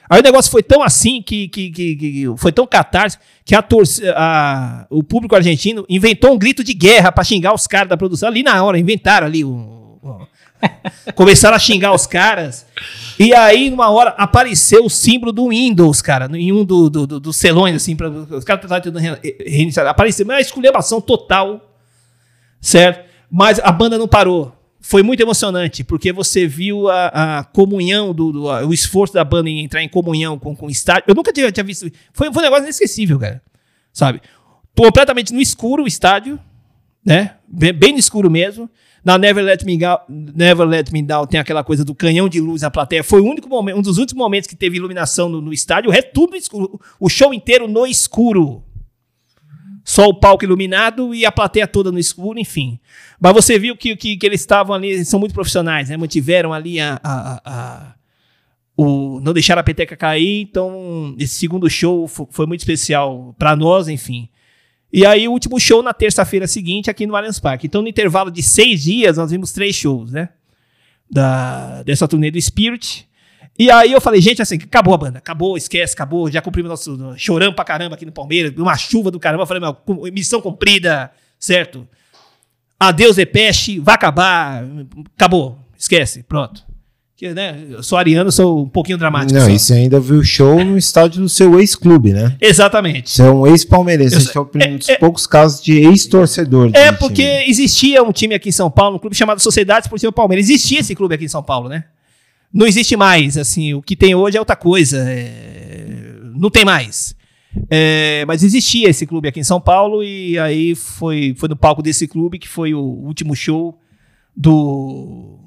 Aí 0.09 0.19
o 0.21 0.23
negócio 0.23 0.49
foi 0.51 0.63
tão 0.63 0.81
assim 0.81 1.21
que, 1.21 1.47
que, 1.49 1.69
que- 1.69 1.95
que- 1.95 2.33
foi 2.37 2.51
tão 2.51 2.65
catártico 2.65 3.23
que 3.45 3.53
a 3.53 3.61
torci- 3.61 4.01
a- 4.15 4.87
o 4.89 5.03
público 5.03 5.35
argentino 5.35 5.85
inventou 5.87 6.33
um 6.33 6.37
grito 6.37 6.63
de 6.63 6.73
guerra 6.73 7.11
pra 7.11 7.23
xingar 7.23 7.53
os 7.53 7.67
caras 7.67 7.89
da 7.89 7.95
produção 7.97 8.27
ali 8.27 8.41
na 8.41 8.63
hora, 8.63 8.79
inventaram 8.79 9.27
ali 9.27 9.43
o- 9.45 10.27
começaram 11.15 11.55
a 11.55 11.59
xingar 11.59 11.93
os 11.93 12.07
caras. 12.07 12.65
E 13.19 13.33
aí, 13.35 13.69
numa 13.69 13.89
hora, 13.91 14.09
apareceu 14.17 14.83
o 14.83 14.89
símbolo 14.89 15.31
do 15.31 15.49
Windows, 15.49 16.01
cara, 16.01 16.27
em 16.35 16.51
um 16.51 16.65
do- 16.65 16.89
do- 16.89 17.05
do- 17.07 17.19
dos 17.19 17.37
selões, 17.37 17.75
assim, 17.75 17.95
pra, 17.95 18.09
os 18.09 18.43
caras 18.43 18.63
estavam 18.63 18.81
tentando 18.81 18.97
re- 18.99 19.37
reiniciar. 19.45 19.85
Apareceu, 19.87 20.25
uma 20.25 20.41
esculhambação 20.41 20.99
total, 20.99 21.68
certo? 22.61 23.07
Mas 23.31 23.59
a 23.59 23.71
banda 23.71 23.97
não 23.97 24.07
parou. 24.07 24.55
Foi 24.81 25.03
muito 25.03 25.21
emocionante, 25.21 25.83
porque 25.83 26.11
você 26.13 26.47
viu 26.47 26.87
a, 26.89 27.39
a 27.39 27.43
comunhão, 27.43 28.13
do, 28.13 28.31
do- 28.31 28.49
a- 28.49 28.65
o 28.65 28.73
esforço 28.73 29.13
da 29.13 29.23
banda 29.25 29.49
em 29.49 29.59
entrar 29.63 29.83
em 29.83 29.89
comunhão 29.89 30.39
com, 30.39 30.55
com 30.55 30.67
o 30.67 30.69
estádio. 30.69 31.03
Eu 31.07 31.13
nunca 31.15 31.33
tinha, 31.33 31.51
tinha 31.51 31.63
visto. 31.63 31.91
Foi, 32.13 32.31
foi 32.31 32.41
um 32.41 32.45
negócio 32.45 32.63
inesquecível, 32.63 33.19
cara. 33.19 33.41
Sabe? 33.91 34.21
Completamente 34.75 35.33
no 35.33 35.41
escuro 35.41 35.83
o 35.83 35.87
estádio, 35.87 36.39
né? 37.05 37.35
Bem, 37.47 37.73
bem 37.73 37.91
no 37.93 37.99
escuro 37.99 38.31
mesmo. 38.31 38.69
Na 39.03 39.17
Never 39.17 39.43
Let 39.43 39.63
Me 39.63 39.77
Down, 39.77 39.97
Never 40.09 40.67
Let 40.67 40.91
Me 40.91 41.01
Down 41.01 41.25
tem 41.25 41.39
aquela 41.39 41.63
coisa 41.63 41.83
do 41.85 41.95
canhão 41.95 42.27
de 42.29 42.39
luz 42.39 42.61
na 42.61 42.69
plateia. 42.71 43.03
Foi 43.03 43.21
o 43.21 43.25
único 43.25 43.47
momento, 43.49 43.77
um 43.77 43.81
dos 43.81 43.97
últimos 43.97 44.21
momentos 44.21 44.47
que 44.47 44.55
teve 44.55 44.77
iluminação 44.77 45.27
no, 45.29 45.41
no 45.41 45.51
estádio. 45.53 45.89
O 45.89 45.93
resto 45.93 46.11
tudo 46.13 46.35
escuro. 46.35 46.79
O 46.99 47.09
show 47.09 47.33
inteiro 47.33 47.67
no 47.67 47.85
escuro. 47.87 48.63
Só 49.91 50.07
o 50.07 50.13
palco 50.13 50.43
iluminado 50.45 51.15
e 51.15 51.25
a 51.25 51.31
plateia 51.31 51.65
toda 51.67 51.91
no 51.91 51.97
escuro, 51.97 52.37
enfim. 52.37 52.79
Mas 53.19 53.33
você 53.33 53.57
viu 53.57 53.75
que, 53.75 53.95
que, 53.95 54.17
que 54.17 54.23
eles 54.27 54.39
estavam 54.39 54.75
ali, 54.75 54.89
eles 54.89 55.07
são 55.07 55.19
muito 55.19 55.33
profissionais, 55.33 55.89
né? 55.89 55.97
Mantiveram 55.97 56.53
ali 56.53 56.79
a, 56.79 56.99
a, 57.03 57.41
a- 57.43 57.93
o 58.77 59.19
não 59.21 59.33
deixaram 59.33 59.61
a 59.61 59.63
peteca 59.63 59.97
cair. 59.97 60.41
Então, 60.41 61.15
esse 61.17 61.33
segundo 61.33 61.67
show 61.67 62.07
fo- 62.07 62.27
foi 62.29 62.45
muito 62.45 62.59
especial 62.59 63.33
para 63.39 63.55
nós, 63.55 63.87
enfim. 63.87 64.29
E 64.93 65.07
aí, 65.07 65.27
o 65.27 65.31
último 65.31 65.59
show 65.59 65.81
na 65.81 65.91
terça-feira 65.91 66.45
seguinte, 66.45 66.87
aqui 66.91 67.07
no 67.07 67.15
Allianz 67.15 67.39
Parque. 67.39 67.65
Então, 67.65 67.81
no 67.81 67.87
intervalo 67.87 68.29
de 68.29 68.43
seis 68.43 68.83
dias, 68.83 69.17
nós 69.17 69.31
vimos 69.31 69.51
três 69.51 69.75
shows, 69.75 70.11
né? 70.11 70.29
Da, 71.09 71.81
dessa 71.81 72.07
turnê 72.07 72.29
do 72.29 72.39
Spirit. 72.39 73.08
E 73.59 73.69
aí 73.69 73.91
eu 73.91 73.99
falei, 73.99 74.21
gente, 74.21 74.41
assim, 74.41 74.55
acabou 74.55 74.93
a 74.93 74.97
banda, 74.97 75.17
acabou, 75.17 75.57
esquece, 75.57 75.93
acabou, 75.93 76.31
já 76.31 76.41
cumprimos 76.41 76.69
nosso. 76.69 76.97
Choramos 77.17 77.55
pra 77.55 77.65
caramba 77.65 77.95
aqui 77.95 78.05
no 78.05 78.11
Palmeiras, 78.13 78.53
uma 78.57 78.77
chuva 78.77 79.11
do 79.11 79.19
caramba. 79.19 79.43
Eu 79.43 79.47
falei, 79.47 79.61
meu, 79.61 80.11
missão 80.13 80.39
cumprida, 80.39 81.11
certo? 81.37 81.85
Adeus, 82.79 83.17
Depeche, 83.17 83.77
vai 83.77 83.95
acabar, 83.95 84.63
acabou, 85.13 85.59
esquece, 85.77 86.23
pronto. 86.23 86.63
Que, 87.17 87.33
né, 87.33 87.65
eu 87.69 87.83
sou 87.83 87.97
ariano, 87.97 88.31
sou 88.31 88.63
um 88.63 88.69
pouquinho 88.69 88.97
dramático. 88.97 89.37
Não, 89.37 89.45
só. 89.45 89.51
e 89.51 89.59
você 89.59 89.73
ainda 89.73 89.99
viu 89.99 90.19
o 90.19 90.23
show 90.23 90.63
no 90.63 90.77
estádio 90.77 91.21
do 91.21 91.27
seu 91.27 91.59
ex-clube, 91.59 92.13
né? 92.13 92.37
Exatamente. 92.39 93.09
Você 93.09 93.23
é 93.23 93.29
um 93.29 93.45
ex-palmeirense. 93.45 94.31
É, 94.33 94.39
um 94.69 94.77
dos 94.77 94.87
é- 94.87 94.95
poucos 94.95 95.27
casos 95.27 95.61
de 95.61 95.73
ex-torcedor. 95.79 96.71
É 96.73 96.93
porque 96.93 97.23
time. 97.23 97.49
existia 97.49 98.01
um 98.01 98.13
time 98.13 98.35
aqui 98.35 98.47
em 98.47 98.53
São 98.53 98.71
Paulo, 98.71 98.95
um 98.95 98.99
clube 98.99 99.17
chamado 99.17 99.41
Sociedade 99.41 99.81
Esportiva 99.87 100.13
Palmeiras. 100.13 100.45
Existia 100.45 100.79
esse 100.79 100.95
clube 100.95 101.13
aqui 101.13 101.25
em 101.25 101.27
São 101.27 101.43
Paulo, 101.43 101.67
né? 101.67 101.83
Não 102.53 102.65
existe 102.65 102.95
mais, 102.95 103.37
assim, 103.37 103.73
o 103.73 103.81
que 103.81 103.95
tem 103.95 104.15
hoje 104.15 104.37
é 104.37 104.39
outra 104.39 104.55
coisa. 104.55 104.97
é, 105.09 106.15
Não 106.35 106.49
tem 106.49 106.65
mais. 106.65 107.15
É, 107.69 108.23
mas 108.27 108.43
existia 108.43 108.89
esse 108.89 109.05
clube 109.07 109.27
aqui 109.27 109.39
em 109.39 109.43
São 109.43 109.59
Paulo 109.59 110.03
e 110.03 110.37
aí 110.39 110.75
foi, 110.75 111.33
foi 111.37 111.49
no 111.49 111.55
palco 111.55 111.81
desse 111.81 112.07
clube 112.07 112.37
que 112.39 112.47
foi 112.47 112.73
o 112.75 112.79
último 112.81 113.35
show 113.35 113.79
do 114.35 115.37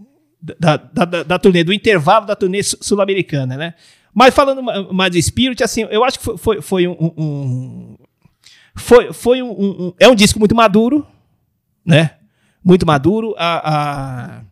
da, 0.59 0.77
da, 0.77 1.05
da, 1.05 1.23
da 1.23 1.39
turnê, 1.39 1.63
do 1.63 1.73
intervalo 1.73 2.27
da 2.27 2.35
turnê 2.35 2.61
su- 2.63 2.77
sul-americana, 2.81 3.57
né? 3.57 3.75
Mas 4.13 4.35
falando 4.35 4.61
ma- 4.63 4.93
mais 4.93 5.13
do 5.13 5.23
Spirit, 5.23 5.63
assim, 5.63 5.87
eu 5.91 6.03
acho 6.05 6.19
que 6.19 6.25
foi, 6.25 6.37
foi, 6.37 6.61
foi 6.61 6.89
um, 6.89 6.97
um- 7.17 7.97
foi, 8.75 9.13
foi 9.13 9.43
um- 9.43 9.53
um- 9.53 9.95
é 10.01 10.09
um 10.09 10.15
disco 10.17 10.41
muito 10.41 10.55
maduro, 10.57 11.07
né? 11.87 12.17
Muito 12.65 12.85
maduro. 12.85 13.35
A, 13.39 13.71
a- 14.39 14.43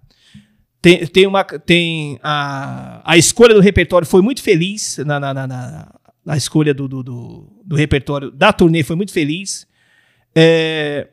tem, 0.82 1.06
tem 1.06 1.26
uma 1.26 1.44
tem 1.44 2.18
a, 2.22 3.00
a 3.04 3.16
escolha 3.18 3.54
do 3.54 3.60
repertório 3.60 4.06
foi 4.06 4.22
muito 4.22 4.42
feliz 4.42 4.98
na, 4.98 5.20
na- 5.20 5.34
na- 5.34 5.46
na- 5.46 5.94
a 6.26 6.36
escolha 6.36 6.72
do, 6.74 6.86
do, 6.86 7.02
do, 7.02 7.62
do 7.64 7.76
repertório 7.76 8.30
da 8.30 8.52
turnê 8.52 8.82
foi 8.82 8.94
muito 8.94 9.12
feliz. 9.12 9.66
É, 10.34 11.08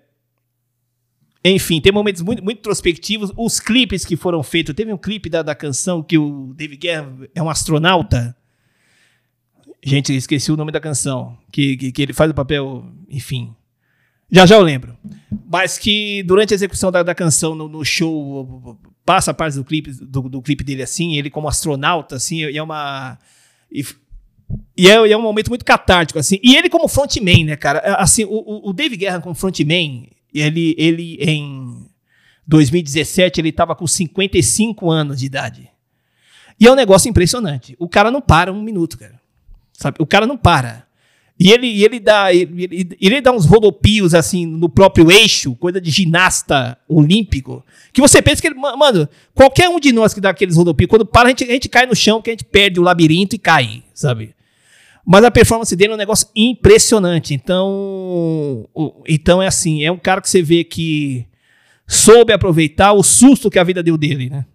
enfim, 1.44 1.80
tem 1.80 1.92
momentos 1.94 2.22
muito, 2.22 2.44
muito 2.44 2.60
introspectivos. 2.60 3.32
Os 3.38 3.60
clipes 3.60 4.04
que 4.06 4.16
foram 4.18 4.44
feitos. 4.44 4.76
Teve 4.76 4.92
um 4.94 4.98
clipe 4.98 5.30
da, 5.30 5.42
da 5.42 5.56
canção 5.56 6.04
que 6.04 6.18
o 6.18 6.54
David 6.56 6.78
Guerra 6.80 7.14
é 7.34 7.42
um 7.42 7.50
astronauta. 7.50 8.36
Gente, 9.84 10.14
esqueci 10.14 10.52
o 10.52 10.58
nome 10.58 10.72
da 10.72 10.80
canção. 10.80 11.38
Que, 11.52 11.78
que, 11.78 11.92
que 11.92 12.02
ele 12.02 12.14
faz 12.14 12.30
o 12.30 12.34
papel. 12.34 12.86
Enfim. 13.10 13.56
Já 14.32 14.46
já 14.46 14.56
eu 14.56 14.62
lembro. 14.62 14.98
Mas 15.50 15.78
que 15.78 16.24
durante 16.24 16.54
a 16.54 16.56
execução 16.56 16.92
da, 16.92 17.04
da 17.04 17.16
canção 17.16 17.56
no, 17.56 17.68
no 17.68 17.84
show, 17.86 18.78
passa 19.06 19.32
a 19.32 19.34
parte 19.34 19.56
do 19.56 19.64
clipe, 19.64 19.92
do, 19.92 20.22
do 20.24 20.42
clipe 20.42 20.64
dele 20.64 20.84
assim, 20.84 21.16
ele 21.16 21.30
como 21.30 21.48
astronauta, 21.48 22.16
assim, 22.16 22.38
e 22.46 22.58
é 22.58 22.64
uma. 22.64 23.18
E, 23.72 23.86
e 24.78 24.88
é, 24.90 24.94
é 25.12 25.18
um 25.18 25.22
momento 25.22 25.50
muito 25.50 25.64
catártico, 25.66 26.20
assim. 26.20 26.40
E 26.44 26.56
ele 26.56 26.70
como 26.70 26.88
frontman, 26.88 27.46
né, 27.46 27.56
cara? 27.56 27.80
Assim, 27.96 28.24
o, 28.26 28.30
o- 28.30 28.70
o 28.70 28.74
Dave 28.74 28.96
Guerra 28.98 29.20
como 29.22 29.36
frontman, 29.36 30.08
ele, 30.34 30.76
ele 30.78 31.18
em 31.22 31.86
2017, 32.46 33.42
ele 33.42 33.52
tava 33.52 33.76
com 33.76 33.86
55 33.88 34.90
anos 34.90 35.20
de 35.20 35.26
idade. 35.26 35.70
E 36.60 36.66
é 36.68 36.72
um 36.72 36.76
negócio 36.76 37.10
impressionante. 37.10 37.76
O 37.80 37.88
cara 37.88 38.10
não 38.10 38.22
para 38.22 38.52
um 38.52 38.62
minuto, 38.62 38.98
cara. 38.98 39.20
Sabe? 39.74 39.98
O 40.00 40.06
cara 40.08 40.26
não 40.26 40.38
para. 40.38 40.87
E 41.40 41.52
ele, 41.52 41.68
e 41.68 41.84
ele, 41.86 42.00
dá, 42.00 42.34
ele, 42.34 42.64
ele- 42.64 42.98
ele 43.00 43.22
dá 43.22 43.32
uns 43.32 43.46
rodopios, 43.46 44.16
assim, 44.16 44.46
no 44.46 44.68
próprio 44.68 45.12
eixo, 45.12 45.56
coisa 45.56 45.80
de 45.80 45.92
ginasta 45.92 46.76
olímpico, 46.90 47.64
que 47.94 48.02
você 48.02 48.22
pensa 48.24 48.42
que 48.42 48.48
ele. 48.48 48.56
ma- 48.56 48.76
Mano, 48.76 49.08
qualquer 49.36 49.70
um 49.70 49.80
de 49.80 49.92
nós 49.94 50.14
que 50.16 50.20
dá 50.22 50.32
aqueles 50.32 50.56
rodopios, 50.56 50.90
quando 50.90 51.06
para, 51.06 51.28
a 51.28 51.30
gente, 51.30 51.44
a 51.44 51.48
gente 51.54 51.70
cai 51.70 51.86
no 51.86 51.96
chão, 51.96 52.18
porque 52.18 52.32
a 52.32 52.34
gente 52.34 52.46
perde 52.46 52.80
o 52.80 52.84
labirinto 52.84 53.36
e 53.36 53.40
cai, 53.40 53.84
sabe? 53.94 54.34
Mas 55.06 55.24
a 55.24 55.32
performance 55.32 55.74
dele 55.76 55.92
é 55.92 55.96
um 55.96 55.98
negócio 55.98 56.28
impressionante. 56.36 57.34
Então, 57.34 58.68
então 59.08 59.42
é 59.42 59.48
assim, 59.48 59.84
é 59.84 59.92
um 59.92 59.98
cara 59.98 60.20
que 60.22 60.30
você 60.30 60.42
vê 60.42 60.64
que 60.64 61.26
soube 61.88 62.34
aproveitar 62.34 62.94
o 62.94 63.04
susto 63.04 63.50
que 63.50 63.60
a 63.60 63.64
vida 63.64 63.82
deu 63.84 63.96
dele, 63.98 64.30
né? 64.30 64.46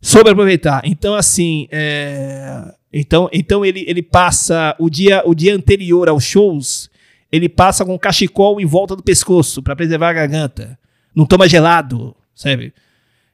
Soube 0.00 0.30
aproveitar. 0.30 0.80
Então, 0.84 1.14
assim, 1.14 1.68
é, 1.70 2.72
então, 2.92 3.28
então 3.32 3.64
ele, 3.64 3.84
ele 3.86 4.02
passa 4.02 4.74
o 4.78 4.88
dia, 4.88 5.22
o 5.26 5.34
dia 5.34 5.54
anterior 5.54 6.08
aos 6.08 6.24
shows, 6.24 6.90
ele 7.30 7.48
passa 7.48 7.84
com 7.84 7.94
um 7.94 7.98
cachecol 7.98 8.60
em 8.60 8.64
volta 8.64 8.96
do 8.96 9.02
pescoço 9.02 9.62
para 9.62 9.76
preservar 9.76 10.10
a 10.10 10.14
garganta. 10.14 10.78
Não 11.14 11.26
toma 11.26 11.48
gelado, 11.48 12.14
sabe? 12.34 12.72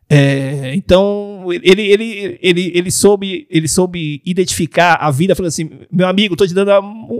É, 0.09 0.75
então 0.75 1.47
ele, 1.51 1.83
ele, 1.83 2.39
ele, 2.43 2.73
ele, 2.75 2.91
soube, 2.91 3.47
ele 3.49 3.69
soube 3.69 4.21
identificar 4.25 4.97
a 4.97 5.11
vida, 5.11 5.35
falando 5.35 5.49
assim: 5.49 5.71
meu 5.91 6.07
amigo, 6.07 6.37
tô 6.37 6.47
te 6.47 6.55
dando 6.55 6.71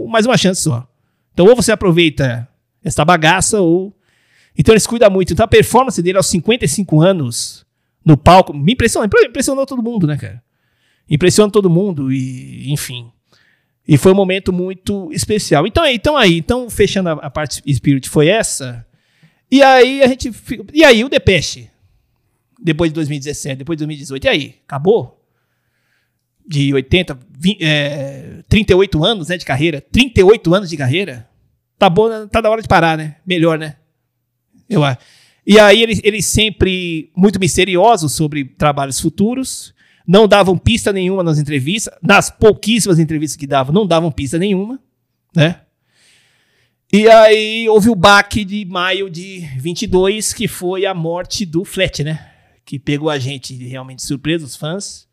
mais 0.07 0.25
uma 0.25 0.37
chance 0.37 0.61
só. 0.61 0.87
Então, 1.33 1.47
ou 1.47 1.55
você 1.55 1.71
aproveita 1.71 2.47
essa 2.83 3.03
bagaça, 3.03 3.59
ou. 3.59 3.93
Então, 4.57 4.71
ele 4.73 4.79
se 4.79 4.87
cuida 4.87 5.09
muito. 5.09 5.33
Então, 5.33 5.43
a 5.43 5.47
performance 5.47 6.01
dele 6.01 6.17
aos 6.17 6.27
55 6.27 7.01
anos 7.01 7.65
no 8.05 8.15
palco 8.15 8.53
me 8.53 8.71
impressionou. 8.71 9.05
Impressionou 9.05 9.65
todo 9.65 9.83
mundo, 9.83 10.07
né, 10.07 10.15
cara? 10.15 10.41
Impressionou 11.09 11.51
todo 11.51 11.69
mundo, 11.69 12.11
e 12.11 12.71
enfim. 12.71 13.11
E 13.87 13.97
foi 13.97 14.11
um 14.11 14.15
momento 14.15 14.51
muito 14.51 15.11
especial. 15.11 15.67
Então, 15.67 15.85
então 15.85 16.17
aí, 16.17 16.37
então, 16.37 16.69
fechando 16.69 17.09
a, 17.09 17.13
a 17.13 17.29
parte 17.29 17.61
Spirit 17.71 18.09
foi 18.09 18.27
essa. 18.27 18.85
E 19.51 19.61
aí 19.61 20.01
a 20.01 20.07
gente. 20.07 20.31
E 20.73 20.83
aí, 20.83 21.03
o 21.03 21.09
Depeche? 21.09 21.69
depois 22.65 22.89
de 22.89 22.95
2017, 22.95 23.57
depois 23.57 23.77
de 23.77 23.85
2018. 23.85 24.25
E 24.25 24.27
aí? 24.27 24.55
Acabou? 24.65 25.23
De 26.47 26.73
80, 26.73 27.19
20, 27.37 27.63
é, 27.63 28.43
38 28.49 29.03
anos 29.03 29.29
né, 29.29 29.37
de 29.37 29.45
carreira. 29.45 29.79
38 29.79 30.53
anos 30.53 30.69
de 30.69 30.75
carreira. 30.75 31.29
Tá 31.77 31.89
bom, 31.89 32.09
né? 32.09 32.27
tá 32.31 32.41
da 32.41 32.49
hora 32.49 32.63
de 32.63 32.67
parar, 32.67 32.97
né? 32.97 33.17
Melhor, 33.25 33.59
né? 33.59 33.77
Eu 34.67 34.83
acho. 34.83 34.97
E 35.45 35.59
aí 35.59 35.83
eles, 35.83 36.01
eles 36.03 36.25
sempre 36.25 37.11
muito 37.15 37.39
misteriosos 37.39 38.13
sobre 38.13 38.45
trabalhos 38.45 38.99
futuros. 38.99 39.74
Não 40.07 40.27
davam 40.27 40.57
pista 40.57 40.93
nenhuma 40.93 41.23
nas 41.23 41.39
entrevistas. 41.39 41.93
Nas 42.01 42.29
pouquíssimas 42.29 42.99
entrevistas 42.99 43.35
que 43.35 43.47
davam, 43.47 43.73
não 43.73 43.87
davam 43.87 44.11
pista 44.11 44.37
nenhuma, 44.37 44.79
né? 45.35 45.61
E 46.93 47.09
aí 47.09 47.67
houve 47.67 47.89
o 47.89 47.95
baque 47.95 48.45
de 48.45 48.63
maio 48.65 49.09
de 49.09 49.39
22, 49.57 50.33
que 50.33 50.47
foi 50.47 50.85
a 50.85 50.93
morte 50.93 51.45
do 51.45 51.65
Flet, 51.65 52.03
né? 52.03 52.31
Que 52.63 52.79
pegou 52.79 53.09
a 53.09 53.17
gente 53.17 53.53
realmente 53.55 53.97
de 53.97 54.05
surpresa, 54.05 54.45
os 54.45 54.55
fãs. 54.55 55.07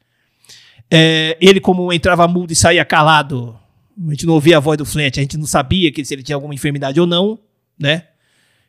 É, 0.91 1.37
ele, 1.41 1.59
como 1.59 1.93
entrava 1.93 2.29
mudo 2.29 2.53
e 2.53 2.55
saía 2.55 2.85
calado, 2.85 3.59
a 4.07 4.11
gente 4.11 4.27
não 4.27 4.35
ouvia 4.35 4.59
a 4.59 4.61
voz 4.61 4.77
do 4.77 4.85
Flet, 4.85 5.19
a 5.19 5.23
gente 5.23 5.39
não 5.39 5.47
sabia 5.47 5.91
que 5.91 6.05
se 6.05 6.15
ele 6.15 6.23
tinha 6.23 6.37
alguma 6.37 6.55
enfermidade 6.55 7.01
ou 7.01 7.07
não, 7.07 7.39
né? 7.79 8.09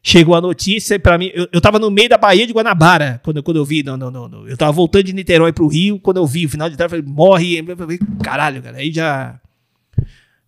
Chegou 0.05 0.35
a 0.35 0.41
notícia, 0.41 0.99
para 0.99 1.17
mim, 1.17 1.31
eu, 1.34 1.47
eu 1.49 1.61
tava 1.61 1.80
no 1.80 1.89
meio 1.89 2.09
da 2.09 2.17
Baía 2.17 2.45
de 2.45 2.51
Guanabara, 2.51 3.21
quando, 3.23 3.41
quando 3.41 3.55
eu 3.57 3.63
vi, 3.63 3.84
não, 3.84 3.95
não, 3.95 4.11
não, 4.11 4.27
não. 4.27 4.45
Eu 4.45 4.57
tava 4.57 4.71
voltando 4.73 5.05
de 5.05 5.13
Niterói 5.13 5.53
pro 5.53 5.65
Rio, 5.65 5.97
quando 5.97 6.17
eu 6.17 6.27
vi 6.27 6.45
o 6.45 6.49
final 6.49 6.69
de 6.69 6.75
tarde, 6.75 6.93
eu 6.93 7.01
falei, 7.01 7.15
morre, 7.15 7.57
eu 7.65 7.77
falei, 7.77 7.97
caralho, 8.21 8.61
cara, 8.61 8.77
aí 8.80 8.91
já 8.91 9.39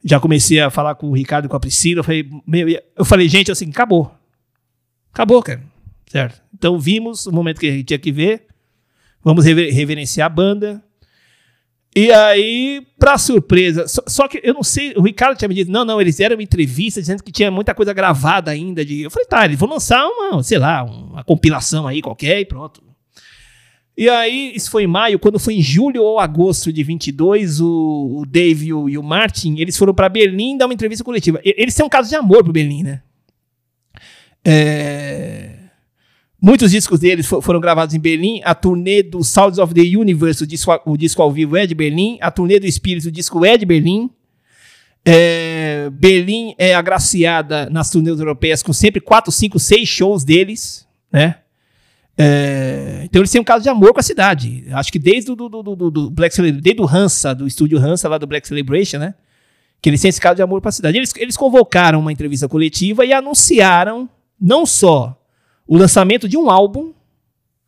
já 0.04 0.20
comecei 0.20 0.60
a 0.60 0.70
falar 0.70 0.94
com 0.96 1.10
o 1.10 1.14
Ricardo 1.16 1.46
e 1.46 1.50
com 1.50 1.56
a 1.56 1.60
Priscila. 1.60 2.02
Eu 2.02 2.04
falei, 2.04 2.30
meu, 2.46 2.68
eu 2.96 3.06
falei, 3.06 3.28
gente, 3.28 3.52
assim, 3.52 3.70
acabou. 3.70 4.14
Acabou, 5.12 5.42
cara. 5.42 5.64
Certo? 6.06 6.40
Então 6.54 6.78
vimos 6.80 7.26
o 7.26 7.32
momento 7.32 7.60
que 7.60 7.68
a 7.68 7.72
gente 7.72 7.86
tinha 7.86 7.98
que 7.98 8.12
ver. 8.12 8.46
Vamos 9.24 9.44
rever- 9.44 9.74
reverenciar 9.74 10.28
a 10.28 10.30
banda. 10.30 10.84
E 11.98 12.12
aí, 12.12 12.86
pra 13.00 13.18
surpresa, 13.18 13.88
só, 13.88 14.02
só 14.06 14.28
que 14.28 14.42
eu 14.44 14.54
não 14.54 14.64
sei, 14.64 14.94
o 14.98 15.02
Ricardo 15.02 15.38
tinha 15.38 15.48
me 15.48 15.56
dito, 15.56 15.72
não, 15.72 15.86
não, 15.86 16.02
eles 16.02 16.18
deram 16.18 16.36
uma 16.36 16.44
entrevista 16.44 17.00
dizendo 17.00 17.24
que 17.24 17.32
tinha 17.32 17.50
muita 17.50 17.74
coisa 17.74 17.94
gravada 17.94 18.52
ainda. 18.52 18.84
De, 18.84 19.04
eu 19.04 19.10
falei, 19.10 19.26
tá, 19.26 19.46
eles 19.46 19.58
vão 19.58 19.70
lançar 19.70 20.06
uma, 20.06 20.44
sei 20.44 20.58
lá, 20.58 20.84
uma 20.84 21.24
compilação 21.24 21.88
aí 21.88 22.02
qualquer 22.02 22.42
e 22.42 22.46
pronto. 22.46 22.84
E 23.98 24.10
aí, 24.10 24.52
isso 24.54 24.70
foi 24.70 24.84
em 24.84 24.88
maio, 24.88 25.18
quando 25.18 25.40
foi 25.40 25.54
em 25.54 25.62
julho 25.62 26.04
ou 26.04 26.20
agosto 26.20 26.74
de 26.74 26.84
22, 26.84 27.62
o, 27.62 28.20
o 28.20 28.26
Dave 28.26 28.68
e 28.68 28.98
o, 28.98 29.04
Martin, 29.04 29.56
eles 29.58 29.78
foram 29.78 29.94
pra 29.94 30.10
Berlim 30.10 30.58
dar 30.58 30.66
uma 30.66 30.74
entrevista 30.74 31.04
coletiva. 31.04 31.40
Eles 31.46 31.74
têm 31.74 31.86
um 31.86 31.90
caso 31.90 32.10
de 32.10 32.16
amor 32.16 32.44
pro 32.44 32.52
Berlim, 32.52 32.84
né? 32.84 33.02
É, 34.44 35.55
Muitos 36.46 36.70
discos 36.70 37.00
deles 37.00 37.26
fo- 37.26 37.42
foram 37.42 37.60
gravados 37.60 37.96
em 37.96 38.00
Berlim. 38.00 38.40
A 38.44 38.54
turnê 38.54 39.02
do 39.02 39.24
Sounds 39.24 39.58
of 39.58 39.74
the 39.74 39.82
Universe, 39.98 40.44
o 40.44 40.48
disco, 40.48 40.72
o 40.86 40.96
disco 40.96 41.20
ao 41.24 41.32
vivo 41.32 41.58
é 41.58 41.66
de 41.66 41.74
Berlim. 41.74 42.20
A 42.22 42.30
turnê 42.30 42.60
do 42.60 42.68
Espírito, 42.68 43.08
o 43.08 43.12
disco 43.12 43.44
é 43.44 43.58
de 43.58 43.66
Berlim. 43.66 44.12
É, 45.04 45.90
Berlim 45.92 46.54
é 46.60 46.76
agraciada 46.76 47.68
nas 47.72 47.90
turnês 47.90 48.20
europeias 48.20 48.62
com 48.62 48.72
sempre 48.74 49.02
4, 49.02 49.32
5, 49.32 49.60
6 49.60 49.90
shows 49.90 50.24
deles, 50.24 50.88
né? 51.12 51.38
É, 52.18 53.02
então 53.04 53.22
eles 53.22 53.32
têm 53.32 53.42
um 53.42 53.44
caso 53.44 53.64
de 53.64 53.70
amor 53.70 53.92
com 53.92 54.00
a 54.00 54.04
cidade. 54.04 54.66
Acho 54.72 54.92
que 54.92 55.00
desde 55.00 55.32
o 55.32 55.36
do, 55.36 55.50
do, 55.50 55.64
do- 55.76 55.92
do 55.92 56.10
Black 56.12 56.34
Celebration, 56.36 56.62
desde 56.62 56.82
o 56.82 56.88
Hansa, 56.88 57.34
do 57.34 57.48
estúdio 57.48 57.80
Hansa 57.80 58.08
lá 58.08 58.18
do 58.20 58.28
Black 58.28 58.48
Celebration, 58.48 59.00
né? 59.00 59.16
Que 59.82 59.90
eles 59.90 60.00
têm 60.00 60.10
esse 60.10 60.22
caso 60.22 60.36
de 60.36 60.42
amor 60.44 60.62
com 60.62 60.70
a 60.70 60.72
cidade. 60.72 60.96
Eles, 60.96 61.12
eles 61.18 61.36
convocaram 61.36 62.00
uma 62.00 62.12
entrevista 62.12 62.48
coletiva 62.48 63.04
e 63.04 63.12
anunciaram 63.12 64.08
não 64.40 64.64
só 64.66 65.20
o 65.68 65.78
lançamento 65.78 66.28
de 66.28 66.38
um 66.38 66.50
álbum, 66.50 66.94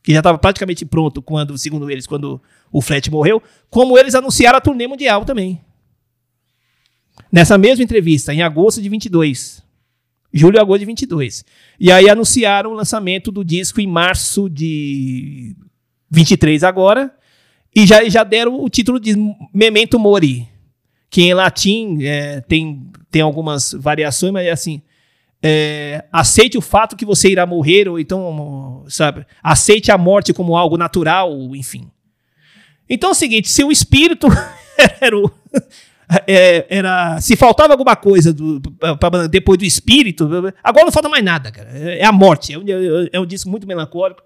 que 0.04 0.14
já 0.14 0.20
estava 0.20 0.38
praticamente 0.38 0.86
pronto 0.86 1.22
quando, 1.22 1.58
segundo 1.58 1.90
eles, 1.90 2.08
quando 2.08 2.42
o 2.72 2.82
Flet 2.82 3.10
morreu, 3.12 3.42
como 3.70 3.98
eles 3.98 4.16
anunciaram 4.16 4.58
a 4.58 4.62
turnê 4.62 4.88
mundial 4.88 5.26
também. 5.26 5.60
Nessa 7.32 7.58
mesma 7.58 7.84
entrevista, 7.84 8.34
em 8.34 8.42
agosto 8.42 8.82
de 8.82 8.90
22. 8.90 9.64
Julho 10.34 10.58
e 10.58 10.60
agosto 10.60 10.80
de 10.80 10.86
22. 10.86 11.44
E 11.80 11.92
aí 11.92 12.10
anunciaram 12.10 12.72
o 12.72 12.74
lançamento 12.74 13.32
do 13.32 13.44
disco 13.44 13.82
em 13.82 13.88
março 13.88 14.50
de 14.50 15.56
23 16.10 16.64
agora. 16.64 17.14
E 17.76 17.86
já, 17.86 18.08
já 18.08 18.24
deram 18.24 18.62
o 18.62 18.70
título 18.70 19.00
de 19.00 19.16
Memento 19.54 20.00
Mori. 20.00 20.48
Que 21.10 21.24
em 21.24 21.34
latim 21.34 22.04
é, 22.04 22.42
tem, 22.42 22.90
tem 23.10 23.22
algumas 23.22 23.74
variações, 23.74 24.32
mas 24.32 24.46
é 24.46 24.52
assim. 24.52 24.82
É, 25.42 26.06
aceite 26.12 26.58
o 26.58 26.62
fato 26.62 26.96
que 26.96 27.06
você 27.06 27.30
irá 27.30 27.46
morrer, 27.46 27.88
ou 27.88 28.00
então, 28.00 28.84
sabe, 28.88 29.26
aceite 29.42 29.92
a 29.92 29.98
morte 29.98 30.34
como 30.34 30.58
algo 30.58 30.78
natural, 30.78 31.32
enfim. 31.56 31.90
Então 32.90 33.10
é 33.10 33.12
o 33.12 33.16
seguinte: 33.16 33.50
se 33.50 33.64
o 33.64 33.72
espírito 33.72 34.28
era 35.00 35.18
o. 35.18 35.30
é, 36.26 36.66
era, 36.70 37.20
se 37.22 37.36
faltava 37.36 37.74
alguma 37.74 37.96
coisa 37.96 38.34
do, 38.34 38.62
pra- 39.00 39.28
depois 39.28 39.58
do 39.60 39.66
espírito, 39.66 40.30
agora 40.64 40.86
não 40.86 40.92
falta 40.92 41.10
mais 41.10 41.24
nada, 41.24 41.52
cara. 41.52 41.70
É, 41.70 42.04
a 42.04 42.12
morte. 42.12 42.54
É 42.54 42.58
um, 42.58 42.64
é 43.12 43.20
um 43.20 43.26
disco 43.26 43.50
muito 43.50 43.68
melancólico, 43.68 44.22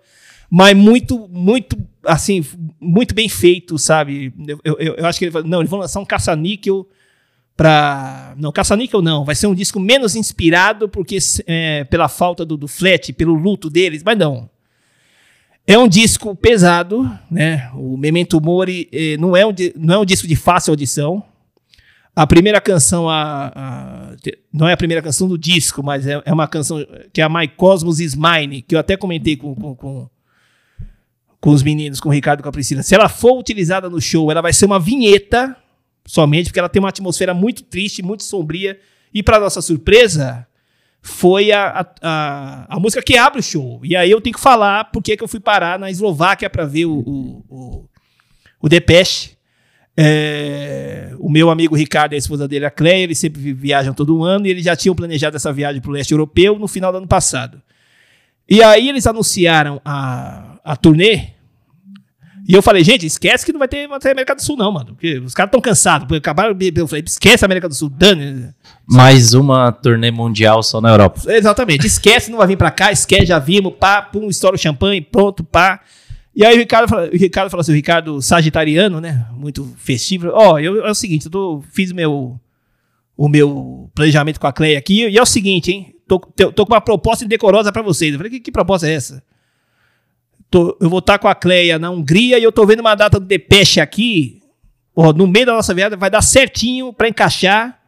mas 0.50 0.76
muito, 0.76 1.28
muito, 1.30 1.78
assim, 2.06 2.46
muito 2.80 3.14
bem 3.16 3.28
feito, 3.28 3.78
sabe? 3.78 4.34
Eu, 4.48 4.60
eu, 4.64 4.96
eu 4.96 5.06
acho 5.06 5.20
que 5.20 5.26
ele 5.26 5.42
não, 5.44 5.60
eles 5.60 5.70
vão 5.70 5.80
lançar 5.80 6.00
um 6.00 6.06
caça-níquel 6.06 6.88
pra. 7.56 8.34
Não, 8.38 8.52
caça-níquel 8.52 9.02
não. 9.02 9.24
Vai 9.26 9.36
ser 9.36 9.48
um 9.48 9.56
disco 9.56 9.80
menos 9.80 10.16
inspirado, 10.16 10.88
porque 10.90 11.18
é, 11.48 11.84
pela 11.86 12.08
falta 12.08 12.46
do, 12.46 12.58
do 12.58 12.68
flat, 12.68 13.12
pelo 13.14 13.34
luto 13.34 13.70
deles, 13.70 14.04
mas 14.04 14.18
não. 14.18 14.50
É 15.68 15.78
um 15.78 15.88
disco 15.88 16.36
pesado, 16.36 17.10
né? 17.30 17.70
O 17.76 17.96
Memento 17.96 18.42
Mori 18.42 18.90
eh, 18.92 19.16
não, 19.18 19.38
é 19.38 19.46
um, 19.46 19.54
não 19.76 19.94
é 19.94 19.98
um 20.00 20.06
disco 20.06 20.28
de 20.28 20.36
fácil 20.36 20.72
audição. 20.72 21.24
A 22.16 22.26
primeira 22.28 22.60
canção, 22.60 23.08
a, 23.08 23.52
a- 23.56 24.16
não 24.52 24.68
é 24.68 24.74
a 24.74 24.78
primeira 24.78 25.02
canção 25.04 25.28
do 25.30 25.38
disco, 25.38 25.82
mas 25.84 26.06
é, 26.08 26.22
é 26.26 26.34
uma 26.34 26.48
canção 26.48 26.84
que 27.14 27.22
é 27.22 27.24
a 27.24 27.30
My 27.30 27.48
Cosmos 27.48 28.00
Is 28.00 28.16
Mine, 28.16 28.64
que 28.64 28.74
eu 28.76 28.80
até 28.80 28.98
comentei 28.98 29.38
com, 29.38 29.54
com, 29.56 29.76
com, 29.76 30.10
com 31.40 31.50
os 31.52 31.62
meninos, 31.64 32.00
com 32.02 32.10
o 32.10 32.12
Ricardo 32.12 32.40
e 32.40 32.44
com 32.44 32.50
a 32.50 32.52
Priscila. 32.52 32.82
Se 32.84 32.96
ela 32.96 33.08
for 33.08 33.38
utilizada 33.40 33.88
no 33.90 34.02
show, 34.02 34.30
ela 34.32 34.42
vai 34.42 34.52
ser 34.52 34.66
uma 34.66 34.80
vinheta 34.80 35.56
somente, 36.06 36.48
porque 36.48 36.60
ela 36.60 36.70
tem 36.70 36.80
uma 36.80 36.90
atmosfera 36.90 37.34
muito 37.34 37.64
triste, 37.64 38.02
muito 38.02 38.24
sombria. 38.24 38.80
E, 39.14 39.22
para 39.22 39.40
nossa 39.40 39.62
surpresa, 39.62 40.48
foi 41.02 41.52
a, 41.52 41.86
a, 42.02 42.76
a, 42.76 42.80
música 42.80 43.02
que 43.02 43.18
abre 43.18 43.40
o 43.40 43.44
show. 43.44 43.80
E 43.84 43.96
aí 43.96 44.10
eu 44.10 44.22
tenho 44.22 44.36
que 44.36 44.42
falar 44.42 44.86
porque 44.86 45.18
que 45.18 45.24
eu 45.24 45.28
fui 45.28 45.40
parar 45.40 45.80
na 45.80 45.90
Eslováquia 45.90 46.50
para 46.50 46.66
ver 46.66 46.86
o, 46.86 47.00
o, 47.00 47.46
o, 47.50 47.90
o 48.62 48.70
Depeche. 48.70 49.32
É, 49.98 51.14
o 51.20 51.30
meu 51.30 51.50
amigo 51.50 51.76
Ricardo 51.76 52.14
e 52.14 52.16
a 52.16 52.18
esposa 52.18 52.48
dele, 52.48 52.66
a 52.66 52.72
Cleia, 52.72 53.04
eles 53.04 53.18
sempre 53.18 53.42
vi- 53.42 53.54
viajam 53.54 53.94
todo 53.94 54.24
ano 54.24 54.48
e 54.48 54.50
eles 54.50 54.64
já 54.64 54.76
tinham 54.76 54.96
planejado 54.96 55.36
essa 55.36 55.52
viagem 55.52 55.82
para 55.82 55.90
o 55.90 55.94
leste 55.94 56.12
europeu 56.12 56.58
no 56.58 56.68
final 56.68 56.92
do 56.92 57.00
ano 57.00 57.08
passado. 57.08 57.62
E 58.50 58.64
aí 58.64 58.90
eles 58.90 59.06
anunciaram 59.06 59.82
a, 59.84 60.60
a 60.64 60.76
turnê. 60.76 61.30
E 62.52 62.54
eu 62.54 62.62
falei, 62.62 62.84
gente, 62.84 63.06
esquece 63.06 63.46
que 63.46 63.54
não 63.54 63.60
vai 63.60 63.68
ter, 63.70 63.88
vai 63.88 63.98
ter 63.98 64.12
América 64.12 64.36
do 64.36 64.42
Sul, 64.44 64.58
não, 64.58 64.74
mano. 64.74 64.88
Porque 64.88 65.20
os 65.20 65.34
caras 65.34 65.48
estão 65.48 65.62
cansados. 65.62 66.18
Acabaram, 66.18 66.54
eu 66.76 66.86
falei, 66.86 67.02
esquece 67.08 67.46
a 67.46 67.48
América 67.48 67.70
do 67.70 67.74
Sul, 67.74 67.88
dane. 67.90 68.50
Mais 68.86 69.34
uma 69.34 69.72
turnê 69.72 70.12
mundial 70.12 70.62
só 70.62 70.82
na 70.82 70.90
Europa. 70.90 71.22
Exatamente. 71.32 71.88
Esquece, 71.88 72.30
não 72.30 72.40
vai 72.40 72.48
vir 72.48 72.58
pra 72.58 72.70
cá, 72.70 72.92
esquece, 72.92 73.28
já 73.28 73.40
vimos, 73.40 73.74
pá, 73.80 74.02
pum, 74.02 74.28
estoura 74.30 74.58
o 74.58 74.60
champanhe, 74.60 75.00
pronto, 75.00 75.46
pá. 75.46 75.80
E 76.36 76.44
aí 76.46 76.54
o 76.56 76.60
Ricardo, 76.60 76.90
fala- 76.90 77.08
o 77.08 77.16
Ricardo 77.18 77.50
falou 77.50 77.62
assim, 77.62 77.72
o 77.72 77.76
Ricardo 77.76 78.22
sagitariano, 78.22 79.00
né? 79.00 79.26
Muito 79.32 79.74
festivo. 79.78 80.30
Ó, 80.34 80.60
eu, 80.60 80.86
é 80.86 80.92
o 80.92 80.96
seguinte, 80.96 81.28
eu 81.28 81.32
tô, 81.32 81.64
fiz 81.72 81.94
meu, 81.94 82.38
o 83.16 83.30
meu 83.30 83.90
planejamento 83.96 84.42
com 84.42 84.48
a 84.48 84.52
Cleia 84.52 84.78
aqui, 84.78 85.08
e 85.08 85.18
é 85.18 85.22
o 85.22 85.26
seguinte, 85.26 85.72
hein? 85.72 85.96
Tô, 86.06 86.20
tô, 86.20 86.52
tô 86.52 86.66
com 86.66 86.74
uma 86.74 86.82
proposta 86.82 87.24
indecorosa 87.24 87.72
pra 87.72 87.82
vocês. 87.82 88.12
Eu 88.12 88.18
falei, 88.20 88.30
que, 88.30 88.42
que 88.42 88.52
proposta 88.52 88.90
é 88.90 88.94
essa? 88.94 89.24
Tô- 90.52 90.78
eu 90.82 90.90
vou 90.90 91.00
estar 91.00 91.18
com 91.18 91.28
a 91.30 91.34
Cleia 91.34 91.80
na 91.80 91.90
Hungria 91.90 92.38
e 92.38 92.44
eu 92.44 92.52
tô 92.52 92.66
vendo 92.66 92.82
uma 92.82 92.94
data 92.94 93.20
do 93.20 93.26
Depeche 93.26 93.80
aqui, 93.80 94.42
ó, 94.96 95.12
no 95.14 95.26
meio 95.26 95.46
da 95.46 95.54
nossa 95.54 95.74
viagem, 95.74 95.98
vai 95.98 96.10
dar 96.10 96.22
certinho 96.22 96.92
pra 96.94 97.08
encaixar. 97.08 97.80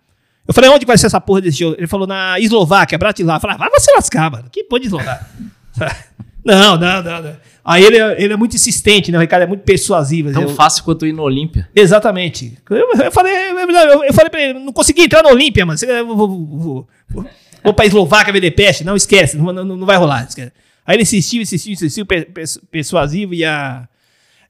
Eu 0.47 0.53
falei, 0.53 0.69
onde 0.69 0.85
vai 0.85 0.97
ser 0.97 1.07
essa 1.07 1.19
porra 1.21 1.41
desse 1.41 1.57
show? 1.59 1.75
Ele 1.77 1.87
falou, 1.87 2.07
na 2.07 2.39
Eslováquia, 2.39 2.97
Bratislava. 2.97 3.37
Eu 3.37 3.41
falei, 3.41 3.55
ah, 3.55 3.59
vai 3.59 3.69
você 3.79 3.91
lascar, 3.93 4.31
mano. 4.31 4.49
Que 4.49 4.63
porra 4.63 4.79
de 4.79 4.87
Eslováquia? 4.87 5.27
não, 6.43 6.77
não, 6.77 7.03
não, 7.03 7.21
não. 7.21 7.35
Aí 7.65 7.83
ele, 7.83 7.97
é- 7.97 8.21
ele 8.21 8.33
é 8.33 8.35
muito 8.37 8.55
insistente, 8.55 9.09
né? 9.11 9.17
O 9.17 9.21
Ricardo 9.21 9.43
é 9.43 9.47
muito 9.47 9.61
persuasivo. 9.63 10.31
Tão 10.33 10.41
Eu- 10.43 10.49
fácil 10.49 10.83
quanto 10.83 11.05
ir 11.05 11.13
no 11.13 11.23
Olímpia. 11.23 11.69
Exatamente. 11.73 12.57
Eu, 12.69 12.91
eu 13.05 13.11
falei, 13.11 13.33
eu, 13.33 14.03
eu 14.03 14.13
falei 14.13 14.29
pra 14.29 14.41
ele, 14.41 14.59
não 14.59 14.73
consegui 14.73 15.03
entrar 15.03 15.23
na 15.23 15.29
Olímpia, 15.29 15.65
mano. 15.65 15.77
Você- 15.77 15.89
Eu 15.89 16.05
vou, 16.07 16.15
vou, 16.17 16.27
vou, 16.29 16.87
vou, 17.09 17.25
vou 17.63 17.73
pra 17.73 17.85
Eslováquia 17.85 18.33
ver 18.33 18.41
Depeche. 18.41 18.83
Não 18.83 18.95
esquece, 18.97 19.37
não, 19.37 19.53
não, 19.53 19.63
não 19.63 19.85
vai 19.85 19.95
rolar. 19.95 20.25
esquece. 20.27 20.51
Aí 20.85 20.95
ele 20.95 21.03
insistiu, 21.03 21.41
insistiu, 21.41 21.73
insistiu, 21.73 22.05
per- 22.05 22.31
per- 22.31 22.45
persuasivo 22.71 23.33
e 23.33 23.43
a. 23.45 23.87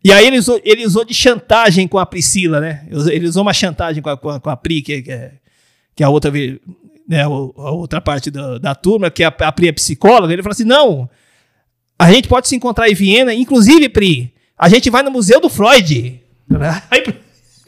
E 0.03 0.11
aí 0.11 0.27
ele 0.27 0.37
usou, 0.37 0.59
ele 0.65 0.85
usou 0.85 1.05
de 1.05 1.13
chantagem 1.13 1.87
com 1.87 1.97
a 1.97 2.05
Priscila, 2.05 2.59
né? 2.59 2.85
Ele 3.11 3.27
usou- 3.27 3.41
uma 3.43 3.53
chantagem 3.53 4.01
com 4.03 4.09
a, 4.09 4.17
com 4.17 4.29
a, 4.29 4.39
com 4.39 4.49
a 4.49 4.57
Pri, 4.57 4.81
que, 4.81 4.93
é, 5.07 5.31
que 5.95 6.03
é 6.03 6.05
a 6.05 6.09
outra, 6.09 6.29
né, 7.07 7.21
a 7.23 7.27
outra 7.29 8.01
parte 8.01 8.29
da, 8.29 8.57
da 8.57 8.75
turma, 8.75 9.09
que 9.09 9.23
a, 9.23 9.27
a 9.29 9.51
Pri 9.51 9.67
é 9.69 9.71
psicóloga. 9.71 10.33
Ele 10.33 10.41
falou 10.43 10.53
assim: 10.53 10.65
não, 10.65 11.09
a 11.97 12.11
gente 12.11 12.27
pode 12.27 12.47
se 12.49 12.55
encontrar 12.55 12.89
em 12.89 12.93
Viena, 12.95 13.33
inclusive, 13.33 13.87
Pri, 13.89 14.33
a 14.57 14.67
gente 14.67 14.89
vai 14.89 15.03
no 15.03 15.11
Museu 15.11 15.39
do 15.39 15.49
Freud. 15.49 16.19
Aí, 16.91 17.03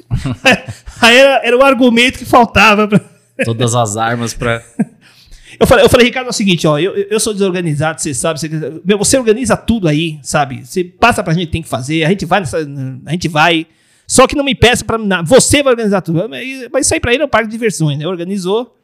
aí 1.02 1.16
era, 1.18 1.42
era 1.48 1.58
o 1.58 1.64
argumento 1.64 2.20
que 2.20 2.26
faltava. 2.26 2.88
pra- 2.88 3.00
Todas 3.44 3.74
as 3.76 3.98
armas 3.98 4.34
pra. 4.34 4.62
Eu 5.60 5.68
falei, 5.68 5.86
eu 5.86 5.90
falei, 5.90 6.07
Ricardo, 6.07 6.27
é 6.27 6.30
o 6.30 6.34
seguinte, 6.34 6.68
ó, 6.68 6.77
eu, 6.77 6.95
eu 6.95 7.19
sou 7.19 7.34
desorganizado, 7.34 8.02
você 8.02 8.14
sabe, 8.14 8.40
você, 8.40 8.49
meu, 8.84 8.98
você 8.98 9.18
organiza 9.18 9.56
tudo 9.56 9.88
aí, 9.88 10.19
sabe? 10.22 10.65
Você 10.65 10.84
passa 10.84 11.23
pra 11.23 11.34
gente 11.34 11.44
o 11.44 11.45
que 11.48 11.52
tem 11.52 11.61
que 11.61 11.69
fazer, 11.69 12.03
a 12.03 12.10
gente 12.10 12.26
vai 12.26 12.40
nessa, 12.40 12.57
a 13.06 13.11
gente 13.11 13.27
vai. 13.27 13.68
Só 14.07 14.27
que 14.27 14.36
não 14.36 14.44
me 14.44 14.53
peça 14.53 14.84
pra 14.84 14.98
nada, 14.98 15.27
você 15.27 15.64
vai 15.64 15.73
organizar 15.73 16.02
tudo. 16.02 16.27
Mas 16.30 16.86
isso 16.86 16.94
aí 16.94 16.99
pra 16.99 17.14
ele 17.14 17.23
é 17.23 17.26
um 17.26 17.30
parque 17.30 17.48
de 17.48 17.52
diversões, 17.52 17.98
né? 17.98 18.07
Organizou. 18.07 18.76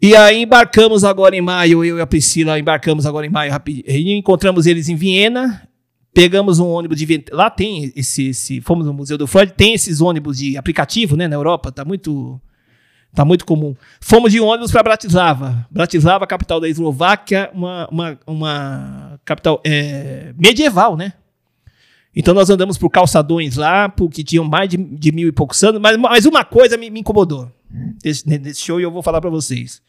E 0.00 0.14
aí 0.14 0.42
embarcamos 0.42 1.04
agora 1.04 1.34
em 1.36 1.40
maio, 1.40 1.84
eu 1.84 1.98
e 1.98 2.00
a 2.00 2.06
Priscila 2.06 2.58
embarcamos 2.58 3.04
agora 3.04 3.26
em 3.26 3.30
maio 3.30 3.50
rapidinho. 3.50 4.16
Encontramos 4.16 4.66
eles 4.66 4.88
em 4.88 4.94
Viena, 4.94 5.68
pegamos 6.14 6.58
um 6.58 6.66
ônibus 6.66 6.98
de 6.98 7.24
lá 7.30 7.50
tem 7.50 7.92
esse, 7.94 8.28
esse 8.28 8.60
fomos 8.60 8.86
no 8.86 8.92
Museu 8.92 9.18
do 9.18 9.26
Freud, 9.26 9.52
tem 9.56 9.74
esses 9.74 10.00
ônibus 10.00 10.38
de 10.38 10.56
aplicativo, 10.56 11.16
né, 11.16 11.28
na 11.28 11.36
Europa, 11.36 11.70
tá 11.70 11.84
muito 11.84 12.40
Tá 13.18 13.24
muito 13.24 13.44
comum. 13.44 13.74
Fomos 14.00 14.30
de 14.30 14.38
ônibus 14.38 14.70
para 14.70 14.80
Bratislava. 14.80 15.66
Bratislava, 15.68 16.24
capital 16.24 16.60
da 16.60 16.68
Eslováquia, 16.68 17.50
uma, 17.52 17.88
uma, 17.90 18.18
uma 18.24 19.20
capital 19.24 19.60
é, 19.66 20.32
medieval, 20.38 20.96
né? 20.96 21.14
Então 22.14 22.32
nós 22.32 22.48
andamos 22.48 22.78
por 22.78 22.88
calçadões 22.88 23.56
lá, 23.56 23.88
porque 23.88 24.22
tinham 24.22 24.44
mais 24.44 24.68
de, 24.68 24.76
de 24.76 25.10
mil 25.10 25.26
e 25.26 25.32
poucos 25.32 25.60
anos, 25.64 25.80
mas, 25.80 25.96
mas 25.96 26.26
uma 26.26 26.44
coisa 26.44 26.76
me, 26.76 26.90
me 26.90 27.00
incomodou 27.00 27.50
nesse 28.04 28.60
show 28.60 28.78
e 28.78 28.84
eu 28.84 28.90
vou 28.92 29.02
falar 29.02 29.20
para 29.20 29.30
vocês. 29.30 29.82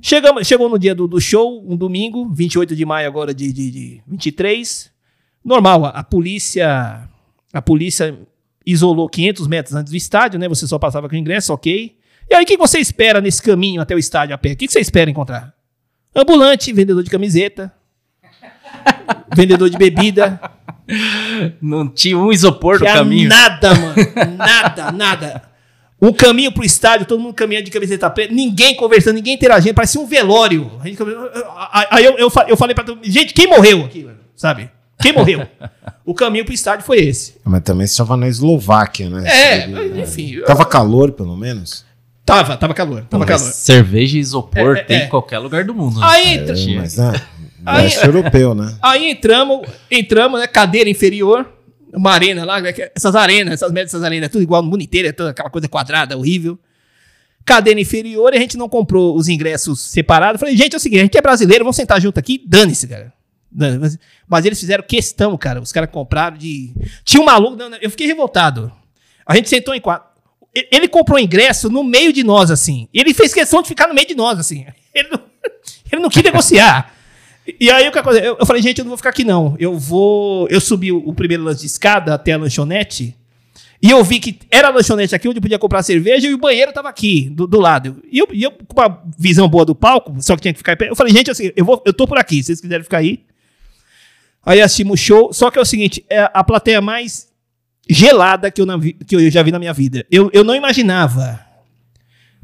Chegamos, 0.00 0.46
chegou 0.46 0.68
no 0.68 0.78
dia 0.78 0.94
do, 0.94 1.08
do 1.08 1.20
show, 1.20 1.64
um 1.68 1.76
domingo, 1.76 2.28
28 2.32 2.76
de 2.76 2.84
maio 2.84 3.08
agora 3.08 3.34
de, 3.34 3.52
de, 3.52 3.72
de 3.72 4.02
23. 4.06 4.88
Normal, 5.44 5.86
a, 5.86 5.88
a 5.88 6.04
polícia 6.04 7.08
a 7.52 7.60
polícia 7.60 8.16
isolou 8.64 9.08
500 9.08 9.48
metros 9.48 9.74
antes 9.74 9.90
do 9.90 9.96
estádio, 9.96 10.38
né? 10.38 10.48
Você 10.48 10.64
só 10.68 10.78
passava 10.78 11.08
com 11.08 11.16
o 11.16 11.18
ingresso, 11.18 11.52
ok. 11.52 11.95
E 12.30 12.34
aí, 12.34 12.42
o 12.44 12.46
que 12.46 12.56
você 12.56 12.78
espera 12.78 13.20
nesse 13.20 13.40
caminho 13.42 13.80
até 13.80 13.94
o 13.94 13.98
estádio 13.98 14.34
a 14.34 14.38
pé? 14.38 14.52
O 14.52 14.56
que 14.56 14.68
você 14.68 14.80
espera 14.80 15.10
encontrar? 15.10 15.54
Ambulante, 16.14 16.72
vendedor 16.72 17.02
de 17.02 17.10
camiseta, 17.10 17.72
vendedor 19.34 19.68
de 19.70 19.76
bebida. 19.78 20.40
Não 21.60 21.88
tinha 21.88 22.16
um 22.18 22.32
isopor 22.32 22.74
no 22.74 22.80
Tinha 22.80 22.94
caminho. 22.94 23.28
Nada, 23.28 23.74
mano. 23.74 23.94
Nada, 24.36 24.92
nada. 24.92 25.42
Um 26.00 26.12
caminho 26.12 26.52
pro 26.52 26.62
estádio, 26.64 27.06
todo 27.06 27.18
mundo 27.20 27.32
caminhando 27.34 27.64
de 27.64 27.70
camiseta 27.70 28.08
preta, 28.10 28.32
ninguém 28.32 28.74
conversando, 28.76 29.14
ninguém 29.14 29.34
interagindo, 29.34 29.74
parecia 29.74 29.98
um 30.00 30.06
velório. 30.06 30.70
Aí 31.90 32.04
eu, 32.04 32.18
eu, 32.18 32.30
eu 32.48 32.56
falei 32.56 32.74
pra 32.74 32.84
todo 32.84 32.96
mundo, 32.96 33.10
gente, 33.10 33.32
quem 33.32 33.46
morreu 33.46 33.84
aqui, 33.86 34.04
mano? 34.04 34.18
sabe? 34.36 34.70
Quem 35.00 35.12
morreu? 35.14 35.46
o 36.04 36.12
caminho 36.14 36.44
pro 36.44 36.52
estádio 36.52 36.84
foi 36.84 36.98
esse. 36.98 37.36
Mas 37.42 37.62
também 37.62 37.86
você 37.86 37.92
estava 37.94 38.14
na 38.16 38.28
Eslováquia, 38.28 39.08
né? 39.08 39.24
É, 39.26 39.68
Você- 39.68 40.00
enfim. 40.02 40.32
eu- 40.34 40.44
Tava 40.44 40.66
calor, 40.66 41.12
pelo 41.12 41.34
menos? 41.36 41.85
Tava, 42.26 42.56
tava 42.56 42.74
calor, 42.74 43.04
tava 43.08 43.24
Mas 43.24 43.40
calor. 43.40 43.52
cerveja 43.54 44.16
e 44.16 44.20
isopor 44.20 44.76
É, 44.76 44.80
é, 44.80 44.82
tem 44.84 44.96
é. 44.98 45.04
em 45.04 45.08
qualquer 45.08 45.38
lugar 45.38 45.64
do 45.64 45.72
mundo. 45.72 46.00
né? 46.00 46.06
Aí, 46.10 46.34
entra- 46.34 46.58
É, 46.58 46.74
mas, 46.76 46.96
né? 46.98 47.12
Aí- 47.64 47.84
Leste 47.84 48.04
europeu, 48.04 48.54
né? 48.54 48.76
Aí 48.82 49.10
entramos, 49.10 49.66
entramos, 49.90 50.40
né? 50.40 50.46
Cadeira 50.48 50.90
inferior, 50.90 51.48
uma 51.94 52.10
arena 52.10 52.44
lá, 52.44 52.60
né, 52.60 52.72
que- 52.72 52.90
essas 52.94 53.14
arenas, 53.14 53.54
essas 53.54 53.70
médias 53.70 53.92
dessas 53.92 54.04
arenas, 54.04 54.26
é 54.26 54.28
tudo 54.28 54.42
igual 54.42 54.60
no 54.60 54.68
mundo 54.68 54.82
inteiro, 54.82 55.06
é 55.08 55.12
toda 55.12 55.30
aquela 55.30 55.48
coisa 55.48 55.68
quadrada, 55.68 56.16
horrível. 56.18 56.58
Cadeira 57.44 57.80
inferior 57.80 58.34
e 58.34 58.38
a 58.38 58.40
gente 58.40 58.56
não 58.56 58.68
comprou 58.68 59.16
os 59.16 59.28
ingressos 59.28 59.80
separados. 59.80 60.40
Falei, 60.40 60.56
gente, 60.56 60.74
é 60.74 60.76
o 60.76 60.80
seguinte, 60.80 60.98
a 61.00 61.02
gente 61.04 61.16
é 61.16 61.22
brasileiro, 61.22 61.62
vamos 61.64 61.76
sentar 61.76 62.00
junto 62.00 62.18
aqui, 62.18 62.42
dane-se, 62.44 62.88
cara. 62.88 63.12
Dane- 63.52 63.78
Mas, 63.78 63.98
mas 64.28 64.44
eles 64.44 64.58
fizeram 64.58 64.82
questão, 64.82 65.36
cara. 65.38 65.60
Os 65.60 65.70
caras 65.70 65.88
compraram 65.90 66.36
de. 66.36 66.74
Tinha 67.04 67.22
um 67.22 67.24
maluco, 67.26 67.56
não, 67.56 67.70
não, 67.70 67.78
eu 67.80 67.88
fiquei 67.88 68.08
revoltado. 68.08 68.72
A 69.24 69.36
gente 69.36 69.48
sentou 69.48 69.72
em 69.74 69.80
quatro. 69.80 70.08
Ele 70.70 70.88
comprou 70.88 71.18
ingresso 71.18 71.68
no 71.68 71.84
meio 71.84 72.12
de 72.12 72.24
nós, 72.24 72.50
assim. 72.50 72.88
Ele 72.92 73.12
fez 73.12 73.34
questão 73.34 73.62
de 73.62 73.68
ficar 73.68 73.88
no 73.88 73.94
meio 73.94 74.06
de 74.06 74.14
nós, 74.14 74.38
assim. 74.38 74.66
Ele 74.94 75.08
não, 75.10 75.20
ele 75.92 76.00
não 76.00 76.08
quis 76.08 76.22
negociar. 76.22 76.94
E 77.60 77.70
aí, 77.70 77.86
o 77.86 77.92
que 77.92 77.98
aconteceu? 77.98 78.36
Eu, 78.40 78.46
falei, 78.46 78.62
gente, 78.62 78.78
eu 78.78 78.84
não 78.84 78.90
vou 78.90 78.96
ficar 78.96 79.10
aqui, 79.10 79.24
não. 79.24 79.54
Eu 79.58 79.78
vou. 79.78 80.48
Eu 80.48 80.60
subi 80.60 80.90
o, 80.90 81.12
primeiro 81.12 81.42
lance 81.42 81.60
de 81.60 81.66
escada 81.66 82.14
até 82.14 82.32
a 82.32 82.38
lanchonete. 82.38 83.14
E 83.80 83.90
eu 83.90 84.02
vi 84.02 84.18
que 84.18 84.38
era 84.50 84.68
a 84.68 84.70
lanchonete 84.70 85.14
aqui 85.14 85.28
onde 85.28 85.36
eu 85.36 85.42
podia 85.42 85.58
comprar 85.58 85.82
cerveja 85.82 86.26
e 86.26 86.32
o 86.34 86.38
banheiro 86.38 86.72
tava 86.72 86.88
aqui, 86.88 87.28
do, 87.28 87.46
do 87.46 87.60
lado. 87.60 88.02
E 88.10 88.18
eu, 88.18 88.28
e 88.32 88.42
eu, 88.42 88.50
com 88.50 88.80
uma 88.80 89.02
visão 89.18 89.46
boa 89.48 89.66
do 89.66 89.74
palco, 89.74 90.16
só 90.20 90.34
que 90.34 90.42
tinha 90.42 90.54
que 90.54 90.58
ficar 90.58 90.76
pé. 90.76 90.88
Eu 90.88 90.96
falei, 90.96 91.12
gente, 91.12 91.30
assim, 91.30 91.52
eu, 91.54 91.64
vou, 91.64 91.82
eu 91.84 91.92
tô 91.92 92.06
por 92.06 92.18
aqui, 92.18 92.36
se 92.36 92.44
vocês 92.44 92.60
quiserem 92.62 92.82
ficar 92.82 92.98
aí. 92.98 93.20
Aí 94.44 94.60
assistimos 94.60 94.98
o 94.98 95.02
show. 95.02 95.32
Só 95.32 95.50
que 95.50 95.58
é 95.58 95.62
o 95.62 95.64
seguinte: 95.64 96.04
é 96.08 96.30
a 96.32 96.42
plateia 96.42 96.80
mais 96.80 97.28
gelada 97.88 98.50
que 98.50 98.60
eu, 98.60 98.66
que 99.06 99.16
eu 99.16 99.30
já 99.30 99.42
vi 99.42 99.50
na 99.52 99.58
minha 99.58 99.72
vida. 99.72 100.04
Eu, 100.10 100.30
eu 100.32 100.42
não 100.44 100.54
imaginava 100.54 101.40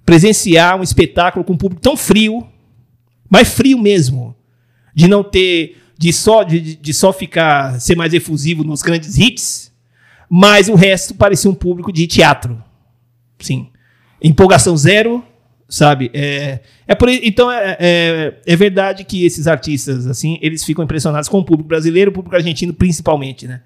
presenciar 0.05 0.79
um 0.79 0.83
espetáculo 0.83 1.45
com 1.45 1.53
um 1.53 1.57
público 1.57 1.81
tão 1.83 1.97
frio, 1.97 2.47
mas 3.29 3.49
frio 3.55 3.79
mesmo 3.79 4.35
de 4.95 5.09
não 5.09 5.23
ter 5.23 5.79
de 5.99 6.13
só 6.13 6.43
de, 6.43 6.77
de- 6.77 6.93
só 6.93 7.13
ficar 7.13 7.81
ser 7.81 7.97
mais 7.97 8.13
efusivo 8.13 8.65
nos 8.65 8.83
grandes 8.83 9.17
hits, 9.19 9.73
mas 10.29 10.69
o 10.69 10.75
resto 10.75 11.15
parecia 11.15 11.51
um 11.51 11.55
público 11.55 11.93
de 11.93 12.07
teatro. 12.07 12.63
Sim. 13.39 13.69
Empolgação 14.21 14.77
zero, 14.77 15.25
sabe? 15.69 16.11
É, 16.13 16.61
é 16.87 16.95
por, 16.95 17.09
então 17.09 17.51
é, 17.51 17.77
é, 17.79 18.41
é 18.45 18.57
verdade 18.57 19.05
que 19.05 19.25
esses 19.25 19.47
artistas 19.47 20.07
assim, 20.07 20.39
eles 20.43 20.65
ficam 20.65 20.85
impressionados 20.85 21.29
com 21.29 21.39
o 21.39 21.45
público 21.45 21.69
brasileiro, 21.69 22.11
o 22.11 22.15
público 22.15 22.35
argentino 22.37 22.73
principalmente, 22.75 23.47
né? 23.47 23.63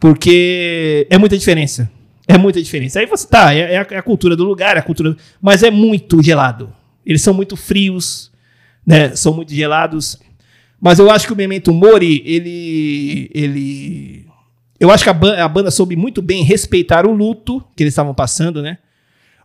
Porque 0.00 1.06
é 1.10 1.18
muita 1.18 1.36
diferença. 1.36 1.90
É 2.26 2.38
muita 2.38 2.62
diferença. 2.62 2.98
Aí 2.98 3.06
você 3.06 3.28
tá, 3.28 3.54
é, 3.54 3.74
é 3.74 3.78
a, 3.78 3.86
é 3.90 4.02
cultura 4.02 4.34
do 4.34 4.44
lugar, 4.44 4.76
é 4.76 4.80
a 4.80 4.82
cultura. 4.82 5.14
Mas 5.42 5.62
é 5.62 5.70
muito 5.70 6.22
gelado. 6.22 6.72
Eles 7.04 7.22
são 7.22 7.34
muito 7.34 7.54
frios, 7.54 8.32
né? 8.86 9.14
São 9.14 9.34
muito 9.34 9.52
gelados. 9.52 10.18
Mas 10.80 10.98
eu 10.98 11.10
acho 11.10 11.26
que 11.26 11.32
o 11.32 11.36
Memento 11.36 11.72
Mori, 11.72 12.22
ele. 12.24 13.30
ele 13.34 14.26
eu 14.78 14.90
acho 14.90 15.04
que 15.04 15.10
a, 15.10 15.44
a 15.44 15.48
banda 15.48 15.70
soube 15.70 15.94
muito 15.94 16.22
bem 16.22 16.42
respeitar 16.42 17.04
o 17.04 17.12
luto 17.12 17.62
que 17.76 17.82
eles 17.82 17.92
estavam 17.92 18.14
passando, 18.14 18.62
né? 18.62 18.78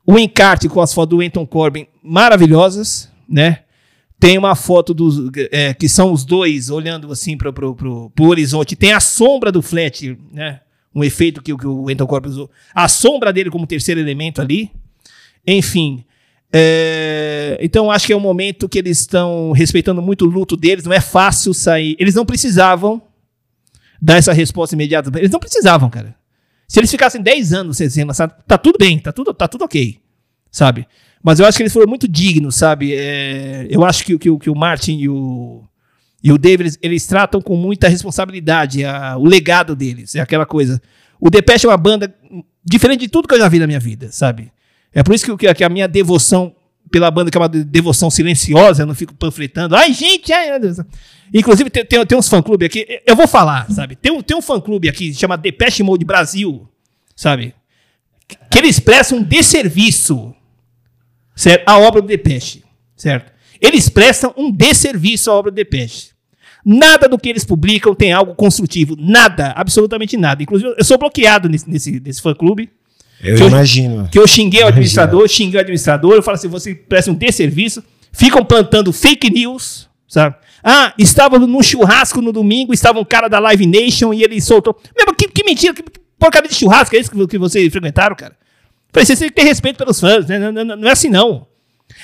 O 0.07 0.17
encarte 0.17 0.69
com 0.69 0.79
as 0.79 0.93
fotos 0.93 1.17
do 1.17 1.25
Anton 1.25 1.45
Corbin 1.45 1.87
maravilhosas, 2.01 3.11
né? 3.27 3.64
Tem 4.25 4.37
uma 4.39 4.55
foto 4.55 4.91
dos 4.93 5.29
é, 5.51 5.71
que 5.73 5.87
são 5.87 6.11
os 6.11 6.25
dois 6.25 6.71
olhando 6.71 7.11
assim 7.11 7.37
para 7.37 7.53
pro 7.53 8.11
horizonte. 8.19 8.75
Tem 8.75 8.91
a 8.91 8.99
sombra 8.99 9.51
do 9.51 9.61
Flat, 9.61 10.17
né? 10.31 10.61
Um 10.95 11.03
efeito 11.03 11.43
que, 11.43 11.53
o- 11.53 11.57
que 11.57 11.67
o 11.67 11.87
Anton 11.89 12.07
Corbin 12.07 12.29
usou. 12.29 12.49
A 12.73 12.87
sombra 12.87 13.31
dele 13.31 13.51
como 13.51 13.67
terceiro 13.67 13.99
elemento 13.99 14.41
ali. 14.41 14.71
Enfim. 15.45 16.03
é, 16.51 17.57
então 17.61 17.91
acho 17.91 18.07
que 18.07 18.13
é 18.13 18.17
um 18.17 18.19
momento 18.21 18.67
que 18.67 18.79
eles 18.79 18.99
estão 19.01 19.51
respeitando 19.51 20.01
muito 20.01 20.25
o 20.25 20.29
luto 20.29 20.57
deles. 20.57 20.85
Não 20.85 20.93
é 20.93 21.01
fácil 21.01 21.53
sair. 21.53 21.95
Eles 21.99 22.15
não 22.15 22.25
precisavam 22.25 23.01
dar 24.01 24.15
essa 24.17 24.33
resposta 24.33 24.73
imediata. 24.73 25.11
Eles 25.19 25.29
não 25.31 25.39
precisavam, 25.39 25.87
cara. 25.89 26.15
Se 26.67 26.79
eles 26.79 26.89
ficassem 26.89 27.21
10 27.21 27.53
anos 27.53 27.77
sem 27.77 27.89
ser 27.91 28.03
lançado, 28.05 28.33
tá 28.47 28.57
tudo 28.57 28.77
bem, 28.79 28.97
tá 28.97 29.11
tudo, 29.11 29.33
tá 29.35 29.47
tudo 29.47 29.65
ok, 29.65 29.99
sabe? 30.49 30.87
Mas 31.25 31.39
eu 31.39 31.45
acho 31.47 31.57
que 31.57 31.63
eles 31.63 31.73
foram 31.73 31.87
muito 31.87 32.07
dignos, 32.07 32.53
sabe? 32.53 32.93
É, 32.93 33.65
eu 33.71 33.83
acho 33.83 34.05
que, 34.05 34.15
que, 34.19 34.29
o- 34.29 34.37
que 34.37 34.47
o 34.47 34.53
Martin 34.55 34.95
e 34.99 35.09
o, 35.09 35.63
e 36.23 36.31
o 36.31 36.37
David, 36.37 36.61
eles, 36.67 36.79
eles 36.83 37.07
tratam 37.07 37.41
com 37.41 37.55
muita 37.55 37.87
responsabilidade 37.87 38.85
a- 38.85 39.17
o 39.17 39.25
legado 39.25 39.75
deles. 39.75 40.13
É 40.13 40.19
aquela 40.19 40.45
coisa. 40.45 40.79
O 41.19 41.27
Depeche 41.31 41.65
é 41.65 41.69
uma 41.69 41.77
banda 41.77 42.13
diferente 42.63 42.99
de 42.99 43.07
tudo 43.07 43.27
que 43.27 43.33
eu 43.33 43.39
já 43.39 43.47
vi 43.49 43.57
na 43.57 43.65
minha 43.65 43.79
vida, 43.79 44.11
sabe? 44.11 44.51
É 44.93 45.01
por 45.01 45.15
isso 45.15 45.35
que, 45.35 45.51
que- 45.55 45.63
a 45.63 45.69
minha 45.69 45.87
devoção 45.87 46.55
pela 46.91 47.09
banda, 47.09 47.31
que 47.31 47.37
é 47.39 47.41
uma 47.41 47.49
de- 47.49 47.63
devoção 47.63 48.11
silenciosa, 48.11 48.83
eu 48.83 48.85
não 48.85 48.93
fico 48.93 49.15
panfletando. 49.15 49.75
Ai, 49.75 49.91
gente, 49.93 50.31
ai. 50.31 50.49
Inclusive, 51.33 51.71
tem, 51.71 51.83
tem, 51.83 52.05
tem 52.05 52.15
uns 52.19 52.29
fã-clube 52.29 52.65
aqui. 52.67 52.85
Eu 53.03 53.15
vou 53.15 53.27
falar, 53.27 53.67
sabe? 53.71 53.95
Tem 53.95 54.11
um, 54.11 54.21
tem 54.21 54.37
um 54.37 54.43
fã-clube 54.43 54.87
aqui, 54.87 55.11
chama 55.11 55.35
Depeche 55.35 55.81
Mode 55.81 56.05
Brasil, 56.05 56.69
sabe? 57.15 57.55
Que 58.51 58.59
eles 58.59 58.79
prestam 58.79 59.17
um 59.17 59.23
desserviço 59.23 60.34
certo? 61.35 61.63
à 61.67 61.77
obra 61.77 62.01
do 62.01 62.07
Depeche, 62.07 62.63
certo? 62.95 63.31
Eles 63.61 63.89
prestam 63.89 64.33
um 64.37 64.51
desserviço 64.51 65.29
à 65.31 65.33
obra 65.35 65.51
do 65.51 65.55
Depeche. 65.55 66.09
Nada 66.65 67.07
do 67.07 67.17
que 67.17 67.29
eles 67.29 67.43
publicam 67.43 67.93
tem 67.93 68.11
algo 68.11 68.33
construtivo. 68.33 68.95
Nada, 68.97 69.51
absolutamente 69.55 70.17
nada. 70.17 70.41
Inclusive, 70.41 70.73
eu 70.77 70.83
sou 70.83 70.97
bloqueado 70.97 71.47
nesse, 71.47 71.69
nesse, 71.69 71.99
nesse 71.99 72.21
fã-clube. 72.21 72.69
Eu 73.21 73.35
Que 73.37 73.43
eu- 73.43 73.47
imagino. 73.47 74.09
Que 74.11 74.17
eu 74.19 74.27
xinguei 74.27 74.63
o 74.63 74.67
administrador, 74.67 75.27
xinguei 75.27 75.59
o 75.59 75.61
administrador, 75.61 76.13
eu 76.15 76.23
falo 76.23 76.35
assim, 76.35 76.47
você 76.47 76.73
presta 76.73 77.11
um 77.11 77.13
desserviço, 77.13 77.83
ficam 78.11 78.43
plantando 78.43 78.91
fake 78.91 79.29
news, 79.29 79.87
sabe? 80.07 80.35
Ah, 80.63 80.93
estavam 80.97 81.39
num 81.39 81.61
churrasco 81.61 82.19
no 82.21 82.31
domingo, 82.33 82.73
estava 82.73 82.99
um 82.99 83.05
cara 83.05 83.27
da 83.27 83.37
Live 83.39 83.65
Nation 83.67 84.11
e 84.13 84.23
ele 84.23 84.41
soltou. 84.41 84.75
Meu, 84.97 85.05
mas 85.07 85.15
que, 85.17 85.27
que 85.27 85.43
mentira, 85.43 85.73
que, 85.73 85.83
que 85.83 85.99
porcaria 86.17 86.49
de 86.49 86.55
churrasco 86.55 86.95
é 86.95 86.99
esse 86.99 87.09
que, 87.11 87.27
que 87.27 87.37
vocês 87.37 87.71
frequentaram, 87.71 88.15
cara? 88.15 88.35
Você 89.03 89.15
que 89.15 89.31
ter 89.31 89.43
respeito 89.43 89.77
pelos 89.77 89.99
fãs, 89.99 90.25
né? 90.27 90.39
Não, 90.39 90.51
não- 90.51 90.75
não- 90.77 90.87
é 90.87 90.91
assim, 90.91 91.09
não. 91.09 91.47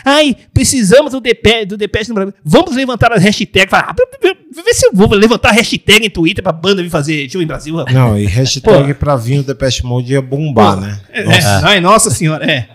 Ai, 0.06 0.36
precisamos 0.54 1.12
do 1.12 1.20
DP, 1.20 1.66
do 1.66 1.76
DPS 1.78 2.10
no 2.10 2.16
Brasil. 2.16 2.34
Vamos 2.44 2.76
levantar 2.76 3.12
as 3.14 3.24
hashtags. 3.24 3.74
Ah, 3.74 3.94
vê 4.24 4.74
se 4.74 4.86
eu 4.88 4.92
vou 4.94 5.10
levantar 5.14 5.52
hashtag 5.52 6.06
em 6.06 6.10
Twitter 6.10 6.44
pra 6.44 6.52
banda 6.52 6.82
vir 6.84 6.90
fazer 6.90 7.30
show 7.30 7.42
em 7.42 7.46
Brasil. 7.48 7.76
Não, 7.92 8.18
e 8.18 8.26
hashtag 8.26 8.94
pra 8.94 9.16
vir 9.16 9.40
o 9.40 9.44
Depeche 9.44 9.84
Mode 9.84 10.14
ia 10.14 10.22
bombar, 10.22 10.80
né? 10.80 11.00
É, 11.10 11.22
é. 11.22 11.44
Ai, 11.64 11.80
nossa 11.82 12.10
senhora, 12.10 12.46
é. 12.50 12.70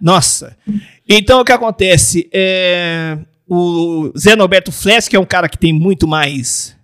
Nossa. 0.00 0.56
Então, 1.08 1.40
o 1.40 1.44
que 1.44 1.52
acontece? 1.52 2.28
É, 2.32 3.18
o 3.48 4.12
Zé 4.16 4.36
Norberto 4.36 4.70
Fless, 4.70 5.08
que 5.08 5.16
é 5.16 5.20
um 5.20 5.24
cara 5.26 5.48
que 5.48 5.58
tem 5.58 5.72
muito 5.72 6.06
mais 6.06 6.76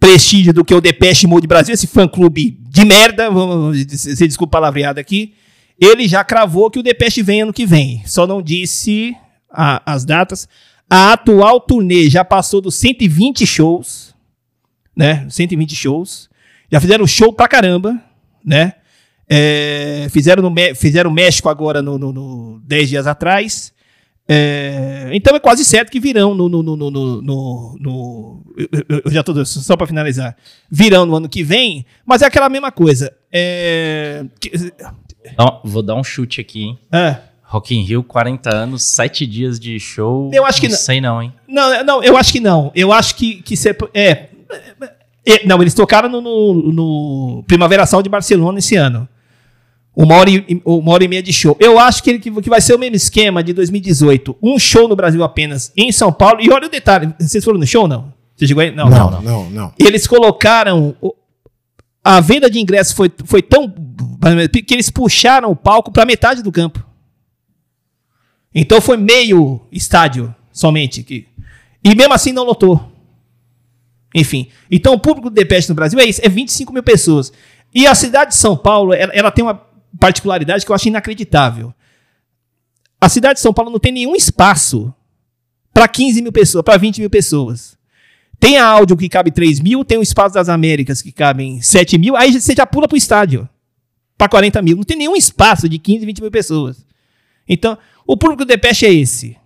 prestígio 0.00 0.52
do 0.52 0.64
que 0.64 0.74
o 0.74 0.80
Depeche 0.80 1.26
Mode 1.26 1.46
Brasil, 1.46 1.74
esse 1.74 1.86
fã-clube 1.86 2.58
de 2.68 2.84
merda, 2.84 3.30
vamos 3.30 3.78
se 3.90 4.26
desculpa 4.26 4.58
a 4.58 4.60
palavreada 4.60 5.00
aqui, 5.00 5.34
ele 5.80 6.06
já 6.08 6.22
cravou 6.24 6.70
que 6.70 6.78
o 6.78 6.82
Depeche 6.82 7.22
vem 7.22 7.42
ano 7.42 7.52
que 7.52 7.66
vem. 7.66 8.02
Só 8.06 8.26
não 8.26 8.40
disse 8.42 9.16
a- 9.50 9.82
as 9.86 10.04
datas. 10.04 10.48
A 10.88 11.12
atual 11.12 11.60
turnê 11.60 12.08
já 12.10 12.24
passou 12.24 12.60
dos 12.60 12.74
120 12.76 13.46
shows, 13.46 14.14
né? 14.96 15.26
120 15.28 15.74
shows. 15.74 16.28
Já 16.70 16.80
fizeram 16.80 17.06
show 17.06 17.32
pra 17.32 17.48
caramba, 17.48 18.00
né? 18.44 18.74
É, 19.28 20.06
fizeram, 20.10 20.42
no, 20.42 20.54
fizeram 20.76 21.10
México 21.10 21.48
agora 21.48 21.80
no, 21.80 21.96
no, 21.98 22.12
no 22.12 22.60
10 22.64 22.88
dias 22.90 23.06
atrás. 23.06 23.72
É, 24.28 25.10
então 25.12 25.34
é 25.36 25.40
quase 25.40 25.64
certo 25.64 25.90
que 25.90 26.00
virão 26.00 26.34
no. 26.34 26.48
no, 26.48 26.62
no, 26.62 26.76
no, 26.76 27.20
no- 27.78 28.44
eu, 28.56 29.00
eu- 29.04 29.10
já 29.10 29.22
tô. 29.22 29.44
Só 29.44 29.76
para 29.76 29.86
finalizar. 29.86 30.36
Virão 30.70 31.04
no 31.06 31.14
ano 31.16 31.28
que 31.28 31.42
vem, 31.42 31.84
mas 32.06 32.22
é 32.22 32.26
aquela 32.26 32.48
mesma 32.48 32.70
coisa. 32.72 33.14
É, 33.32 34.24
que- 34.40 34.50
Então, 35.24 35.60
vou 35.64 35.82
dar 35.82 35.94
um 35.94 36.04
chute 36.04 36.40
aqui, 36.40 36.62
hein? 36.64 36.78
ah, 36.92 37.18
Rock 37.42 37.74
in 37.74 37.82
Rio, 37.82 38.02
40 38.02 38.54
anos, 38.54 38.82
7 38.82 39.26
dias 39.26 39.60
de 39.60 39.78
show. 39.78 40.30
Eu 40.34 40.44
acho 40.44 40.60
que 40.60 40.66
não 40.66 40.72
não. 40.74 40.78
sei 40.80 41.00
não, 41.00 41.22
hein? 41.22 41.32
não, 41.48 41.84
não, 41.84 42.02
eu 42.02 42.16
acho 42.16 42.32
que 42.32 42.40
não. 42.40 42.72
Eu 42.74 42.92
acho 42.92 43.14
que, 43.14 43.42
que 43.42 43.56
cê- 43.56 43.76
é, 43.94 44.28
é, 45.24 45.46
Não, 45.46 45.60
eles 45.62 45.72
tocaram 45.72 46.08
no, 46.08 46.20
no, 46.20 46.72
no 46.72 47.44
Primavera 47.46 47.86
Sound 47.86 48.02
de 48.02 48.10
Barcelona 48.10 48.58
esse 48.58 48.74
ano. 48.76 49.08
Uma 49.96 50.16
hora, 50.16 50.28
e, 50.28 50.60
uma 50.64 50.92
hora 50.92 51.04
e 51.04 51.08
meia 51.08 51.22
de 51.22 51.32
show. 51.32 51.56
Eu 51.60 51.78
acho 51.78 52.02
que, 52.02 52.10
ele, 52.10 52.18
que 52.18 52.50
vai 52.50 52.60
ser 52.60 52.74
o 52.74 52.78
mesmo 52.78 52.96
esquema 52.96 53.42
de 53.44 53.52
2018. 53.52 54.36
Um 54.42 54.58
show 54.58 54.88
no 54.88 54.96
Brasil 54.96 55.22
apenas, 55.22 55.72
em 55.76 55.92
São 55.92 56.12
Paulo. 56.12 56.40
E 56.40 56.50
olha 56.50 56.66
o 56.66 56.70
detalhe: 56.70 57.14
vocês 57.20 57.44
foram 57.44 57.60
no 57.60 57.66
show 57.66 57.82
ou 57.82 57.88
não? 57.88 58.12
Você 58.34 58.48
chegou 58.48 58.60
aí? 58.62 58.72
Não, 58.72 58.90
não. 58.90 59.10
Não, 59.12 59.22
não, 59.22 59.50
não. 59.50 59.72
Eles 59.78 60.08
colocaram. 60.08 60.96
A 62.02 62.20
venda 62.20 62.50
de 62.50 62.58
ingressos 62.60 62.92
foi, 62.92 63.10
foi 63.24 63.40
tão. 63.40 63.72
Que 64.66 64.74
eles 64.74 64.90
puxaram 64.90 65.50
o 65.50 65.56
palco 65.56 65.92
para 65.92 66.06
metade 66.06 66.42
do 66.42 66.52
campo. 66.52 66.84
Então 68.54 68.80
foi 68.80 68.96
meio 68.96 69.60
estádio 69.70 70.34
somente. 70.52 71.02
Que, 71.02 71.26
e 71.82 71.94
mesmo 71.94 72.14
assim 72.14 72.32
não 72.32 72.44
lotou. 72.44 72.92
Enfim. 74.14 74.48
Então 74.70 74.94
o 74.94 74.98
público 74.98 75.28
do 75.28 75.34
Depeche 75.34 75.68
no 75.68 75.74
Brasil 75.74 75.98
é 75.98 76.04
isso: 76.04 76.20
é 76.22 76.28
25 76.28 76.72
mil 76.72 76.82
pessoas. 76.82 77.32
E 77.74 77.86
a 77.86 77.94
cidade 77.94 78.30
de 78.30 78.36
São 78.36 78.56
Paulo, 78.56 78.94
ela, 78.94 79.12
ela 79.12 79.30
tem 79.30 79.44
uma 79.44 79.60
particularidade 79.98 80.64
que 80.64 80.70
eu 80.70 80.74
acho 80.76 80.88
inacreditável. 80.88 81.74
A 83.00 83.08
cidade 83.08 83.34
de 83.34 83.40
São 83.40 83.52
Paulo 83.52 83.70
não 83.70 83.80
tem 83.80 83.92
nenhum 83.92 84.14
espaço 84.14 84.94
para 85.72 85.88
15 85.88 86.22
mil 86.22 86.32
pessoas, 86.32 86.64
para 86.64 86.78
20 86.78 87.00
mil 87.00 87.10
pessoas. 87.10 87.76
Tem 88.38 88.58
a 88.58 88.66
áudio 88.66 88.96
que 88.96 89.08
cabe 89.08 89.30
3 89.32 89.60
mil, 89.60 89.84
tem 89.84 89.98
o 89.98 90.02
Espaço 90.02 90.34
das 90.34 90.48
Américas 90.48 91.02
que 91.02 91.10
cabem 91.10 91.60
7 91.60 91.98
mil, 91.98 92.16
aí 92.16 92.40
você 92.40 92.54
já 92.54 92.66
pula 92.66 92.86
pro 92.86 92.96
estádio 92.96 93.48
para 94.16 94.28
40 94.28 94.60
mil. 94.62 94.76
Não 94.76 94.84
tem 94.84 94.96
nenhum 94.96 95.16
espaço 95.16 95.68
de 95.68 95.78
15, 95.78 96.04
20 96.06 96.20
mil 96.22 96.30
pessoas. 96.30 96.84
Então, 97.48 97.76
o 98.06 98.16
público 98.16 98.44
do 98.44 98.48
Depeche 98.48 98.86
é 98.86 98.92
esse: 98.92 99.36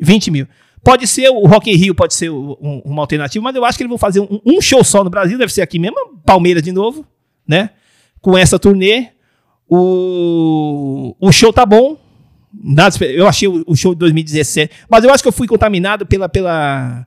20 0.00 0.30
mil. 0.30 0.46
Pode 0.84 1.06
ser 1.06 1.28
o 1.28 1.46
Rock 1.46 1.70
in 1.70 1.76
Rio, 1.76 1.94
pode 1.94 2.12
ser 2.14 2.30
um- 2.30 2.82
uma 2.84 3.02
alternativa, 3.02 3.42
mas 3.42 3.54
eu 3.54 3.64
acho 3.64 3.78
que 3.78 3.84
eles 3.84 3.90
vão 3.90 3.98
fazer 3.98 4.20
um, 4.20 4.40
um 4.44 4.60
show 4.60 4.82
só 4.82 5.04
no 5.04 5.10
Brasil, 5.10 5.38
deve 5.38 5.52
ser 5.52 5.62
aqui 5.62 5.78
mesmo, 5.78 5.96
Palmeiras 6.26 6.62
de 6.62 6.72
novo, 6.72 7.06
né? 7.46 7.70
Com 8.20 8.36
essa 8.36 8.58
turnê. 8.58 9.08
O, 9.96 11.14
o 11.20 11.32
show 11.32 11.52
tá 11.52 11.64
bom. 11.64 11.96
Eu 13.00 13.26
achei 13.26 13.48
o, 13.48 13.64
o 13.66 13.74
show 13.74 13.94
de 13.94 13.98
2017, 14.00 14.70
mas 14.88 15.04
eu 15.04 15.10
acho 15.12 15.22
que 15.22 15.28
eu 15.28 15.32
fui 15.32 15.46
contaminado 15.48 16.04
pela, 16.04 16.28
pela, 16.28 17.06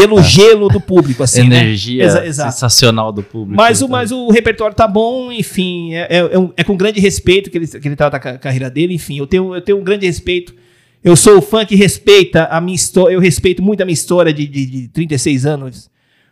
pelo 0.00 0.22
gelo 0.22 0.68
do 0.68 0.80
público, 0.80 1.22
assim, 1.22 1.48
né? 1.48 1.60
Energia 1.60 2.04
Exa- 2.04 2.26
exato. 2.26 2.52
sensacional 2.52 3.12
do 3.12 3.22
público. 3.22 3.56
Mas 3.56 3.80
o, 3.80 3.84
Então, 3.84 3.88
mas 3.96 4.12
o 4.12 4.28
repertório 4.30 4.74
tá 4.76 4.86
bom, 4.88 5.30
enfim, 5.32 5.94
é, 5.94 6.06
é- 6.10 6.28
é 6.34 6.38
um- 6.38 6.52
é 6.56 6.64
com 6.64 6.76
grande 6.76 7.00
respeito 7.00 7.50
que 7.50 7.58
ele, 7.58 7.66
que 7.66 7.88
ele 7.88 7.96
trata 7.96 8.16
a 8.16 8.20
ca- 8.20 8.38
carreira 8.38 8.70
dele, 8.70 8.94
enfim, 8.94 9.18
eu 9.18 9.26
tenho, 9.26 9.54
eu 9.54 9.60
tenho 9.60 9.78
um 9.78 9.82
grande 9.84 10.06
respeito. 10.06 10.54
Eu 11.02 11.14
sou 11.14 11.38
o 11.38 11.42
fã 11.42 11.64
que 11.64 11.74
respeita 11.76 12.44
a 12.46 12.60
minha 12.60 12.74
história, 12.74 13.14
eu 13.14 13.20
respeito 13.20 13.62
muito 13.62 13.80
a 13.80 13.84
minha 13.84 13.94
história 13.94 14.32
de, 14.32 14.46
de, 14.46 14.66
de 14.66 14.88
36 14.88 15.46
anos 15.46 15.88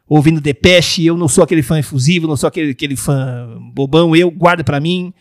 ouvindo 0.08 0.40
Depeche, 0.40 1.04
eu 1.06 1.16
não 1.16 1.26
sou 1.28 1.42
aquele 1.42 1.62
fã 1.62 1.78
efusivo, 1.78 2.26
não 2.28 2.36
sou 2.36 2.46
aquele, 2.48 2.70
aquele 2.72 2.94
fã 2.96 3.48
bobão, 3.74 4.14
eu 4.14 4.30
guardo 4.30 4.62
pra 4.64 4.78
mim. 4.80 5.12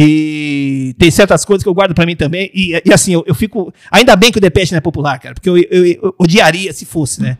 E 0.00 0.94
tem 0.96 1.10
certas 1.10 1.44
coisas 1.44 1.62
que 1.64 1.68
eu 1.68 1.74
guardo 1.74 1.92
pra 1.94 2.06
mim 2.06 2.14
também. 2.14 2.50
E, 2.54 2.80
e 2.84 2.92
assim, 2.92 3.12
eu, 3.14 3.24
eu 3.26 3.34
fico. 3.34 3.72
Ainda 3.90 4.14
bem 4.14 4.30
que 4.30 4.38
o 4.38 4.40
Depeche 4.40 4.70
não 4.72 4.78
é 4.78 4.80
popular, 4.80 5.18
cara, 5.18 5.34
porque 5.34 5.48
eu, 5.48 5.56
eu- 5.58 5.84
eu 5.86 6.14
odiaria 6.18 6.72
se 6.72 6.84
fosse, 6.84 7.20
né? 7.20 7.36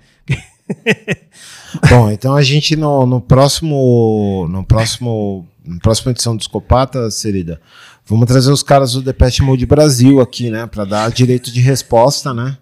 Bom, 1.88 2.10
então 2.10 2.34
a 2.34 2.42
gente 2.42 2.76
no, 2.76 3.06
no 3.06 3.20
próximo. 3.20 4.46
No 4.50 4.64
próximo. 4.64 5.46
Na 5.64 5.78
próxima 5.80 6.12
edição 6.12 6.34
do 6.34 6.40
Escopata, 6.40 7.10
Serida, 7.10 7.60
vamos 8.06 8.26
trazer 8.26 8.50
os 8.50 8.62
caras 8.62 8.94
do 8.94 9.02
Depeche 9.02 9.42
Mode 9.42 9.66
Brasil 9.66 10.18
aqui, 10.18 10.48
né? 10.48 10.66
Pra 10.66 10.86
dar 10.86 11.10
direito 11.10 11.52
de 11.52 11.60
resposta, 11.60 12.32
né? 12.32 12.56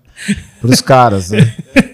Pros 0.60 0.80
caras, 0.80 1.30
né? 1.30 1.54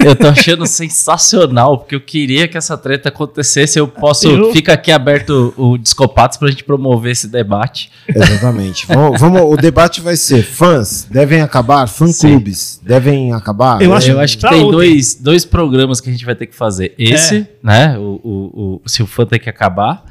eu 0.00 0.14
tô 0.14 0.26
achando 0.28 0.66
sensacional, 0.66 1.78
porque 1.78 1.94
eu 1.94 2.00
queria 2.00 2.48
que 2.48 2.56
essa 2.56 2.76
treta 2.76 3.08
acontecesse. 3.08 3.78
Eu 3.78 3.88
posso. 3.88 4.28
Eu- 4.28 4.52
Fica 4.52 4.72
aqui 4.72 4.90
aberto 4.92 5.52
o 5.56 5.76
Discopatos 5.78 6.38
pra 6.38 6.48
gente 6.48 6.64
promover 6.64 7.12
esse 7.12 7.28
debate. 7.28 7.90
Exatamente. 8.08 8.86
vamos, 8.86 9.20
vamos- 9.20 9.42
o 9.42 9.56
debate 9.56 10.00
vai 10.00 10.16
ser: 10.16 10.42
fãs 10.42 11.06
devem 11.10 11.40
acabar, 11.40 11.86
fã-clubes 11.88 12.80
devem 12.82 13.32
acabar. 13.32 13.80
Eu 13.82 13.92
acho- 13.94 14.10
eu 14.10 14.20
acho 14.20 14.36
que 14.36 14.40
pra 14.40 14.50
tem 14.50 14.70
dois, 14.70 15.14
dois 15.14 15.44
programas 15.44 16.00
que 16.00 16.08
a 16.08 16.12
gente 16.12 16.24
vai 16.24 16.34
ter 16.34 16.46
que 16.46 16.54
fazer. 16.54 16.94
Esse, 16.98 17.36
É. 17.36 17.46
né? 17.62 17.98
O, 17.98 18.20
o, 18.22 18.80
o- 18.84 18.88
se 18.88 19.02
o 19.02 19.06
fã 19.06 19.24
tem 19.26 19.38
que 19.38 19.48
acabar. 19.50 20.04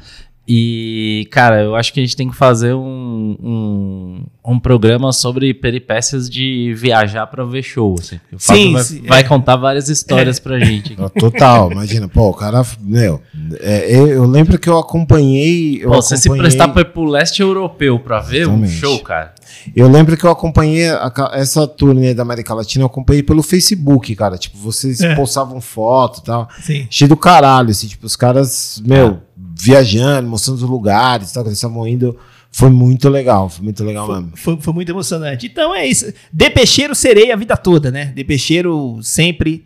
E, 0.48 1.26
cara, 1.32 1.60
eu 1.62 1.74
acho 1.74 1.92
que 1.92 1.98
a 1.98 2.02
gente 2.04 2.14
tem 2.16 2.30
que 2.30 2.36
fazer 2.36 2.72
um, 2.72 3.36
um, 3.42 4.24
um 4.52 4.60
programa 4.60 5.12
sobre 5.12 5.52
peripécias 5.52 6.30
de 6.30 6.72
viajar 6.76 7.26
pra 7.26 7.44
ver 7.44 7.64
show. 7.64 7.96
Assim. 7.98 8.20
O 8.32 8.38
Fábio 8.38 8.62
Sim, 8.62 8.72
vai, 8.72 8.82
sim, 8.84 9.02
vai 9.02 9.20
é. 9.20 9.24
contar 9.24 9.56
várias 9.56 9.88
histórias 9.88 10.38
pra 10.38 10.58
gente. 10.60 10.96
Total, 11.18 11.72
imagina, 11.72 12.06
pô, 12.08 12.28
o 12.30 12.34
cara, 12.34 12.64
meu, 12.80 13.20
é, 13.58 13.92
eu, 13.98 14.06
eu 14.06 14.24
lembro 14.24 14.56
que 14.56 14.68
eu 14.68 14.78
acompanhei. 14.78 15.82
Eu 15.82 15.90
Pô, 15.90 15.96
você 15.96 16.16
se 16.16 16.28
acompanhei- 16.28 16.42
prestar 16.50 16.68
pra 16.68 16.82
ir 16.82 16.92
pro 16.92 17.04
leste 17.04 17.42
europeu 17.42 17.98
pra 17.98 18.20
ver 18.20 18.46
um 18.46 18.52
Exatamente. 18.64 18.72
show, 18.74 18.98
cara. 19.00 19.34
Eu 19.74 19.88
lembro 19.88 20.16
que 20.16 20.24
eu 20.24 20.30
acompanhei 20.30 20.88
a 20.90 21.10
essa 21.32 21.66
turnê 21.66 22.14
da 22.14 22.22
América 22.22 22.54
Latina, 22.54 22.82
eu 22.82 22.86
acompanhei 22.86 23.22
pelo 23.22 23.42
Facebook, 23.42 24.14
cara. 24.14 24.38
Tipo, 24.38 24.56
vocês 24.58 25.00
É. 25.00 25.14
postavam 25.16 25.60
foto 25.60 26.20
e 26.20 26.24
tal. 26.24 26.48
Sim. 26.60 26.86
Cheio 26.88 27.08
do 27.08 27.16
caralho, 27.16 27.70
assim, 27.70 27.88
tipo, 27.88 28.06
os 28.06 28.14
caras, 28.14 28.80
meu, 28.86 29.18
viajando, 29.58 30.28
mostrando 30.28 30.56
os 30.56 30.62
lugares, 30.62 31.32
tal, 31.32 31.42
que 31.42 31.48
eles 31.48 31.58
estavam 31.58 31.86
indo. 31.86 32.16
Foi 32.50 32.70
muito 32.70 33.08
legal, 33.08 33.48
foi 33.48 33.64
muito 33.64 33.84
legal 33.84 34.06
Foi, 34.06 34.16
mesmo. 34.16 34.36
foi, 34.36 34.60
foi 34.60 34.74
muito 34.74 34.90
emocionante. 34.90 35.46
Então 35.46 35.74
é 35.74 35.86
isso. 35.86 36.12
De 36.32 36.50
peixeiro 36.50 36.94
serei 36.94 37.30
a 37.30 37.36
vida 37.36 37.56
toda, 37.56 37.90
né? 37.90 38.06
De 38.14 38.24
peixeiro 38.24 38.98
sempre. 39.02 39.64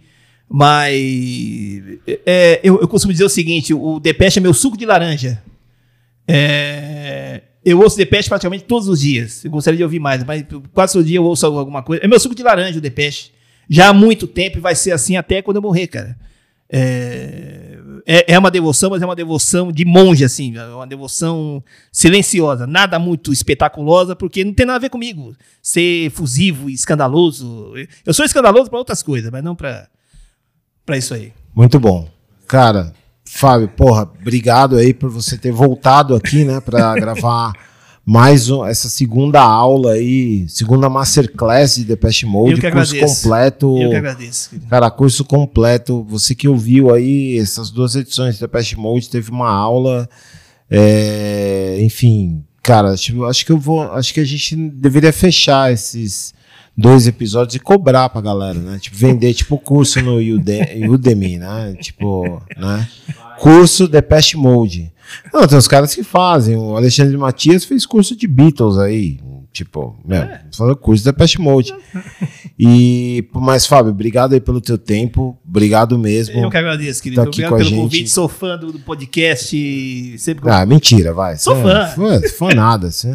Mas 0.48 0.92
é, 2.26 2.60
eu, 2.64 2.80
eu 2.80 2.88
costumo 2.88 3.12
dizer 3.12 3.24
o 3.24 3.28
seguinte: 3.28 3.72
o 3.72 4.00
Depeche 4.00 4.38
é 4.38 4.42
meu 4.42 4.52
suco 4.52 4.76
de 4.76 4.84
laranja. 4.84 5.40
É, 6.26 7.42
eu 7.64 7.78
ouço 7.80 7.96
Depeche 7.96 8.28
praticamente 8.28 8.64
todos 8.64 8.88
os 8.88 9.00
dias. 9.00 9.44
Eu 9.44 9.50
gostaria 9.50 9.76
de 9.76 9.84
ouvir 9.84 10.00
mais, 10.00 10.24
mas 10.24 10.44
quase 10.72 10.94
todo 10.94 11.04
dia 11.04 11.18
eu 11.18 11.24
ouço 11.24 11.46
alguma 11.46 11.82
coisa. 11.82 12.04
É 12.04 12.08
meu 12.08 12.18
suco 12.18 12.34
de 12.34 12.42
laranja, 12.42 12.78
o 12.78 12.80
Depeche. 12.80 13.30
Já 13.68 13.90
há 13.90 13.92
muito 13.92 14.26
tempo 14.26 14.58
e 14.58 14.60
vai 14.60 14.74
ser 14.74 14.90
assim 14.90 15.16
até 15.16 15.40
quando 15.42 15.56
eu 15.56 15.62
morrer, 15.62 15.86
cara. 15.86 16.16
É, 16.72 17.78
é, 18.06 18.34
é 18.34 18.38
uma 18.38 18.50
devoção, 18.50 18.90
mas 18.90 19.02
é 19.02 19.04
uma 19.04 19.16
devoção 19.16 19.72
de 19.72 19.84
monge, 19.84 20.24
assim. 20.24 20.56
É 20.56 20.66
uma 20.66 20.86
devoção 20.86 21.62
silenciosa. 21.92 22.66
Nada 22.66 22.98
muito 22.98 23.32
espetaculosa, 23.32 24.14
porque 24.14 24.44
não 24.44 24.54
tem 24.54 24.66
nada 24.66 24.76
a 24.76 24.80
ver 24.80 24.90
comigo. 24.90 25.34
Ser 25.62 26.10
fusivo 26.10 26.70
e 26.70 26.74
escandaloso. 26.74 27.72
Eu 28.04 28.14
sou 28.14 28.24
escandaloso 28.24 28.70
para 28.70 28.78
outras 28.78 29.02
coisas, 29.02 29.30
mas 29.30 29.42
não 29.42 29.54
para 29.54 29.88
para 30.84 30.96
isso 30.96 31.14
aí. 31.14 31.32
Muito 31.54 31.78
bom. 31.78 32.08
Cara, 32.48 32.92
Fábio, 33.24 33.68
porra, 33.68 34.02
obrigado 34.20 34.76
aí 34.76 34.92
por 34.92 35.08
você 35.08 35.38
ter 35.38 35.52
voltado 35.52 36.16
aqui, 36.16 36.44
né, 36.44 36.60
pra 36.60 36.94
gravar 36.98 37.52
mais 38.04 38.48
essa 38.66 38.88
segunda 38.88 39.40
aula 39.40 39.92
aí, 39.92 40.48
segunda 40.48 40.88
masterclass 40.88 41.76
de 41.76 41.84
Depeche 41.84 42.26
Mode, 42.26 42.52
Eu 42.52 42.58
que 42.58 42.70
curso 42.70 42.94
agradeço. 42.94 43.22
completo. 43.22 43.78
Eu 43.82 43.90
que 43.90 43.96
agradeço. 43.96 44.50
querido. 44.50 44.68
Cara, 44.68 44.90
curso 44.90 45.24
completo. 45.24 46.04
Você 46.08 46.34
que 46.34 46.48
ouviu 46.48 46.92
aí 46.92 47.38
essas 47.38 47.70
duas 47.70 47.94
edições 47.94 48.34
de 48.34 48.40
Depeche 48.40 48.76
Mode, 48.76 49.08
teve 49.10 49.30
uma 49.30 49.50
aula. 49.50 50.08
é, 50.68 51.78
enfim, 51.80 52.44
cara, 52.62 52.92
acho, 52.92 53.24
acho 53.24 53.44
que 53.46 53.52
eu 53.52 53.58
vou. 53.58 53.82
Acho 53.92 54.12
que 54.14 54.20
a 54.20 54.24
gente 54.24 54.56
deveria 54.56 55.12
fechar 55.12 55.72
esses 55.72 56.32
dois 56.80 57.06
episódios 57.06 57.54
e 57.54 57.58
cobrar 57.58 58.08
pra 58.08 58.20
galera, 58.20 58.58
né? 58.58 58.78
Tipo, 58.80 58.96
vender 58.96 59.34
tipo 59.34 59.58
curso 59.58 60.00
no 60.02 60.16
Ude- 60.16 60.86
Udemy, 60.88 61.38
né? 61.38 61.74
Tipo, 61.80 62.42
né? 62.56 62.88
Curso 63.38 63.86
Depeche 63.88 64.36
Mode. 64.36 64.92
Não, 65.32 65.46
tem 65.46 65.58
os 65.58 65.66
caras 65.68 65.94
que 65.94 66.02
fazem. 66.04 66.56
O 66.56 66.76
Alexandre 66.76 67.16
Matias 67.16 67.64
fez 67.64 67.84
curso 67.86 68.14
de 68.16 68.26
Beatles 68.28 68.78
aí. 68.78 69.18
Tipo, 69.52 69.96
meu, 70.04 70.28
fazer 70.56 70.76
curso 70.76 71.02
de 71.02 71.10
Depeche 71.10 71.40
Mode. 71.40 71.74
E, 72.58 73.26
mas, 73.34 73.66
Fábio, 73.66 73.90
obrigado 73.90 74.32
aí 74.34 74.40
pelo 74.40 74.60
teu 74.60 74.78
tempo. 74.78 75.36
Obrigado 75.48 75.98
mesmo. 75.98 76.38
Eu 76.38 76.50
que 76.50 76.56
agradeço, 76.56 77.02
querido. 77.02 77.22
tá 77.22 77.28
aqui 77.28 77.42
Obrigado 77.44 77.50
com 77.50 77.54
a 77.54 77.58
pelo 77.58 77.70
gente. 77.70 77.80
convite. 77.80 78.10
Sou 78.10 78.28
fã 78.28 78.56
do, 78.56 78.72
do 78.72 78.78
podcast. 78.78 80.18
Sempre 80.18 80.48
Ah, 80.50 80.64
mentira, 80.64 81.12
vai. 81.12 81.36
Sou 81.36 81.56
Cê- 81.56 81.62
fã. 81.62 81.86
Fã, 81.88 82.20
fã 82.38 82.54
nada. 82.54 82.90
cê- 82.90 83.08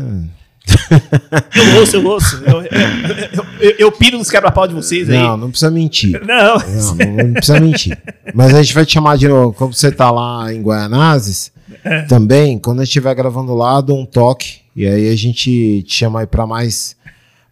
eu 1.56 1.80
ouço, 1.80 1.96
eu 1.96 2.06
ouço. 2.06 2.44
Eu, 2.46 2.62
eu, 2.62 3.46
eu, 3.60 3.76
eu, 3.80 3.92
piro 3.92 4.18
nos 4.18 4.30
quebra-pau 4.30 4.68
de 4.68 4.74
vocês 4.74 5.10
aí. 5.10 5.18
Não, 5.18 5.38
não 5.38 5.50
precisa 5.50 5.72
mentir. 5.72 6.22
Não. 6.26 6.58
Não, 6.58 6.96
não, 6.96 7.24
não 7.26 7.34
precisa 7.34 7.60
mentir. 7.60 7.98
Mas 8.34 8.54
a 8.54 8.62
gente 8.62 8.74
vai 8.74 8.86
te 8.86 8.94
chamar 8.94 9.18
de 9.18 9.28
novo. 9.28 9.54
Como 9.54 9.74
você 9.74 9.92
tá 9.92 10.12
lá 10.12 10.54
em 10.54 10.62
Guaianazes, 10.62 11.52
É. 11.84 12.02
também, 12.04 12.58
quando 12.60 12.80
a 12.80 12.84
gente 12.84 12.90
estiver 12.90 13.14
gravando 13.16 13.54
lá, 13.56 13.82
dou 13.82 14.00
um 14.00 14.06
toque. 14.06 14.60
E 14.76 14.86
aí 14.86 15.10
a 15.10 15.16
gente 15.16 15.84
te 15.84 15.94
chama 15.96 16.20
aí 16.20 16.28
pra 16.28 16.46
mais, 16.46 16.96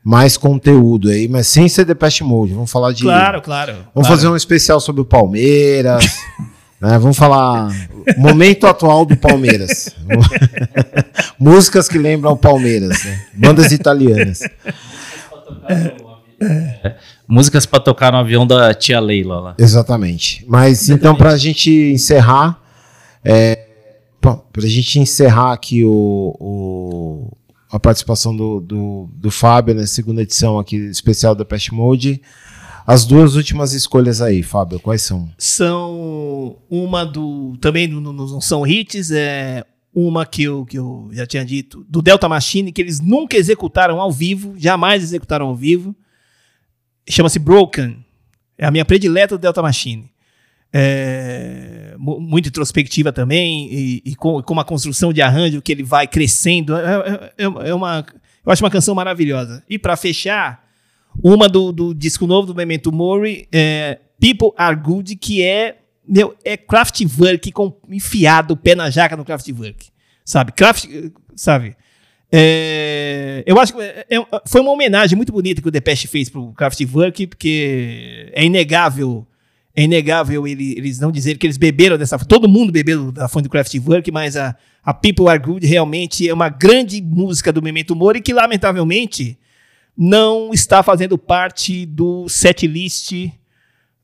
mais 0.03 0.35
conteúdo 0.35 1.10
aí, 1.10 1.27
mas 1.27 1.48
sem 1.48 1.69
ser 1.69 1.85
Depeche 1.85 2.23
Mode. 2.23 2.53
Vamos 2.53 2.72
falar 2.72 2.91
de. 2.91 3.03
Claro, 3.03 3.41
claro. 3.41 3.73
Vamos 3.73 3.91
claro. 3.94 4.07
fazer 4.07 4.27
um 4.27 4.35
especial 4.35 4.80
sobre 4.80 5.02
o 5.02 5.06
Palmeiras. 5.06 6.06
né? 6.84 6.99
Vamos 6.99 7.18
falar 7.18 7.69
momento 8.18 8.68
atual 8.68 9.05
do 9.05 9.15
Palmeiras. 9.18 9.95
Músicas 11.39 11.88
que 11.88 11.97
lembram 11.97 12.34
o 12.34 12.38
Palmeiras. 12.38 13.03
né? 13.05 13.22
Bandas 13.34 13.72
italianas. 13.72 14.41
Músicas 17.27 17.65
pra 17.65 17.80
tocar 17.80 18.11
no 18.11 18.18
avião 18.18 18.45
da 18.45 18.73
tia 18.73 18.99
Leila 18.99 19.39
lá. 19.39 19.55
Exatamente. 19.57 20.43
Mas 20.47 20.89
então, 20.89 21.15
para 21.15 21.31
a 21.31 21.38
gente 21.38 21.72
encerrar, 21.72 22.60
é, 23.23 23.65
para 24.22 24.41
a 24.57 24.68
gente 24.68 24.99
encerrar 24.99 25.53
aqui 25.53 25.84
o, 25.85 26.35
o- 26.39 27.38
a 27.72 27.80
participação 27.80 28.35
do, 28.35 28.60
do, 28.60 29.10
do 29.15 29.31
Fábio 29.31 29.73
na 29.73 29.88
segunda 29.88 30.22
edição 30.22 30.60
aqui 30.60 30.76
especial 30.76 31.34
da 31.34 31.43
Pest 31.43 31.72
Mode, 31.72 32.22
as 32.85 33.05
duas 33.05 33.35
últimas 33.35 33.73
escolhas 33.73 34.22
aí, 34.22 34.43
Fábio, 34.43 34.80
quais 34.80 35.01
são? 35.01 35.30
São 35.38 36.57
uma 36.69 37.05
do. 37.05 37.55
Também 37.61 37.88
no- 37.88 38.11
não 38.14 38.41
são 38.41 38.65
hits, 38.65 39.11
é 39.11 39.64
uma 39.95 40.26
que 40.26 40.43
eu, 40.43 40.65
que 40.65 40.77
eu 40.77 41.10
já 41.11 41.26
tinha 41.26 41.45
dito, 41.45 41.85
do 41.88 42.01
Delta 42.01 42.27
Machine, 42.27 42.72
que 42.72 42.81
eles 42.81 42.99
nunca 42.99 43.38
executaram 43.38 44.01
ao 44.01 44.11
vivo, 44.11 44.55
jamais 44.57 45.03
executaram 45.03 45.45
ao 45.47 45.55
vivo. 45.55 45.95
Chama-se 47.07 47.38
Broken. 47.39 48.03
É 48.57 48.65
a 48.65 48.72
minha 48.72 48.85
predileta 48.85 49.38
do 49.38 49.41
Delta 49.41 49.61
Machine. 49.61 50.10
É, 50.76 51.95
mu- 51.99 52.19
muito 52.19 52.49
introspectiva 52.49 53.11
também, 53.14 53.68
e, 53.72 54.01
e 54.05 54.15
com, 54.15 54.41
com 54.41 54.53
uma 54.53 54.65
construção 54.65 55.14
de 55.14 55.22
arranjo 55.22 55.61
que 55.61 55.72
ele 55.72 55.84
vai 55.84 56.07
crescendo. 56.07 56.76
É, 56.76 57.31
é- 57.38 57.43
é- 57.45 57.69
é 57.69 57.73
uma, 57.76 58.03
eu 58.45 58.51
acho 58.51 58.64
uma 58.64 58.72
canção 58.72 58.95
maravilhosa. 58.95 59.64
E 59.69 59.77
para 59.77 59.95
fechar, 59.95 60.62
uma 61.22 61.48
do, 61.49 61.72
do 61.72 61.94
disco 61.94 62.26
novo 62.26 62.48
do 62.48 62.56
Memento 62.56 62.91
Mori, 62.91 63.48
é 63.52 63.99
People 64.19 64.52
Are 64.57 64.76
Good, 64.76 65.15
que 65.18 65.44
é, 65.44 65.77
meu, 66.07 66.35
é 66.44 66.56
Kraftwerk 66.57 67.52
com 67.52 67.76
enfiado 67.90 68.53
o 68.53 68.57
pé 68.57 68.76
na 68.76 68.90
jaca 68.90 69.18
no 69.18 69.26
Kraftwerk. 69.26 69.88
Sabe? 70.26 70.52
Kraft, 70.53 70.88
sabe? 71.35 71.76
É, 72.31 73.44
eu 73.45 73.60
acho 73.60 73.73
que 73.73 73.81
é- 73.81 74.06
é- 74.10 74.41
foi 74.48 74.61
uma 74.61 74.72
homenagem 74.72 75.15
muito 75.15 75.31
bonita 75.31 75.61
que 75.61 75.68
o 75.68 75.72
Depeche 75.72 76.07
fez 76.07 76.30
pro 76.30 76.52
Kraftwerk, 76.53 77.27
porque 77.27 78.31
é 78.34 78.44
inegável, 78.44 79.27
é 79.76 79.84
inegável 79.84 80.48
ele- 80.48 80.73
eles 80.77 80.99
não 80.99 81.11
dizerem 81.11 81.38
que 81.38 81.45
eles 81.45 81.57
beberam 81.57 81.95
dessa 81.98 82.18
todo 82.18 82.49
mundo 82.49 82.72
bebeu 82.72 83.11
da 83.11 83.27
fonte 83.27 83.44
do 83.44 83.49
Kraftwerk, 83.49 84.10
mas 84.11 84.35
a, 84.35 84.56
a 84.84 84.94
People 84.94 85.27
Are 85.27 85.38
Good 85.38 85.68
realmente 85.68 86.27
é 86.27 86.34
uma 86.34 86.49
grande 86.49 87.02
música 87.03 87.52
do 87.53 87.61
Memento 87.61 87.95
Mori 87.95 88.19
que 88.22 88.34
lamentavelmente 88.34 89.38
não 89.98 90.52
está 90.53 90.82
fazendo 90.82 91.18
parte 91.18 91.86
do 91.86 92.28
setlist 92.28 93.11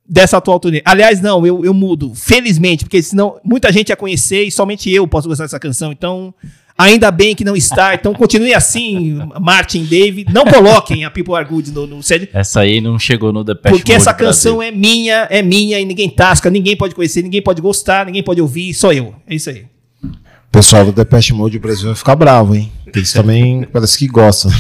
dessa 0.07 0.37
atual 0.37 0.59
turnê. 0.59 0.81
Aliás, 0.85 1.21
não, 1.21 1.45
eu, 1.45 1.63
eu 1.63 1.73
mudo. 1.73 2.13
Felizmente, 2.15 2.83
porque 2.83 3.01
senão 3.01 3.39
muita 3.43 3.71
gente 3.71 3.89
ia 3.89 3.95
conhecer 3.95 4.43
e 4.43 4.51
somente 4.51 4.89
eu 4.91 5.07
posso 5.07 5.27
gostar 5.27 5.43
dessa 5.43 5.59
canção. 5.59 5.91
Então, 5.91 6.33
ainda 6.77 7.11
bem 7.11 7.35
que 7.35 7.43
não 7.43 7.55
está. 7.55 7.93
Então, 7.93 8.13
continue 8.13 8.53
assim, 8.53 9.19
Martin, 9.39 9.83
Dave. 9.83 10.25
Não 10.31 10.45
coloquem 10.45 11.05
a 11.05 11.11
People 11.11 11.35
Are 11.35 11.47
Good 11.47 11.71
no, 11.71 11.85
no 11.85 12.01
set, 12.01 12.29
Essa 12.33 12.61
aí 12.61 12.81
não 12.81 12.97
chegou 12.97 13.31
no 13.31 13.43
Depeche 13.43 13.75
porque 13.75 13.91
Mode 13.91 14.01
essa 14.01 14.13
Brasil. 14.13 14.27
canção 14.27 14.63
é 14.63 14.71
minha, 14.71 15.27
é 15.29 15.41
minha 15.43 15.79
e 15.79 15.85
ninguém 15.85 16.09
tasca, 16.09 16.49
ninguém 16.49 16.75
pode 16.75 16.95
conhecer, 16.95 17.21
ninguém 17.21 17.41
pode 17.41 17.61
gostar, 17.61 18.05
ninguém 18.05 18.23
pode 18.23 18.41
ouvir, 18.41 18.73
só 18.73 18.91
eu. 18.91 19.13
É 19.27 19.35
isso 19.35 19.49
aí. 19.49 19.65
O 20.49 20.51
pessoal 20.51 20.83
do 20.83 20.91
Depeche 20.91 21.31
Mode 21.31 21.59
Brasil 21.59 21.85
vai 21.85 21.95
ficar 21.95 22.15
bravo, 22.15 22.55
hein? 22.55 22.71
Eles 22.93 23.13
também 23.13 23.63
parece 23.71 23.97
que 23.99 24.07
gostam. 24.07 24.51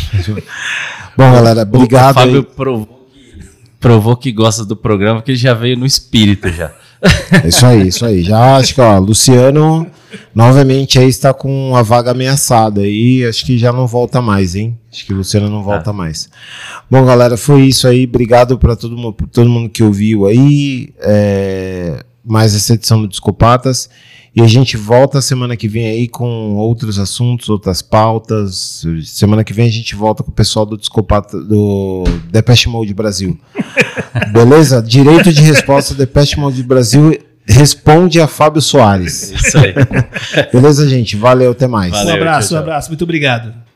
Bom, 1.17 1.33
galera, 1.33 1.63
obrigado. 1.63 2.11
O 2.11 2.13
Fábio 2.13 2.43
provou 2.43 2.85
que, 3.11 3.45
provou 3.79 4.15
que 4.15 4.31
gosta 4.31 4.63
do 4.63 4.75
programa, 4.75 5.19
porque 5.19 5.31
ele 5.31 5.37
já 5.39 5.55
veio 5.55 5.75
no 5.75 5.87
espírito 5.87 6.47
já. 6.49 6.71
É 7.43 7.47
isso 7.47 7.65
aí, 7.65 7.87
isso 7.87 8.05
aí. 8.05 8.21
Já 8.23 8.57
acho 8.57 8.75
que, 8.75 8.81
ó, 8.81 8.99
Luciano 8.99 9.87
novamente 10.33 10.99
aí 10.99 11.07
está 11.07 11.33
com 11.33 11.75
a 11.75 11.81
vaga 11.81 12.11
ameaçada 12.11 12.81
aí, 12.81 13.25
acho 13.25 13.45
que 13.45 13.57
já 13.57 13.71
não 13.71 13.87
volta 13.87 14.21
mais, 14.21 14.55
hein? 14.55 14.77
Acho 14.91 15.05
que 15.05 15.13
o 15.13 15.17
Luciano 15.17 15.49
não 15.49 15.63
volta 15.63 15.91
mais. 15.91 16.29
Bom, 16.89 17.03
galera, 17.03 17.35
foi 17.35 17.63
isso 17.63 17.87
aí. 17.87 18.05
Obrigado 18.05 18.57
para 18.59 18.75
todo 18.75 18.95
mundo, 18.95 19.15
todo 19.31 19.49
mundo 19.49 19.69
que 19.69 19.83
ouviu 19.83 20.25
aí. 20.27 20.93
É, 20.99 22.03
mais 22.23 22.55
essa 22.55 22.73
edição 22.73 23.01
do 23.01 23.07
Discopatas. 23.07 23.89
E 24.35 24.41
a 24.41 24.47
gente 24.47 24.77
volta 24.77 25.21
semana 25.21 25.57
que 25.57 25.67
vem 25.67 25.87
aí 25.87 26.07
com 26.07 26.55
outros 26.55 26.99
assuntos, 26.99 27.49
outras 27.49 27.81
pautas. 27.81 28.85
Semana 29.03 29.43
que 29.43 29.53
vem 29.53 29.67
a 29.67 29.71
gente 29.71 29.95
volta 29.95 30.23
com 30.23 30.31
o 30.31 30.33
pessoal 30.33 30.65
do 30.65 30.77
Discopata 30.77 31.41
do 31.41 32.03
Depeche 32.31 32.69
Mode 32.69 32.93
Brasil. 32.93 33.37
Beleza? 34.31 34.81
Direito 34.81 35.33
de 35.33 35.41
resposta 35.41 35.93
Depeche 35.93 36.39
Mode 36.39 36.61
Brasil 36.63 37.19
responde 37.47 38.21
a 38.21 38.27
Fábio 38.27 38.61
Soares. 38.61 39.31
Isso 39.31 39.57
aí. 39.57 39.73
Beleza, 40.53 40.87
gente? 40.87 41.15
Valeu, 41.15 41.51
até 41.51 41.67
mais. 41.67 41.91
Valeu. 41.91 42.13
um 42.13 42.17
abraço, 42.17 42.49
tchau, 42.49 42.57
um 42.57 42.61
tchau. 42.61 42.69
abraço. 42.69 42.89
Muito 42.89 43.03
obrigado. 43.03 43.68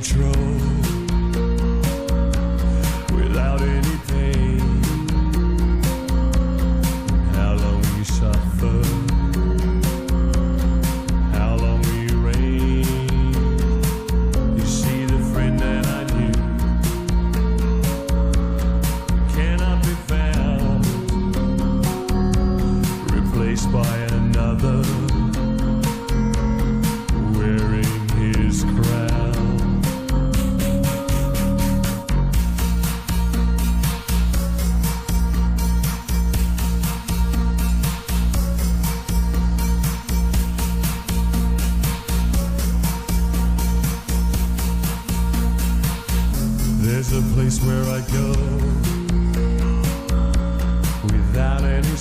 Control 0.00 0.51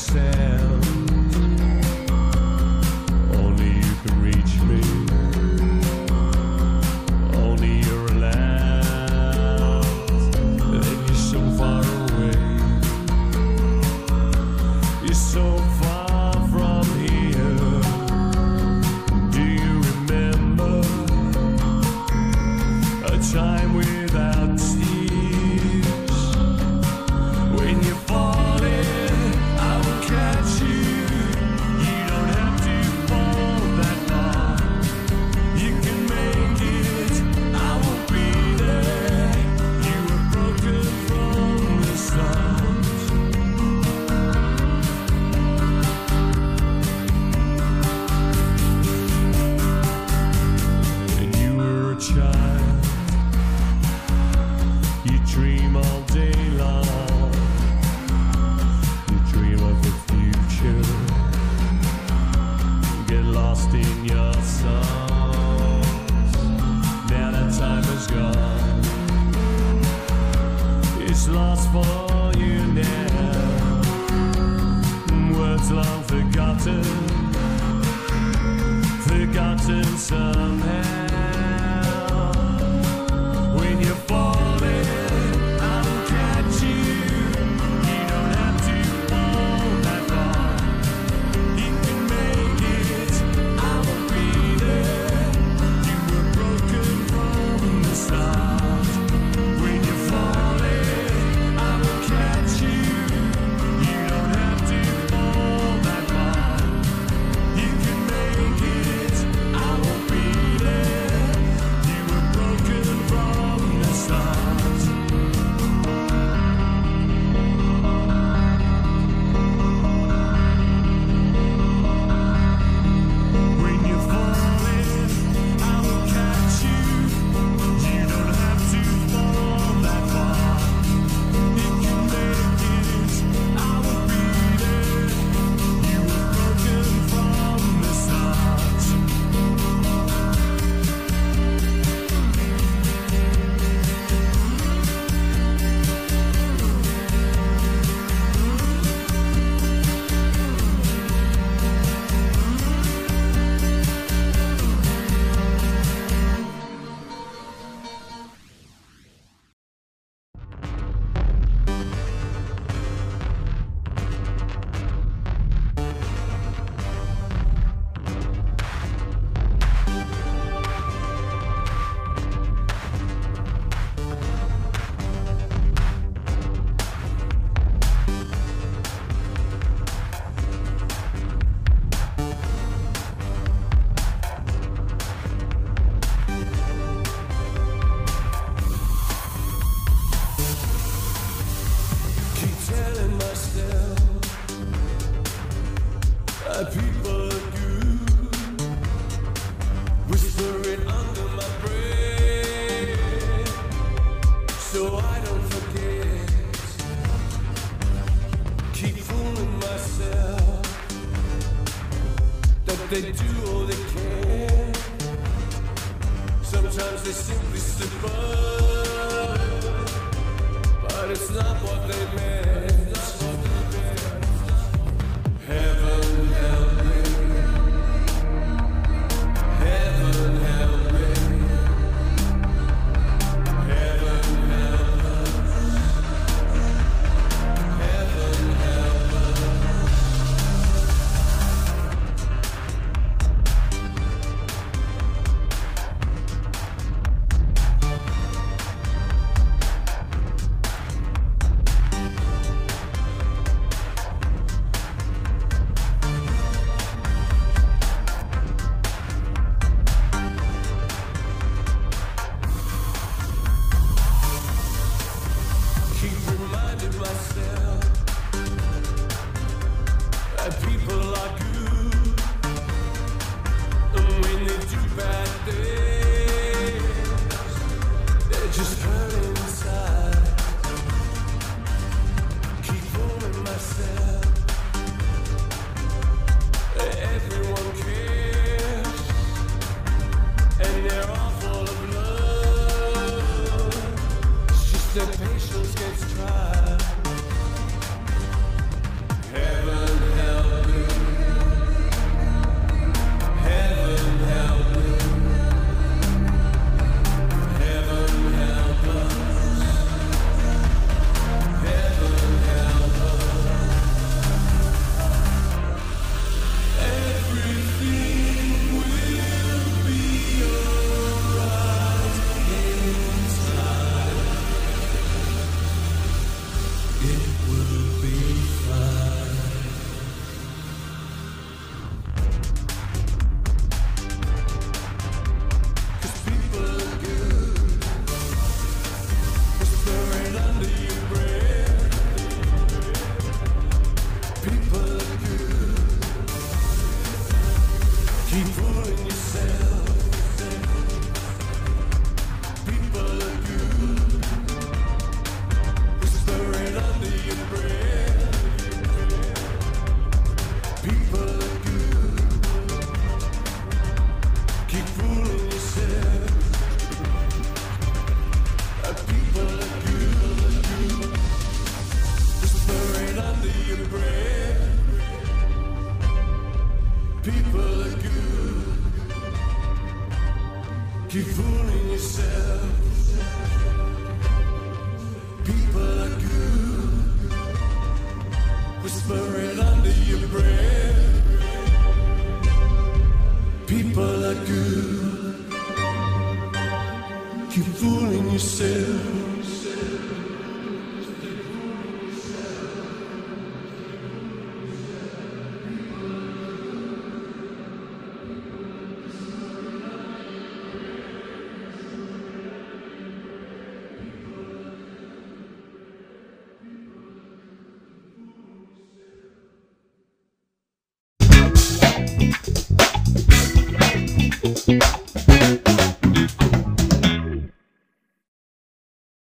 myself. 0.10 0.71